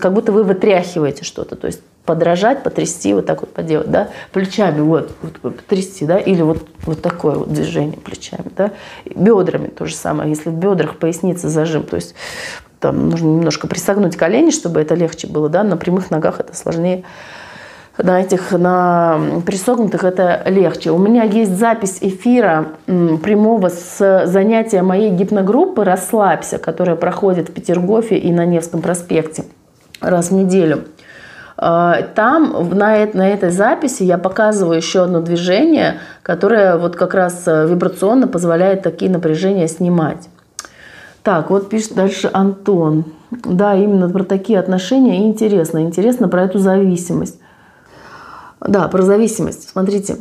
как 0.01 0.11
будто 0.11 0.31
вы 0.31 0.43
вытряхиваете 0.43 1.23
что-то, 1.23 1.55
то 1.55 1.67
есть 1.67 1.81
подражать, 2.05 2.63
потрясти, 2.63 3.13
вот 3.13 3.25
так 3.25 3.41
вот 3.41 3.53
поделать, 3.53 3.89
да, 3.89 4.09
плечами 4.31 4.81
вот, 4.81 5.15
вот 5.21 5.39
потрясти, 5.39 6.05
да, 6.05 6.17
или 6.17 6.41
вот, 6.41 6.67
вот 6.85 7.01
такое 7.01 7.35
вот 7.35 7.53
движение 7.53 7.97
плечами, 7.97 8.51
да, 8.55 8.71
бедрами 9.05 9.67
то 9.67 9.85
же 9.85 9.95
самое, 9.95 10.29
если 10.29 10.49
в 10.49 10.53
бедрах 10.53 10.97
поясница 10.97 11.49
зажим, 11.49 11.83
то 11.83 11.95
есть 11.95 12.15
там 12.79 13.09
нужно 13.09 13.27
немножко 13.27 13.67
присогнуть 13.67 14.17
колени, 14.17 14.51
чтобы 14.51 14.81
это 14.81 14.95
легче 14.95 15.27
было, 15.27 15.47
да, 15.47 15.63
на 15.63 15.77
прямых 15.77 16.11
ногах 16.11 16.41
это 16.41 16.55
сложнее, 16.55 17.03
на 17.97 18.19
этих, 18.19 18.51
на 18.51 19.21
присогнутых 19.45 20.03
это 20.03 20.43
легче. 20.47 20.91
У 20.91 20.97
меня 20.97 21.23
есть 21.23 21.51
запись 21.51 21.99
эфира 22.01 22.69
прямого 22.87 23.69
с 23.69 24.25
занятия 24.25 24.81
моей 24.81 25.11
гипногруппы 25.11 25.83
«Расслабься», 25.83 26.57
которая 26.57 26.95
проходит 26.95 27.49
в 27.49 27.53
Петергофе 27.53 28.17
и 28.17 28.31
на 28.33 28.45
Невском 28.45 28.81
проспекте 28.81 29.45
раз 30.01 30.29
в 30.29 30.33
неделю. 30.33 30.85
А, 31.65 32.01
там 32.01 32.71
на, 32.71 33.07
на 33.13 33.29
этой 33.29 33.49
записи 33.49 34.03
я 34.03 34.17
показываю 34.17 34.75
еще 34.75 35.03
одно 35.03 35.21
движение, 35.21 35.99
которое 36.21 36.77
вот 36.77 36.97
как 36.97 37.13
раз 37.13 37.43
э, 37.45 37.67
вибрационно 37.69 38.27
позволяет 38.27 38.81
такие 38.81 39.09
напряжения 39.09 39.69
снимать. 39.69 40.27
Так, 41.23 41.49
вот 41.49 41.69
пишет 41.69 41.93
дальше 41.93 42.29
Антон. 42.33 43.05
Да, 43.31 43.75
именно 43.75 44.09
про 44.09 44.25
такие 44.25 44.59
отношения 44.59 45.25
интересно. 45.25 45.83
Интересно 45.83 46.27
про 46.27 46.43
эту 46.43 46.59
зависимость. 46.59 47.39
Да, 48.59 48.89
про 48.89 49.01
зависимость. 49.01 49.69
Смотрите, 49.69 50.17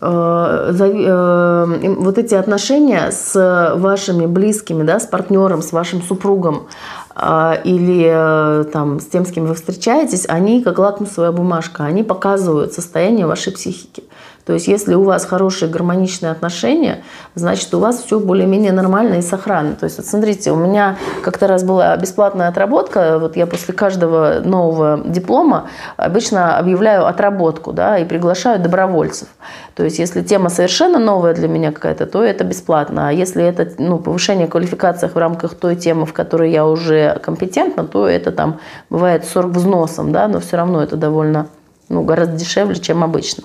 э, 0.00 0.72
э, 0.78 1.94
вот 1.98 2.18
эти 2.18 2.36
отношения 2.36 3.10
с 3.10 3.74
вашими 3.74 4.26
близкими, 4.26 4.84
да, 4.84 5.00
с 5.00 5.06
партнером, 5.06 5.60
с 5.60 5.72
вашим 5.72 6.02
супругом, 6.02 6.68
или 7.16 8.10
э, 8.10 8.64
там, 8.72 8.98
с 8.98 9.06
тем, 9.06 9.24
с 9.24 9.30
кем 9.30 9.46
вы 9.46 9.54
встречаетесь, 9.54 10.26
они 10.28 10.62
как 10.62 10.78
лакмусовая 10.78 11.30
бумажка, 11.30 11.84
они 11.84 12.02
показывают 12.02 12.72
состояние 12.72 13.26
вашей 13.26 13.52
психики. 13.52 14.02
То 14.46 14.52
есть, 14.52 14.68
если 14.68 14.94
у 14.94 15.02
вас 15.04 15.24
хорошие 15.24 15.70
гармоничные 15.70 16.30
отношения, 16.30 17.02
значит, 17.34 17.72
у 17.72 17.78
вас 17.78 18.02
все 18.02 18.20
более-менее 18.20 18.72
нормально 18.72 19.14
и 19.14 19.22
сохранно. 19.22 19.74
То 19.74 19.84
есть, 19.84 19.96
вот 19.96 20.06
смотрите, 20.06 20.52
у 20.52 20.56
меня 20.56 20.96
как-то 21.22 21.46
раз 21.46 21.64
была 21.64 21.96
бесплатная 21.96 22.48
отработка. 22.48 23.18
Вот 23.18 23.36
я 23.36 23.46
после 23.46 23.72
каждого 23.72 24.40
нового 24.44 25.00
диплома 25.04 25.68
обычно 25.96 26.58
объявляю 26.58 27.06
отработку, 27.06 27.72
да, 27.72 27.98
и 27.98 28.04
приглашаю 28.04 28.60
добровольцев. 28.60 29.28
То 29.74 29.82
есть, 29.82 29.98
если 29.98 30.22
тема 30.22 30.50
совершенно 30.50 30.98
новая 30.98 31.34
для 31.34 31.48
меня 31.48 31.72
какая-то, 31.72 32.04
то 32.06 32.22
это 32.22 32.44
бесплатно. 32.44 33.08
А 33.08 33.12
если 33.12 33.42
это 33.42 33.70
ну, 33.78 33.98
повышение 33.98 34.46
квалификации 34.46 35.08
в 35.08 35.16
рамках 35.16 35.54
той 35.54 35.74
темы, 35.74 36.04
в 36.04 36.12
которой 36.12 36.50
я 36.50 36.66
уже 36.66 37.18
компетентна, 37.22 37.84
то 37.84 38.06
это 38.06 38.30
там 38.30 38.60
бывает 38.90 39.24
40 39.24 39.52
взносом, 39.52 40.12
да, 40.12 40.28
но 40.28 40.40
все 40.40 40.58
равно 40.58 40.82
это 40.82 40.96
довольно 40.96 41.48
ну, 41.88 42.02
гораздо 42.02 42.36
дешевле, 42.36 42.76
чем 42.76 43.04
обычно. 43.04 43.44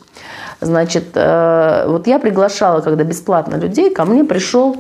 Значит, 0.62 1.12
э, 1.16 1.86
вот 1.88 2.08
я 2.08 2.20
приглашала, 2.20 2.82
когда 2.82 3.04
бесплатно 3.04 3.56
людей, 3.56 3.94
ко 3.94 4.06
мне 4.06 4.24
пришел 4.24 4.78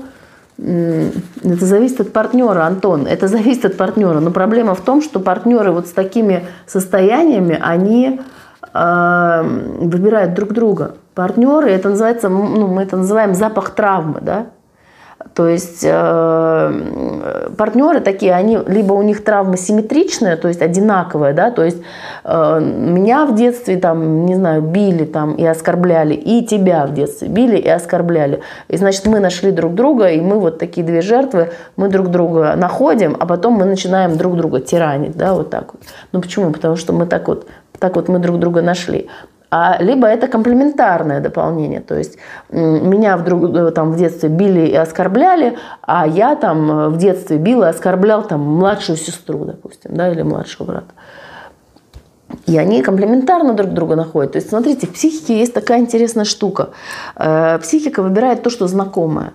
это 0.61 1.65
зависит 1.65 2.01
от 2.01 2.11
партнера, 2.11 2.65
Антон. 2.65 3.07
Это 3.07 3.27
зависит 3.27 3.65
от 3.65 3.77
партнера. 3.77 4.19
Но 4.19 4.31
проблема 4.31 4.76
в 4.76 4.81
том, 4.81 5.01
что 5.01 5.19
партнеры 5.19 5.72
вот 5.72 5.88
с 5.88 5.91
такими 5.91 6.47
состояниями, 6.68 7.57
они 7.61 8.19
э, 8.73 9.41
выбирают 9.80 10.34
друг 10.34 10.51
друга. 10.51 10.95
Партнеры, 11.15 11.69
это 11.69 11.89
называется, 11.89 12.27
ну, 12.30 12.68
мы 12.68 12.84
это 12.84 12.97
называем 12.97 13.35
запах 13.35 13.69
травмы, 13.72 14.19
да? 14.22 14.47
То 15.34 15.48
есть 15.48 15.84
э, 15.84 17.50
партнеры 17.58 18.00
такие, 18.00 18.34
они 18.34 18.58
либо 18.68 18.94
у 18.94 19.02
них 19.02 19.24
травма 19.24 19.58
симметричная, 19.58 20.38
то 20.38 20.48
есть 20.48 20.62
одинаковая, 20.62 21.34
да, 21.34 21.52
то 21.52 21.64
есть 21.64 21.78
э, 22.24 22.60
меня 22.62 23.26
в 23.26 23.36
детстве 23.36 23.78
там, 23.78 24.26
не 24.26 24.36
знаю, 24.36 24.62
били 24.62 25.04
там 25.04 25.36
и 25.36 25.46
оскорбляли, 25.46 26.14
и 26.14 26.46
тебя 26.46 26.86
в 26.86 26.94
детстве 26.94 27.28
били 27.28 27.58
и 27.58 27.68
оскорбляли. 27.68 28.41
И 28.70 28.78
значит, 28.78 29.06
мы 29.08 29.20
нашли 29.20 29.52
друг 29.52 29.76
друга, 29.76 30.10
и 30.10 30.22
мы 30.22 30.40
вот 30.40 30.58
такие 30.58 30.86
две 30.86 31.02
жертвы, 31.02 31.52
мы 31.76 31.90
друг 31.90 32.08
друга 32.08 32.56
находим, 32.56 33.18
а 33.20 33.26
потом 33.26 33.54
мы 33.54 33.66
начинаем 33.66 34.18
друг 34.18 34.38
друга 34.38 34.62
тиранить, 34.62 35.18
да, 35.18 35.34
вот 35.34 35.50
так 35.50 35.74
вот. 35.74 35.84
Ну 36.14 36.22
почему? 36.22 36.52
Потому 36.52 36.78
что 36.78 36.94
мы 36.94 37.06
так 37.06 37.28
вот, 37.28 37.46
так 37.78 37.98
вот 37.98 38.08
мы 38.08 38.20
друг 38.20 38.40
друга 38.40 38.62
нашли 38.62 39.10
а 39.52 39.78
либо 39.82 40.08
это 40.08 40.28
комплементарное 40.28 41.22
дополнение, 41.22 41.82
то 41.82 41.98
есть 41.98 42.18
меня 42.50 43.18
вдруг 43.18 43.56
э, 43.56 43.72
там 43.72 43.92
в 43.92 43.98
детстве 43.98 44.30
били 44.30 44.68
и 44.68 44.76
оскорбляли, 44.76 45.58
а 45.82 46.08
я 46.08 46.36
там 46.36 46.72
э, 46.72 46.90
в 46.90 46.98
детстве 46.98 47.38
бил 47.38 47.64
и 47.64 47.68
оскорблял 47.68 48.24
там 48.24 48.42
младшую 48.42 48.98
сестру, 48.98 49.46
допустим, 49.46 49.96
да, 49.96 50.12
или 50.12 50.22
младшего 50.22 50.66
брата. 50.66 50.94
И 52.46 52.58
они 52.60 52.84
комплементарно 52.84 53.54
друг 53.54 53.72
друга 53.72 53.96
находят. 53.96 54.34
То 54.34 54.38
есть, 54.38 54.50
смотрите, 54.50 54.86
в 54.86 54.94
психике 54.94 55.40
есть 55.40 55.54
такая 55.54 55.80
интересная 55.80 56.26
штука. 56.26 56.70
Э, 57.16 57.58
психика 57.60 58.04
выбирает 58.04 58.44
то, 58.44 58.52
что 58.52 58.68
знакомое. 58.68 59.34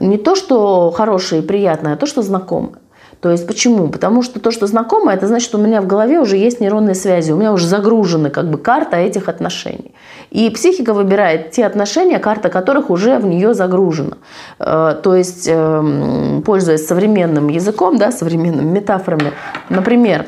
Не 0.00 0.18
то, 0.18 0.34
что 0.34 0.90
хорошее 0.90 1.42
и 1.42 1.46
приятное, 1.46 1.94
а 1.94 1.96
то, 1.96 2.06
что 2.06 2.22
знакомое. 2.22 2.80
То 3.20 3.30
есть 3.30 3.46
почему? 3.46 3.88
Потому 3.88 4.22
что 4.22 4.38
то, 4.38 4.50
что 4.50 4.66
знакомо, 4.66 5.12
это 5.12 5.26
значит, 5.26 5.48
что 5.48 5.58
у 5.58 5.60
меня 5.60 5.80
в 5.80 5.86
голове 5.86 6.20
уже 6.20 6.36
есть 6.36 6.60
нейронные 6.60 6.94
связи, 6.94 7.32
у 7.32 7.36
меня 7.36 7.52
уже 7.52 7.66
загружена 7.66 8.30
как 8.30 8.48
бы 8.48 8.58
карта 8.58 8.96
этих 8.96 9.28
отношений. 9.28 9.92
И 10.30 10.50
психика 10.50 10.94
выбирает 10.94 11.50
те 11.50 11.66
отношения, 11.66 12.18
карта 12.18 12.48
которых 12.48 12.90
уже 12.90 13.18
в 13.18 13.26
нее 13.26 13.54
загружена. 13.54 14.18
Э, 14.60 14.94
то 15.02 15.16
есть, 15.16 15.48
эм, 15.48 16.42
пользуясь 16.44 16.86
современным 16.86 17.48
языком, 17.48 17.98
да, 17.98 18.12
современными 18.12 18.70
метафорами, 18.70 19.32
например, 19.68 20.26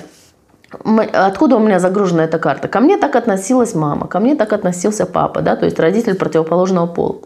Откуда 1.13 1.57
у 1.57 1.59
меня 1.59 1.81
загружена 1.81 2.25
эта 2.25 2.39
карта? 2.39 2.69
Ко 2.69 2.79
мне 2.79 2.97
так 2.97 3.17
относилась 3.17 3.75
мама, 3.75 4.07
ко 4.07 4.21
мне 4.21 4.37
так 4.37 4.53
относился 4.53 5.05
папа, 5.05 5.41
да, 5.41 5.57
то 5.57 5.65
есть 5.65 5.81
родитель 5.81 6.15
противоположного 6.15 6.87
пола. 6.87 7.17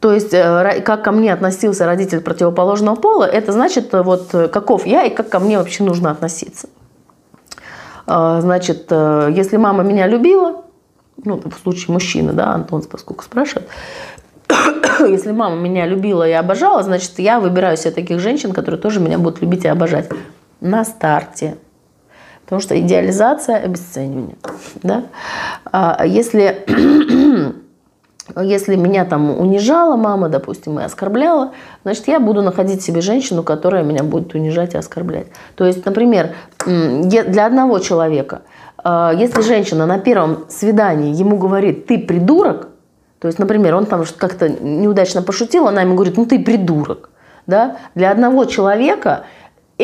То 0.00 0.14
есть, 0.14 0.32
э, 0.32 0.80
как 0.80 1.04
ко 1.04 1.12
мне 1.12 1.32
относился 1.32 1.84
родитель 1.84 2.20
противоположного 2.20 2.96
пола, 2.96 3.24
это 3.24 3.52
значит, 3.52 3.92
э, 3.92 4.02
вот 4.02 4.34
э, 4.34 4.48
каков 4.48 4.86
я 4.86 5.04
и 5.04 5.14
как 5.14 5.28
ко 5.28 5.38
мне 5.38 5.58
вообще 5.58 5.84
нужно 5.84 6.10
относиться. 6.10 6.68
Значит, 8.06 8.90
если 8.90 9.56
мама 9.56 9.84
меня 9.84 10.08
любила, 10.08 10.64
ну, 11.22 11.40
в 11.44 11.54
случае 11.62 11.92
мужчины, 11.92 12.32
да, 12.32 12.54
Антон 12.54 12.82
поскольку 12.82 13.22
спрашивает, 13.22 13.68
если 14.98 15.30
мама 15.30 15.54
меня 15.54 15.86
любила 15.86 16.26
и 16.26 16.32
обожала, 16.32 16.82
значит, 16.82 17.20
я 17.20 17.38
выбираю 17.38 17.76
себе 17.76 17.92
таких 17.92 18.18
женщин, 18.18 18.52
которые 18.52 18.80
тоже 18.80 18.98
меня 18.98 19.16
будут 19.16 19.40
любить 19.42 19.64
и 19.64 19.68
обожать 19.68 20.08
на 20.60 20.84
старте. 20.84 21.56
Потому 22.42 22.60
что 22.60 22.80
идеализация– 22.80 23.56
обесценивание. 23.64 24.36
Да? 24.82 25.04
А 25.70 26.04
если 26.04 26.64
если 28.36 28.76
меня 28.76 29.04
там 29.04 29.38
унижала 29.38 29.96
мама, 29.96 30.28
допустим, 30.28 30.78
и 30.78 30.82
оскорбляла, 30.82 31.52
значит, 31.82 32.08
я 32.08 32.20
буду 32.20 32.42
находить 32.42 32.82
себе 32.82 33.00
женщину, 33.00 33.42
которая 33.42 33.82
меня 33.82 34.02
будет 34.02 34.34
унижать 34.34 34.74
и 34.74 34.78
оскорблять. 34.78 35.26
То 35.54 35.64
есть, 35.64 35.84
например, 35.84 36.34
для 36.66 37.46
одного 37.46 37.78
человека, 37.78 38.42
э, 38.82 39.12
если 39.16 39.42
женщина 39.42 39.86
на 39.86 39.98
первом 39.98 40.44
свидании 40.48 41.14
ему 41.14 41.36
говорит 41.36 41.86
«ты 41.86 41.98
придурок», 41.98 42.68
то 43.18 43.28
есть, 43.28 43.38
например, 43.38 43.74
он 43.74 43.86
там 43.86 44.04
как-то 44.16 44.48
неудачно 44.48 45.22
пошутил, 45.22 45.68
она 45.68 45.82
ему 45.82 45.94
говорит 45.94 46.16
«ну 46.16 46.26
ты 46.26 46.38
придурок», 46.38 47.10
да? 47.46 47.76
для 47.94 48.10
одного 48.10 48.44
человека– 48.44 49.24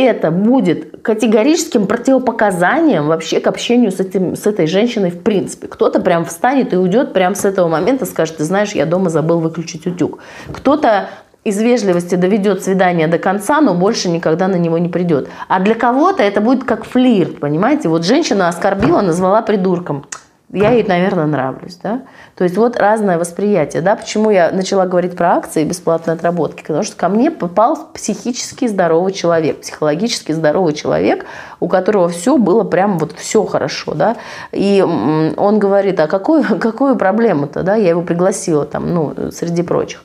это 0.01 0.31
будет 0.31 1.02
категорическим 1.02 1.86
противопоказанием 1.86 3.06
вообще 3.06 3.40
к 3.40 3.47
общению 3.47 3.93
с, 3.93 4.01
этим, 4.01 4.36
с 4.36 4.47
этой 4.47 4.66
женщиной 4.66 5.10
в 5.10 5.23
принципе. 5.23 5.68
Кто-то 5.68 6.01
прям 6.01 6.24
встанет 6.24 6.73
и 6.73 6.77
уйдет 6.77 7.12
прямо 7.12 7.35
с 7.35 7.44
этого 7.44 7.68
момента, 7.68 8.06
скажет, 8.06 8.39
ты 8.39 8.44
знаешь, 8.44 8.73
я 8.73 8.86
дома 8.86 9.10
забыл 9.10 9.40
выключить 9.40 9.86
утюг. 9.86 10.18
Кто-то 10.52 11.09
из 11.44 11.60
вежливости 11.60 12.16
доведет 12.16 12.64
свидание 12.64 13.06
до 13.06 13.18
конца, 13.18 13.60
но 13.60 13.74
больше 13.74 14.09
никогда 14.09 14.48
на 14.48 14.56
него 14.56 14.78
не 14.78 14.89
придет. 14.89 15.28
А 15.47 15.60
для 15.60 15.77
кого-то 15.77 16.23
это 16.23 16.40
будет 16.40 16.64
как 16.64 16.85
флирт, 16.85 17.39
понимаете? 17.39 17.89
Вот 17.89 18.05
женщина 18.05 18.48
оскорбила, 18.48 19.01
назвала 19.01 19.43
придурком 19.43 20.06
я 20.52 20.70
ей, 20.70 20.85
наверное, 20.85 21.27
нравлюсь. 21.27 21.77
Да? 21.82 22.02
То 22.36 22.44
есть 22.44 22.56
вот 22.56 22.77
разное 22.77 23.18
восприятие. 23.18 23.82
Да? 23.82 23.97
Почему 23.97 24.31
я 24.31 24.52
начала 24.52 24.86
говорить 24.86 25.16
про 25.16 25.35
акции 25.35 25.64
бесплатной 25.64 26.14
отработки? 26.14 26.62
Потому 26.62 26.85
что 26.85 26.97
ко 26.97 27.09
мне 27.09 27.32
попал 27.32 27.89
психически 27.93 28.68
здоровый 28.68 29.12
человек, 29.12 29.60
психологически 29.60 30.32
здоровый 30.32 30.73
человек, 30.73 31.27
у 31.59 31.68
которого 31.68 32.09
все 32.09 32.36
было 32.36 32.62
прям 32.62 32.98
вот 32.98 33.12
все 33.18 33.44
хорошо. 33.44 33.94
Да? 33.94 34.16
И 34.52 34.82
он 34.82 35.59
говорит, 35.59 35.98
а 35.98 36.06
какую, 36.06 36.44
какую 36.60 36.94
проблему-то? 36.97 37.64
Да? 37.64 37.74
Я 37.74 37.90
его 37.90 38.02
пригласила 38.02 38.66
там, 38.66 38.94
ну, 38.94 39.32
среди 39.32 39.62
прочих 39.62 40.05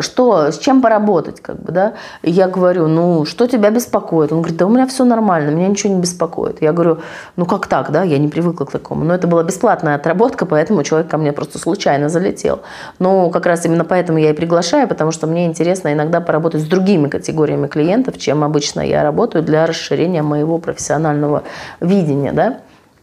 что, 0.00 0.50
с 0.50 0.58
чем 0.58 0.80
поработать, 0.80 1.40
как 1.40 1.60
бы, 1.62 1.72
да? 1.72 1.94
я 2.22 2.48
говорю, 2.48 2.86
ну, 2.88 3.24
что 3.26 3.46
тебя 3.46 3.70
беспокоит? 3.70 4.32
Он 4.32 4.38
говорит, 4.40 4.58
да 4.58 4.66
у 4.66 4.70
меня 4.70 4.86
все 4.86 5.04
нормально, 5.04 5.50
меня 5.50 5.68
ничего 5.68 5.92
не 5.92 6.00
беспокоит. 6.00 6.62
Я 6.62 6.72
говорю, 6.72 6.98
ну, 7.36 7.44
как 7.44 7.66
так, 7.66 7.90
да, 7.90 8.02
я 8.02 8.18
не 8.18 8.28
привыкла 8.28 8.64
к 8.64 8.70
такому. 8.70 9.04
Но 9.04 9.14
это 9.14 9.26
была 9.26 9.42
бесплатная 9.42 9.96
отработка, 9.96 10.46
поэтому 10.46 10.82
человек 10.82 11.10
ко 11.10 11.18
мне 11.18 11.32
просто 11.32 11.58
случайно 11.58 12.08
залетел. 12.08 12.60
Но 12.98 13.30
как 13.30 13.46
раз 13.46 13.66
именно 13.66 13.84
поэтому 13.84 14.18
я 14.18 14.30
и 14.30 14.32
приглашаю, 14.34 14.88
потому 14.88 15.10
что 15.10 15.26
мне 15.26 15.46
интересно 15.46 15.92
иногда 15.92 16.20
поработать 16.20 16.62
с 16.62 16.66
другими 16.66 17.08
категориями 17.08 17.66
клиентов, 17.66 18.18
чем 18.18 18.44
обычно 18.44 18.80
я 18.80 19.02
работаю 19.02 19.44
для 19.44 19.66
расширения 19.66 20.22
моего 20.22 20.58
профессионального 20.58 21.42
видения, 21.80 22.32
да. 22.32 22.60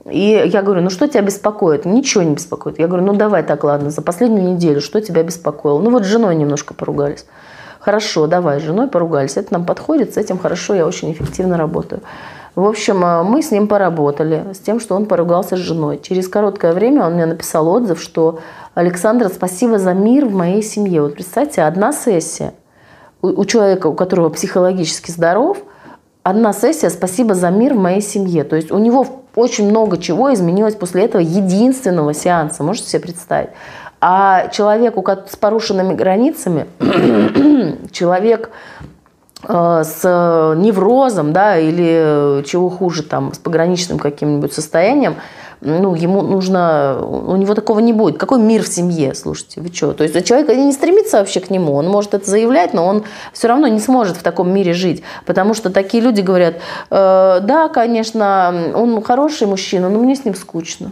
И 0.10 0.42
я 0.46 0.62
говорю, 0.62 0.82
ну 0.82 0.90
что 0.90 1.08
тебя 1.08 1.22
беспокоит? 1.22 1.86
Ничего 1.86 2.24
не 2.24 2.36
беспокоит. 2.36 2.80
Я 2.80 2.88
говорю, 2.88 3.06
ну 3.06 3.14
давай 3.14 3.44
так, 3.44 3.64
ладно, 3.64 3.90
за 3.90 4.02
последнюю 4.02 4.54
неделю 4.54 4.82
что 4.82 5.02
тебя 5.02 5.24
беспокоило? 5.24 5.80
Ну 5.80 5.90
вот 5.90 6.04
с 6.04 6.08
женой 6.08 6.36
немножко 6.36 6.74
поругались. 6.74 7.26
Хорошо, 7.80 8.28
давай, 8.28 8.60
с 8.60 8.64
женой 8.64 8.88
поругались. 8.88 9.38
Это 9.38 9.54
нам 9.54 9.66
подходит, 9.66 10.14
с 10.14 10.18
этим 10.18 10.38
хорошо, 10.38 10.74
я 10.76 10.86
очень 10.86 11.12
эффективно 11.12 11.58
работаю. 11.58 12.02
В 12.56 12.66
общем, 12.66 13.04
э, 13.06 13.24
мы 13.24 13.42
с 13.42 13.52
ним 13.52 13.68
поработали, 13.68 14.46
с 14.54 14.60
тем, 14.60 14.80
что 14.80 14.96
он 14.96 15.06
поругался 15.06 15.56
с 15.56 15.60
женой. 15.60 16.00
Через 16.02 16.28
короткое 16.28 16.74
время 16.74 17.06
он 17.06 17.14
мне 17.14 17.26
написал 17.26 17.68
отзыв, 17.68 18.02
что 18.02 18.40
Александра, 18.74 19.30
спасибо 19.30 19.78
за 19.78 19.94
мир 19.94 20.26
в 20.26 20.34
моей 20.34 20.64
семье. 20.64 21.04
Вот 21.04 21.14
представьте, 21.14 21.62
одна 21.62 21.94
сессия 21.94 22.54
у 23.22 23.46
человека, 23.46 23.88
у 23.88 23.94
которого 23.94 24.30
психологически 24.30 25.12
здоров, 25.12 25.58
одна 26.24 26.54
сессия 26.54 26.90
«Спасибо 26.90 27.36
за 27.36 27.50
мир 27.50 27.74
в 27.74 27.78
моей 27.78 28.02
семье». 28.02 28.44
То 28.44 28.56
есть 28.56 28.72
у 28.72 28.78
него 28.78 29.08
очень 29.38 29.70
много 29.70 29.98
чего 29.98 30.34
изменилось 30.34 30.76
после 30.76 31.06
этого 31.06 31.22
единственного 31.22 32.14
сеанса. 32.14 32.64
Можете 32.64 32.90
себе 32.90 33.04
представить? 33.04 33.50
А 34.02 34.48
человеку 34.50 35.06
с 35.28 35.36
порушенными 35.36 35.94
границами, 35.94 36.66
человек 37.92 38.50
э, 39.48 39.84
с 39.86 40.04
неврозом, 40.58 41.34
да, 41.34 41.58
или 41.58 42.44
чего 42.46 42.70
хуже, 42.70 43.04
там, 43.04 43.34
с 43.34 43.38
пограничным 43.38 44.00
каким-нибудь 44.00 44.54
состоянием– 44.54 45.16
ну, 45.62 45.96
ему 45.96 46.22
нужно, 46.22 47.00
у 47.02 47.36
него 47.36 47.56
такого 47.56 47.80
не 47.80 47.94
будет. 47.94 48.18
Какой 48.18 48.40
мир 48.40 48.64
в 48.64 48.68
семье, 48.68 49.16
слушайте, 49.16 49.62
вы 49.62 49.74
что? 49.74 49.94
То 49.94 50.04
есть 50.04 50.26
человек 50.26 50.50
не 50.50 50.72
стремится 50.72 51.18
вообще 51.18 51.40
к 51.40 51.50
нему, 51.50 51.74
он 51.74 51.88
может 51.90 52.14
это 52.14 52.30
заявлять, 52.30 52.74
но 52.74 52.86
он 52.86 53.04
все 53.34 53.48
равно 53.48 53.68
не 53.68 53.80
сможет 53.80 54.18
в 54.18 54.24
таком 54.24 54.52
мире 54.52 54.74
жить, 54.74 55.04
потому 55.26 55.54
что 55.54 55.70
такие 55.70 56.04
люди 56.04 56.22
говорят, 56.22 56.56
э, 56.90 57.40
да, 57.42 57.70
конечно, 57.70 58.72
он 58.76 59.02
хороший 59.02 59.48
мужчина, 59.48 59.90
но 59.90 60.00
мне 60.00 60.16
с 60.16 60.26
ним 60.26 60.36
скучно. 60.36 60.92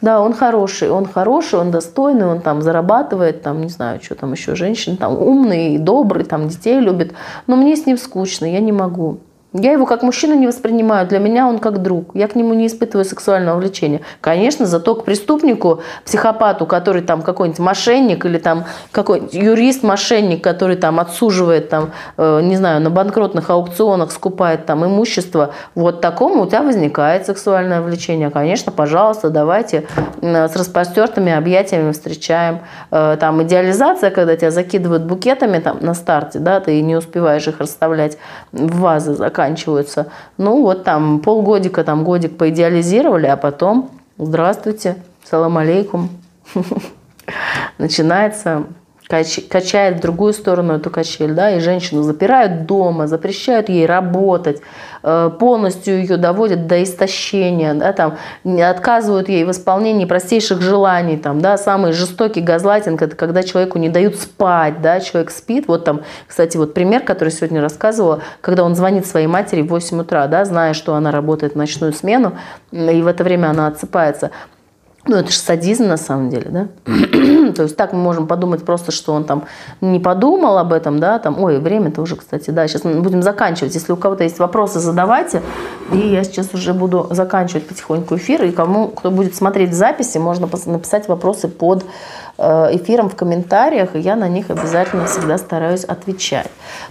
Да, 0.00 0.22
он 0.22 0.32
хороший, 0.32 0.90
он 0.90 1.04
хороший, 1.04 1.58
он 1.58 1.70
достойный, 1.70 2.26
он 2.26 2.40
там 2.40 2.62
зарабатывает, 2.62 3.42
там, 3.42 3.60
не 3.60 3.68
знаю, 3.68 4.00
что 4.02 4.14
там 4.14 4.32
еще, 4.32 4.54
женщин, 4.54 4.96
там 4.96 5.20
умный, 5.20 5.76
добрый, 5.76 6.24
там 6.24 6.48
детей 6.48 6.80
любит, 6.80 7.12
но 7.46 7.56
мне 7.56 7.76
с 7.76 7.84
ним 7.84 7.98
скучно, 7.98 8.46
я 8.46 8.60
не 8.60 8.72
могу. 8.72 9.20
Я 9.52 9.72
его 9.72 9.84
как 9.84 10.02
мужчину 10.02 10.34
не 10.34 10.46
воспринимаю, 10.46 11.08
для 11.08 11.18
меня 11.18 11.48
он 11.48 11.58
как 11.58 11.82
друг. 11.82 12.14
Я 12.14 12.28
к 12.28 12.36
нему 12.36 12.54
не 12.54 12.68
испытываю 12.68 13.04
сексуального 13.04 13.58
влечения. 13.58 14.00
Конечно, 14.20 14.64
зато 14.64 14.94
к 14.94 15.04
преступнику, 15.04 15.82
психопату, 16.04 16.66
который 16.66 17.02
там 17.02 17.22
какой-нибудь 17.22 17.58
мошенник 17.58 18.24
или 18.24 18.38
там 18.38 18.64
какой-нибудь 18.92 19.34
юрист-мошенник, 19.34 20.44
который 20.44 20.76
там 20.76 21.00
отсуживает 21.00 21.68
там, 21.68 21.90
э, 22.16 22.40
не 22.42 22.56
знаю, 22.56 22.80
на 22.80 22.90
банкротных 22.90 23.50
аукционах 23.50 24.12
скупает 24.12 24.66
там 24.66 24.86
имущество, 24.86 25.52
вот 25.74 26.00
такому 26.00 26.42
у 26.42 26.46
тебя 26.46 26.62
возникает 26.62 27.26
сексуальное 27.26 27.80
влечение. 27.80 28.30
Конечно, 28.30 28.70
пожалуйста, 28.70 29.30
давайте 29.30 29.86
с 30.22 30.54
распростертыми 30.54 31.32
объятиями 31.32 31.90
встречаем. 31.90 32.60
Э, 32.92 33.16
там 33.18 33.42
идеализация, 33.42 34.10
когда 34.10 34.36
тебя 34.36 34.52
закидывают 34.52 35.02
букетами 35.02 35.58
там 35.58 35.78
на 35.80 35.94
старте, 35.94 36.38
да, 36.38 36.60
ты 36.60 36.80
не 36.82 36.94
успеваешь 36.94 37.48
их 37.48 37.58
расставлять 37.58 38.16
в 38.52 38.78
вазы, 38.78 39.14
заканчиваются. 39.40 40.08
Ну, 40.36 40.62
вот 40.62 40.84
там 40.84 41.20
полгодика, 41.20 41.84
там 41.84 42.04
годик 42.04 42.36
поидеализировали, 42.36 43.26
а 43.26 43.36
потом 43.36 43.90
здравствуйте, 44.18 44.96
салам 45.24 45.58
алейкум. 45.58 46.10
Начинается 47.78 48.64
качает 49.10 49.98
в 49.98 50.00
другую 50.00 50.32
сторону 50.32 50.74
эту 50.74 50.90
качель, 50.90 51.32
да, 51.32 51.50
и 51.50 51.60
женщину 51.60 52.02
запирают 52.02 52.66
дома, 52.66 53.06
запрещают 53.06 53.68
ей 53.68 53.86
работать, 53.86 54.62
э, 55.02 55.30
полностью 55.38 56.00
ее 56.00 56.16
доводят 56.16 56.66
до 56.66 56.82
истощения, 56.82 57.74
да, 57.74 57.92
там, 57.92 58.16
отказывают 58.44 59.28
ей 59.28 59.44
в 59.44 59.50
исполнении 59.50 60.04
простейших 60.04 60.62
желаний, 60.62 61.16
там, 61.16 61.40
да, 61.40 61.58
самый 61.58 61.92
жестокий 61.92 62.40
газлайтинг– 62.40 63.02
это 63.02 63.16
когда 63.16 63.42
человеку 63.42 63.78
не 63.78 63.88
дают 63.88 64.16
спать, 64.16 64.80
да, 64.80 65.00
человек 65.00 65.30
спит, 65.30 65.66
вот 65.68 65.84
там, 65.84 66.02
кстати, 66.26 66.56
вот 66.56 66.72
пример, 66.74 67.02
который 67.02 67.30
сегодня 67.30 67.60
рассказывала, 67.60 68.20
когда 68.40 68.64
он 68.64 68.74
звонит 68.74 69.06
своей 69.06 69.26
матери 69.26 69.62
в 69.62 69.68
8 69.68 70.00
утра, 70.00 70.26
да, 70.28 70.44
зная, 70.44 70.72
что 70.72 70.94
она 70.94 71.10
работает 71.10 71.54
в 71.54 71.56
ночную 71.56 71.92
смену, 71.92 72.32
и 72.72 73.02
в 73.02 73.06
это 73.06 73.24
время 73.24 73.48
она 73.48 73.66
отсыпается– 73.66 74.30
ну, 75.06 75.16
это 75.16 75.30
же 75.30 75.38
садизм 75.38 75.86
на 75.86 75.96
самом 75.96 76.30
деле, 76.30 76.50
да? 76.50 76.68
То 77.52 77.62
есть 77.62 77.76
так 77.76 77.92
мы 77.92 77.98
можем 77.98 78.26
подумать 78.26 78.64
просто, 78.64 78.92
что 78.92 79.12
он 79.12 79.24
там 79.24 79.44
не 79.80 80.00
подумал 80.00 80.58
об 80.58 80.72
этом, 80.72 80.98
да, 80.98 81.18
там, 81.18 81.42
ой, 81.42 81.58
время-то 81.58 82.02
уже, 82.02 82.16
кстати, 82.16 82.50
да, 82.50 82.66
сейчас 82.68 82.84
мы 82.84 83.00
будем 83.00 83.22
заканчивать. 83.22 83.74
Если 83.74 83.92
у 83.92 83.96
кого-то 83.96 84.24
есть 84.24 84.38
вопросы, 84.38 84.80
задавайте. 84.80 85.42
И 85.92 85.98
я 85.98 86.24
сейчас 86.24 86.54
уже 86.54 86.74
буду 86.74 87.08
заканчивать 87.10 87.66
потихоньку 87.66 88.16
эфир. 88.16 88.44
И 88.44 88.50
кому, 88.50 88.88
кто 88.88 89.10
будет 89.10 89.34
смотреть 89.34 89.74
записи, 89.74 90.18
можно 90.18 90.48
написать 90.66 91.08
вопросы 91.08 91.48
под 91.48 91.84
Э, 92.42 92.74
эфиром 92.74 93.10
в 93.10 93.16
комментариях, 93.16 93.94
и 93.94 93.98
я 93.98 94.16
на 94.16 94.26
них 94.26 94.48
обязательно 94.48 95.04
всегда 95.04 95.36
стараюсь 95.36 95.84
отвечать. 95.84 96.46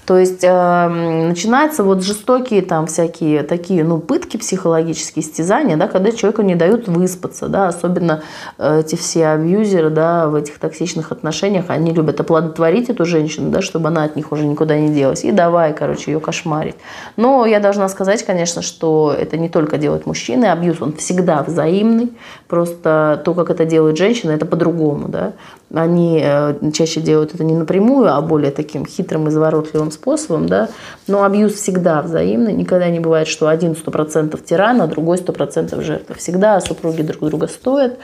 То 0.05 0.15
есть 0.15 0.43
э, 0.43 0.87
начинаются 0.87 1.83
вот 1.83 2.03
жестокие 2.03 2.61
там 2.61 2.85
всякие 2.85 3.41
такие, 3.41 3.83
ну, 3.83 3.97
пытки 3.97 4.37
психологические, 4.37 5.25
истязания, 5.25 5.75
да, 5.75 5.87
когда 5.87 6.11
человеку 6.11 6.43
не 6.43 6.53
дают 6.53 6.87
выспаться, 6.87 7.47
да, 7.47 7.67
особенно 7.67 8.21
э, 8.59 8.81
эти 8.81 8.93
все 8.93 9.29
абьюзеры, 9.29 9.89
да, 9.89 10.27
в 10.27 10.35
этих 10.35 10.48
токсичных 10.57 11.11
отношениях, 11.11 11.65
они 11.67 11.91
любят 11.91 12.19
оплодотворить 12.19 12.89
эту 12.89 13.05
женщину, 13.05 13.51
да, 13.51 13.61
чтобы 13.61 13.89
она 13.89 14.03
от 14.05 14.15
них 14.15 14.31
уже 14.31 14.45
никуда 14.45 14.79
не 14.79 14.89
делась, 14.93 15.23
и 15.23 15.31
давай, 15.31 15.73
короче, 15.73 16.11
ее 16.11 16.19
кошмарить. 16.19 16.75
Но 17.17 17.45
я 17.45 17.59
должна 17.59 17.89
сказать, 17.89 18.23
конечно, 18.23 18.61
что 18.61 19.13
это 19.17 19.37
не 19.37 19.49
только 19.49 19.77
делают 19.77 20.05
мужчины, 20.05 20.45
абьюз, 20.45 20.81
он 20.81 20.93
всегда 20.93 21.43
взаимный, 21.43 22.11
просто 22.47 23.21
то, 23.23 23.33
как 23.33 23.49
это 23.49 23.65
делают 23.65 23.97
женщины, 23.97 24.31
это 24.31 24.45
по-другому, 24.45 25.07
да, 25.09 25.33
они 25.73 26.19
э, 26.23 26.55
чаще 26.73 26.99
делают 26.99 27.35
это 27.35 27.43
не 27.43 27.53
напрямую, 27.53 28.11
а 28.11 28.19
более 28.21 28.51
таким 28.51 28.85
хитрым 28.85 29.27
и 29.27 29.31
заворотливым 29.31 29.91
способом, 29.91 30.47
да, 30.47 30.69
но 31.07 31.23
абьюз 31.23 31.53
всегда 31.53 32.01
взаимный, 32.01 32.53
никогда 32.53 32.89
не 32.89 32.99
бывает, 32.99 33.27
что 33.27 33.47
один 33.47 33.75
сто 33.75 33.91
процентов 33.91 34.43
тиран, 34.43 34.81
а 34.81 34.87
другой 34.87 35.17
сто 35.17 35.31
процентов 35.31 35.83
жертва. 35.83 36.15
Всегда 36.15 36.59
супруги 36.61 37.03
друг 37.03 37.29
друга 37.29 37.47
стоят. 37.47 37.97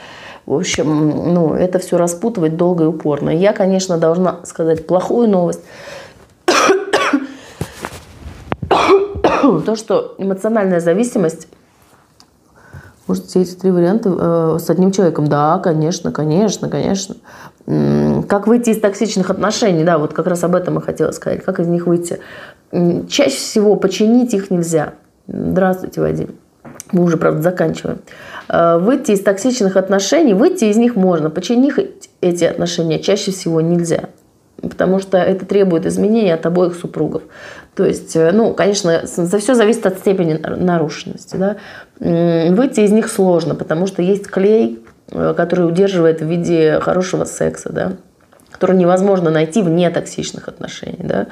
В 0.46 0.54
общем, 0.54 1.34
ну, 1.34 1.54
это 1.54 1.78
все 1.80 1.98
распутывать 1.98 2.56
долго 2.56 2.84
и 2.84 2.86
упорно. 2.86 3.30
я, 3.30 3.52
конечно, 3.52 3.98
должна 3.98 4.40
сказать 4.44 4.86
плохую 4.86 5.28
новость. 5.28 5.60
То, 9.64 9.76
что 9.76 10.14
эмоциональная 10.18 10.80
зависимость 10.80 11.48
может, 13.06 13.26
все 13.26 13.42
эти 13.42 13.54
три 13.54 13.70
варианта 13.70 14.08
э, 14.18 14.58
с 14.58 14.68
одним 14.68 14.90
человеком? 14.90 15.28
Да, 15.28 15.60
конечно, 15.60 16.10
конечно, 16.10 16.68
конечно. 16.68 17.16
Как 18.28 18.48
выйти 18.48 18.70
из 18.70 18.80
токсичных 18.80 19.30
отношений? 19.30 19.84
Да, 19.84 19.98
вот 19.98 20.12
как 20.12 20.26
раз 20.26 20.42
об 20.42 20.56
этом 20.56 20.74
я 20.74 20.80
хотела 20.80 21.12
сказать. 21.12 21.44
Как 21.44 21.60
из 21.60 21.68
них 21.68 21.86
выйти? 21.86 22.18
Чаще 22.72 23.36
всего 23.36 23.76
починить 23.76 24.34
их 24.34 24.50
нельзя. 24.50 24.94
Здравствуйте, 25.28 26.00
Вадим. 26.00 26.36
Мы 26.92 27.02
уже, 27.02 27.16
правда, 27.16 27.42
заканчиваем. 27.42 27.98
Э, 28.48 28.78
выйти 28.78 29.12
из 29.12 29.22
токсичных 29.22 29.76
отношений, 29.76 30.34
выйти 30.34 30.64
из 30.66 30.76
них 30.76 30.96
можно. 30.96 31.30
Починить 31.30 31.74
эти 32.20 32.44
отношения 32.44 32.98
чаще 33.00 33.30
всего 33.30 33.60
нельзя 33.60 34.08
потому 34.62 34.98
что 34.98 35.18
это 35.18 35.44
требует 35.44 35.86
изменения 35.86 36.34
от 36.34 36.46
обоих 36.46 36.74
супругов. 36.74 37.22
То 37.74 37.84
есть, 37.84 38.16
э, 38.16 38.32
ну, 38.32 38.54
конечно, 38.54 39.02
за 39.04 39.38
все 39.38 39.54
зависит 39.54 39.86
от 39.86 39.98
степени 39.98 40.34
нарушенности. 40.34 41.36
Да? 41.36 41.56
Выйти 41.98 42.80
из 42.80 42.90
них 42.90 43.10
сложно, 43.10 43.54
потому 43.54 43.86
что 43.86 44.02
есть 44.02 44.26
клей, 44.26 44.82
э, 45.10 45.34
который 45.36 45.66
удерживает 45.66 46.20
в 46.20 46.26
виде 46.26 46.80
хорошего 46.80 47.24
секса, 47.24 47.70
да? 47.72 47.92
Который 48.56 48.76
невозможно 48.76 49.30
найти 49.30 49.62
вне 49.62 49.90
токсичных 49.90 50.48
отношений. 50.48 51.04
Да? 51.04 51.26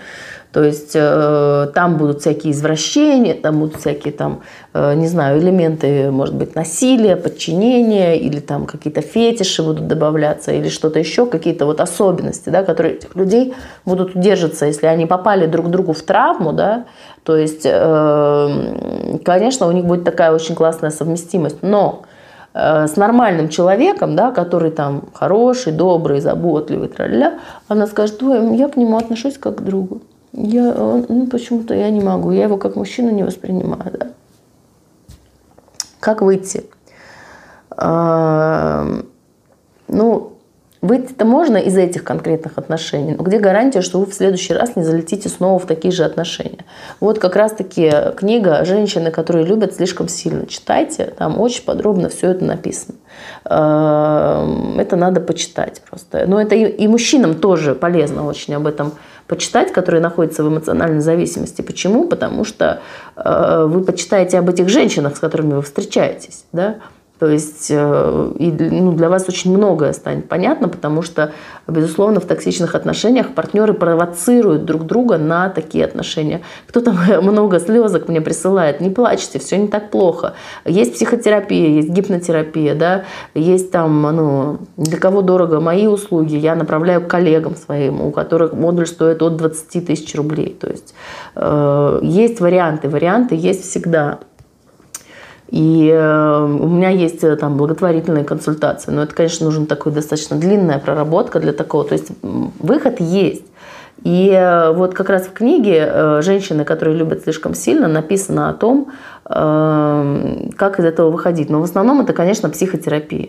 То 0.53 0.63
есть 0.63 0.93
э, 0.95 1.69
там 1.75 1.97
будут 1.97 2.21
всякие 2.21 2.53
извращения, 2.53 3.35
там 3.35 3.59
будут 3.59 3.81
всякие 3.81 4.13
там, 4.13 4.43
э, 4.73 4.95
не 4.95 5.09
знаю, 5.09 5.41
элементы, 5.41 6.11
может 6.11 6.35
быть, 6.35 6.55
насилия, 6.55 7.17
подчинения, 7.17 8.15
или 8.17 8.39
там 8.41 8.67
какие-то 8.67 9.01
фетиши 9.01 9.63
будут 9.63 9.89
добавляться, 9.89 10.53
или 10.53 10.69
что-то 10.69 11.01
еще, 11.01 11.27
какие-то 11.27 11.67
вот 11.67 11.81
особенности, 11.81 12.51
да, 12.51 12.63
которые 12.63 12.95
этих 12.95 13.17
людей 13.17 13.55
будут 13.85 14.15
удерживаться, 14.15 14.67
если 14.67 14.87
они 14.87 15.07
попали 15.07 15.47
друг 15.47 15.71
другу 15.71 15.93
в 15.93 16.03
травму, 16.03 16.53
да, 16.53 16.85
то 17.25 17.37
есть, 17.37 17.63
э, 17.65 19.19
конечно, 19.25 19.67
у 19.67 19.73
них 19.73 19.85
будет 19.87 20.05
такая 20.05 20.31
очень 20.31 20.55
классная 20.55 20.91
совместимость, 20.91 21.63
но 21.63 22.05
с 22.55 22.97
нормальным 22.97 23.49
человеком, 23.49 24.15
да, 24.15 24.31
который 24.31 24.71
там 24.71 25.09
хороший, 25.13 25.73
добрый, 25.73 26.21
заботливый, 26.21 26.89
тра 26.89 27.35
она 27.67 27.87
скажет, 27.89 28.23
ой, 28.23 28.57
я 28.57 28.69
к 28.69 28.77
нему 28.77 28.97
отношусь 28.97 29.39
как 29.39 29.57
к 29.57 29.63
другу. 29.63 30.03
Я, 30.33 30.73
ну, 30.73 31.27
почему-то 31.27 31.75
я 31.75 31.91
не 31.91 32.01
могу. 32.01 32.33
Я 32.33 32.45
его 32.45 32.57
как 32.57 32.77
мужчину 32.77 33.11
не 33.11 33.23
воспринимаю. 33.23 33.93
Да? 33.93 34.07
Как 36.01 36.23
выйти? 36.23 36.65
А, 37.71 38.85
ну, 39.89 40.34
Выйти-то 40.85 41.25
можно 41.25 41.57
из 41.57 41.79
этих 41.79 42.05
конкретных 42.05 42.59
отношений, 42.59 43.15
но 43.17 43.25
где 43.25 43.39
гарантия, 43.39 43.81
что 43.81 44.01
вы 44.01 44.05
в 44.05 44.13
следующий 44.13 44.53
раз 44.53 44.77
не 44.77 44.83
залетите 44.83 45.31
снова 45.31 45.59
в 45.59 45.65
такие 45.65 45.91
же 45.91 46.05
отношения? 46.05 46.59
Вот 47.01 47.19
как 47.19 47.37
раз-таки 47.37 47.91
книга 48.19 48.67
«Женщины, 48.67 49.11
которые 49.11 49.47
любят 49.47 49.75
слишком 49.75 50.09
сильно». 50.09 50.47
Читайте, 50.47 51.15
там 51.17 51.41
очень 51.41 51.65
подробно 51.65 52.11
все 52.11 52.33
это 52.33 52.45
написано. 52.45 52.97
Эм, 53.47 54.79
это 54.79 54.97
надо 54.97 55.23
почитать 55.23 55.81
просто. 55.89 56.27
Но 56.27 56.39
это 56.39 56.55
и 56.55 56.87
мужчинам 56.87 57.37
тоже 57.37 57.75
полезно 57.75 58.27
очень 58.27 58.53
об 58.55 58.67
этом 58.67 58.93
почитать, 59.27 59.73
которые 59.73 60.03
находятся 60.03 60.45
в 60.45 60.49
эмоциональной 60.49 61.01
зависимости. 61.01 61.63
Почему? 61.63 62.09
Потому 62.09 62.45
что 62.45 62.81
э, 63.17 63.65
вы 63.67 63.83
почитаете 63.85 64.39
об 64.39 64.51
этих 64.51 64.69
женщинах, 64.69 65.17
с 65.17 65.19
которыми 65.19 65.55
вы 65.55 65.63
встречаетесь. 65.63 66.45
Да? 66.53 66.77
То 67.19 67.29
есть 67.29 67.69
э, 67.71 68.33
и, 68.39 68.51
ну, 68.51 68.93
для 68.93 69.09
вас 69.09 69.29
очень 69.29 69.57
многое 69.57 69.93
станет 69.93 70.29
понятно, 70.29 70.69
потому 70.69 71.03
что, 71.03 71.33
безусловно, 71.69 72.19
в 72.19 72.25
токсичных 72.25 72.75
отношениях 72.75 73.35
партнеры 73.35 73.73
провоцируют 73.73 74.65
друг 74.65 74.85
друга 74.85 75.17
на 75.17 75.49
такие 75.49 75.85
отношения. 75.85 76.41
Кто-то 76.67 76.93
много 77.23 77.61
слезок 77.61 78.09
мне 78.09 78.21
присылает, 78.21 78.81
не 78.81 78.91
плачьте, 78.91 79.39
все 79.39 79.59
не 79.59 79.69
так 79.69 79.91
плохо. 79.91 80.35
Есть 80.65 80.95
психотерапия, 80.95 81.69
есть 81.69 81.89
гипнотерапия, 81.89 82.75
да, 82.75 83.05
есть 83.35 83.71
там, 83.71 84.03
ну, 84.03 84.59
для 84.77 84.99
кого 84.99 85.23
дорого 85.23 85.61
мои 85.61 85.87
услуги, 85.87 86.35
я 86.35 86.57
направляю 86.57 87.01
к 87.01 87.07
коллегам 87.07 87.55
своим, 87.55 88.01
у 88.01 88.11
которых 88.11 88.55
модуль 88.55 88.89
стоит 88.89 89.23
от 89.23 89.37
20 89.37 89.87
тысяч 89.87 90.15
рублей. 90.17 90.57
То 90.61 90.69
есть 90.69 90.95
э, 91.37 92.01
есть 92.03 92.41
варианты, 92.41 92.89
варианты 92.89 93.37
есть 93.37 93.63
всегда. 93.63 94.19
И 95.55 95.89
э, 95.89 96.45
у 96.47 96.67
меня 96.67 96.89
есть 96.89 97.23
э, 97.23 97.37
там 97.37 97.57
благотворительные 97.57 98.25
консультации, 98.25 98.91
но 98.91 99.05
это, 99.05 99.15
конечно, 99.15 99.47
нужна 99.47 99.67
такая 99.67 99.95
достаточно 99.95 100.37
длинная 100.37 100.81
проработка 100.81 101.39
для 101.39 101.53
такого. 101.53 101.85
То 101.85 101.93
есть 101.93 102.09
выход 102.23 102.99
есть. 102.99 103.45
И 104.03 104.31
э, 104.31 104.73
вот 104.73 104.95
как 104.95 105.11
раз 105.11 105.29
в 105.29 105.33
книге 105.33 106.19
«Женщины, 106.23 106.65
которые 106.65 106.97
любят 106.97 107.23
слишком 107.23 107.55
сильно» 107.55 107.87
написано 107.87 108.51
о 108.51 108.55
том, 108.55 108.91
как 109.23 110.81
из 110.81 110.85
этого 110.85 111.11
выходить. 111.11 111.49
Но 111.51 111.61
в 111.61 111.65
основном 111.65 112.01
это, 112.01 112.13
конечно, 112.13 112.51
психотерапия. 112.51 113.29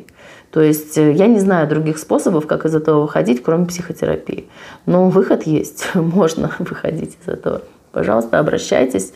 То 0.49 0.61
есть 0.61 0.97
я 0.97 1.27
не 1.27 1.39
знаю 1.39 1.69
других 1.69 1.99
способов, 1.99 2.47
как 2.47 2.65
из 2.65 2.73
этого 2.73 3.01
выходить, 3.01 3.43
кроме 3.43 3.67
психотерапии. 3.67 4.47
Но 4.87 5.09
выход 5.09 5.43
есть, 5.43 5.89
можно 5.93 6.49
выходить 6.57 7.17
из 7.21 7.31
этого. 7.31 7.61
Пожалуйста, 7.91 8.39
обращайтесь 8.39 9.13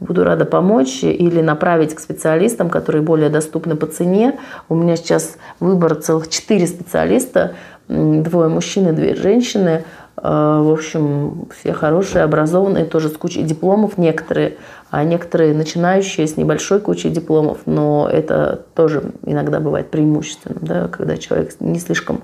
буду 0.00 0.24
рада 0.24 0.44
помочь 0.44 1.04
или 1.04 1.40
направить 1.40 1.94
к 1.94 2.00
специалистам, 2.00 2.70
которые 2.70 3.02
более 3.02 3.28
доступны 3.28 3.76
по 3.76 3.86
цене. 3.86 4.38
У 4.68 4.74
меня 4.74 4.96
сейчас 4.96 5.36
выбор 5.60 5.94
целых 5.94 6.28
четыре 6.28 6.66
специалиста, 6.66 7.54
двое 7.88 8.48
мужчин 8.48 8.88
и 8.88 8.92
две 8.92 9.14
женщины. 9.14 9.84
Э, 10.16 10.60
в 10.62 10.70
общем, 10.72 11.48
все 11.58 11.72
хорошие, 11.72 12.24
образованные, 12.24 12.84
тоже 12.84 13.08
с 13.08 13.16
кучей 13.16 13.42
дипломов 13.42 13.98
некоторые, 13.98 14.56
а 14.90 15.04
некоторые 15.04 15.54
начинающие 15.54 16.26
с 16.26 16.36
небольшой 16.36 16.80
кучей 16.80 17.10
дипломов, 17.10 17.58
но 17.66 18.08
это 18.10 18.64
тоже 18.74 19.12
иногда 19.24 19.58
бывает 19.58 19.90
преимущественным, 19.90 20.58
да, 20.62 20.88
когда 20.88 21.16
человек 21.16 21.52
не 21.60 21.80
слишком, 21.80 22.22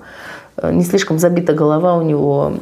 э, 0.57 0.71
не 0.71 0.83
слишком 0.83 1.19
забита 1.19 1.53
голова 1.53 1.97
у 1.97 2.01
него 2.01 2.53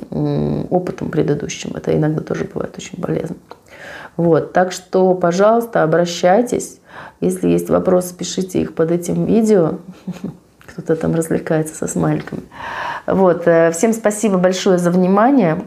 опытом 0.69 1.09
предыдущим. 1.09 1.71
Это 1.75 1.95
иногда 1.95 2.21
тоже 2.21 2.45
бывает 2.45 2.73
очень 2.77 2.99
полезно. 3.01 3.35
Вот, 4.17 4.51
так 4.51 4.71
что, 4.71 5.13
пожалуйста, 5.13 5.83
обращайтесь. 5.83 6.79
Если 7.21 7.49
есть 7.49 7.69
вопросы, 7.69 8.15
пишите 8.15 8.61
их 8.61 8.73
под 8.73 8.91
этим 8.91 9.25
видео. 9.25 9.75
Кто-то 10.65 10.95
там 10.95 11.15
развлекается 11.15 11.75
со 11.75 11.87
смайликами. 11.87 12.41
Вот. 13.05 13.47
Э, 13.47 13.71
всем 13.71 13.93
спасибо 13.93 14.37
большое 14.37 14.79
за 14.79 14.91
внимание. 14.91 15.63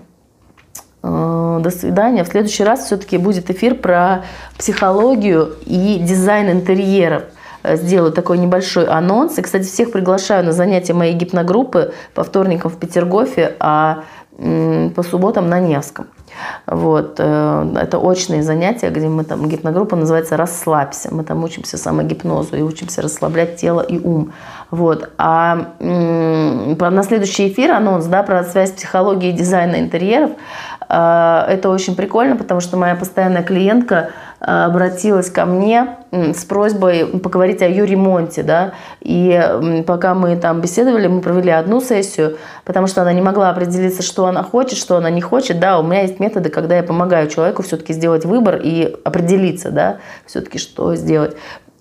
Э, 1.02 1.60
до 1.62 1.70
свидания. 1.70 2.24
В 2.24 2.28
следующий 2.28 2.64
раз 2.64 2.86
все-таки 2.86 3.18
будет 3.18 3.50
эфир 3.50 3.76
про 3.76 4.24
психологию 4.58 5.54
и 5.64 5.98
дизайн 6.00 6.50
интерьеров. 6.50 7.22
Э, 7.62 7.76
сделаю 7.76 8.12
такой 8.12 8.38
небольшой 8.38 8.86
анонс. 8.86 9.38
И, 9.38 9.42
кстати, 9.42 9.64
всех 9.64 9.92
приглашаю 9.92 10.44
на 10.44 10.52
занятия 10.52 10.92
моей 10.92 11.14
гипногруппы 11.14 11.94
по 12.14 12.24
вторникам 12.24 12.70
в 12.70 12.76
Петергофе, 12.76 13.56
а 13.60 14.04
по 14.94 15.02
субботам 15.02 15.50
на 15.50 15.60
Невском. 15.60 16.06
Вот. 16.66 17.16
Э, 17.18 17.74
это 17.80 17.98
очные 17.98 18.42
занятия, 18.42 18.90
где 18.90 19.08
мы 19.08 19.24
там, 19.24 19.48
гипногруппа 19.48 19.96
называется 19.96 20.36
«Расслабься». 20.36 21.08
Мы 21.14 21.24
там 21.24 21.42
учимся 21.44 21.76
самогипнозу 21.76 22.56
и 22.56 22.62
учимся 22.62 23.02
расслаблять 23.02 23.56
тело 23.56 23.80
и 23.80 23.98
ум. 23.98 24.32
Вот. 24.70 25.10
А 25.18 25.74
на 25.80 27.02
следующий 27.02 27.48
эфир 27.48 27.72
анонс 27.72 28.06
да, 28.06 28.22
про 28.22 28.44
связь 28.44 28.72
психологии 28.72 29.30
и 29.30 29.32
дизайна 29.32 29.80
интерьеров. 29.80 30.30
Э, 30.90 31.44
это 31.48 31.70
очень 31.70 31.96
прикольно, 31.96 32.36
потому 32.36 32.60
что 32.60 32.76
моя 32.76 32.96
постоянная 32.96 33.42
клиентка– 33.42 34.10
обратилась 34.40 35.28
ко 35.28 35.44
мне 35.44 35.96
с 36.10 36.44
просьбой 36.46 37.06
поговорить 37.06 37.60
о 37.60 37.68
ее 37.68 37.84
ремонте, 37.84 38.42
да, 38.42 38.72
и 39.00 39.38
пока 39.86 40.14
мы 40.14 40.36
там 40.36 40.62
беседовали, 40.62 41.08
мы 41.08 41.20
провели 41.20 41.50
одну 41.50 41.82
сессию, 41.82 42.38
потому 42.64 42.86
что 42.86 43.02
она 43.02 43.12
не 43.12 43.20
могла 43.20 43.50
определиться, 43.50 44.02
что 44.02 44.26
она 44.26 44.42
хочет, 44.42 44.78
что 44.78 44.96
она 44.96 45.10
не 45.10 45.20
хочет, 45.20 45.60
да, 45.60 45.78
у 45.78 45.82
меня 45.82 46.02
есть 46.02 46.20
методы, 46.20 46.48
когда 46.48 46.76
я 46.76 46.82
помогаю 46.82 47.28
человеку 47.28 47.62
все-таки 47.62 47.92
сделать 47.92 48.24
выбор 48.24 48.58
и 48.62 48.96
определиться, 49.04 49.70
да, 49.70 49.98
все-таки 50.24 50.58
что 50.58 50.94
сделать. 50.94 51.36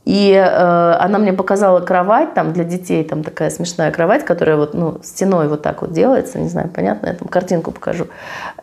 И 0.10 0.34
э, 0.34 0.96
она 1.00 1.20
мне 1.20 1.34
показала 1.34 1.82
кровать 1.82 2.34
там 2.34 2.52
для 2.52 2.64
детей, 2.64 3.04
там 3.04 3.24
такая 3.24 3.52
смешная 3.52 3.92
кровать, 3.92 4.26
которая 4.26 4.58
вот 4.58 4.74
ну, 4.74 4.98
стеной 5.04 5.48
вот 5.48 5.62
так 5.62 5.84
вот 5.84 5.92
делается, 5.92 6.40
не 6.40 6.50
знаю, 6.50 6.72
понятно, 6.74 7.10
я 7.10 7.14
там 7.14 7.28
картинку 7.28 7.70
покажу. 7.70 8.08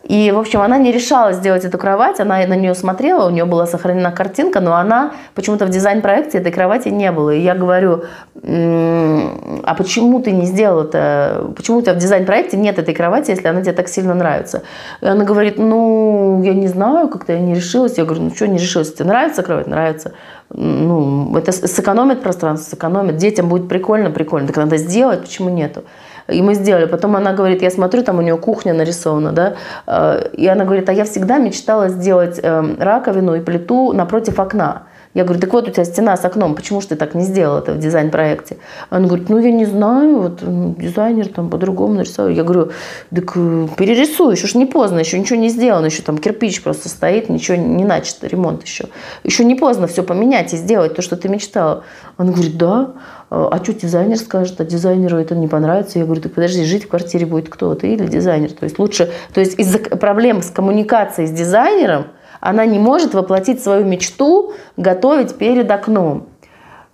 И, 0.03 0.29
в 0.31 0.39
общем, 0.39 0.59
она 0.59 0.77
не 0.77 0.91
решалась 0.91 1.37
сделать 1.37 1.63
эту 1.63 1.77
кровать, 1.77 2.19
она 2.19 2.45
на 2.45 2.57
нее 2.57 2.75
смотрела, 2.75 3.27
у 3.27 3.29
нее 3.29 3.45
была 3.45 3.65
сохранена 3.65 4.11
картинка, 4.11 4.59
но 4.59 4.75
она 4.75 5.13
почему-то 5.35 5.65
в 5.65 5.69
дизайн-проекте 5.69 6.39
этой 6.39 6.51
кровати 6.51 6.89
не 6.89 7.13
было. 7.13 7.29
И 7.29 7.39
я 7.39 7.55
говорю, 7.55 8.03
а 8.43 9.75
почему 9.77 10.19
ты 10.19 10.31
не 10.31 10.47
сделал 10.47 10.81
это, 10.81 11.49
почему 11.55 11.77
у 11.77 11.81
тебя 11.81 11.93
в 11.93 11.97
дизайн-проекте 11.97 12.57
нет 12.57 12.77
этой 12.77 12.93
кровати, 12.93 13.31
если 13.31 13.47
она 13.47 13.61
тебе 13.61 13.71
так 13.71 13.87
сильно 13.87 14.13
нравится? 14.13 14.63
И 14.99 15.05
она 15.05 15.23
говорит, 15.23 15.57
ну, 15.57 16.41
я 16.43 16.53
не 16.53 16.67
знаю, 16.67 17.07
как-то 17.07 17.31
я 17.31 17.39
не 17.39 17.55
решилась. 17.55 17.97
Я 17.97 18.03
говорю, 18.03 18.23
ну 18.23 18.35
что 18.35 18.49
не 18.49 18.57
решилась, 18.57 18.93
тебе 18.93 19.05
нравится 19.05 19.43
кровать? 19.43 19.67
Нравится 19.67 20.11
ну, 20.49 21.35
это 21.37 21.51
сэкономит 21.51 22.21
пространство, 22.21 22.71
сэкономит. 22.71 23.17
Детям 23.17 23.49
будет 23.49 23.67
прикольно, 23.67 24.11
прикольно. 24.11 24.47
Так 24.47 24.57
надо 24.57 24.77
сделать, 24.77 25.21
почему 25.21 25.49
нету? 25.49 25.83
И 26.27 26.41
мы 26.41 26.55
сделали. 26.55 26.85
Потом 26.85 27.15
она 27.15 27.33
говорит, 27.33 27.61
я 27.61 27.69
смотрю, 27.69 28.03
там 28.03 28.19
у 28.19 28.21
нее 28.21 28.37
кухня 28.37 28.73
нарисована, 28.73 29.31
да, 29.31 29.55
э, 29.85 30.29
и 30.33 30.47
она 30.47 30.65
говорит, 30.65 30.89
а 30.89 30.93
я 30.93 31.05
всегда 31.05 31.37
мечтала 31.37 31.89
сделать 31.89 32.39
эм, 32.41 32.77
раковину 32.79 33.35
и 33.35 33.39
плиту 33.39 33.93
напротив 33.93 34.39
окна. 34.39 34.86
Я 35.13 35.23
говорю, 35.23 35.39
так 35.39 35.53
вот 35.53 35.67
у 35.67 35.71
тебя 35.71 35.85
стена 35.85 36.15
с 36.15 36.25
окном, 36.25 36.55
почему 36.55 36.81
же 36.81 36.89
ты 36.89 36.95
так 36.95 37.15
не 37.15 37.23
сделал 37.23 37.57
это 37.57 37.73
в 37.73 37.79
дизайн-проекте? 37.79 38.57
Она 38.89 39.07
говорит, 39.07 39.29
ну 39.29 39.39
я 39.39 39.51
не 39.51 39.65
знаю, 39.65 40.19
вот 40.19 40.39
дизайнер 40.77 41.27
там 41.29 41.49
по-другому 41.49 41.95
нарисовал. 41.95 42.31
Я 42.31 42.43
говорю, 42.43 42.71
так 43.13 43.31
э, 43.35 43.67
перерисуй, 43.77 44.35
еще 44.35 44.47
ж 44.47 44.55
не 44.55 44.65
поздно, 44.65 44.99
еще 44.99 45.17
ничего 45.17 45.39
не 45.39 45.49
сделано, 45.49 45.85
еще 45.85 46.03
там 46.03 46.17
кирпич 46.17 46.61
просто 46.61 46.89
стоит, 46.89 47.29
ничего 47.29 47.57
не 47.57 47.83
начато, 47.83 48.27
ремонт 48.27 48.63
еще. 48.63 48.89
Еще 49.23 49.43
не 49.43 49.55
поздно 49.55 49.87
все 49.87 50.03
поменять 50.03 50.53
и 50.53 50.57
сделать 50.57 50.95
то, 50.95 51.01
что 51.01 51.15
ты 51.15 51.29
мечтала. 51.29 51.83
Она 52.17 52.31
говорит, 52.31 52.57
да, 52.57 52.93
а 53.29 53.59
что 53.63 53.73
дизайнер 53.73 54.17
скажет, 54.17 54.61
а 54.61 54.65
дизайнеру 54.65 55.17
это 55.17 55.35
не 55.35 55.47
понравится. 55.47 55.99
Я 55.99 56.05
говорю, 56.05 56.21
так 56.21 56.33
подожди, 56.33 56.63
жить 56.63 56.85
в 56.85 56.89
квартире 56.89 57.25
будет 57.25 57.49
кто, 57.49 57.73
ты 57.75 57.93
или 57.93 58.05
дизайнер? 58.05 58.51
То 58.51 58.65
есть 58.65 58.77
лучше, 58.79 59.11
то 59.33 59.39
есть 59.39 59.59
из-за 59.59 59.79
проблем 59.79 60.41
с 60.41 60.49
коммуникацией 60.49 61.27
с 61.27 61.31
дизайнером– 61.31 62.07
она 62.39 62.65
не 62.65 62.79
может 62.79 63.13
воплотить 63.13 63.63
свою 63.63 63.85
мечту, 63.85 64.53
готовить 64.77 65.37
перед 65.37 65.69
окном. 65.69 66.27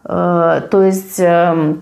Э, 0.05 0.61
то 0.69 0.83
есть 0.83 1.19
эм, 1.19 1.81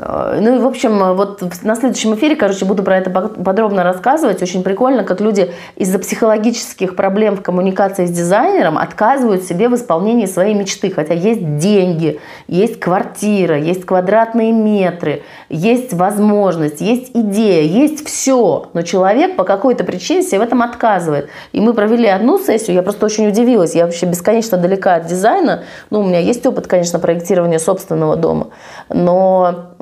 ну 0.00 0.56
и, 0.56 0.58
в 0.58 0.66
общем, 0.66 1.14
вот 1.14 1.42
на 1.62 1.76
следующем 1.76 2.14
эфире, 2.14 2.34
короче, 2.34 2.64
буду 2.64 2.82
про 2.82 2.96
это 2.96 3.10
подробно 3.10 3.82
рассказывать. 3.82 4.42
Очень 4.42 4.62
прикольно, 4.62 5.04
как 5.04 5.20
люди 5.20 5.52
из-за 5.76 5.98
психологических 5.98 6.96
проблем 6.96 7.36
в 7.36 7.42
коммуникации 7.42 8.06
с 8.06 8.10
дизайнером 8.10 8.78
отказывают 8.78 9.42
себе 9.44 9.68
в 9.68 9.74
исполнении 9.74 10.26
своей 10.26 10.54
мечты. 10.54 10.90
Хотя 10.90 11.12
есть 11.12 11.58
деньги, 11.58 12.18
есть 12.46 12.80
квартира, 12.80 13.58
есть 13.58 13.84
квадратные 13.84 14.52
метры, 14.52 15.22
есть 15.50 15.92
возможность, 15.92 16.80
есть 16.80 17.10
идея, 17.12 17.62
есть 17.62 18.06
все. 18.06 18.68
Но 18.72 18.82
человек 18.82 19.36
по 19.36 19.44
какой-то 19.44 19.84
причине 19.84 20.22
себе 20.22 20.38
в 20.38 20.42
этом 20.42 20.62
отказывает. 20.62 21.28
И 21.52 21.60
мы 21.60 21.74
провели 21.74 22.06
одну 22.06 22.38
сессию, 22.38 22.76
я 22.76 22.82
просто 22.82 23.04
очень 23.04 23.28
удивилась. 23.28 23.74
Я 23.74 23.84
вообще 23.84 24.06
бесконечно 24.06 24.56
далека 24.56 24.94
от 24.94 25.06
дизайна. 25.06 25.64
Ну, 25.90 26.00
у 26.00 26.04
меня 26.04 26.20
есть 26.20 26.46
опыт, 26.46 26.66
конечно, 26.66 26.98
проектирования 26.98 27.58
собственного 27.58 28.16
дома. 28.16 28.48
Но 28.88 29.74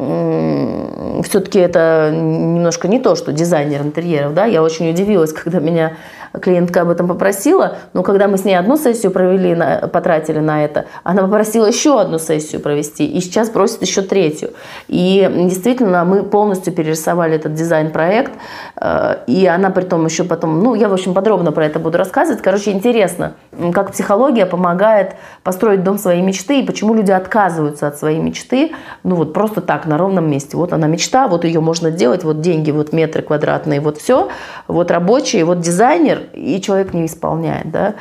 все-таки 1.25 1.59
это 1.59 2.11
немножко 2.13 2.89
не 2.89 2.99
то, 3.01 3.17
что 3.17 3.33
дизайнер 3.33 3.83
интерьеров. 3.83 4.35
Да? 4.35 4.47
Я 4.47 4.63
очень 4.63 4.91
удивилась, 4.91 5.33
когда 5.33 5.61
меня 5.61 5.97
клиентка 6.41 6.83
об 6.83 6.91
этом 6.91 7.09
попросила, 7.09 7.77
но 7.93 8.03
когда 8.03 8.29
мы 8.29 8.39
с 8.39 8.45
ней 8.45 8.55
одну 8.55 8.77
сессию 8.77 9.13
провели, 9.13 9.57
потратили 9.89 10.39
на 10.39 10.65
это, 10.65 10.87
она 11.05 11.23
попросила 11.23 11.67
еще 11.67 12.01
одну 12.01 12.19
сессию 12.19 12.61
провести, 12.61 13.07
и 13.07 13.21
сейчас 13.21 13.51
просит 13.51 13.83
еще 13.83 14.03
третью. 14.03 14.51
И 14.89 15.29
действительно, 15.49 16.05
мы 16.05 16.23
полностью 16.23 16.73
перерисовали 16.73 17.37
этот 17.37 17.55
дизайн-проект, 17.55 18.33
э, 18.81 19.17
и 19.27 19.47
она 19.47 19.71
при 19.71 19.83
том 19.83 20.05
еще 20.05 20.25
потом, 20.25 20.63
ну, 20.63 20.75
я, 20.75 20.89
в 20.89 20.93
общем, 20.93 21.15
подробно 21.15 21.53
про 21.53 21.67
это 21.67 21.79
буду 21.79 21.99
рассказывать. 21.99 22.43
Короче, 22.43 22.73
интересно, 22.73 23.35
как 23.73 23.93
психология 23.93 24.47
помогает 24.47 25.15
построить 25.43 25.83
дом 25.83 25.99
своей 25.99 26.23
мечты, 26.23 26.61
и 26.61 26.67
почему 26.67 26.95
люди 26.95 27.11
отказываются 27.11 27.89
от 27.89 27.99
своей 27.99 28.19
мечты, 28.19 28.73
ну, 29.03 29.17
вот 29.17 29.33
просто 29.33 29.61
так, 29.61 29.87
на 29.87 29.99
ровном 29.99 30.31
месте. 30.31 30.57
Вот 30.57 30.73
она 30.73 30.87
мечта, 30.87 31.29
вот 31.29 31.45
ее 31.45 31.61
можно 31.61 31.91
делать, 31.91 32.25
вот 32.25 32.41
деньги, 32.41 32.71
вот 32.71 32.93
метры 32.93 33.23
квадратные, 33.23 33.81
вот 33.81 33.99
все, 33.99 34.29
вот 34.67 34.91
рабочие, 34.91 35.45
вот 35.45 35.61
дизайнер, 35.61 36.18
и 36.33 36.61
человек 36.61 36.95
не 36.95 37.07
исполняет, 37.07 37.71
да. 37.71 37.95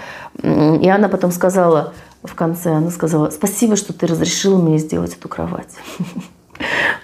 И 0.43 0.89
она 0.89 1.09
потом 1.09 1.31
сказала 1.31 1.93
в 2.23 2.35
конце, 2.35 2.71
она 2.71 2.91
сказала, 2.91 3.29
спасибо, 3.29 3.75
что 3.75 3.93
ты 3.93 4.07
разрешила 4.07 4.57
мне 4.61 4.77
сделать 4.77 5.15
эту 5.15 5.27
кровать. 5.29 5.73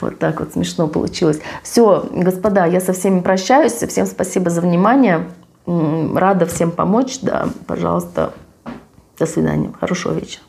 Вот 0.02 0.18
так 0.18 0.40
вот 0.40 0.54
смешно 0.54 0.88
получилось. 0.88 1.40
Все, 1.62 2.10
господа, 2.12 2.66
я 2.66 2.82
со 2.82 2.92
всеми 2.92 3.20
прощаюсь. 3.20 3.74
Всем 3.74 4.08
спасибо 4.08 4.50
за 4.50 4.62
внимание. 4.62 5.30
Рада 5.68 6.48
всем 6.48 6.72
помочь. 6.72 7.20
Да, 7.22 7.48
пожалуйста. 7.68 8.34
До 9.20 9.28
свидания. 9.28 9.72
Хорошего 9.80 10.14
вечера. 10.14 10.42